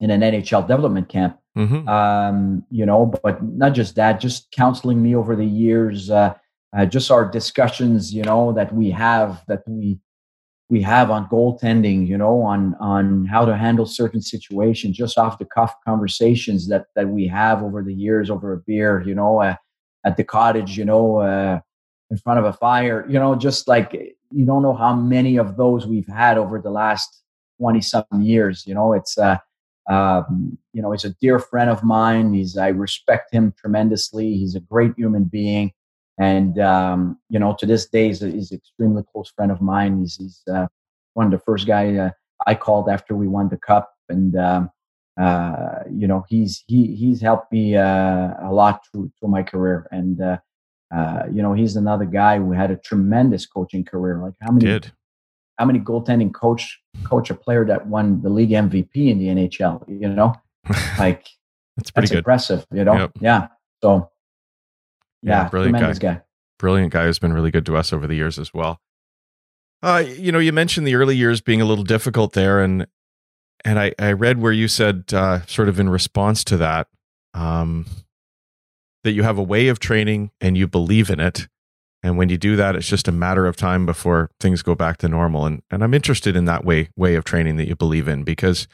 in 0.00 0.10
an 0.10 0.20
NHL 0.20 0.62
development 0.66 1.08
camp. 1.08 1.38
Mm-hmm. 1.58 1.88
Um, 1.88 2.64
you 2.70 2.84
know, 2.84 3.06
but 3.06 3.42
not 3.42 3.72
just 3.72 3.96
that, 3.96 4.20
just 4.20 4.50
counseling 4.52 5.02
me 5.02 5.16
over 5.16 5.34
the 5.34 5.46
years. 5.46 6.10
Uh, 6.10 6.34
uh, 6.76 6.84
just 6.84 7.10
our 7.10 7.24
discussions, 7.24 8.12
you 8.12 8.22
know, 8.22 8.52
that 8.52 8.74
we 8.74 8.90
have 8.90 9.42
that 9.48 9.62
we 9.66 9.98
we 10.68 10.82
have 10.82 11.10
on 11.10 11.28
goaltending, 11.28 12.06
you 12.06 12.18
know, 12.18 12.42
on 12.42 12.74
on 12.80 13.26
how 13.26 13.44
to 13.44 13.56
handle 13.56 13.86
certain 13.86 14.20
situations, 14.20 14.96
just 14.96 15.18
off 15.18 15.38
the 15.38 15.44
cuff 15.44 15.74
conversations 15.86 16.68
that 16.68 16.86
that 16.96 17.08
we 17.08 17.26
have 17.28 17.62
over 17.62 17.82
the 17.82 17.94
years 17.94 18.30
over 18.30 18.52
a 18.52 18.58
beer, 18.58 19.02
you 19.06 19.14
know, 19.14 19.40
uh, 19.40 19.54
at 20.04 20.16
the 20.16 20.24
cottage, 20.24 20.76
you 20.76 20.84
know, 20.84 21.18
uh, 21.18 21.60
in 22.10 22.18
front 22.18 22.38
of 22.38 22.44
a 22.46 22.52
fire, 22.52 23.06
you 23.08 23.18
know, 23.18 23.34
just 23.36 23.68
like 23.68 23.92
you 24.30 24.44
don't 24.44 24.62
know 24.62 24.74
how 24.74 24.94
many 24.94 25.36
of 25.38 25.56
those 25.56 25.86
we've 25.86 26.08
had 26.08 26.36
over 26.38 26.60
the 26.60 26.70
last 26.70 27.22
twenty 27.60 27.80
something 27.80 28.22
years. 28.22 28.64
You 28.66 28.74
know, 28.74 28.92
it's 28.92 29.16
uh, 29.18 29.38
um, 29.88 30.58
you 30.72 30.82
know, 30.82 30.90
he's 30.92 31.04
a 31.04 31.14
dear 31.20 31.38
friend 31.38 31.70
of 31.70 31.84
mine. 31.84 32.34
He's 32.34 32.56
I 32.56 32.68
respect 32.68 33.32
him 33.32 33.54
tremendously. 33.56 34.34
He's 34.34 34.56
a 34.56 34.60
great 34.60 34.92
human 34.96 35.24
being 35.24 35.72
and 36.18 36.58
um, 36.58 37.18
you 37.28 37.38
know 37.38 37.54
to 37.58 37.66
this 37.66 37.86
day 37.88 38.06
he's, 38.08 38.20
he's 38.20 38.50
an 38.50 38.58
extremely 38.58 39.02
close 39.12 39.30
friend 39.36 39.50
of 39.52 39.60
mine 39.60 40.00
he's, 40.00 40.16
he's 40.16 40.42
uh, 40.52 40.66
one 41.14 41.26
of 41.26 41.32
the 41.32 41.44
first 41.44 41.66
guy 41.66 41.94
uh, 41.96 42.10
i 42.46 42.54
called 42.54 42.88
after 42.88 43.14
we 43.14 43.28
won 43.28 43.48
the 43.48 43.56
cup 43.58 43.92
and 44.08 44.36
um, 44.36 44.70
uh, 45.20 45.80
you 45.90 46.06
know 46.06 46.24
he's 46.28 46.64
he 46.66 46.94
he's 46.94 47.20
helped 47.20 47.50
me 47.52 47.76
uh, 47.76 48.28
a 48.42 48.50
lot 48.52 48.80
through 48.92 49.10
through 49.18 49.28
my 49.30 49.42
career 49.42 49.86
and 49.90 50.20
uh, 50.20 50.38
Uh, 50.94 51.24
you 51.34 51.42
know, 51.42 51.52
he's 51.60 51.74
another 51.76 52.06
guy 52.06 52.38
who 52.38 52.52
had 52.54 52.70
a 52.70 52.76
tremendous 52.88 53.44
coaching 53.44 53.84
career. 53.84 54.22
Like 54.22 54.38
how 54.40 54.52
many 54.54 54.66
Did. 54.70 54.92
how 55.58 55.66
many 55.66 55.80
goaltending 55.80 56.30
coach 56.32 56.62
coach 57.02 57.28
a 57.28 57.34
player 57.34 57.66
that 57.66 57.82
won 57.94 58.22
the 58.22 58.30
league 58.30 58.54
MVP 58.54 58.94
in 58.94 59.18
the 59.18 59.28
NHL? 59.36 59.82
You 59.88 60.08
know, 60.08 60.30
like 61.04 61.26
That's 61.76 61.90
pretty 61.90 62.06
that's 62.14 62.18
impressive. 62.22 62.60
You 62.70 62.84
know, 62.86 62.94
Yep. 62.94 63.10
yeah. 63.20 63.48
So 63.82 64.10
Yeah, 65.26 65.42
yeah, 65.42 65.48
brilliant 65.48 65.76
tremendous 65.76 65.98
guy. 65.98 66.22
brilliant 66.58 66.92
guy 66.92 67.04
who's 67.04 67.18
been 67.18 67.32
really 67.32 67.50
good 67.50 67.66
to 67.66 67.76
us 67.76 67.92
over 67.92 68.06
the 68.06 68.14
years 68.14 68.38
as 68.38 68.54
well. 68.54 68.80
Uh, 69.82 70.04
you 70.06 70.32
know, 70.32 70.38
you 70.38 70.52
mentioned 70.52 70.86
the 70.86 70.94
early 70.94 71.16
years 71.16 71.40
being 71.40 71.60
a 71.60 71.64
little 71.64 71.84
difficult 71.84 72.32
there, 72.32 72.60
and 72.60 72.86
and 73.64 73.78
I, 73.78 73.92
I 73.98 74.12
read 74.12 74.38
where 74.38 74.52
you 74.52 74.68
said, 74.68 75.12
uh, 75.12 75.44
sort 75.46 75.68
of 75.68 75.80
in 75.80 75.88
response 75.88 76.44
to 76.44 76.56
that, 76.58 76.86
um, 77.34 77.86
that 79.02 79.12
you 79.12 79.24
have 79.24 79.36
a 79.36 79.42
way 79.42 79.68
of 79.68 79.80
training 79.80 80.30
and 80.40 80.56
you 80.56 80.68
believe 80.68 81.10
in 81.10 81.18
it, 81.18 81.48
and 82.02 82.16
when 82.16 82.28
you 82.28 82.38
do 82.38 82.54
that, 82.54 82.76
it's 82.76 82.88
just 82.88 83.08
a 83.08 83.12
matter 83.12 83.46
of 83.46 83.56
time 83.56 83.84
before 83.84 84.30
things 84.38 84.62
go 84.62 84.76
back 84.76 84.98
to 84.98 85.08
normal. 85.08 85.44
And 85.44 85.62
and 85.70 85.82
I'm 85.82 85.92
interested 85.92 86.36
in 86.36 86.44
that 86.44 86.64
way 86.64 86.88
way 86.96 87.16
of 87.16 87.24
training 87.24 87.56
that 87.56 87.66
you 87.66 87.74
believe 87.74 88.06
in 88.06 88.22
because 88.22 88.68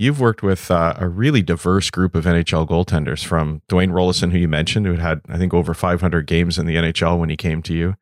you've 0.00 0.18
worked 0.18 0.42
with 0.42 0.70
uh, 0.70 0.94
a 0.96 1.06
really 1.08 1.42
diverse 1.42 1.90
group 1.90 2.14
of 2.14 2.24
NHL 2.24 2.66
goaltenders, 2.66 3.22
from 3.22 3.60
Dwayne 3.68 3.90
Roloson, 3.90 4.32
who 4.32 4.38
you 4.38 4.48
mentioned, 4.48 4.86
who 4.86 4.94
had 4.94 5.20
I 5.28 5.36
think 5.36 5.52
over 5.52 5.74
500 5.74 6.26
games 6.26 6.58
in 6.58 6.64
the 6.64 6.76
NHL 6.76 7.18
when 7.18 7.28
he 7.28 7.36
came 7.36 7.60
to 7.62 7.74
you, 7.74 7.96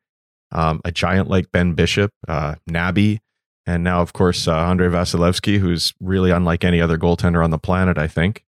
um, 0.51 0.79
a 0.85 0.91
giant 0.93 1.29
like 1.29 1.51
Ben 1.51 1.73
Bishop, 1.73 2.11
uh, 2.27 2.55
Nabby, 2.65 3.19
and 3.65 3.83
now 3.83 4.01
of 4.01 4.13
course 4.13 4.47
uh, 4.47 4.55
Andrei 4.55 4.87
Vasilevskiy, 4.87 5.59
who's 5.59 5.93
really 5.99 6.31
unlike 6.31 6.63
any 6.63 6.79
other 6.81 6.97
goaltender 6.97 7.43
on 7.43 7.51
the 7.51 7.59
planet, 7.59 7.97
I 7.97 8.07
think. 8.07 8.45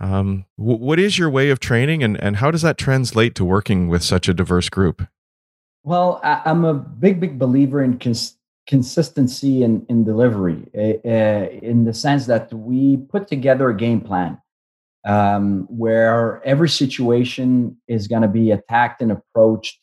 Um, 0.00 0.46
w- 0.56 0.78
what 0.78 1.00
is 1.00 1.18
your 1.18 1.30
way 1.30 1.50
of 1.50 1.58
training, 1.58 2.04
and 2.04 2.18
and 2.22 2.36
how 2.36 2.52
does 2.52 2.62
that 2.62 2.78
translate 2.78 3.34
to 3.34 3.44
working 3.44 3.88
with 3.88 4.04
such 4.04 4.28
a 4.28 4.34
diverse 4.34 4.68
group? 4.68 5.08
Well, 5.82 6.20
I, 6.22 6.42
I'm 6.46 6.64
a 6.64 6.74
big, 6.74 7.18
big 7.20 7.40
believer 7.40 7.82
in 7.82 7.98
cons- 7.98 8.36
consistency 8.66 9.62
in, 9.62 9.84
in 9.88 10.04
delivery, 10.04 10.66
uh, 10.76 11.48
in 11.62 11.84
the 11.84 11.92
sense 11.92 12.26
that 12.26 12.52
we 12.52 12.96
put 12.96 13.28
together 13.28 13.68
a 13.68 13.76
game 13.76 14.00
plan 14.00 14.38
um, 15.04 15.66
where 15.68 16.42
every 16.44 16.68
situation 16.68 17.76
is 17.88 18.08
going 18.08 18.22
to 18.22 18.28
be 18.28 18.50
attacked 18.50 19.02
and 19.02 19.12
approached 19.12 19.78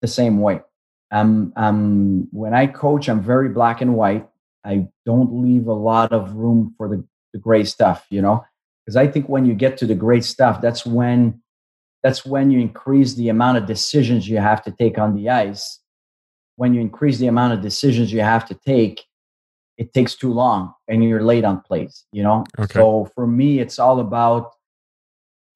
the 0.00 0.08
same 0.08 0.40
way. 0.40 0.62
Um, 1.10 1.52
um, 1.56 2.28
when 2.30 2.54
I 2.54 2.66
coach, 2.66 3.08
I'm 3.08 3.22
very 3.22 3.48
black 3.48 3.80
and 3.80 3.94
white. 3.94 4.28
I 4.64 4.88
don't 5.04 5.42
leave 5.42 5.66
a 5.66 5.74
lot 5.74 6.12
of 6.12 6.34
room 6.34 6.74
for 6.76 6.88
the, 6.88 7.04
the 7.32 7.38
gray 7.38 7.64
stuff, 7.64 8.06
you 8.10 8.22
know, 8.22 8.44
because 8.84 8.96
I 8.96 9.08
think 9.08 9.28
when 9.28 9.44
you 9.44 9.54
get 9.54 9.76
to 9.78 9.86
the 9.86 9.94
gray 9.94 10.20
stuff, 10.20 10.60
that's 10.60 10.86
when 10.86 11.42
that's 12.02 12.24
when 12.24 12.50
you 12.50 12.60
increase 12.60 13.14
the 13.14 13.28
amount 13.28 13.58
of 13.58 13.66
decisions 13.66 14.26
you 14.26 14.38
have 14.38 14.62
to 14.62 14.70
take 14.70 14.96
on 14.96 15.14
the 15.14 15.28
ice. 15.28 15.79
When 16.60 16.74
you 16.74 16.82
increase 16.82 17.16
the 17.16 17.26
amount 17.26 17.54
of 17.54 17.62
decisions 17.62 18.12
you 18.12 18.20
have 18.20 18.44
to 18.48 18.54
take, 18.54 19.02
it 19.78 19.94
takes 19.94 20.14
too 20.14 20.30
long 20.30 20.74
and 20.88 21.02
you're 21.02 21.22
late 21.22 21.42
on 21.42 21.62
plays, 21.62 22.04
you 22.12 22.22
know? 22.22 22.44
Okay. 22.58 22.74
So 22.74 23.08
for 23.14 23.26
me, 23.26 23.60
it's 23.60 23.78
all 23.78 23.98
about 23.98 24.52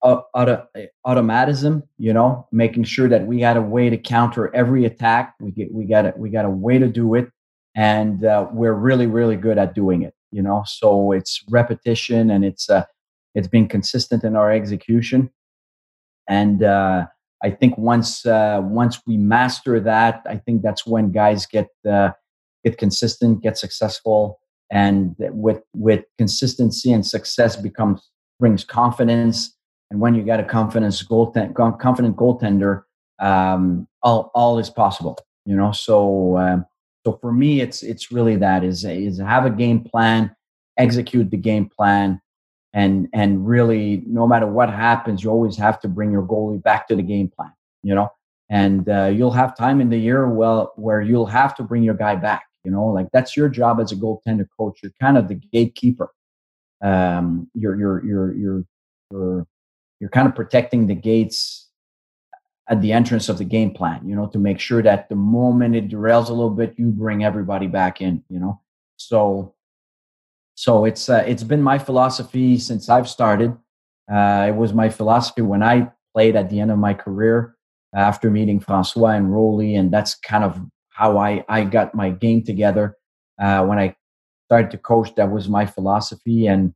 uh, 0.01 0.21
auto, 0.33 0.65
automatism, 1.03 1.83
you 1.99 2.11
know, 2.11 2.47
making 2.51 2.85
sure 2.85 3.07
that 3.07 3.27
we 3.27 3.39
got 3.39 3.55
a 3.55 3.61
way 3.61 3.87
to 3.91 3.99
counter 3.99 4.43
every 4.55 4.85
attack. 4.85 5.35
We 5.39 5.51
get, 5.51 5.71
we 5.71 5.85
got 5.85 6.07
a, 6.07 6.13
we 6.17 6.31
got 6.31 6.45
a 6.45 6.49
way 6.49 6.79
to 6.79 6.87
do 6.87 7.13
it. 7.13 7.29
And 7.75 8.25
uh, 8.25 8.47
we're 8.51 8.73
really, 8.73 9.05
really 9.05 9.35
good 9.35 9.59
at 9.59 9.75
doing 9.75 10.01
it, 10.01 10.15
you 10.31 10.41
know? 10.41 10.63
So 10.65 11.11
it's 11.11 11.43
repetition 11.51 12.31
and 12.31 12.43
it's, 12.43 12.67
uh, 12.67 12.83
it's 13.35 13.47
been 13.47 13.67
consistent 13.67 14.23
in 14.23 14.35
our 14.35 14.51
execution 14.51 15.29
and 16.27 16.63
uh, 16.63 17.05
I 17.45 17.51
think 17.51 17.77
once 17.77 18.25
uh, 18.25 18.59
once 18.63 18.99
we 19.05 19.17
master 19.17 19.79
that, 19.79 20.23
I 20.27 20.37
think 20.37 20.63
that's 20.63 20.87
when 20.87 21.11
guys 21.11 21.45
get 21.45 21.67
uh, 21.87 22.09
get 22.63 22.79
consistent, 22.79 23.43
get 23.43 23.55
successful, 23.55 24.39
and 24.71 25.15
with 25.19 25.61
with 25.75 26.03
consistency 26.17 26.91
and 26.91 27.05
success 27.05 27.55
becomes 27.55 28.09
brings 28.39 28.63
confidence. 28.63 29.55
And 29.91 29.99
when 30.01 30.15
you 30.15 30.23
got 30.23 30.39
a 30.39 30.43
confidence 30.43 31.03
goaltend, 31.03 31.53
confident 31.53 32.15
goaltender, 32.15 32.81
um, 33.19 33.87
all 34.01 34.31
all 34.33 34.57
is 34.57 34.71
possible. 34.71 35.15
You 35.45 35.55
know, 35.55 35.71
so 35.71 36.37
um, 36.37 36.65
so 37.05 37.19
for 37.21 37.31
me, 37.31 37.61
it's 37.61 37.83
it's 37.83 38.11
really 38.11 38.37
that 38.37 38.63
is 38.63 38.85
is 38.85 39.19
have 39.19 39.45
a 39.45 39.51
game 39.51 39.81
plan, 39.83 40.35
execute 40.79 41.29
the 41.29 41.37
game 41.37 41.69
plan, 41.69 42.19
and 42.75 43.07
and 43.13 43.47
really 43.47 44.03
no 44.05 44.27
matter 44.27 44.45
what 44.45 44.69
happens 44.69 45.23
you 45.23 45.31
always 45.31 45.57
have 45.57 45.79
to 45.79 45.87
bring 45.87 46.11
your 46.11 46.21
goalie 46.21 46.61
back 46.61 46.87
to 46.87 46.95
the 46.95 47.01
game 47.01 47.27
plan 47.27 47.51
you 47.81 47.95
know? 47.95 48.11
And 48.49 48.87
uh, 48.89 49.05
you'll 49.05 49.31
have 49.31 49.57
time 49.57 49.81
in 49.81 49.89
the 49.89 49.97
year 49.97 50.27
well 50.29 50.73
where 50.75 51.01
you'll 51.01 51.25
have 51.25 51.55
to 51.55 51.63
bring 51.63 51.81
your 51.81 51.95
guy 51.95 52.15
back 52.15 52.45
you 52.63 52.71
know? 52.71 52.85
Like 52.87 53.07
that's 53.13 53.37
your 53.37 53.47
job 53.47 53.79
as 53.79 53.91
a 53.91 53.95
goaltender 53.95 54.47
coach. 54.57 54.79
You're 54.81 54.91
kind 54.99 55.17
of 55.17 55.27
the 55.27 55.35
gatekeeper. 55.35 56.11
Um 56.83 57.49
you're 57.53 57.75
you're 57.79 58.05
you're 58.05 58.33
you're 58.35 58.63
you're, 59.11 59.47
you're 59.99 60.09
kind 60.09 60.27
of 60.27 60.35
protecting 60.35 60.85
the 60.85 60.95
gates 60.95 61.69
at 62.67 62.81
the 62.81 62.91
entrance 62.91 63.29
of 63.29 63.37
the 63.37 63.45
game 63.45 63.71
plan 63.71 64.01
you 64.09 64.15
know 64.15 64.27
to 64.27 64.39
make 64.39 64.59
sure 64.59 64.81
that 64.81 65.07
the 65.07 65.15
moment 65.15 65.75
it 65.75 65.87
derails 65.87 66.29
a 66.29 66.33
little 66.33 66.49
bit 66.49 66.73
you 66.77 66.87
bring 66.87 67.23
everybody 67.23 67.67
back 67.67 68.01
in 68.01 68.23
you 68.29 68.39
know? 68.39 68.59
So 68.97 69.53
so 70.55 70.85
it's 70.85 71.09
uh, 71.09 71.23
it's 71.27 71.43
been 71.43 71.61
my 71.61 71.77
philosophy 71.77 72.57
since 72.57 72.89
I've 72.89 73.09
started. 73.09 73.55
Uh, 74.11 74.45
it 74.47 74.55
was 74.55 74.73
my 74.73 74.89
philosophy 74.89 75.41
when 75.41 75.63
I 75.63 75.91
played 76.13 76.35
at 76.35 76.49
the 76.49 76.59
end 76.59 76.71
of 76.71 76.77
my 76.77 76.93
career 76.93 77.55
after 77.93 78.29
meeting 78.29 78.59
Francois 78.59 79.11
and 79.11 79.27
Rollie, 79.27 79.77
and 79.77 79.91
that's 79.91 80.15
kind 80.15 80.43
of 80.43 80.59
how 80.89 81.17
I 81.17 81.43
I 81.49 81.63
got 81.63 81.93
my 81.93 82.09
game 82.09 82.43
together. 82.43 82.95
Uh, 83.39 83.65
when 83.65 83.77
I 83.79 83.95
started 84.45 84.71
to 84.71 84.77
coach, 84.77 85.13
that 85.15 85.31
was 85.31 85.49
my 85.49 85.65
philosophy, 85.65 86.47
and 86.47 86.73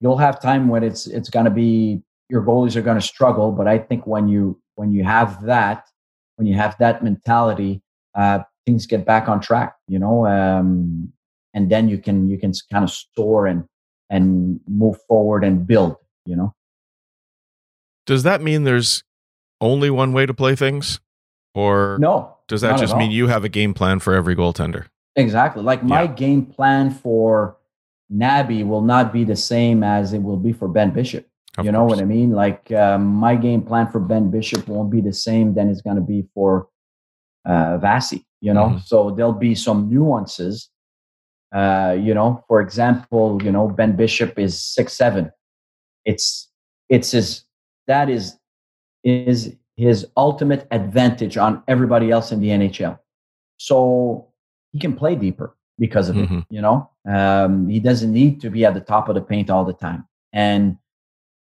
you'll 0.00 0.18
have 0.18 0.40
time 0.40 0.68
when 0.68 0.82
it's 0.82 1.06
it's 1.06 1.30
going 1.30 1.46
to 1.46 1.50
be 1.50 2.02
your 2.28 2.42
goalies 2.42 2.76
are 2.76 2.82
going 2.82 2.98
to 2.98 3.06
struggle, 3.06 3.50
but 3.50 3.66
I 3.66 3.78
think 3.78 4.06
when 4.06 4.28
you 4.28 4.60
when 4.76 4.92
you 4.92 5.04
have 5.04 5.42
that 5.44 5.84
when 6.40 6.46
you 6.46 6.54
have 6.54 6.74
that 6.78 7.04
mentality, 7.04 7.82
uh, 8.14 8.38
things 8.64 8.86
get 8.86 9.04
back 9.04 9.28
on 9.28 9.40
track. 9.40 9.74
You 9.88 9.98
know, 9.98 10.26
um, 10.26 11.12
and 11.54 11.70
then 11.70 11.88
you 11.88 11.98
can 11.98 12.28
you 12.28 12.38
can 12.38 12.52
kind 12.70 12.84
of 12.84 12.90
store 12.90 13.46
and 13.46 13.64
and 14.10 14.60
move 14.68 14.96
forward 15.08 15.44
and 15.44 15.66
build 15.66 15.96
you 16.26 16.36
know 16.36 16.54
Does 18.06 18.22
that 18.24 18.40
mean 18.42 18.64
there's 18.64 19.04
only 19.60 19.90
one 19.90 20.12
way 20.12 20.26
to 20.26 20.34
play 20.34 20.56
things, 20.56 21.00
or 21.54 21.98
no 22.00 22.36
does 22.48 22.62
that 22.62 22.78
just 22.80 22.96
mean 22.96 23.10
you 23.12 23.28
have 23.28 23.44
a 23.44 23.48
game 23.48 23.72
plan 23.74 24.00
for 24.00 24.14
every 24.14 24.34
goaltender? 24.34 24.86
exactly 25.16 25.62
like 25.62 25.82
my 25.82 26.02
Yeah. 26.02 26.14
game 26.14 26.46
plan 26.46 26.90
for 26.90 27.56
nabby 28.10 28.62
will 28.64 28.80
not 28.82 29.12
be 29.12 29.24
the 29.24 29.36
same 29.36 29.82
as 29.82 30.12
it 30.12 30.22
will 30.22 30.36
be 30.36 30.52
for 30.52 30.68
ben 30.68 30.90
bishop 30.92 31.26
Of 31.58 31.64
you 31.66 31.72
know 31.72 31.80
course. 31.84 31.96
what 31.98 32.02
i 32.02 32.06
mean 32.06 32.30
like 32.30 32.70
um, 32.72 33.06
my 33.06 33.34
game 33.36 33.62
plan 33.62 33.88
for 33.90 33.98
ben 34.00 34.30
bishop 34.30 34.66
won't 34.68 34.88
be 34.90 35.00
the 35.00 35.12
same 35.12 35.52
than 35.54 35.68
it's 35.68 35.82
going 35.82 35.96
to 35.96 36.02
be 36.02 36.24
for 36.32 36.68
uh 37.44 37.76
vasi 37.78 38.24
you 38.40 38.54
know 38.54 38.66
Mhm. 38.70 38.80
so 38.86 39.10
there'll 39.10 39.32
be 39.48 39.54
some 39.54 39.88
nuances 39.90 40.69
uh 41.52 41.96
you 42.00 42.14
know 42.14 42.44
for 42.48 42.60
example 42.60 43.40
you 43.42 43.50
know 43.50 43.68
ben 43.68 43.96
bishop 43.96 44.38
is 44.38 44.60
six 44.60 44.92
seven. 44.96 45.30
It's 46.04 46.48
it's 46.88 47.10
his 47.12 47.44
that 47.86 48.08
is 48.08 48.36
is 49.04 49.56
his 49.76 50.06
ultimate 50.16 50.66
advantage 50.70 51.36
on 51.36 51.62
everybody 51.66 52.10
else 52.10 52.32
in 52.32 52.40
the 52.40 52.48
nhl 52.48 52.98
so 53.56 54.28
he 54.72 54.78
can 54.78 54.94
play 54.94 55.14
deeper 55.16 55.56
because 55.78 56.08
of 56.10 56.16
Mhm. 56.16 56.40
it 56.40 56.46
you 56.50 56.60
know? 56.60 56.90
Um 57.06 57.68
he 57.68 57.80
doesn't 57.80 58.12
need 58.12 58.40
to 58.42 58.50
be 58.50 58.64
at 58.64 58.74
the 58.74 58.80
top 58.80 59.08
of 59.08 59.14
the 59.14 59.22
paint 59.22 59.48
all 59.50 59.64
the 59.64 59.72
time. 59.72 60.06
And 60.32 60.76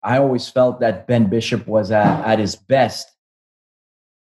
i 0.03 0.19
always 0.19 0.49
felt 0.49 0.81
that 0.81 1.07
ben 1.07 1.29
bishop 1.31 1.67
was 1.67 1.91
at, 1.91 2.25
at 2.27 2.39
his 2.39 2.55
best 2.57 3.09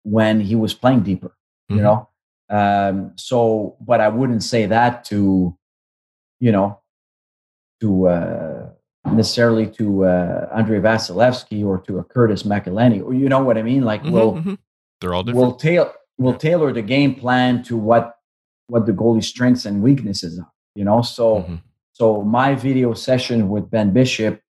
when 0.05 0.41
he 0.41 0.55
was 0.55 0.75
playing 0.75 1.01
deeper 1.03 1.37
Mhm. 1.71 1.77
you 1.77 1.83
know? 1.83 2.09
Um 2.51 3.13
so 3.17 3.77
but 3.81 4.01
i 4.01 4.09
wouldn't 4.09 4.43
say 4.43 4.67
that 4.67 5.05
to 5.11 5.58
you 6.41 6.53
know 6.53 6.81
to 7.81 8.09
uh 8.09 8.69
necessarily 9.13 9.67
to 9.67 10.05
uh 10.05 10.49
andrei 10.55 10.81
vasilevskiy 10.81 11.65
or 11.65 11.79
to 11.81 11.99
a 11.99 12.05
curtis 12.05 12.43
mcelhinney 12.43 13.03
or 13.05 13.15
you 13.15 13.29
know 13.29 13.43
what 13.43 13.57
i 13.59 13.63
mean 13.63 13.83
like 13.85 14.03
Mhm, 14.03 14.13
we'll 14.13 14.35
mhm. 14.35 14.59
They're 15.01 15.15
all 15.15 15.23
different. 15.23 15.41
we'll 15.47 15.57
tailor 15.57 15.93
we'll 16.19 16.35
tailor 16.37 16.73
the 16.73 16.83
game 16.83 17.15
plan 17.15 17.63
to 17.65 17.77
what 17.77 18.17
what 18.69 18.85
the 18.87 18.93
goalie's 18.93 19.27
strengths 19.29 19.65
and 19.65 19.83
weaknesses 19.83 20.39
are 20.39 20.51
you 20.75 20.85
know 20.85 21.01
so 21.03 21.43
Mhm. 21.43 21.61
so 21.93 22.23
my 22.23 22.55
video 22.55 22.93
session 22.95 23.49
with 23.49 23.71
ben 23.71 23.93
bishop 23.93 24.41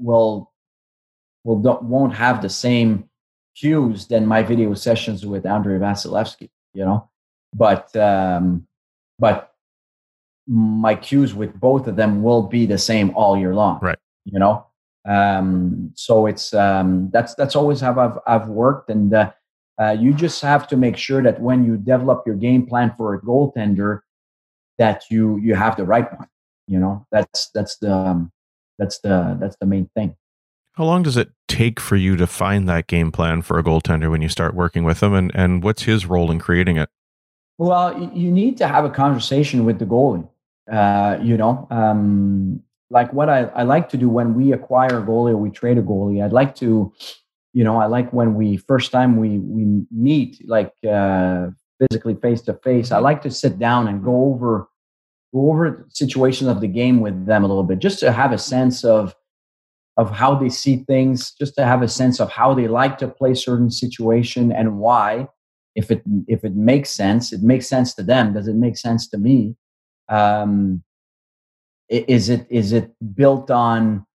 will 0.00 0.50
will 1.44 1.60
don't, 1.60 1.82
won't 1.84 2.14
have 2.14 2.42
the 2.42 2.48
same 2.48 3.08
cues 3.56 4.06
than 4.08 4.26
my 4.26 4.42
video 4.42 4.74
sessions 4.74 5.24
with 5.24 5.46
Andrei 5.46 5.78
Vasilevskiy, 5.78 6.50
you 6.72 6.84
know. 6.84 7.08
But 7.54 7.94
um, 7.94 8.66
but 9.20 9.53
my 10.46 10.94
cues 10.94 11.34
with 11.34 11.58
both 11.58 11.86
of 11.86 11.96
them 11.96 12.22
will 12.22 12.42
be 12.42 12.66
the 12.66 12.78
same 12.78 13.10
all 13.14 13.36
year 13.36 13.54
long, 13.54 13.78
Right. 13.80 13.98
You 14.24 14.38
know. 14.38 14.66
Um, 15.06 15.90
so 15.94 16.26
it's 16.26 16.54
um, 16.54 17.10
that's 17.12 17.34
that's 17.34 17.56
always 17.56 17.80
how 17.80 17.98
I've 17.98 18.18
I've 18.26 18.48
worked, 18.48 18.90
and 18.90 19.12
uh, 19.12 19.32
Uh, 19.76 19.90
you 19.90 20.14
just 20.14 20.40
have 20.40 20.68
to 20.68 20.76
make 20.76 20.96
sure 20.96 21.20
that 21.20 21.40
when 21.40 21.64
you 21.64 21.76
develop 21.76 22.22
your 22.26 22.36
game 22.36 22.64
plan 22.64 22.94
for 22.96 23.12
a 23.14 23.20
goaltender, 23.20 24.00
that 24.78 25.02
you 25.10 25.36
you 25.38 25.56
have 25.56 25.76
the 25.76 25.84
right 25.84 26.06
one. 26.16 26.28
You 26.68 26.78
know, 26.78 27.04
that's 27.10 27.50
that's 27.52 27.76
the 27.78 27.92
um, 27.92 28.30
that's 28.78 29.00
the 29.00 29.36
that's 29.40 29.56
the 29.60 29.66
main 29.66 29.90
thing. 29.96 30.14
How 30.74 30.84
long 30.84 31.02
does 31.02 31.16
it 31.16 31.32
take 31.48 31.80
for 31.80 31.96
you 31.96 32.16
to 32.16 32.26
find 32.26 32.68
that 32.68 32.86
game 32.86 33.10
plan 33.10 33.42
for 33.42 33.58
a 33.58 33.64
goaltender 33.64 34.10
when 34.10 34.22
you 34.22 34.28
start 34.28 34.54
working 34.54 34.84
with 34.84 35.00
them, 35.00 35.12
and 35.12 35.32
and 35.34 35.62
what's 35.62 35.82
his 35.82 36.06
role 36.06 36.30
in 36.30 36.38
creating 36.38 36.76
it? 36.76 36.88
Well, 37.58 38.10
you 38.14 38.30
need 38.30 38.56
to 38.58 38.68
have 38.68 38.84
a 38.84 38.90
conversation 38.90 39.64
with 39.64 39.78
the 39.78 39.86
goalie. 39.86 40.28
Uh, 40.70 41.18
you 41.22 41.36
know, 41.36 41.66
um, 41.70 42.60
like 42.90 43.12
what 43.12 43.28
I, 43.28 43.44
I 43.46 43.64
like 43.64 43.88
to 43.90 43.96
do 43.96 44.08
when 44.08 44.34
we 44.34 44.52
acquire 44.52 45.00
a 45.00 45.02
goalie 45.02 45.32
or 45.32 45.36
we 45.36 45.50
trade 45.50 45.78
a 45.78 45.82
goalie. 45.82 46.24
I'd 46.24 46.32
like 46.32 46.54
to, 46.56 46.92
you 47.52 47.64
know, 47.64 47.78
I 47.78 47.86
like 47.86 48.12
when 48.12 48.34
we 48.34 48.56
first 48.56 48.90
time 48.90 49.16
we 49.16 49.38
we 49.38 49.84
meet, 49.90 50.42
like 50.48 50.72
uh, 50.88 51.48
physically 51.78 52.14
face 52.14 52.40
to 52.42 52.54
face. 52.64 52.92
I 52.92 52.98
like 52.98 53.20
to 53.22 53.30
sit 53.30 53.58
down 53.58 53.88
and 53.88 54.02
go 54.02 54.26
over 54.26 54.68
go 55.34 55.50
over 55.50 55.86
situations 55.90 56.48
of 56.48 56.60
the 56.60 56.68
game 56.68 57.00
with 57.00 57.26
them 57.26 57.44
a 57.44 57.48
little 57.48 57.64
bit, 57.64 57.80
just 57.80 57.98
to 58.00 58.12
have 58.12 58.32
a 58.32 58.38
sense 58.38 58.84
of 58.84 59.14
of 59.96 60.10
how 60.10 60.34
they 60.34 60.48
see 60.48 60.78
things, 60.88 61.32
just 61.32 61.54
to 61.56 61.64
have 61.64 61.82
a 61.82 61.88
sense 61.88 62.20
of 62.20 62.30
how 62.30 62.54
they 62.54 62.68
like 62.68 62.98
to 62.98 63.08
play 63.08 63.34
certain 63.34 63.70
situation 63.70 64.50
and 64.50 64.78
why. 64.78 65.28
If 65.74 65.90
it 65.90 66.02
if 66.28 66.44
it 66.44 66.54
makes 66.54 66.90
sense, 66.90 67.32
it 67.32 67.42
makes 67.42 67.66
sense 67.68 67.94
to 67.94 68.02
them. 68.02 68.32
Does 68.32 68.48
it 68.48 68.54
make 68.54 68.76
sense 68.76 69.08
to 69.08 69.18
me? 69.18 69.56
Um, 70.08 70.82
is 71.88 72.28
it 72.28 72.46
is 72.50 72.72
it 72.72 72.92
built 73.14 73.50
on 73.50 74.06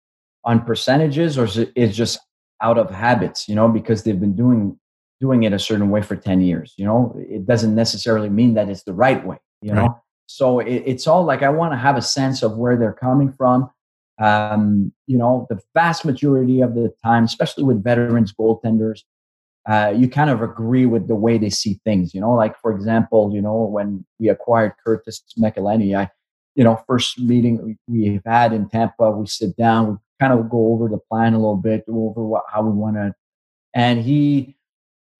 on 0.44 0.64
percentages 0.64 1.36
or 1.36 1.44
is 1.44 1.58
it 1.58 1.72
is 1.74 1.96
just 1.96 2.18
out 2.62 2.78
of 2.78 2.90
habits? 2.90 3.48
You 3.48 3.54
know, 3.54 3.68
because 3.68 4.02
they've 4.02 4.18
been 4.18 4.36
doing 4.36 4.78
doing 5.20 5.42
it 5.42 5.52
a 5.52 5.58
certain 5.58 5.90
way 5.90 6.02
for 6.02 6.16
ten 6.16 6.40
years. 6.40 6.74
You 6.76 6.86
know, 6.86 7.16
it 7.18 7.46
doesn't 7.46 7.74
necessarily 7.74 8.28
mean 8.28 8.54
that 8.54 8.68
it's 8.68 8.84
the 8.84 8.94
right 8.94 9.24
way. 9.24 9.38
You 9.60 9.72
know, 9.72 9.82
right. 9.82 9.96
so 10.26 10.60
it, 10.60 10.82
it's 10.86 11.06
all 11.06 11.24
like 11.24 11.42
I 11.42 11.48
want 11.48 11.72
to 11.72 11.78
have 11.78 11.96
a 11.96 12.02
sense 12.02 12.42
of 12.42 12.56
where 12.56 12.76
they're 12.76 12.92
coming 12.92 13.32
from 13.32 13.70
um, 14.18 14.92
you 15.06 15.16
know, 15.16 15.46
the 15.48 15.60
vast 15.74 16.04
majority 16.04 16.60
of 16.60 16.74
the 16.74 16.92
time, 17.04 17.24
especially 17.24 17.64
with 17.64 17.82
veterans 17.82 18.32
goaltenders, 18.32 19.02
uh, 19.68 19.92
you 19.94 20.08
kind 20.08 20.30
of 20.30 20.40
agree 20.40 20.86
with 20.86 21.08
the 21.08 21.14
way 21.14 21.36
they 21.36 21.50
see 21.50 21.78
things. 21.84 22.14
You 22.14 22.20
know, 22.20 22.32
like 22.32 22.58
for 22.60 22.74
example, 22.74 23.30
you 23.34 23.42
know, 23.42 23.64
when 23.64 24.04
we 24.18 24.28
acquired 24.28 24.72
Curtis 24.84 25.22
McElhinney, 25.38 25.96
I, 25.96 26.10
you 26.54 26.64
know, 26.64 26.82
first 26.86 27.18
meeting 27.18 27.78
we've 27.86 28.22
had 28.24 28.52
in 28.52 28.68
Tampa, 28.68 29.10
we 29.10 29.26
sit 29.26 29.56
down, 29.56 29.90
we 29.90 29.96
kind 30.18 30.32
of 30.32 30.48
go 30.50 30.72
over 30.72 30.88
the 30.88 30.98
plan 30.98 31.34
a 31.34 31.38
little 31.38 31.56
bit, 31.56 31.86
go 31.86 32.08
over 32.08 32.24
what, 32.24 32.44
how 32.52 32.62
we 32.62 32.72
want 32.72 32.96
to, 32.96 33.14
and 33.74 34.00
he, 34.00 34.56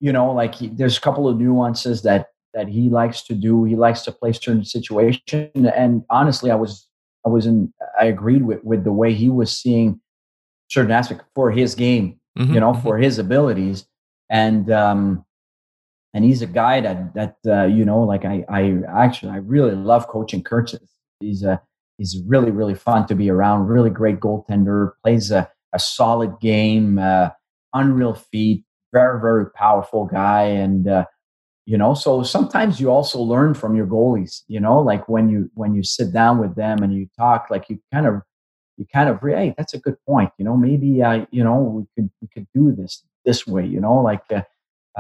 you 0.01 0.13
know, 0.13 0.33
like 0.33 0.55
he, 0.55 0.69
there's 0.69 0.97
a 0.97 1.01
couple 1.01 1.29
of 1.29 1.39
nuances 1.39 2.03
that 2.03 2.29
that 2.55 2.69
he 2.69 2.89
likes 2.89 3.23
to 3.25 3.35
do. 3.35 3.65
He 3.65 3.77
likes 3.77 4.03
to 4.03 4.13
play 4.13 4.33
certain 4.33 4.65
situation, 4.65 5.51
and 5.55 6.05
honestly, 6.09 6.51
I 6.51 6.55
was 6.55 6.89
I 7.27 7.29
was 7.29 7.47
in, 7.47 7.73
I 8.01 8.07
agreed 8.07 8.43
with, 8.43 8.65
with 8.65 8.85
the 8.85 8.93
way 8.93 9.13
he 9.13 9.29
was 9.29 9.57
seeing 9.57 10.01
certain 10.69 10.93
aspect 10.93 11.25
for 11.35 11.51
his 11.51 11.75
game, 11.75 12.19
mm-hmm, 12.39 12.55
you 12.55 12.61
know, 12.61 12.73
mm-hmm. 12.73 12.83
for 12.83 12.97
his 12.97 13.19
abilities. 13.19 13.85
And, 14.31 14.71
um, 14.71 15.25
and 16.15 16.25
he's 16.25 16.43
a 16.43 16.47
guy 16.47 16.81
that, 16.81 17.15
that, 17.15 17.37
uh, 17.47 17.67
you 17.67 17.85
know, 17.85 18.03
like 18.03 18.25
I, 18.25 18.45
I 18.49 18.81
actually, 18.97 19.33
I 19.33 19.37
really 19.37 19.75
love 19.75 20.09
coaching 20.09 20.43
Curtis. 20.43 20.81
He's 21.21 21.43
a, 21.43 21.61
he's 21.99 22.21
really, 22.27 22.51
really 22.51 22.75
fun 22.75 23.07
to 23.09 23.15
be 23.15 23.31
around. 23.31 23.67
Really 23.67 23.91
great 23.91 24.21
goaltender, 24.21 24.93
plays 25.03 25.31
a, 25.31 25.51
a 25.75 25.79
solid 25.79 26.41
game, 26.41 26.99
uh, 26.99 27.31
unreal 27.75 28.15
feet, 28.15 28.65
very, 28.93 29.21
very 29.21 29.51
powerful 29.53 30.07
guy. 30.07 30.45
And, 30.45 30.89
uh, 30.89 31.05
you 31.69 31.77
know 31.77 31.93
so 31.93 32.23
sometimes 32.23 32.81
you 32.81 32.91
also 32.91 33.21
learn 33.21 33.53
from 33.53 33.77
your 33.77 33.87
goalies 33.87 34.43
you 34.49 34.59
know 34.59 34.79
like 34.81 35.07
when 35.07 35.29
you 35.29 35.51
when 35.53 35.75
you 35.75 35.83
sit 35.83 36.13
down 36.15 36.39
with 36.39 36.55
them 36.57 36.83
and 36.83 36.95
you 36.95 37.07
talk 37.17 37.49
like 37.51 37.69
you 37.69 37.79
kind 37.93 38.07
of 38.07 38.23
you 38.79 38.87
kind 38.91 39.11
of 39.11 39.21
hey 39.21 39.55
that's 39.59 39.75
a 39.75 39.79
good 39.79 39.97
point 40.07 40.31
you 40.39 40.45
know 40.47 40.57
maybe 40.57 41.03
uh 41.03 41.27
you 41.31 41.45
know 41.45 41.59
we 41.61 41.85
could 41.95 42.11
we 42.23 42.29
could 42.33 42.47
do 42.55 42.73
this 42.73 43.05
this 43.29 43.41
way 43.47 43.65
you 43.75 43.81
know 43.87 43.97
like 44.11 44.27
uh, 44.39 44.43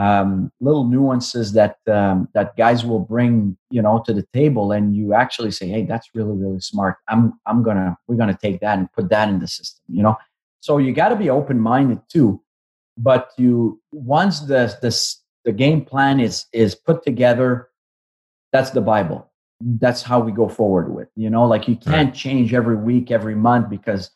um, 0.05 0.53
little 0.61 0.85
nuances 0.95 1.47
that 1.59 1.77
um, 1.99 2.29
that 2.35 2.57
guys 2.57 2.81
will 2.89 3.05
bring 3.15 3.57
you 3.77 3.83
know 3.83 3.97
to 4.07 4.13
the 4.19 4.27
table 4.33 4.67
and 4.77 4.85
you 4.99 5.07
actually 5.23 5.51
say 5.59 5.67
hey 5.75 5.85
that's 5.91 6.09
really 6.15 6.37
really 6.45 6.61
smart. 6.61 6.97
I'm 7.09 7.23
i'm 7.47 7.61
gonna 7.69 7.91
we're 8.07 8.21
gonna 8.23 8.39
take 8.47 8.59
that 8.61 8.79
and 8.79 8.93
put 8.93 9.09
that 9.15 9.29
in 9.29 9.41
the 9.41 9.49
system 9.49 9.83
you 9.97 10.03
know? 10.05 10.17
So 10.61 10.79
you 10.79 10.93
got 10.93 11.11
to 11.11 11.17
be 11.25 11.31
open 11.31 11.59
minded 11.59 12.01
too 12.15 12.31
but 12.99 13.31
you 13.37 13.81
once 13.93 14.41
the 14.41 14.63
the 14.83 14.93
the 15.45 15.53
game 15.53 15.85
plan 15.85 16.21
is 16.21 16.47
is 16.53 16.75
put 16.75 17.03
together 17.05 17.69
that's 18.53 18.71
the 18.71 18.81
bible. 18.81 19.31
That's 19.61 20.03
how 20.03 20.21
we 20.21 20.33
go 20.33 20.49
forward 20.49 20.95
with 20.95 21.09
you 21.17 21.31
know? 21.31 21.45
Like 21.47 21.69
you 21.69 21.77
can't 21.77 22.15
change 22.15 22.55
every 22.55 22.77
week 22.77 23.11
every 23.11 23.35
month 23.35 23.69
because 23.71 24.11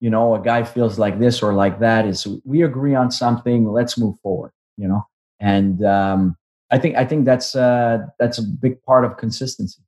you 0.00 0.10
know 0.10 0.34
a 0.34 0.40
guy 0.40 0.64
feels 0.64 0.98
like 0.98 1.18
this 1.18 1.42
or 1.42 1.52
like 1.52 1.78
that 1.80 2.06
is 2.06 2.26
we 2.44 2.62
agree 2.62 2.94
on 2.94 3.10
something 3.10 3.70
let's 3.70 3.98
move 3.98 4.18
forward 4.20 4.52
you 4.76 4.88
know? 4.88 5.06
And 5.38 5.84
um, 5.84 6.36
i 6.70 6.78
think 6.78 6.96
i 6.96 7.04
think 7.04 7.24
that's 7.24 7.54
uh 7.56 8.06
that's 8.18 8.38
a 8.38 8.42
big 8.42 8.82
part 8.82 9.04
of 9.04 9.16
consistency. 9.16 9.82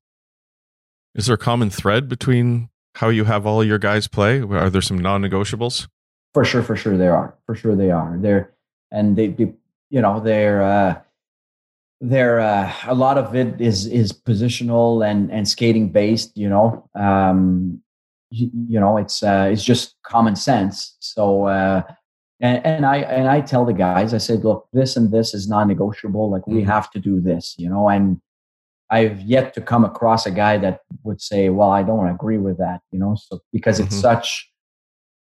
Is 1.15 1.27
there 1.27 1.35
a 1.35 1.39
common 1.39 1.71
thread 1.71 2.09
between 2.09 2.71
how 2.95 3.09
you 3.09 3.25
have 3.25 3.47
all 3.47 3.63
your 3.63 3.79
guys 3.79 4.09
play? 4.09 4.41
Are 4.41 4.71
there 4.71 4.83
some 4.83 4.99
non-negotiables? 4.99 5.89
For 6.35 6.45
sure 6.45 6.63
for 6.63 6.77
sure 6.77 6.97
there 6.97 7.15
are 7.15 7.37
for 7.47 7.55
sure 7.55 7.77
they 7.77 7.91
are. 7.91 8.17
There 8.19 8.53
and 8.91 9.17
they, 9.17 9.29
they 9.29 9.53
you 9.91 10.01
know 10.01 10.21
they're 10.21 10.63
uh, 10.63 11.01
they're 12.01 12.41
uh, 12.41 12.73
a 12.87 12.95
lot 12.95 13.19
of 13.19 13.35
it 13.35 13.61
is 13.61 13.87
is 13.87 14.13
positional 14.13 15.07
and 15.09 15.31
and 15.33 15.49
skating 15.49 15.91
based. 15.91 16.37
You 16.37 16.49
know, 16.49 16.89
um, 16.95 17.83
you, 18.33 18.51
you 18.69 18.81
know 18.81 18.97
it's 18.97 19.23
uh, 19.23 19.49
it's 19.51 19.65
just 19.65 19.97
common 20.05 20.37
sense. 20.37 20.97
So. 21.01 21.45
Uh, 21.45 21.83
and, 22.41 22.67
and 22.67 22.87
I 22.87 22.97
and 22.97 23.29
I 23.29 23.41
tell 23.41 23.65
the 23.65 23.73
guys, 23.73 24.13
I 24.13 24.19
said, 24.19 24.43
look, 24.43 24.67
this 24.73 24.97
and 24.97 25.13
this 25.13 25.33
is 25.33 25.49
non-negotiable. 25.49 26.29
Like 26.29 26.45
we 26.49 26.63
mm-hmm. 26.63 26.71
have 26.71 26.91
to 26.91 26.99
do 26.99 27.21
this, 27.21 27.55
you 27.57 27.71
know. 27.71 27.89
And 27.89 28.21
I've 28.91 29.21
yet 29.21 29.55
to 29.55 29.61
come 29.61 29.85
across 29.85 30.27
a 30.27 30.33
guy 30.33 30.59
that 30.59 30.81
would 31.05 31.23
say, 31.23 31.51
"Well, 31.51 31.71
I 31.71 31.85
don't 31.85 32.09
agree 32.09 32.39
with 32.39 32.59
that," 32.59 32.81
you 32.91 32.99
know. 32.99 33.15
So 33.15 33.39
because 33.53 33.77
mm-hmm. 33.77 33.87
it's 33.87 34.01
such 34.01 34.51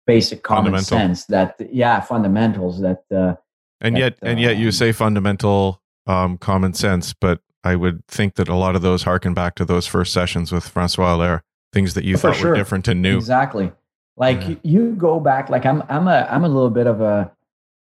basic 0.06 0.42
common 0.42 0.78
sense 0.82 1.24
that, 1.26 1.56
yeah, 1.72 2.00
fundamentals 2.00 2.82
that 2.82 3.02
uh, 3.10 3.36
and 3.80 3.98
yet 3.98 4.18
and 4.22 4.40
yet 4.40 4.56
you 4.56 4.66
um, 4.66 4.72
say 4.72 4.92
fundamental 4.92 5.82
um, 6.06 6.38
common 6.38 6.72
sense 6.72 7.12
but 7.12 7.40
i 7.64 7.74
would 7.76 8.06
think 8.08 8.34
that 8.34 8.48
a 8.48 8.54
lot 8.54 8.76
of 8.76 8.82
those 8.82 9.02
harken 9.02 9.34
back 9.34 9.54
to 9.54 9.64
those 9.64 9.86
first 9.86 10.12
sessions 10.12 10.52
with 10.52 10.66
francois 10.66 11.14
allaire 11.14 11.42
things 11.76 11.94
that 11.94 12.04
you 12.04 12.16
thought 12.16 12.36
sure. 12.36 12.50
were 12.50 12.56
different 12.56 12.88
and 12.88 13.02
new 13.02 13.16
exactly 13.16 13.70
like 14.16 14.40
yeah. 14.40 14.54
you 14.62 14.82
go 14.92 15.20
back 15.20 15.50
like 15.50 15.66
i'm 15.66 15.82
i'm 15.88 16.08
a 16.08 16.26
i'm 16.30 16.44
a 16.44 16.48
little 16.48 16.70
bit 16.70 16.86
of 16.86 17.00
a 17.00 17.30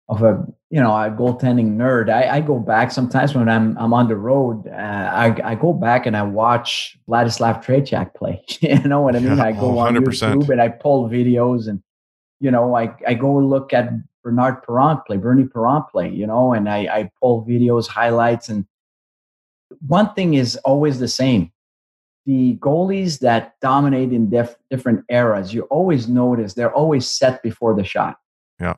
of 0.08 0.22
a 0.22 0.46
you 0.68 0.80
know 0.80 0.90
a 0.90 1.10
goaltending 1.10 1.76
nerd 1.76 2.10
I, 2.10 2.36
I 2.36 2.40
go 2.40 2.58
back 2.58 2.90
sometimes 2.90 3.34
when 3.34 3.48
i'm 3.48 3.78
i'm 3.78 3.94
on 3.94 4.08
the 4.08 4.16
road 4.16 4.68
uh, 4.68 5.10
I, 5.24 5.34
I 5.52 5.54
go 5.54 5.72
back 5.72 6.06
and 6.06 6.16
i 6.16 6.22
watch 6.22 6.98
vladislav 7.08 7.64
tretiak 7.64 8.14
play 8.14 8.44
you 8.60 8.88
know 8.92 9.00
what 9.00 9.16
i 9.16 9.20
mean 9.20 9.38
yeah, 9.38 9.44
i 9.44 9.52
go 9.52 9.70
100%. 9.70 9.82
on 9.82 9.94
youtube 9.94 10.48
and 10.50 10.60
i 10.60 10.68
pull 10.68 11.08
videos 11.08 11.68
and 11.68 11.82
you 12.38 12.50
know 12.50 12.76
i, 12.76 12.94
I 13.06 13.14
go 13.14 13.38
look 13.38 13.72
at 13.72 13.90
Bernard 14.22 14.62
Parent 14.62 15.04
play, 15.06 15.16
Bernie 15.16 15.46
Parent 15.46 15.88
play, 15.90 16.10
you 16.10 16.26
know, 16.26 16.52
and 16.52 16.68
I, 16.68 16.78
I 16.92 17.10
pull 17.20 17.44
videos, 17.44 17.86
highlights. 17.86 18.48
And 18.48 18.66
one 19.86 20.12
thing 20.14 20.34
is 20.34 20.56
always 20.56 20.98
the 20.98 21.08
same. 21.08 21.52
The 22.26 22.56
goalies 22.56 23.20
that 23.20 23.54
dominate 23.60 24.12
in 24.12 24.30
def- 24.30 24.56
different 24.70 25.04
eras, 25.10 25.54
you 25.54 25.62
always 25.62 26.08
notice 26.08 26.54
they're 26.54 26.74
always 26.74 27.08
set 27.08 27.42
before 27.42 27.74
the 27.74 27.84
shot. 27.84 28.18
Yeah. 28.60 28.74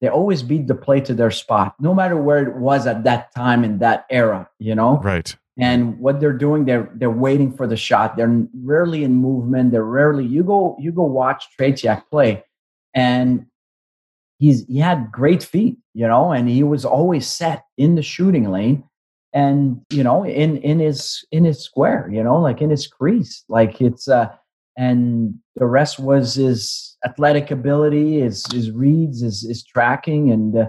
They 0.00 0.08
always 0.08 0.42
beat 0.42 0.66
the 0.66 0.74
play 0.74 1.00
to 1.00 1.14
their 1.14 1.30
spot, 1.30 1.74
no 1.80 1.94
matter 1.94 2.16
where 2.16 2.46
it 2.46 2.56
was 2.56 2.86
at 2.86 3.04
that 3.04 3.34
time 3.34 3.64
in 3.64 3.78
that 3.78 4.04
era, 4.10 4.48
you 4.58 4.74
know? 4.74 4.98
Right. 4.98 5.34
And 5.58 5.98
what 5.98 6.20
they're 6.20 6.36
doing, 6.36 6.66
they're 6.66 6.90
they're 6.94 7.10
waiting 7.10 7.50
for 7.56 7.66
the 7.66 7.78
shot. 7.78 8.16
They're 8.16 8.46
rarely 8.62 9.04
in 9.04 9.14
movement. 9.14 9.72
They're 9.72 9.84
rarely 9.84 10.26
you 10.26 10.44
go 10.44 10.76
you 10.78 10.92
go 10.92 11.04
watch 11.04 11.46
Tretiak 11.58 12.02
play, 12.10 12.44
and 12.92 13.46
he's 14.38 14.66
he 14.66 14.78
had 14.78 15.10
great 15.10 15.42
feet, 15.42 15.78
you 15.94 16.06
know, 16.06 16.30
and 16.30 16.46
he 16.46 16.62
was 16.62 16.84
always 16.84 17.26
set 17.26 17.64
in 17.78 17.94
the 17.94 18.02
shooting 18.02 18.50
lane 18.50 18.84
and 19.36 19.82
you 19.90 20.02
know 20.02 20.24
in 20.24 20.56
in 20.58 20.80
his 20.80 21.24
in 21.30 21.44
his 21.44 21.62
square, 21.62 22.08
you 22.10 22.22
know, 22.24 22.40
like 22.40 22.62
in 22.62 22.70
his 22.70 22.86
crease. 22.86 23.44
Like 23.48 23.80
it's 23.80 24.08
uh 24.08 24.30
and 24.78 25.34
the 25.56 25.66
rest 25.66 25.98
was 25.98 26.34
his 26.34 26.96
athletic 27.04 27.50
ability, 27.50 28.20
his 28.20 28.44
his 28.50 28.70
reads, 28.70 29.20
his 29.20 29.42
his 29.46 29.62
tracking 29.62 30.30
and 30.30 30.56
uh, 30.56 30.68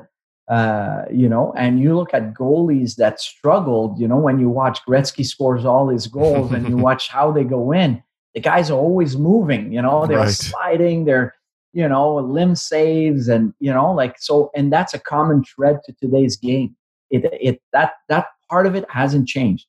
uh, 0.52 1.06
you 1.11 1.27
know, 1.30 1.53
and 1.57 1.80
you 1.80 1.95
look 1.95 2.14
at 2.14 2.34
goalies 2.34 2.95
that 2.95 3.19
struggled, 3.19 3.99
you 3.99 4.07
know, 4.07 4.18
when 4.18 4.39
you 4.39 4.49
watch 4.49 4.80
Gretzky 4.88 5.26
scores 5.26 5.65
all 5.65 5.89
his 5.89 6.07
goals 6.07 6.52
and 6.52 6.68
you 6.69 6.77
watch 6.89 7.10
how 7.10 7.31
they 7.31 7.44
go 7.44 7.72
in, 7.73 8.02
the 8.34 8.39
guys 8.41 8.69
are 8.69 8.80
always 8.80 9.18
moving, 9.18 9.72
you 9.73 9.81
know, 9.81 10.06
they're 10.06 10.19
right. 10.19 10.30
sliding, 10.30 11.06
they're 11.06 11.34
you 11.73 11.88
know, 11.88 12.15
limb 12.15 12.56
saves 12.56 13.27
and, 13.27 13.53
you 13.60 13.72
know, 13.72 13.94
like 13.94 14.15
so, 14.18 14.49
and 14.56 14.73
that's 14.73 14.94
a 14.94 14.99
common 14.99 15.44
thread 15.44 15.80
to 15.85 15.94
today's 15.94 16.35
game. 16.35 16.76
it 17.11 17.23
it 17.39 17.61
that 17.72 17.91
that 18.10 18.27
part 18.49 18.65
of 18.65 18.76
it 18.76 18.86
hasn't 18.90 19.28
changed. 19.28 19.68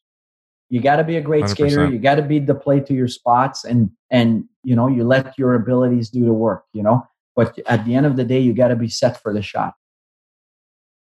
You 0.71 0.81
got 0.81 0.97
to 0.97 1.05
be 1.05 1.17
a 1.17 1.21
great 1.21 1.45
100%. 1.45 1.49
skater. 1.49 1.89
You 1.89 1.99
got 1.99 2.17
to 2.17 2.23
be 2.23 2.39
the 2.39 2.55
play 2.55 2.81
to 2.81 2.95
your 2.95 3.09
spots, 3.09 3.65
and 3.65 3.91
and 4.11 4.45
you 4.65 4.77
know 4.77 4.87
you 4.87 5.05
let 5.05 5.39
your 5.39 5.55
abilities 5.55 6.11
do 6.11 6.25
the 6.25 6.33
work. 6.33 6.65
You 6.73 6.83
know, 6.83 7.07
but 7.35 7.59
at 7.67 7.85
the 7.85 7.95
end 7.95 8.05
of 8.05 8.17
the 8.17 8.25
day, 8.25 8.41
you 8.41 8.53
got 8.53 8.69
to 8.69 8.77
be 8.77 8.89
set 8.89 9.23
for 9.23 9.33
the 9.33 9.43
shot. 9.43 9.75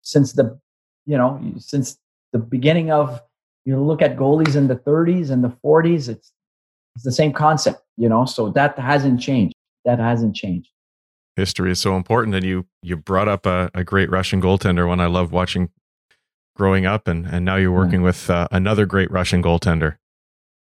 Since 0.03 0.33
the, 0.33 0.59
you 1.05 1.19
know, 1.19 1.41
since 1.59 1.99
the 2.33 2.39
beginning 2.39 2.91
of 2.91 3.21
you 3.67 3.79
look 3.79 4.01
at 4.01 4.17
goalies 4.17 4.57
in 4.57 4.69
the 4.69 4.77
30s 4.77 5.31
and 5.31 5.45
the 5.45 5.55
40s, 5.63 6.09
it's 6.09 6.33
it's 6.95 7.05
the 7.05 7.13
same 7.13 7.33
concept. 7.33 7.83
You 7.99 8.09
know, 8.09 8.25
so 8.25 8.49
that 8.51 8.79
hasn't 8.79 9.21
changed. 9.21 9.55
That 9.85 9.99
hasn't 9.99 10.35
changed 10.37 10.71
history 11.37 11.71
is 11.71 11.79
so 11.79 11.97
important 11.97 12.35
and 12.35 12.45
you 12.45 12.67
you 12.83 12.97
brought 12.97 13.29
up 13.29 13.47
a, 13.47 13.71
a 13.75 13.83
great 13.83 14.11
russian 14.11 14.43
goaltender 14.43 14.87
one 14.87 15.01
i 15.01 15.07
love 15.07 15.33
watching 15.33 15.71
growing 16.61 16.85
up, 16.85 17.09
and 17.09 17.25
and 17.27 17.43
now 17.43 17.57
you're 17.57 17.73
working 17.73 18.03
with 18.03 18.29
uh, 18.29 18.47
another 18.53 18.85
great 18.85 19.11
Russian 19.11 19.43
goaltender. 19.43 19.97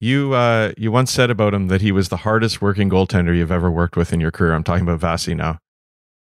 You 0.01 0.33
uh, 0.33 0.73
you 0.79 0.91
once 0.91 1.13
said 1.13 1.31
about 1.31 1.53
him 1.53 1.69
that 1.69 1.83
he 1.83 1.93
was 1.93 2.09
the 2.09 2.17
hardest 2.19 2.63
working 2.63 2.89
goaltender 2.89 3.37
you've 3.37 3.53
ever 3.53 3.71
worked 3.71 3.95
with 3.95 4.11
in 4.11 4.19
your 4.19 4.31
career. 4.31 4.55
I'm 4.55 4.65
talking 4.65 4.89
about 4.89 5.01
Vasi 5.01 5.37
now. 5.37 5.59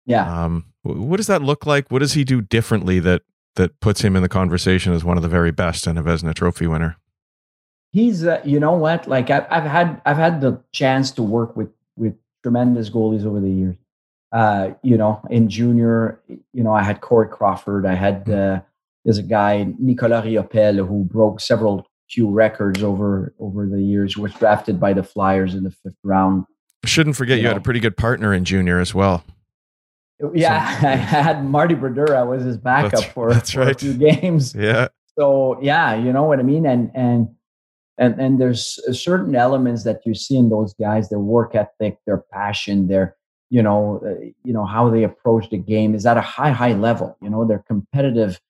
Yeah. 0.07 0.27
Um, 0.27 0.65
what 0.83 1.19
does 1.19 1.29
that 1.29 1.41
look 1.41 1.67
like? 1.67 1.89
What 1.89 2.01
does 2.01 2.15
he 2.15 2.25
do 2.25 2.41
differently 2.41 2.99
that 2.99 3.23
that 3.55 3.79
puts 3.79 4.01
him 4.01 4.17
in 4.17 4.23
the 4.23 4.29
conversation 4.29 4.93
as 4.93 5.05
one 5.05 5.17
of 5.17 5.23
the 5.23 5.29
very 5.29 5.53
best 5.53 5.87
and 5.87 5.97
a 5.97 6.03
Vezina 6.03 6.35
Trophy 6.35 6.67
winner? 6.67 6.97
He's, 7.93 8.25
uh, 8.25 8.41
you 8.45 8.59
know 8.59 8.73
what? 8.73 9.07
Like 9.07 9.31
I've, 9.31 9.47
I've 9.51 9.71
had 9.71 10.03
I've 10.05 10.17
had 10.17 10.41
the 10.41 10.61
chance 10.73 11.13
to 11.13 11.23
work 11.23 11.57
with 11.57 11.71
with 11.97 12.17
tremendous 12.43 12.91
goalies 12.91 13.25
over 13.25 13.41
the 13.41 13.51
years. 13.51 13.77
Uh, 14.33 14.71
you 14.83 14.97
know, 14.97 15.21
in 15.31 15.49
junior, 15.49 16.21
you 16.29 16.65
know, 16.65 16.73
I 16.73 16.83
had 16.83 17.01
Corey 17.01 17.29
Crawford, 17.29 17.87
I 17.87 17.95
had 17.95 18.25
mm. 18.27 18.59
uh, 18.59 18.61
there's 19.05 19.19
a 19.19 19.23
guy, 19.23 19.73
Nicola 19.79 20.23
Riopel, 20.23 20.87
who 20.87 21.05
broke 21.05 21.41
several 21.41 21.87
Q 22.11 22.31
records 22.31 22.83
over 22.83 23.35
over 23.39 23.67
the 23.67 23.81
years, 23.81 24.17
was 24.17 24.33
drafted 24.35 24.81
by 24.81 24.93
the 24.93 25.03
Flyers 25.03 25.55
in 25.55 25.65
the 25.65 25.71
fifth 25.71 25.97
round. 26.03 26.45
Shouldn't 26.85 27.17
forget 27.17 27.39
you, 27.39 27.43
you 27.43 27.45
know. 27.45 27.51
had 27.51 27.59
a 27.59 27.63
pretty 27.65 27.81
good 27.81 27.97
partner 27.97 28.35
in 28.35 28.45
junior 28.45 28.81
as 28.81 28.95
well. 28.95 29.25
Yeah, 30.35 30.81
so, 30.81 30.89
I 30.89 30.97
had 30.97 31.45
Marty 31.45 31.75
Brodeur. 31.75 32.25
was 32.27 32.45
his 32.45 32.59
backup 32.59 32.93
that's, 32.93 33.05
for, 33.05 33.33
that's 33.33 33.53
for 33.53 33.61
right. 33.61 33.75
a 33.75 33.79
few 33.79 33.95
games. 33.95 34.55
Yeah. 34.59 34.89
So 35.19 35.59
yeah, 35.61 35.95
you 35.95 36.13
know 36.13 36.25
what 36.25 36.39
I 36.39 36.43
mean, 36.43 36.65
and 36.65 36.91
and 36.95 37.29
and 37.99 38.19
and 38.19 38.41
there's 38.41 38.79
certain 38.99 39.35
elements 39.35 39.85
that 39.85 40.01
you 40.07 40.15
see 40.15 40.37
in 40.37 40.49
those 40.49 40.73
guys: 40.75 41.11
their 41.11 41.19
work 41.19 41.55
ethic, 41.55 41.99
their 42.07 42.25
passion, 42.33 42.89
their 42.89 43.17
you 43.51 43.63
know, 43.63 44.01
uh, 44.07 44.25
you 44.45 44.53
know 44.53 44.65
how 44.65 44.89
they 44.89 45.03
approach 45.03 45.51
the 45.51 45.59
game 45.59 45.95
is 45.95 46.07
at 46.07 46.17
a 46.17 46.23
high 46.23 46.53
high 46.53 46.73
level. 46.73 47.19
You 47.21 47.29
know, 47.29 47.45
they're 47.45 47.65
competitive 47.67 48.41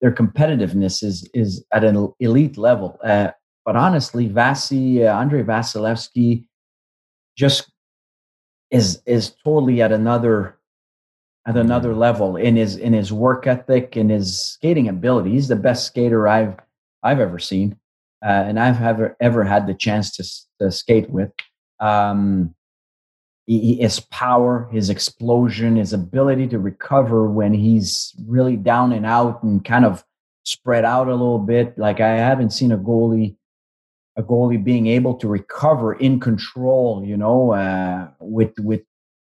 their 0.00 0.12
competitiveness 0.12 1.02
is 1.02 1.28
is 1.34 1.64
at 1.72 1.84
an 1.84 2.12
elite 2.20 2.56
level. 2.56 2.98
Uh, 3.02 3.30
but 3.64 3.76
honestly, 3.76 4.28
Vasi, 4.28 5.00
uh, 5.00 5.18
Andrei 5.18 5.42
Vasilevskiy, 5.42 6.46
just 7.36 7.70
is 8.70 9.02
is 9.06 9.34
totally 9.44 9.82
at 9.82 9.92
another 9.92 10.58
at 11.46 11.56
another 11.56 11.90
mm-hmm. 11.90 11.98
level 11.98 12.36
in 12.36 12.56
his 12.56 12.76
in 12.76 12.92
his 12.92 13.12
work 13.12 13.46
ethic 13.46 13.96
and 13.96 14.10
his 14.10 14.38
skating 14.38 14.88
ability. 14.88 15.30
He's 15.30 15.48
the 15.48 15.56
best 15.56 15.86
skater 15.86 16.28
I've 16.28 16.54
I've 17.02 17.20
ever 17.20 17.38
seen, 17.38 17.76
uh, 18.24 18.28
and 18.28 18.60
I've 18.60 18.82
ever 18.82 19.16
ever 19.20 19.44
had 19.44 19.66
the 19.66 19.74
chance 19.74 20.14
to, 20.16 20.64
to 20.64 20.70
skate 20.70 21.10
with. 21.10 21.30
Um, 21.80 22.54
his 23.48 24.00
power, 24.00 24.68
his 24.70 24.90
explosion, 24.90 25.76
his 25.76 25.94
ability 25.94 26.46
to 26.48 26.58
recover 26.58 27.30
when 27.30 27.54
he's 27.54 28.14
really 28.26 28.56
down 28.56 28.92
and 28.92 29.06
out 29.06 29.42
and 29.42 29.64
kind 29.64 29.86
of 29.86 30.04
spread 30.44 30.84
out 30.84 31.08
a 31.08 31.12
little 31.12 31.38
bit. 31.38 31.78
Like 31.78 31.98
I 31.98 32.08
haven't 32.08 32.50
seen 32.50 32.72
a 32.72 32.78
goalie, 32.78 33.36
a 34.16 34.22
goalie 34.22 34.62
being 34.62 34.86
able 34.86 35.14
to 35.14 35.28
recover 35.28 35.94
in 35.94 36.20
control. 36.20 37.02
You 37.04 37.16
know, 37.16 37.52
uh, 37.52 38.08
with 38.20 38.52
with 38.58 38.82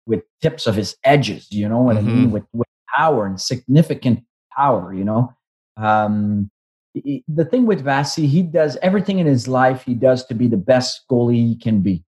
with 0.06 0.22
tips 0.44 0.68
of 0.68 0.76
his 0.76 0.96
edges. 1.04 1.52
You 1.52 1.68
know 1.68 1.82
what 1.82 1.98
mm-hmm. 1.98 2.10
I 2.10 2.14
mean? 2.14 2.32
With 2.32 2.44
with 2.54 2.68
power 2.96 3.26
and 3.26 3.42
significant 3.42 4.24
power. 4.56 4.94
You 4.94 5.06
know. 5.06 5.34
Um, 5.76 6.52
the 6.94 7.46
thing 7.50 7.66
with 7.66 7.84
Vasi, 7.84 8.28
he 8.28 8.44
does 8.44 8.78
everything 8.84 9.18
in 9.18 9.26
his 9.26 9.48
life 9.48 9.84
he 9.84 9.96
does 9.96 10.24
to 10.28 10.36
be 10.36 10.48
the 10.48 10.58
best 10.58 11.02
goalie 11.10 11.38
he 11.38 11.56
can 11.56 11.82
be. 11.82 12.04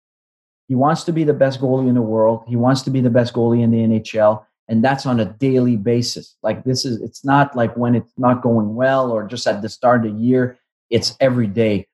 He 0.68 0.74
wants 0.74 1.04
to 1.04 1.12
be 1.12 1.24
the 1.24 1.34
best 1.34 1.60
goalie 1.60 1.88
in 1.88 1.94
the 1.94 2.02
world. 2.02 2.44
He 2.46 2.56
wants 2.56 2.82
to 2.82 2.90
be 2.90 3.00
the 3.00 3.10
best 3.10 3.34
goalie 3.34 3.62
in 3.62 3.70
the 3.70 3.78
NHL. 3.78 4.44
And 4.68 4.82
that's 4.82 5.04
on 5.04 5.20
a 5.20 5.26
daily 5.26 5.76
basis. 5.76 6.36
Like 6.42 6.64
this 6.64 6.84
is, 6.84 7.00
it's 7.02 7.24
not 7.24 7.54
like 7.54 7.76
when 7.76 7.94
it's 7.94 8.12
not 8.16 8.42
going 8.42 8.74
well 8.74 9.10
or 9.10 9.26
just 9.26 9.46
at 9.46 9.60
the 9.60 9.68
start 9.68 10.06
of 10.06 10.14
the 10.14 10.18
year. 10.18 10.58
It's 10.88 11.16
every 11.20 11.46
day. 11.46 11.86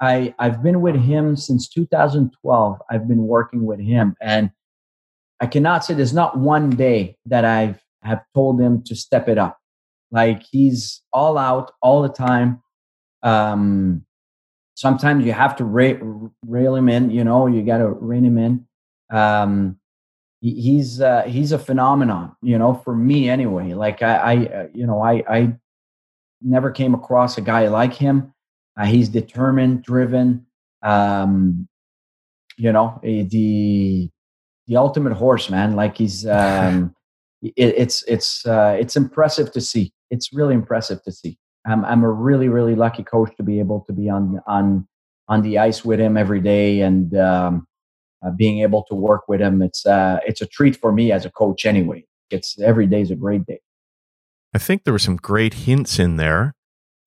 I, 0.00 0.34
I've 0.38 0.62
been 0.62 0.80
with 0.80 0.96
him 0.96 1.36
since 1.36 1.68
2012. 1.68 2.78
I've 2.90 3.06
been 3.06 3.26
working 3.26 3.66
with 3.66 3.80
him. 3.80 4.16
And 4.22 4.50
I 5.40 5.46
cannot 5.46 5.84
say 5.84 5.94
there's 5.94 6.14
not 6.14 6.38
one 6.38 6.70
day 6.70 7.16
that 7.26 7.44
I 7.44 7.60
have 7.60 7.80
have 8.04 8.22
told 8.34 8.60
him 8.60 8.82
to 8.82 8.94
step 8.94 9.28
it 9.28 9.38
up. 9.38 9.58
Like 10.10 10.42
he's 10.50 11.02
all 11.12 11.36
out 11.36 11.72
all 11.82 12.02
the 12.02 12.08
time. 12.08 12.62
Um, 13.22 14.04
sometimes 14.74 15.24
you 15.24 15.32
have 15.32 15.56
to 15.56 15.64
ra- 15.64 16.28
rail 16.46 16.74
him 16.74 16.88
in. 16.88 17.10
You 17.10 17.24
know, 17.24 17.46
you 17.46 17.62
got 17.62 17.78
to 17.78 17.88
rein 17.88 18.24
him 18.24 18.38
in. 18.38 18.66
Um, 19.10 19.78
he, 20.40 20.60
he's 20.60 21.00
uh, 21.00 21.22
he's 21.22 21.52
a 21.52 21.58
phenomenon. 21.58 22.36
You 22.42 22.58
know, 22.58 22.74
for 22.74 22.94
me 22.94 23.28
anyway. 23.28 23.74
Like 23.74 24.02
I, 24.02 24.16
I 24.16 24.36
uh, 24.46 24.66
you 24.74 24.86
know, 24.86 25.00
I 25.02 25.24
I 25.28 25.54
never 26.42 26.70
came 26.70 26.94
across 26.94 27.38
a 27.38 27.40
guy 27.40 27.68
like 27.68 27.94
him. 27.94 28.32
Uh, 28.76 28.86
he's 28.86 29.08
determined, 29.08 29.82
driven. 29.82 30.46
Um, 30.82 31.68
you 32.56 32.72
know, 32.72 33.00
eh, 33.02 33.24
the 33.28 34.10
the 34.66 34.76
ultimate 34.76 35.14
horse, 35.14 35.50
man. 35.50 35.76
Like 35.76 35.96
he's 35.96 36.26
um, 36.26 36.94
it, 37.42 37.52
it's 37.56 38.02
it's 38.04 38.46
uh, 38.46 38.76
it's 38.78 38.96
impressive 38.96 39.52
to 39.52 39.60
see. 39.60 39.92
It's 40.10 40.32
really 40.32 40.54
impressive 40.54 41.02
to 41.04 41.12
see. 41.12 41.38
I'm 41.66 41.84
I'm 41.84 42.04
a 42.04 42.10
really 42.10 42.48
really 42.48 42.74
lucky 42.74 43.02
coach 43.02 43.34
to 43.36 43.42
be 43.42 43.58
able 43.58 43.82
to 43.86 43.92
be 43.92 44.08
on 44.10 44.40
on 44.46 44.86
on 45.28 45.42
the 45.42 45.58
ice 45.58 45.84
with 45.84 45.98
him 45.98 46.16
every 46.16 46.40
day 46.40 46.80
and 46.80 47.16
um, 47.16 47.66
uh, 48.24 48.30
being 48.30 48.60
able 48.60 48.84
to 48.84 48.94
work 48.94 49.28
with 49.28 49.40
him. 49.40 49.62
It's 49.62 49.86
uh, 49.86 50.18
it's 50.26 50.40
a 50.40 50.46
treat 50.46 50.76
for 50.76 50.92
me 50.92 51.12
as 51.12 51.24
a 51.24 51.30
coach 51.30 51.66
anyway. 51.66 52.04
It's 52.30 52.58
every 52.60 52.86
day 52.86 53.00
is 53.00 53.10
a 53.10 53.16
great 53.16 53.46
day. 53.46 53.60
I 54.54 54.58
think 54.58 54.84
there 54.84 54.92
were 54.92 54.98
some 54.98 55.16
great 55.16 55.54
hints 55.54 55.98
in 55.98 56.16
there 56.16 56.54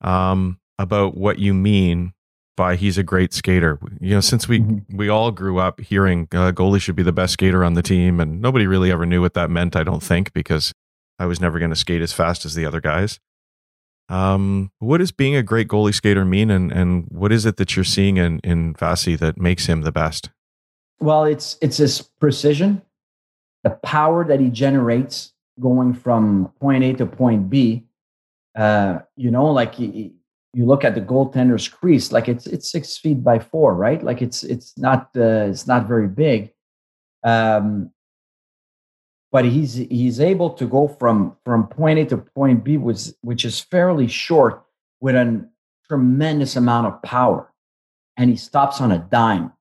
um, 0.02 0.60
about 0.78 1.16
what 1.16 1.40
you 1.40 1.54
mean 1.54 2.14
by 2.56 2.76
he's 2.76 2.98
a 2.98 3.04
great 3.04 3.34
skater. 3.34 3.80
You 4.02 4.16
know, 4.16 4.22
since 4.22 4.48
we 4.48 4.60
mm-hmm. 4.60 4.98
we 4.98 5.10
all 5.10 5.32
grew 5.32 5.60
up 5.60 5.80
hearing 5.80 6.28
uh, 6.34 6.52
goalie 6.52 6.82
should 6.82 6.96
be 6.96 7.04
the 7.04 7.14
best 7.14 7.34
skater 7.34 7.64
on 7.64 7.76
the 7.76 7.84
team, 7.84 8.20
and 8.20 8.42
nobody 8.42 8.68
really 8.68 8.92
ever 8.92 9.06
knew 9.06 9.22
what 9.22 9.36
that 9.36 9.50
meant. 9.50 9.76
I 9.76 9.84
don't 9.84 10.04
think 10.04 10.34
because 10.34 10.74
I 11.20 11.26
was 11.26 11.40
never 11.40 11.60
going 11.60 11.72
to 11.72 11.76
skate 11.76 12.02
as 12.02 12.14
fast 12.14 12.46
as 12.46 12.56
the 12.56 12.66
other 12.66 12.82
guys. 12.82 13.20
Um, 14.10 14.72
what 14.80 15.00
does 15.00 15.12
being 15.12 15.36
a 15.36 15.44
great 15.44 15.68
goalie 15.68 15.94
skater 15.94 16.24
mean, 16.24 16.50
and 16.50 16.72
and 16.72 17.06
what 17.10 17.32
is 17.32 17.46
it 17.46 17.58
that 17.58 17.76
you're 17.76 17.84
seeing 17.84 18.18
in 18.18 18.40
in 18.40 18.74
Vasi 18.74 19.18
that 19.20 19.38
makes 19.38 19.66
him 19.66 19.82
the 19.82 19.92
best? 19.92 20.30
Well, 21.00 21.26
it's 21.26 21.58
it's 21.62 21.78
his 21.78 22.02
precision, 22.02 22.82
the 23.64 23.72
power 23.72 24.26
that 24.26 24.40
he 24.40 24.50
generates 24.50 25.34
going 25.60 25.94
from 25.94 26.52
point 26.60 26.84
A 26.84 26.94
to 26.94 27.06
point 27.06 27.50
B. 27.50 27.84
Uh, 28.56 29.00
you 29.16 29.30
know, 29.30 29.52
like 29.52 29.76
he, 29.76 30.14
you 30.54 30.66
look 30.66 30.84
at 30.84 30.96
the 30.96 31.02
goaltender's 31.02 31.68
crease, 31.68 32.12
like 32.12 32.28
it's 32.28 32.48
it's 32.48 32.72
six 32.72 32.98
feet 32.98 33.24
by 33.24 33.40
four, 33.40 33.76
right? 33.76 34.02
Like 34.02 34.22
it's 34.22 34.44
it's 34.44 34.78
not 34.78 35.10
uh, 35.16 35.48
it's 35.50 35.68
not 35.68 35.88
very 35.88 36.08
big. 36.08 36.54
Um, 37.24 37.92
but 39.32 39.46
he's 39.46 39.76
he's 39.76 40.20
able 40.20 40.52
to 40.52 40.66
go 40.66 40.88
from 40.88 41.36
from 41.44 41.68
point 41.68 42.00
A 42.00 42.06
to 42.06 42.18
point 42.18 42.64
B, 42.64 42.78
which 42.78 43.08
which 43.22 43.46
is 43.46 43.60
fairly 43.60 44.08
short, 44.08 44.64
with 45.02 45.16
a 45.16 45.48
tremendous 45.88 46.56
amount 46.56 46.88
of 46.88 47.02
power, 47.02 47.52
and 48.16 48.30
he 48.30 48.36
stops 48.36 48.80
on 48.82 48.92
a 48.92 49.00
dime. 49.00 49.52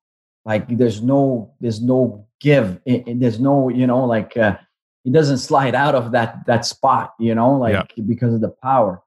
Like 0.44 0.68
there's 0.68 1.02
no 1.02 1.52
there's 1.60 1.82
no 1.82 2.26
give, 2.40 2.80
there's 2.86 3.40
no 3.40 3.68
you 3.68 3.86
know 3.86 4.04
like 4.04 4.36
uh, 4.36 4.56
he 5.02 5.10
doesn't 5.10 5.38
slide 5.38 5.74
out 5.74 5.94
of 5.94 6.12
that 6.12 6.46
that 6.46 6.64
spot, 6.64 7.14
you 7.18 7.34
know, 7.34 7.56
like 7.56 7.92
yeah. 7.96 8.04
because 8.06 8.34
of 8.34 8.40
the 8.40 8.54
power. 8.62 9.02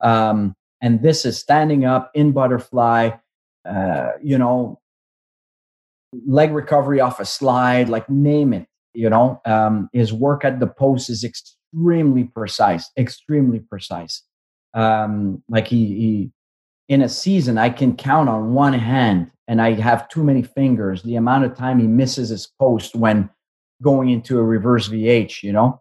Um, 0.00 0.54
and 0.82 1.00
this 1.00 1.24
is 1.24 1.38
standing 1.38 1.84
up 1.84 2.10
in 2.14 2.32
butterfly, 2.32 3.10
uh, 3.64 4.08
you 4.22 4.36
know, 4.36 4.80
leg 6.26 6.52
recovery 6.52 7.00
off 7.00 7.20
a 7.20 7.24
slide, 7.24 7.88
like 7.88 8.10
name 8.10 8.52
it 8.52 8.66
you 8.94 9.08
know 9.08 9.40
um, 9.44 9.88
his 9.92 10.12
work 10.12 10.44
at 10.44 10.60
the 10.60 10.66
post 10.66 11.10
is 11.10 11.24
extremely 11.24 12.24
precise 12.24 12.90
extremely 12.98 13.60
precise 13.60 14.22
um, 14.74 15.42
like 15.48 15.68
he, 15.68 15.86
he 15.86 16.30
in 16.88 17.02
a 17.02 17.08
season 17.08 17.58
i 17.58 17.70
can 17.70 17.96
count 17.96 18.28
on 18.28 18.54
one 18.54 18.72
hand 18.72 19.30
and 19.48 19.60
i 19.60 19.72
have 19.72 20.08
too 20.08 20.24
many 20.24 20.42
fingers 20.42 21.02
the 21.02 21.16
amount 21.16 21.44
of 21.44 21.56
time 21.56 21.78
he 21.78 21.86
misses 21.86 22.28
his 22.28 22.48
post 22.58 22.94
when 22.94 23.28
going 23.82 24.10
into 24.10 24.38
a 24.38 24.42
reverse 24.42 24.88
vh 24.88 25.42
you 25.42 25.52
know 25.52 25.80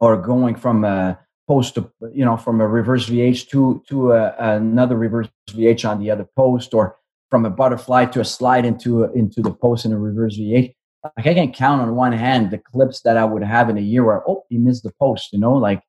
or 0.00 0.16
going 0.16 0.54
from 0.54 0.84
a 0.84 1.18
post 1.50 1.74
to 1.74 1.90
you 2.12 2.24
know 2.24 2.36
from 2.36 2.60
a 2.60 2.66
reverse 2.66 3.08
VH 3.08 3.48
to 3.48 3.82
to 3.88 4.12
a, 4.12 4.34
another 4.38 4.96
reverse 4.96 5.28
VH 5.50 5.88
on 5.88 5.98
the 5.98 6.10
other 6.10 6.26
post, 6.36 6.72
or 6.74 6.96
from 7.28 7.44
a 7.44 7.50
butterfly 7.50 8.04
to 8.06 8.20
a 8.20 8.24
slide 8.24 8.64
into 8.64 9.04
into 9.20 9.42
the 9.42 9.52
post 9.52 9.84
in 9.84 9.92
a 9.92 9.98
reverse 9.98 10.38
VH. 10.38 10.72
Like 11.04 11.26
I 11.26 11.34
can 11.34 11.52
count 11.52 11.80
on 11.80 11.94
one 11.94 12.12
hand 12.12 12.50
the 12.50 12.58
clips 12.58 13.00
that 13.02 13.16
I 13.16 13.24
would 13.24 13.42
have 13.42 13.70
in 13.70 13.78
a 13.78 13.82
year 13.82 14.04
where 14.04 14.22
oh 14.28 14.44
he 14.48 14.58
missed 14.58 14.82
the 14.82 14.92
post, 15.00 15.32
you 15.32 15.38
know, 15.38 15.54
like 15.54 15.82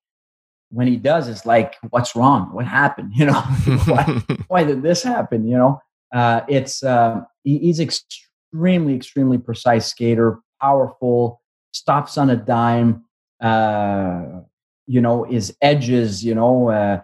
when 0.70 0.88
he 0.88 0.96
does, 0.96 1.28
it's 1.28 1.46
like 1.46 1.76
what's 1.90 2.16
wrong? 2.16 2.50
What 2.54 2.66
happened? 2.66 3.14
You 3.16 3.26
know, 3.26 3.42
why, 3.86 4.22
why, 4.48 4.64
did 4.64 4.82
this 4.82 5.04
happen? 5.04 5.48
You 5.48 5.58
know, 5.58 5.82
uh, 6.14 6.42
it's 6.48 6.84
uh, 6.84 7.22
he, 7.44 7.60
he's 7.60 7.80
extremely 7.80 8.96
extremely 8.96 9.38
precise 9.38 9.88
skater, 9.88 10.40
powerful, 10.62 11.42
stops 11.74 12.18
on 12.18 12.30
a 12.30 12.38
dime. 12.38 13.04
Uh, 13.42 14.42
you 14.88 15.02
know, 15.02 15.24
his 15.24 15.56
edges. 15.62 16.24
You 16.24 16.36
know. 16.36 16.70
Uh, 16.70 17.02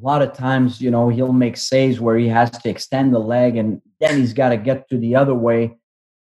a 0.00 0.04
lot 0.04 0.22
of 0.22 0.32
times, 0.32 0.80
you 0.80 0.90
know, 0.90 1.08
he'll 1.08 1.32
make 1.32 1.56
saves 1.56 1.98
where 1.98 2.16
he 2.16 2.28
has 2.28 2.50
to 2.50 2.68
extend 2.68 3.12
the 3.12 3.18
leg 3.18 3.56
and 3.56 3.82
then 4.00 4.18
he's 4.18 4.32
got 4.32 4.50
to 4.50 4.56
get 4.56 4.88
to 4.88 4.98
the 4.98 5.16
other 5.16 5.34
way, 5.34 5.76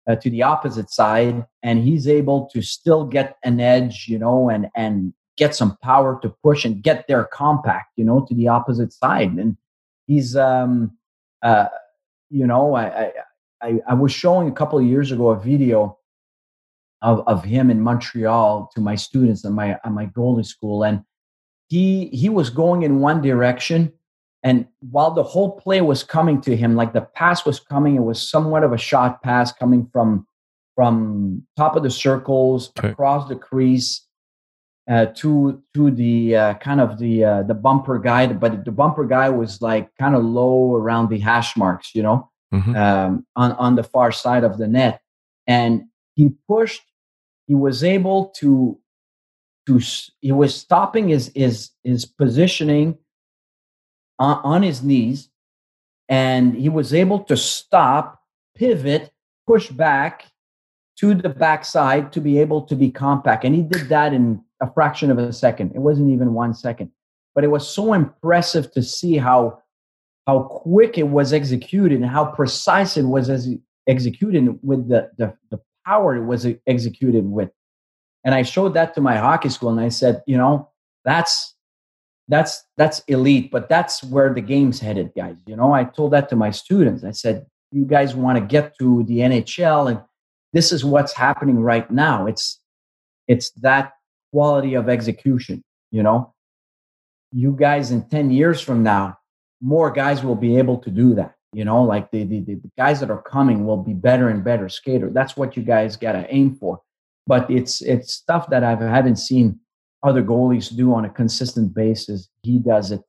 uh, 0.07 0.15
to 0.15 0.29
the 0.29 0.43
opposite 0.43 0.89
side. 0.89 1.45
And 1.63 1.83
he's 1.83 2.07
able 2.07 2.49
to 2.53 2.61
still 2.61 3.05
get 3.05 3.37
an 3.43 3.59
edge, 3.59 4.07
you 4.07 4.19
know, 4.19 4.49
and, 4.49 4.67
and 4.75 5.13
get 5.37 5.55
some 5.55 5.77
power 5.83 6.19
to 6.21 6.29
push 6.43 6.65
and 6.65 6.81
get 6.81 7.07
their 7.07 7.25
compact, 7.25 7.91
you 7.95 8.05
know, 8.05 8.25
to 8.27 8.33
the 8.33 8.47
opposite 8.47 8.93
side. 8.93 9.33
And 9.33 9.57
he's, 10.07 10.35
um, 10.35 10.97
uh, 11.41 11.67
you 12.29 12.47
know, 12.47 12.75
I, 12.75 13.11
I, 13.61 13.79
I 13.87 13.93
was 13.93 14.11
showing 14.11 14.47
a 14.47 14.53
couple 14.53 14.79
of 14.79 14.85
years 14.85 15.11
ago 15.11 15.29
a 15.29 15.39
video 15.39 15.97
of, 17.01 17.27
of 17.27 17.43
him 17.43 17.69
in 17.69 17.81
Montreal 17.81 18.71
to 18.73 18.81
my 18.81 18.95
students 18.95 19.45
at 19.45 19.51
my, 19.51 19.77
at 19.83 19.91
my 19.91 20.07
goalie 20.07 20.45
school. 20.45 20.83
And, 20.83 21.03
he 21.69 22.07
he 22.07 22.29
was 22.29 22.49
going 22.49 22.83
in 22.83 22.99
one 22.99 23.21
direction 23.21 23.91
and 24.43 24.67
while 24.79 25.11
the 25.11 25.23
whole 25.23 25.59
play 25.59 25.81
was 25.81 26.03
coming 26.03 26.41
to 26.41 26.55
him 26.55 26.75
like 26.75 26.93
the 26.93 27.01
pass 27.01 27.45
was 27.45 27.59
coming 27.59 27.95
it 27.95 28.03
was 28.03 28.29
somewhat 28.29 28.63
of 28.63 28.73
a 28.73 28.77
shot 28.77 29.21
pass 29.21 29.51
coming 29.51 29.87
from 29.91 30.25
from 30.75 31.43
top 31.55 31.75
of 31.75 31.83
the 31.83 31.89
circles 31.89 32.71
okay. 32.77 32.89
across 32.89 33.27
the 33.27 33.35
crease 33.35 34.05
uh, 34.89 35.07
to 35.07 35.61
to 35.73 35.91
the 35.91 36.35
uh, 36.35 36.53
kind 36.55 36.79
of 36.79 36.97
the 36.99 37.23
uh, 37.23 37.43
the 37.43 37.53
bumper 37.53 37.99
guy 37.99 38.27
but 38.27 38.63
the 38.63 38.71
bumper 38.71 39.05
guy 39.05 39.29
was 39.29 39.61
like 39.61 39.89
kind 39.99 40.15
of 40.15 40.23
low 40.23 40.75
around 40.75 41.09
the 41.09 41.19
hash 41.19 41.57
marks 41.57 41.93
you 41.93 42.03
know 42.03 42.29
mm-hmm. 42.53 42.75
um, 42.75 43.25
on 43.35 43.51
on 43.53 43.75
the 43.75 43.83
far 43.83 44.11
side 44.11 44.43
of 44.43 44.57
the 44.57 44.67
net 44.67 45.01
and 45.47 45.83
he 46.15 46.29
pushed 46.47 46.83
he 47.47 47.55
was 47.55 47.83
able 47.83 48.27
to 48.37 48.79
to 49.65 49.81
he 50.21 50.31
was 50.31 50.55
stopping 50.55 51.09
his 51.09 51.31
his 51.35 51.71
his 51.83 52.05
positioning 52.05 52.97
on, 54.19 54.39
on 54.43 54.63
his 54.63 54.83
knees 54.83 55.29
and 56.09 56.55
he 56.55 56.69
was 56.69 56.93
able 56.93 57.19
to 57.19 57.37
stop 57.37 58.21
pivot 58.55 59.11
push 59.45 59.69
back 59.69 60.25
to 60.99 61.13
the 61.13 61.29
backside 61.29 62.11
to 62.11 62.19
be 62.19 62.39
able 62.39 62.61
to 62.63 62.75
be 62.75 62.91
compact. 62.91 63.45
And 63.45 63.55
he 63.55 63.61
did 63.61 63.89
that 63.89 64.13
in 64.13 64.43
a 64.61 64.71
fraction 64.71 65.09
of 65.11 65.17
a 65.17 65.31
second. 65.31 65.71
It 65.73 65.79
wasn't 65.79 66.11
even 66.11 66.33
one 66.33 66.53
second. 66.53 66.91
But 67.33 67.43
it 67.43 67.47
was 67.47 67.67
so 67.67 67.93
impressive 67.93 68.71
to 68.73 68.83
see 68.83 69.17
how 69.17 69.61
how 70.25 70.43
quick 70.43 70.97
it 70.97 71.07
was 71.07 71.31
executed 71.31 72.01
and 72.01 72.09
how 72.09 72.25
precise 72.25 72.97
it 72.97 73.03
was 73.03 73.29
as 73.29 73.47
executed 73.87 74.59
with 74.61 74.89
the, 74.89 75.09
the, 75.17 75.33
the 75.51 75.59
power 75.85 76.17
it 76.17 76.25
was 76.25 76.45
executed 76.67 77.23
with. 77.23 77.49
And 78.25 78.35
I 78.35 78.41
showed 78.41 78.73
that 78.73 78.93
to 78.95 79.01
my 79.01 79.15
hockey 79.15 79.47
school 79.47 79.69
and 79.69 79.79
I 79.79 79.87
said, 79.87 80.21
you 80.27 80.35
know, 80.35 80.69
that's 81.05 81.55
that's 82.27 82.63
that's 82.77 82.99
elite, 83.07 83.51
but 83.51 83.69
that's 83.69 84.03
where 84.03 84.33
the 84.33 84.41
game's 84.41 84.79
headed, 84.79 85.11
guys. 85.15 85.37
You 85.45 85.55
know, 85.55 85.73
I 85.73 85.85
told 85.85 86.11
that 86.11 86.29
to 86.29 86.35
my 86.35 86.51
students. 86.51 87.03
I 87.03 87.11
said, 87.11 87.45
you 87.71 87.85
guys 87.85 88.15
want 88.15 88.37
to 88.37 88.45
get 88.45 88.77
to 88.79 89.03
the 89.03 89.19
NHL 89.19 89.89
and 89.89 90.01
this 90.53 90.71
is 90.71 90.83
what's 90.83 91.13
happening 91.13 91.59
right 91.59 91.89
now. 91.91 92.25
It's 92.25 92.59
it's 93.27 93.51
that 93.61 93.93
quality 94.31 94.73
of 94.73 94.89
execution, 94.89 95.63
you 95.91 96.03
know. 96.03 96.33
You 97.33 97.51
guys 97.51 97.91
in 97.91 98.07
10 98.07 98.31
years 98.31 98.61
from 98.61 98.83
now, 98.83 99.17
more 99.61 99.91
guys 99.91 100.23
will 100.23 100.35
be 100.35 100.57
able 100.57 100.77
to 100.79 100.89
do 100.89 101.13
that. 101.15 101.35
You 101.53 101.65
know, 101.65 101.83
like 101.83 102.11
the, 102.11 102.23
the, 102.23 102.39
the 102.39 102.59
guys 102.77 102.99
that 103.01 103.11
are 103.11 103.21
coming 103.21 103.65
will 103.65 103.77
be 103.77 103.93
better 103.93 104.29
and 104.29 104.43
better 104.43 104.69
skater. 104.69 105.09
That's 105.09 105.35
what 105.35 105.57
you 105.57 105.63
guys 105.63 105.97
got 105.97 106.13
to 106.13 106.25
aim 106.33 106.55
for 106.55 106.81
but 107.27 107.49
it's 107.51 107.81
it's 107.81 108.13
stuff 108.13 108.49
that 108.49 108.63
I 108.63 108.75
haven't 108.75 109.17
seen 109.17 109.59
other 110.03 110.23
goalies 110.23 110.75
do 110.75 110.93
on 110.93 111.05
a 111.05 111.09
consistent 111.09 111.73
basis. 111.73 112.29
He 112.43 112.59
does 112.59 112.91
it. 112.91 113.01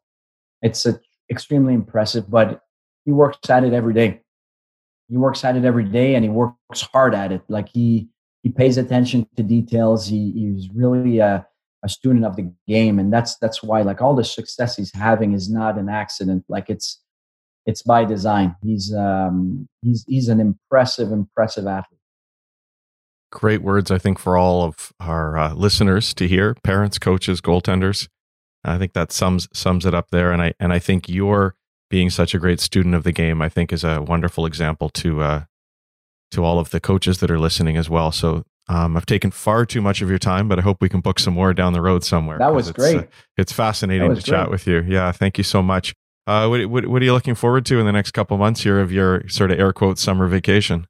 It's 0.63 0.87
a, 0.87 1.01
extremely 1.31 1.75
impressive, 1.75 2.31
but 2.31 2.63
he 3.05 3.13
works 3.13 3.51
at 3.51 3.65
it 3.65 3.73
every 3.73 3.95
day. 3.95 4.23
He 5.09 5.17
works 5.17 5.45
at 5.45 5.57
it 5.57 5.65
every 5.65 5.85
day, 5.85 6.15
and 6.15 6.25
he 6.25 6.31
works 6.31 6.81
hard 6.93 7.15
at 7.15 7.33
it. 7.33 7.43
Like 7.49 7.69
he 7.69 8.09
he 8.43 8.51
pays 8.51 8.77
attention 8.77 9.27
to 9.37 9.43
details. 9.43 10.07
He 10.07 10.33
he's 10.33 10.69
really 10.75 11.19
a, 11.19 11.47
a 11.83 11.89
student 11.89 12.25
of 12.25 12.37
the 12.37 12.53
game, 12.67 12.99
and 12.99 13.13
that's 13.13 13.37
that's 13.39 13.63
why 13.63 13.83
like 13.83 14.03
all 14.03 14.15
the 14.15 14.25
success 14.25 14.77
he's 14.77 14.93
having 14.95 15.33
is 15.33 15.51
not 15.51 15.79
an 15.79 15.89
accident. 15.89 16.45
Like 16.49 16.69
it's 16.69 17.01
it's 17.65 17.83
by 17.83 18.05
design. 18.05 18.57
He's 18.63 18.95
um 18.95 19.69
he's 19.83 20.05
he's 20.07 20.29
an 20.29 20.41
impressive 20.41 21.13
impressive 21.13 21.67
athlete 21.67 21.98
great 23.31 23.63
words, 23.63 23.91
I 23.91 23.99
think, 23.99 24.19
for 24.19 24.37
all 24.37 24.63
of 24.63 24.93
our 25.01 25.37
uh, 25.37 25.55
listeners 25.55 26.15
to 26.15 26.27
hear 26.27 26.55
parents, 26.63 26.99
coaches, 26.99 27.41
goaltenders. 27.41 28.09
I 28.65 28.79
think 28.79 28.93
that 28.93 29.13
sums 29.13 29.49
sums 29.53 29.87
it 29.87 29.95
up 29.95 30.11
there. 30.11 30.33
And 30.33 30.43
I 30.43 30.55
and 30.59 30.73
I 30.73 30.79
think 30.79 31.09
your 31.09 31.55
being 31.91 32.11
such 32.11 32.35
a 32.35 32.39
great 32.39 32.61
student 32.61 32.95
of 32.95 33.05
the 33.05 33.13
game, 33.13 33.41
I 33.41 33.49
think, 33.49 33.73
is 33.73 33.85
a 33.85 34.03
wonderful 34.03 34.47
example 34.47 34.89
to 34.91 35.23
uh, 35.23 35.45
to 36.33 36.45
all 36.45 36.59
of 36.59 36.71
the 36.71 36.81
coaches 36.81 37.19
that 37.21 37.31
are 37.31 37.39
listening 37.39 37.77
as 37.77 37.89
well. 37.89 38.13
So 38.13 38.45
um, 38.69 38.97
I've 38.97 39.07
taken 39.07 39.31
far 39.31 39.65
too 39.65 39.81
much 39.81 40.03
of 40.03 40.11
your 40.11 40.19
time, 40.19 40.49
but 40.49 40.59
I 40.59 40.63
hope 40.63 40.79
we 40.81 40.89
can 40.89 41.01
book 41.01 41.19
some 41.19 41.35
more 41.35 41.55
down 41.55 41.73
the 41.73 41.81
road 41.81 42.05
somewhere. 42.05 42.39
That 42.39 42.55
was 42.55 42.69
it's, 42.69 42.79
great. 42.79 42.97
Uh, 42.97 43.05
it's 43.37 43.53
fascinating 43.53 44.09
to 44.09 44.15
great. 44.15 44.25
chat 44.25 44.51
with 44.51 44.67
you. 44.67 44.83
Yeah, 44.83 45.11
thank 45.13 45.39
you 45.39 45.45
so 45.45 45.63
much. 45.63 45.95
Uh, 46.27 46.47
what, 46.47 46.67
what, 46.67 46.87
what, 46.87 47.01
are 47.01 47.05
you 47.07 47.15
looking 47.15 47.35
forward 47.35 47.65
to 47.65 47.81
in 47.81 47.87
the 47.87 47.93
next 47.93 48.11
couple 48.11 48.37
months 48.37 48.63
here 48.63 48.79
of 48.79 48.93
your 48.93 49.27
sort 49.29 49.51
of 49.51 49.59
air 49.59 49.73
quote 49.73 49.99
summer 49.99 50.27
vacation? 50.29 50.87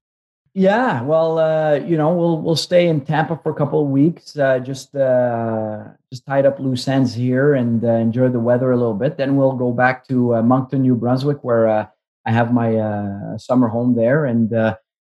Yeah, 0.54 1.02
well, 1.02 1.38
uh, 1.38 1.74
you 1.74 1.96
know, 1.96 2.12
we'll 2.14 2.40
we'll 2.40 2.56
stay 2.56 2.88
in 2.88 3.02
Tampa 3.02 3.38
for 3.42 3.52
a 3.52 3.54
couple 3.54 3.82
of 3.82 3.88
weeks. 3.88 4.36
Uh, 4.36 4.58
just 4.58 4.94
uh, 4.94 5.84
just 6.10 6.26
tied 6.26 6.46
up 6.46 6.58
loose 6.58 6.88
ends 6.88 7.14
here 7.14 7.54
and 7.54 7.84
uh, 7.84 7.88
enjoy 7.88 8.28
the 8.28 8.40
weather 8.40 8.72
a 8.72 8.76
little 8.76 8.94
bit. 8.94 9.16
Then 9.16 9.36
we'll 9.36 9.52
go 9.52 9.72
back 9.72 10.06
to 10.08 10.36
uh, 10.36 10.42
Moncton, 10.42 10.82
New 10.82 10.96
Brunswick, 10.96 11.44
where 11.44 11.68
uh, 11.68 11.86
I 12.26 12.32
have 12.32 12.52
my 12.52 13.36
summer 13.36 13.68
home 13.68 13.94
there, 13.94 14.24
and 14.24 14.50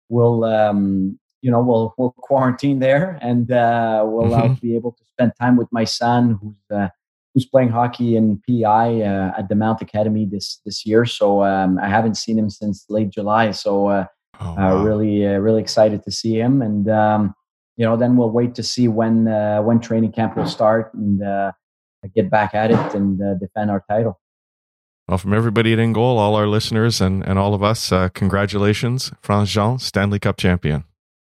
we'll 0.09 0.45
um, 0.45 1.19
you 1.41 1.51
know 1.51 1.63
we'll 1.63 1.95
we'll 1.97 2.13
quarantine 2.13 2.79
there, 2.79 3.19
and 3.23 3.49
we'll 3.49 4.31
mm-hmm. 4.31 4.55
be 4.55 4.77
able 4.77 4.93
to 4.93 5.05
spend 5.07 5.33
time 5.41 5.57
with 5.57 5.69
my 5.73 5.85
son, 5.85 6.39
who's 6.41 6.91
who's 7.35 7.47
playing 7.47 7.71
hockey 7.71 8.17
in 8.17 8.41
PI 8.47 9.01
at 9.01 9.49
the 9.49 9.55
Mount 9.55 9.81
Academy 9.81 10.27
this 10.27 10.61
this 10.67 10.85
year. 10.85 11.07
So 11.07 11.43
um, 11.43 11.79
I 11.79 11.89
haven't 11.89 12.17
seen 12.17 12.39
him 12.39 12.51
since 12.51 12.85
late 12.91 13.11
July. 13.11 13.53
So 13.53 14.07
Oh, 14.41 14.51
uh, 14.51 14.55
wow. 14.57 14.79
uh, 14.79 14.85
really, 14.85 15.27
uh, 15.27 15.39
really 15.39 15.61
excited 15.61 16.03
to 16.05 16.11
see 16.11 16.39
him, 16.39 16.63
and 16.63 16.89
um, 16.89 17.35
you 17.77 17.85
know, 17.85 17.97
then 17.97 18.17
we'll 18.17 18.31
wait 18.31 18.55
to 18.57 18.63
see 18.63 18.89
when 18.89 19.29
uh, 19.29 19.61
when 19.63 19.81
training 19.81 20.13
camp 20.13 20.37
will 20.37 20.47
start 20.47 20.93
and 20.95 21.23
uh, 21.23 21.53
get 22.15 22.31
back 22.31 22.55
at 22.55 22.71
it 22.71 22.95
and 22.95 23.21
uh, 23.23 23.35
defend 23.35 23.71
our 23.71 23.85
title. 23.89 24.21
Well, 25.09 25.19
from 25.19 25.35
everybody 25.35 25.73
at 25.73 25.79
In 25.79 25.93
Goal, 25.93 26.19
all 26.19 26.35
our 26.37 26.47
listeners 26.47 27.01
and, 27.01 27.27
and 27.27 27.39
all 27.39 27.55
of 27.55 27.63
us, 27.63 27.93
congratulations, 28.15 29.13
Frantz 29.21 29.51
Jean, 29.51 29.79
Stanley 29.79 30.19
Cup 30.21 30.39
champion. 30.39 30.85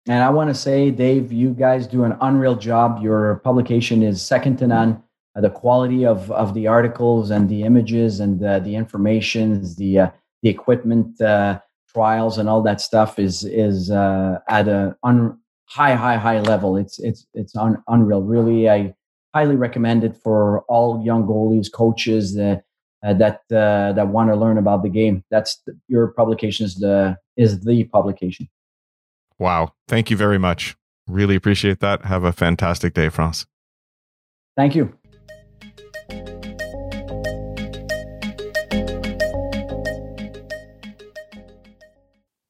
And 0.06 0.24
I 0.24 0.30
want 0.30 0.48
to 0.48 0.54
say, 0.54 0.90
Dave, 0.90 1.30
you 1.32 1.50
guys 1.50 1.86
do 1.86 2.04
an 2.04 2.16
unreal 2.22 2.56
job. 2.56 3.02
Your 3.02 3.36
publication 3.44 4.02
is 4.02 4.22
second 4.22 4.56
to 4.58 4.66
none. 4.66 5.02
the 5.34 5.50
quality 5.50 6.06
of, 6.06 6.32
of 6.32 6.54
the 6.54 6.66
articles 6.66 7.30
and 7.30 7.48
the 7.48 7.62
images 7.62 8.20
and 8.20 8.40
the, 8.40 8.58
the 8.64 8.74
information, 8.74 9.62
the 9.76 10.10
the 10.42 10.48
equipment 10.48 11.20
trials 11.98 12.38
and 12.38 12.48
all 12.48 12.62
that 12.62 12.80
stuff 12.80 13.18
is 13.18 13.44
is 13.44 13.90
uh, 13.90 14.38
at 14.48 14.68
a 14.68 14.96
un, 15.02 15.18
high 15.64 15.94
high 15.94 16.16
high 16.16 16.40
level. 16.40 16.76
It's 16.76 16.98
it's 17.00 17.26
it's 17.34 17.56
un, 17.56 17.82
unreal. 17.88 18.22
Really, 18.22 18.70
I 18.70 18.94
highly 19.34 19.56
recommend 19.56 20.04
it 20.04 20.16
for 20.16 20.62
all 20.68 21.02
young 21.04 21.26
goalies, 21.26 21.72
coaches 21.72 22.34
that 22.36 22.62
uh, 23.04 23.14
that 23.14 23.40
uh, 23.50 23.92
that 23.96 24.08
want 24.08 24.30
to 24.30 24.36
learn 24.36 24.58
about 24.58 24.82
the 24.84 24.88
game. 25.00 25.24
That's 25.30 25.60
the, 25.66 25.76
your 25.88 26.08
publication 26.08 26.66
is 26.66 26.76
the 26.76 27.16
is 27.36 27.60
the 27.64 27.84
publication. 27.84 28.48
Wow! 29.38 29.72
Thank 29.88 30.10
you 30.10 30.16
very 30.16 30.38
much. 30.38 30.76
Really 31.08 31.36
appreciate 31.36 31.80
that. 31.80 32.04
Have 32.04 32.22
a 32.22 32.32
fantastic 32.32 32.94
day, 32.94 33.08
Frantz. 33.08 33.46
Thank 34.56 34.74
you. 34.76 34.94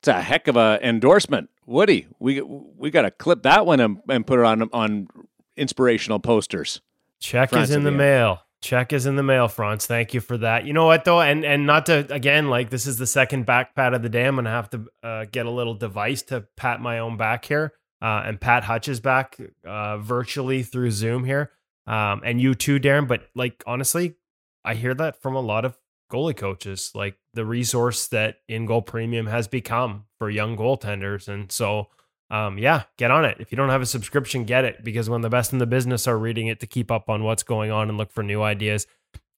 A 0.09 0.21
heck 0.21 0.49
of 0.49 0.57
a 0.57 0.79
endorsement, 0.83 1.51
Woody. 1.67 2.07
We 2.19 2.41
we 2.41 2.91
got 2.91 3.03
to 3.03 3.11
clip 3.11 3.43
that 3.43 3.67
one 3.67 3.81
and, 3.81 3.99
and 4.09 4.27
put 4.27 4.39
it 4.39 4.45
on 4.45 4.63
on 4.73 5.09
inspirational 5.57 6.19
posters. 6.19 6.81
Check 7.21 7.51
Frantz 7.51 7.71
is 7.71 7.77
in 7.77 7.85
the 7.85 7.91
mail. 7.91 8.41
Check 8.61 8.93
is 8.93 9.07
in 9.07 9.17
the 9.17 9.23
mail, 9.23 9.47
Frantz. 9.47 9.87
Thank 9.87 10.15
you 10.15 10.21
for 10.21 10.37
that. 10.39 10.65
You 10.65 10.73
know 10.73 10.87
what 10.87 11.05
though, 11.05 11.21
and 11.21 11.45
and 11.45 11.67
not 11.67 11.87
to 11.87 12.13
again 12.13 12.49
like 12.49 12.71
this 12.71 12.87
is 12.87 12.97
the 12.97 13.07
second 13.07 13.47
back 13.47 13.75
pat 13.75 13.95
of 13.95 14.03
the 14.03 14.09
day. 14.09 14.25
I'm 14.25 14.35
gonna 14.35 14.51
have 14.51 14.71
to 14.71 14.87
uh, 15.03 15.27
get 15.31 15.47
a 15.47 15.51
little 15.51 15.75
device 15.75 16.23
to 16.23 16.47
pat 16.57 16.81
my 16.81 16.99
own 16.99 17.17
back 17.17 17.45
here, 17.45 17.75
uh, 18.03 18.23
and 18.25 18.41
pat 18.41 18.65
Hutch's 18.65 19.01
back 19.01 19.39
uh, 19.65 19.99
virtually 19.99 20.63
through 20.65 20.91
Zoom 20.91 21.25
here, 21.25 21.53
um, 21.87 22.23
and 22.25 22.41
you 22.41 22.55
too, 22.55 22.81
Darren. 22.81 23.07
But 23.07 23.29
like 23.35 23.63
honestly, 23.67 24.17
I 24.65 24.75
hear 24.75 24.95
that 24.95 25.23
from 25.23 25.37
a 25.37 25.41
lot 25.41 25.65
of 25.65 25.79
goalie 26.09 26.37
coaches, 26.37 26.93
like 26.95 27.17
the 27.35 27.45
resource 27.45 28.07
that 28.09 28.37
in 28.49 28.67
goal 28.67 28.83
premium 28.83 29.27
has 29.27 29.49
become 29.49 30.05
for 30.19 30.31
young 30.31 30.57
goaltenders, 30.57 31.29
and 31.29 31.51
so 31.53 31.89
um, 32.31 32.59
yeah, 32.59 32.85
get 32.97 33.11
on 33.11 33.25
it. 33.25 33.39
If 33.41 33.51
you 33.51 33.57
don't 33.57 33.71
have 33.71 33.83
a 33.83 33.87
subscription, 33.87 34.45
get 34.45 34.65
it 34.65 34.85
because 34.85 35.09
when 35.09 35.23
the 35.23 35.31
best 35.31 35.53
in 35.53 35.59
the 35.59 35.67
business 35.67 36.07
are 36.07 36.19
reading 36.19 36.47
it 36.47 36.61
to 36.61 36.67
keep 36.67 36.91
up 36.91 37.09
on 37.09 37.25
what's 37.25 37.43
going 37.43 37.71
on 37.71 37.89
and 37.89 37.97
look 37.97 38.13
for 38.13 38.23
new 38.23 38.43
ideas, 38.43 38.87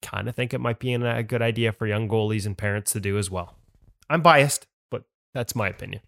kind 0.02 0.28
of 0.28 0.34
think 0.34 0.52
it 0.52 0.60
might 0.60 0.78
be 0.78 0.94
a 0.94 1.22
good 1.22 1.42
idea 1.42 1.72
for 1.72 1.86
young 1.86 2.08
goalies 2.08 2.46
and 2.46 2.58
parents 2.58 2.92
to 2.92 3.00
do 3.00 3.18
as 3.18 3.30
well. 3.30 3.56
I'm 4.08 4.22
biased, 4.22 4.66
but 4.90 5.04
that's 5.34 5.54
my 5.54 5.68
opinion. 5.68 6.02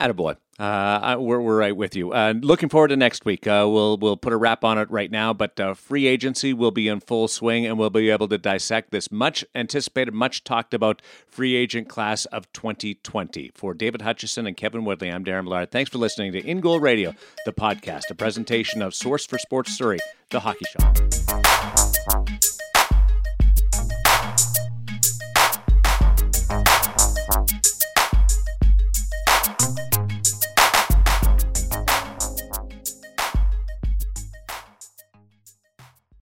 Attaboy. 0.00 0.36
Uh, 0.58 1.16
we're, 1.18 1.40
we're 1.40 1.56
right 1.56 1.74
with 1.74 1.96
you. 1.96 2.12
Uh, 2.12 2.34
looking 2.38 2.68
forward 2.68 2.88
to 2.88 2.96
next 2.96 3.24
week. 3.24 3.46
Uh, 3.46 3.66
we'll 3.66 3.96
we'll 3.96 4.16
put 4.16 4.34
a 4.34 4.36
wrap 4.36 4.62
on 4.62 4.76
it 4.76 4.90
right 4.90 5.10
now, 5.10 5.32
but 5.32 5.58
uh, 5.58 5.72
free 5.72 6.06
agency 6.06 6.52
will 6.52 6.70
be 6.70 6.86
in 6.86 7.00
full 7.00 7.28
swing, 7.28 7.64
and 7.64 7.78
we'll 7.78 7.88
be 7.88 8.10
able 8.10 8.28
to 8.28 8.36
dissect 8.36 8.90
this 8.90 9.10
much 9.10 9.42
anticipated, 9.54 10.12
much 10.12 10.44
talked 10.44 10.74
about 10.74 11.00
free 11.26 11.56
agent 11.56 11.88
class 11.88 12.26
of 12.26 12.52
2020. 12.52 13.52
For 13.54 13.72
David 13.72 14.02
Hutchison 14.02 14.46
and 14.46 14.54
Kevin 14.56 14.84
Woodley, 14.84 15.10
I'm 15.10 15.24
Darren 15.24 15.44
Millard. 15.44 15.70
Thanks 15.70 15.90
for 15.90 15.96
listening 15.96 16.32
to 16.32 16.46
In 16.46 16.60
Goal 16.60 16.78
Radio, 16.78 17.14
the 17.46 17.52
podcast, 17.52 18.10
a 18.10 18.14
presentation 18.14 18.82
of 18.82 18.94
Source 18.94 19.24
for 19.24 19.38
Sports 19.38 19.72
Surrey, 19.72 19.98
the 20.28 20.40
Hockey 20.40 20.66
Shop. 20.72 20.98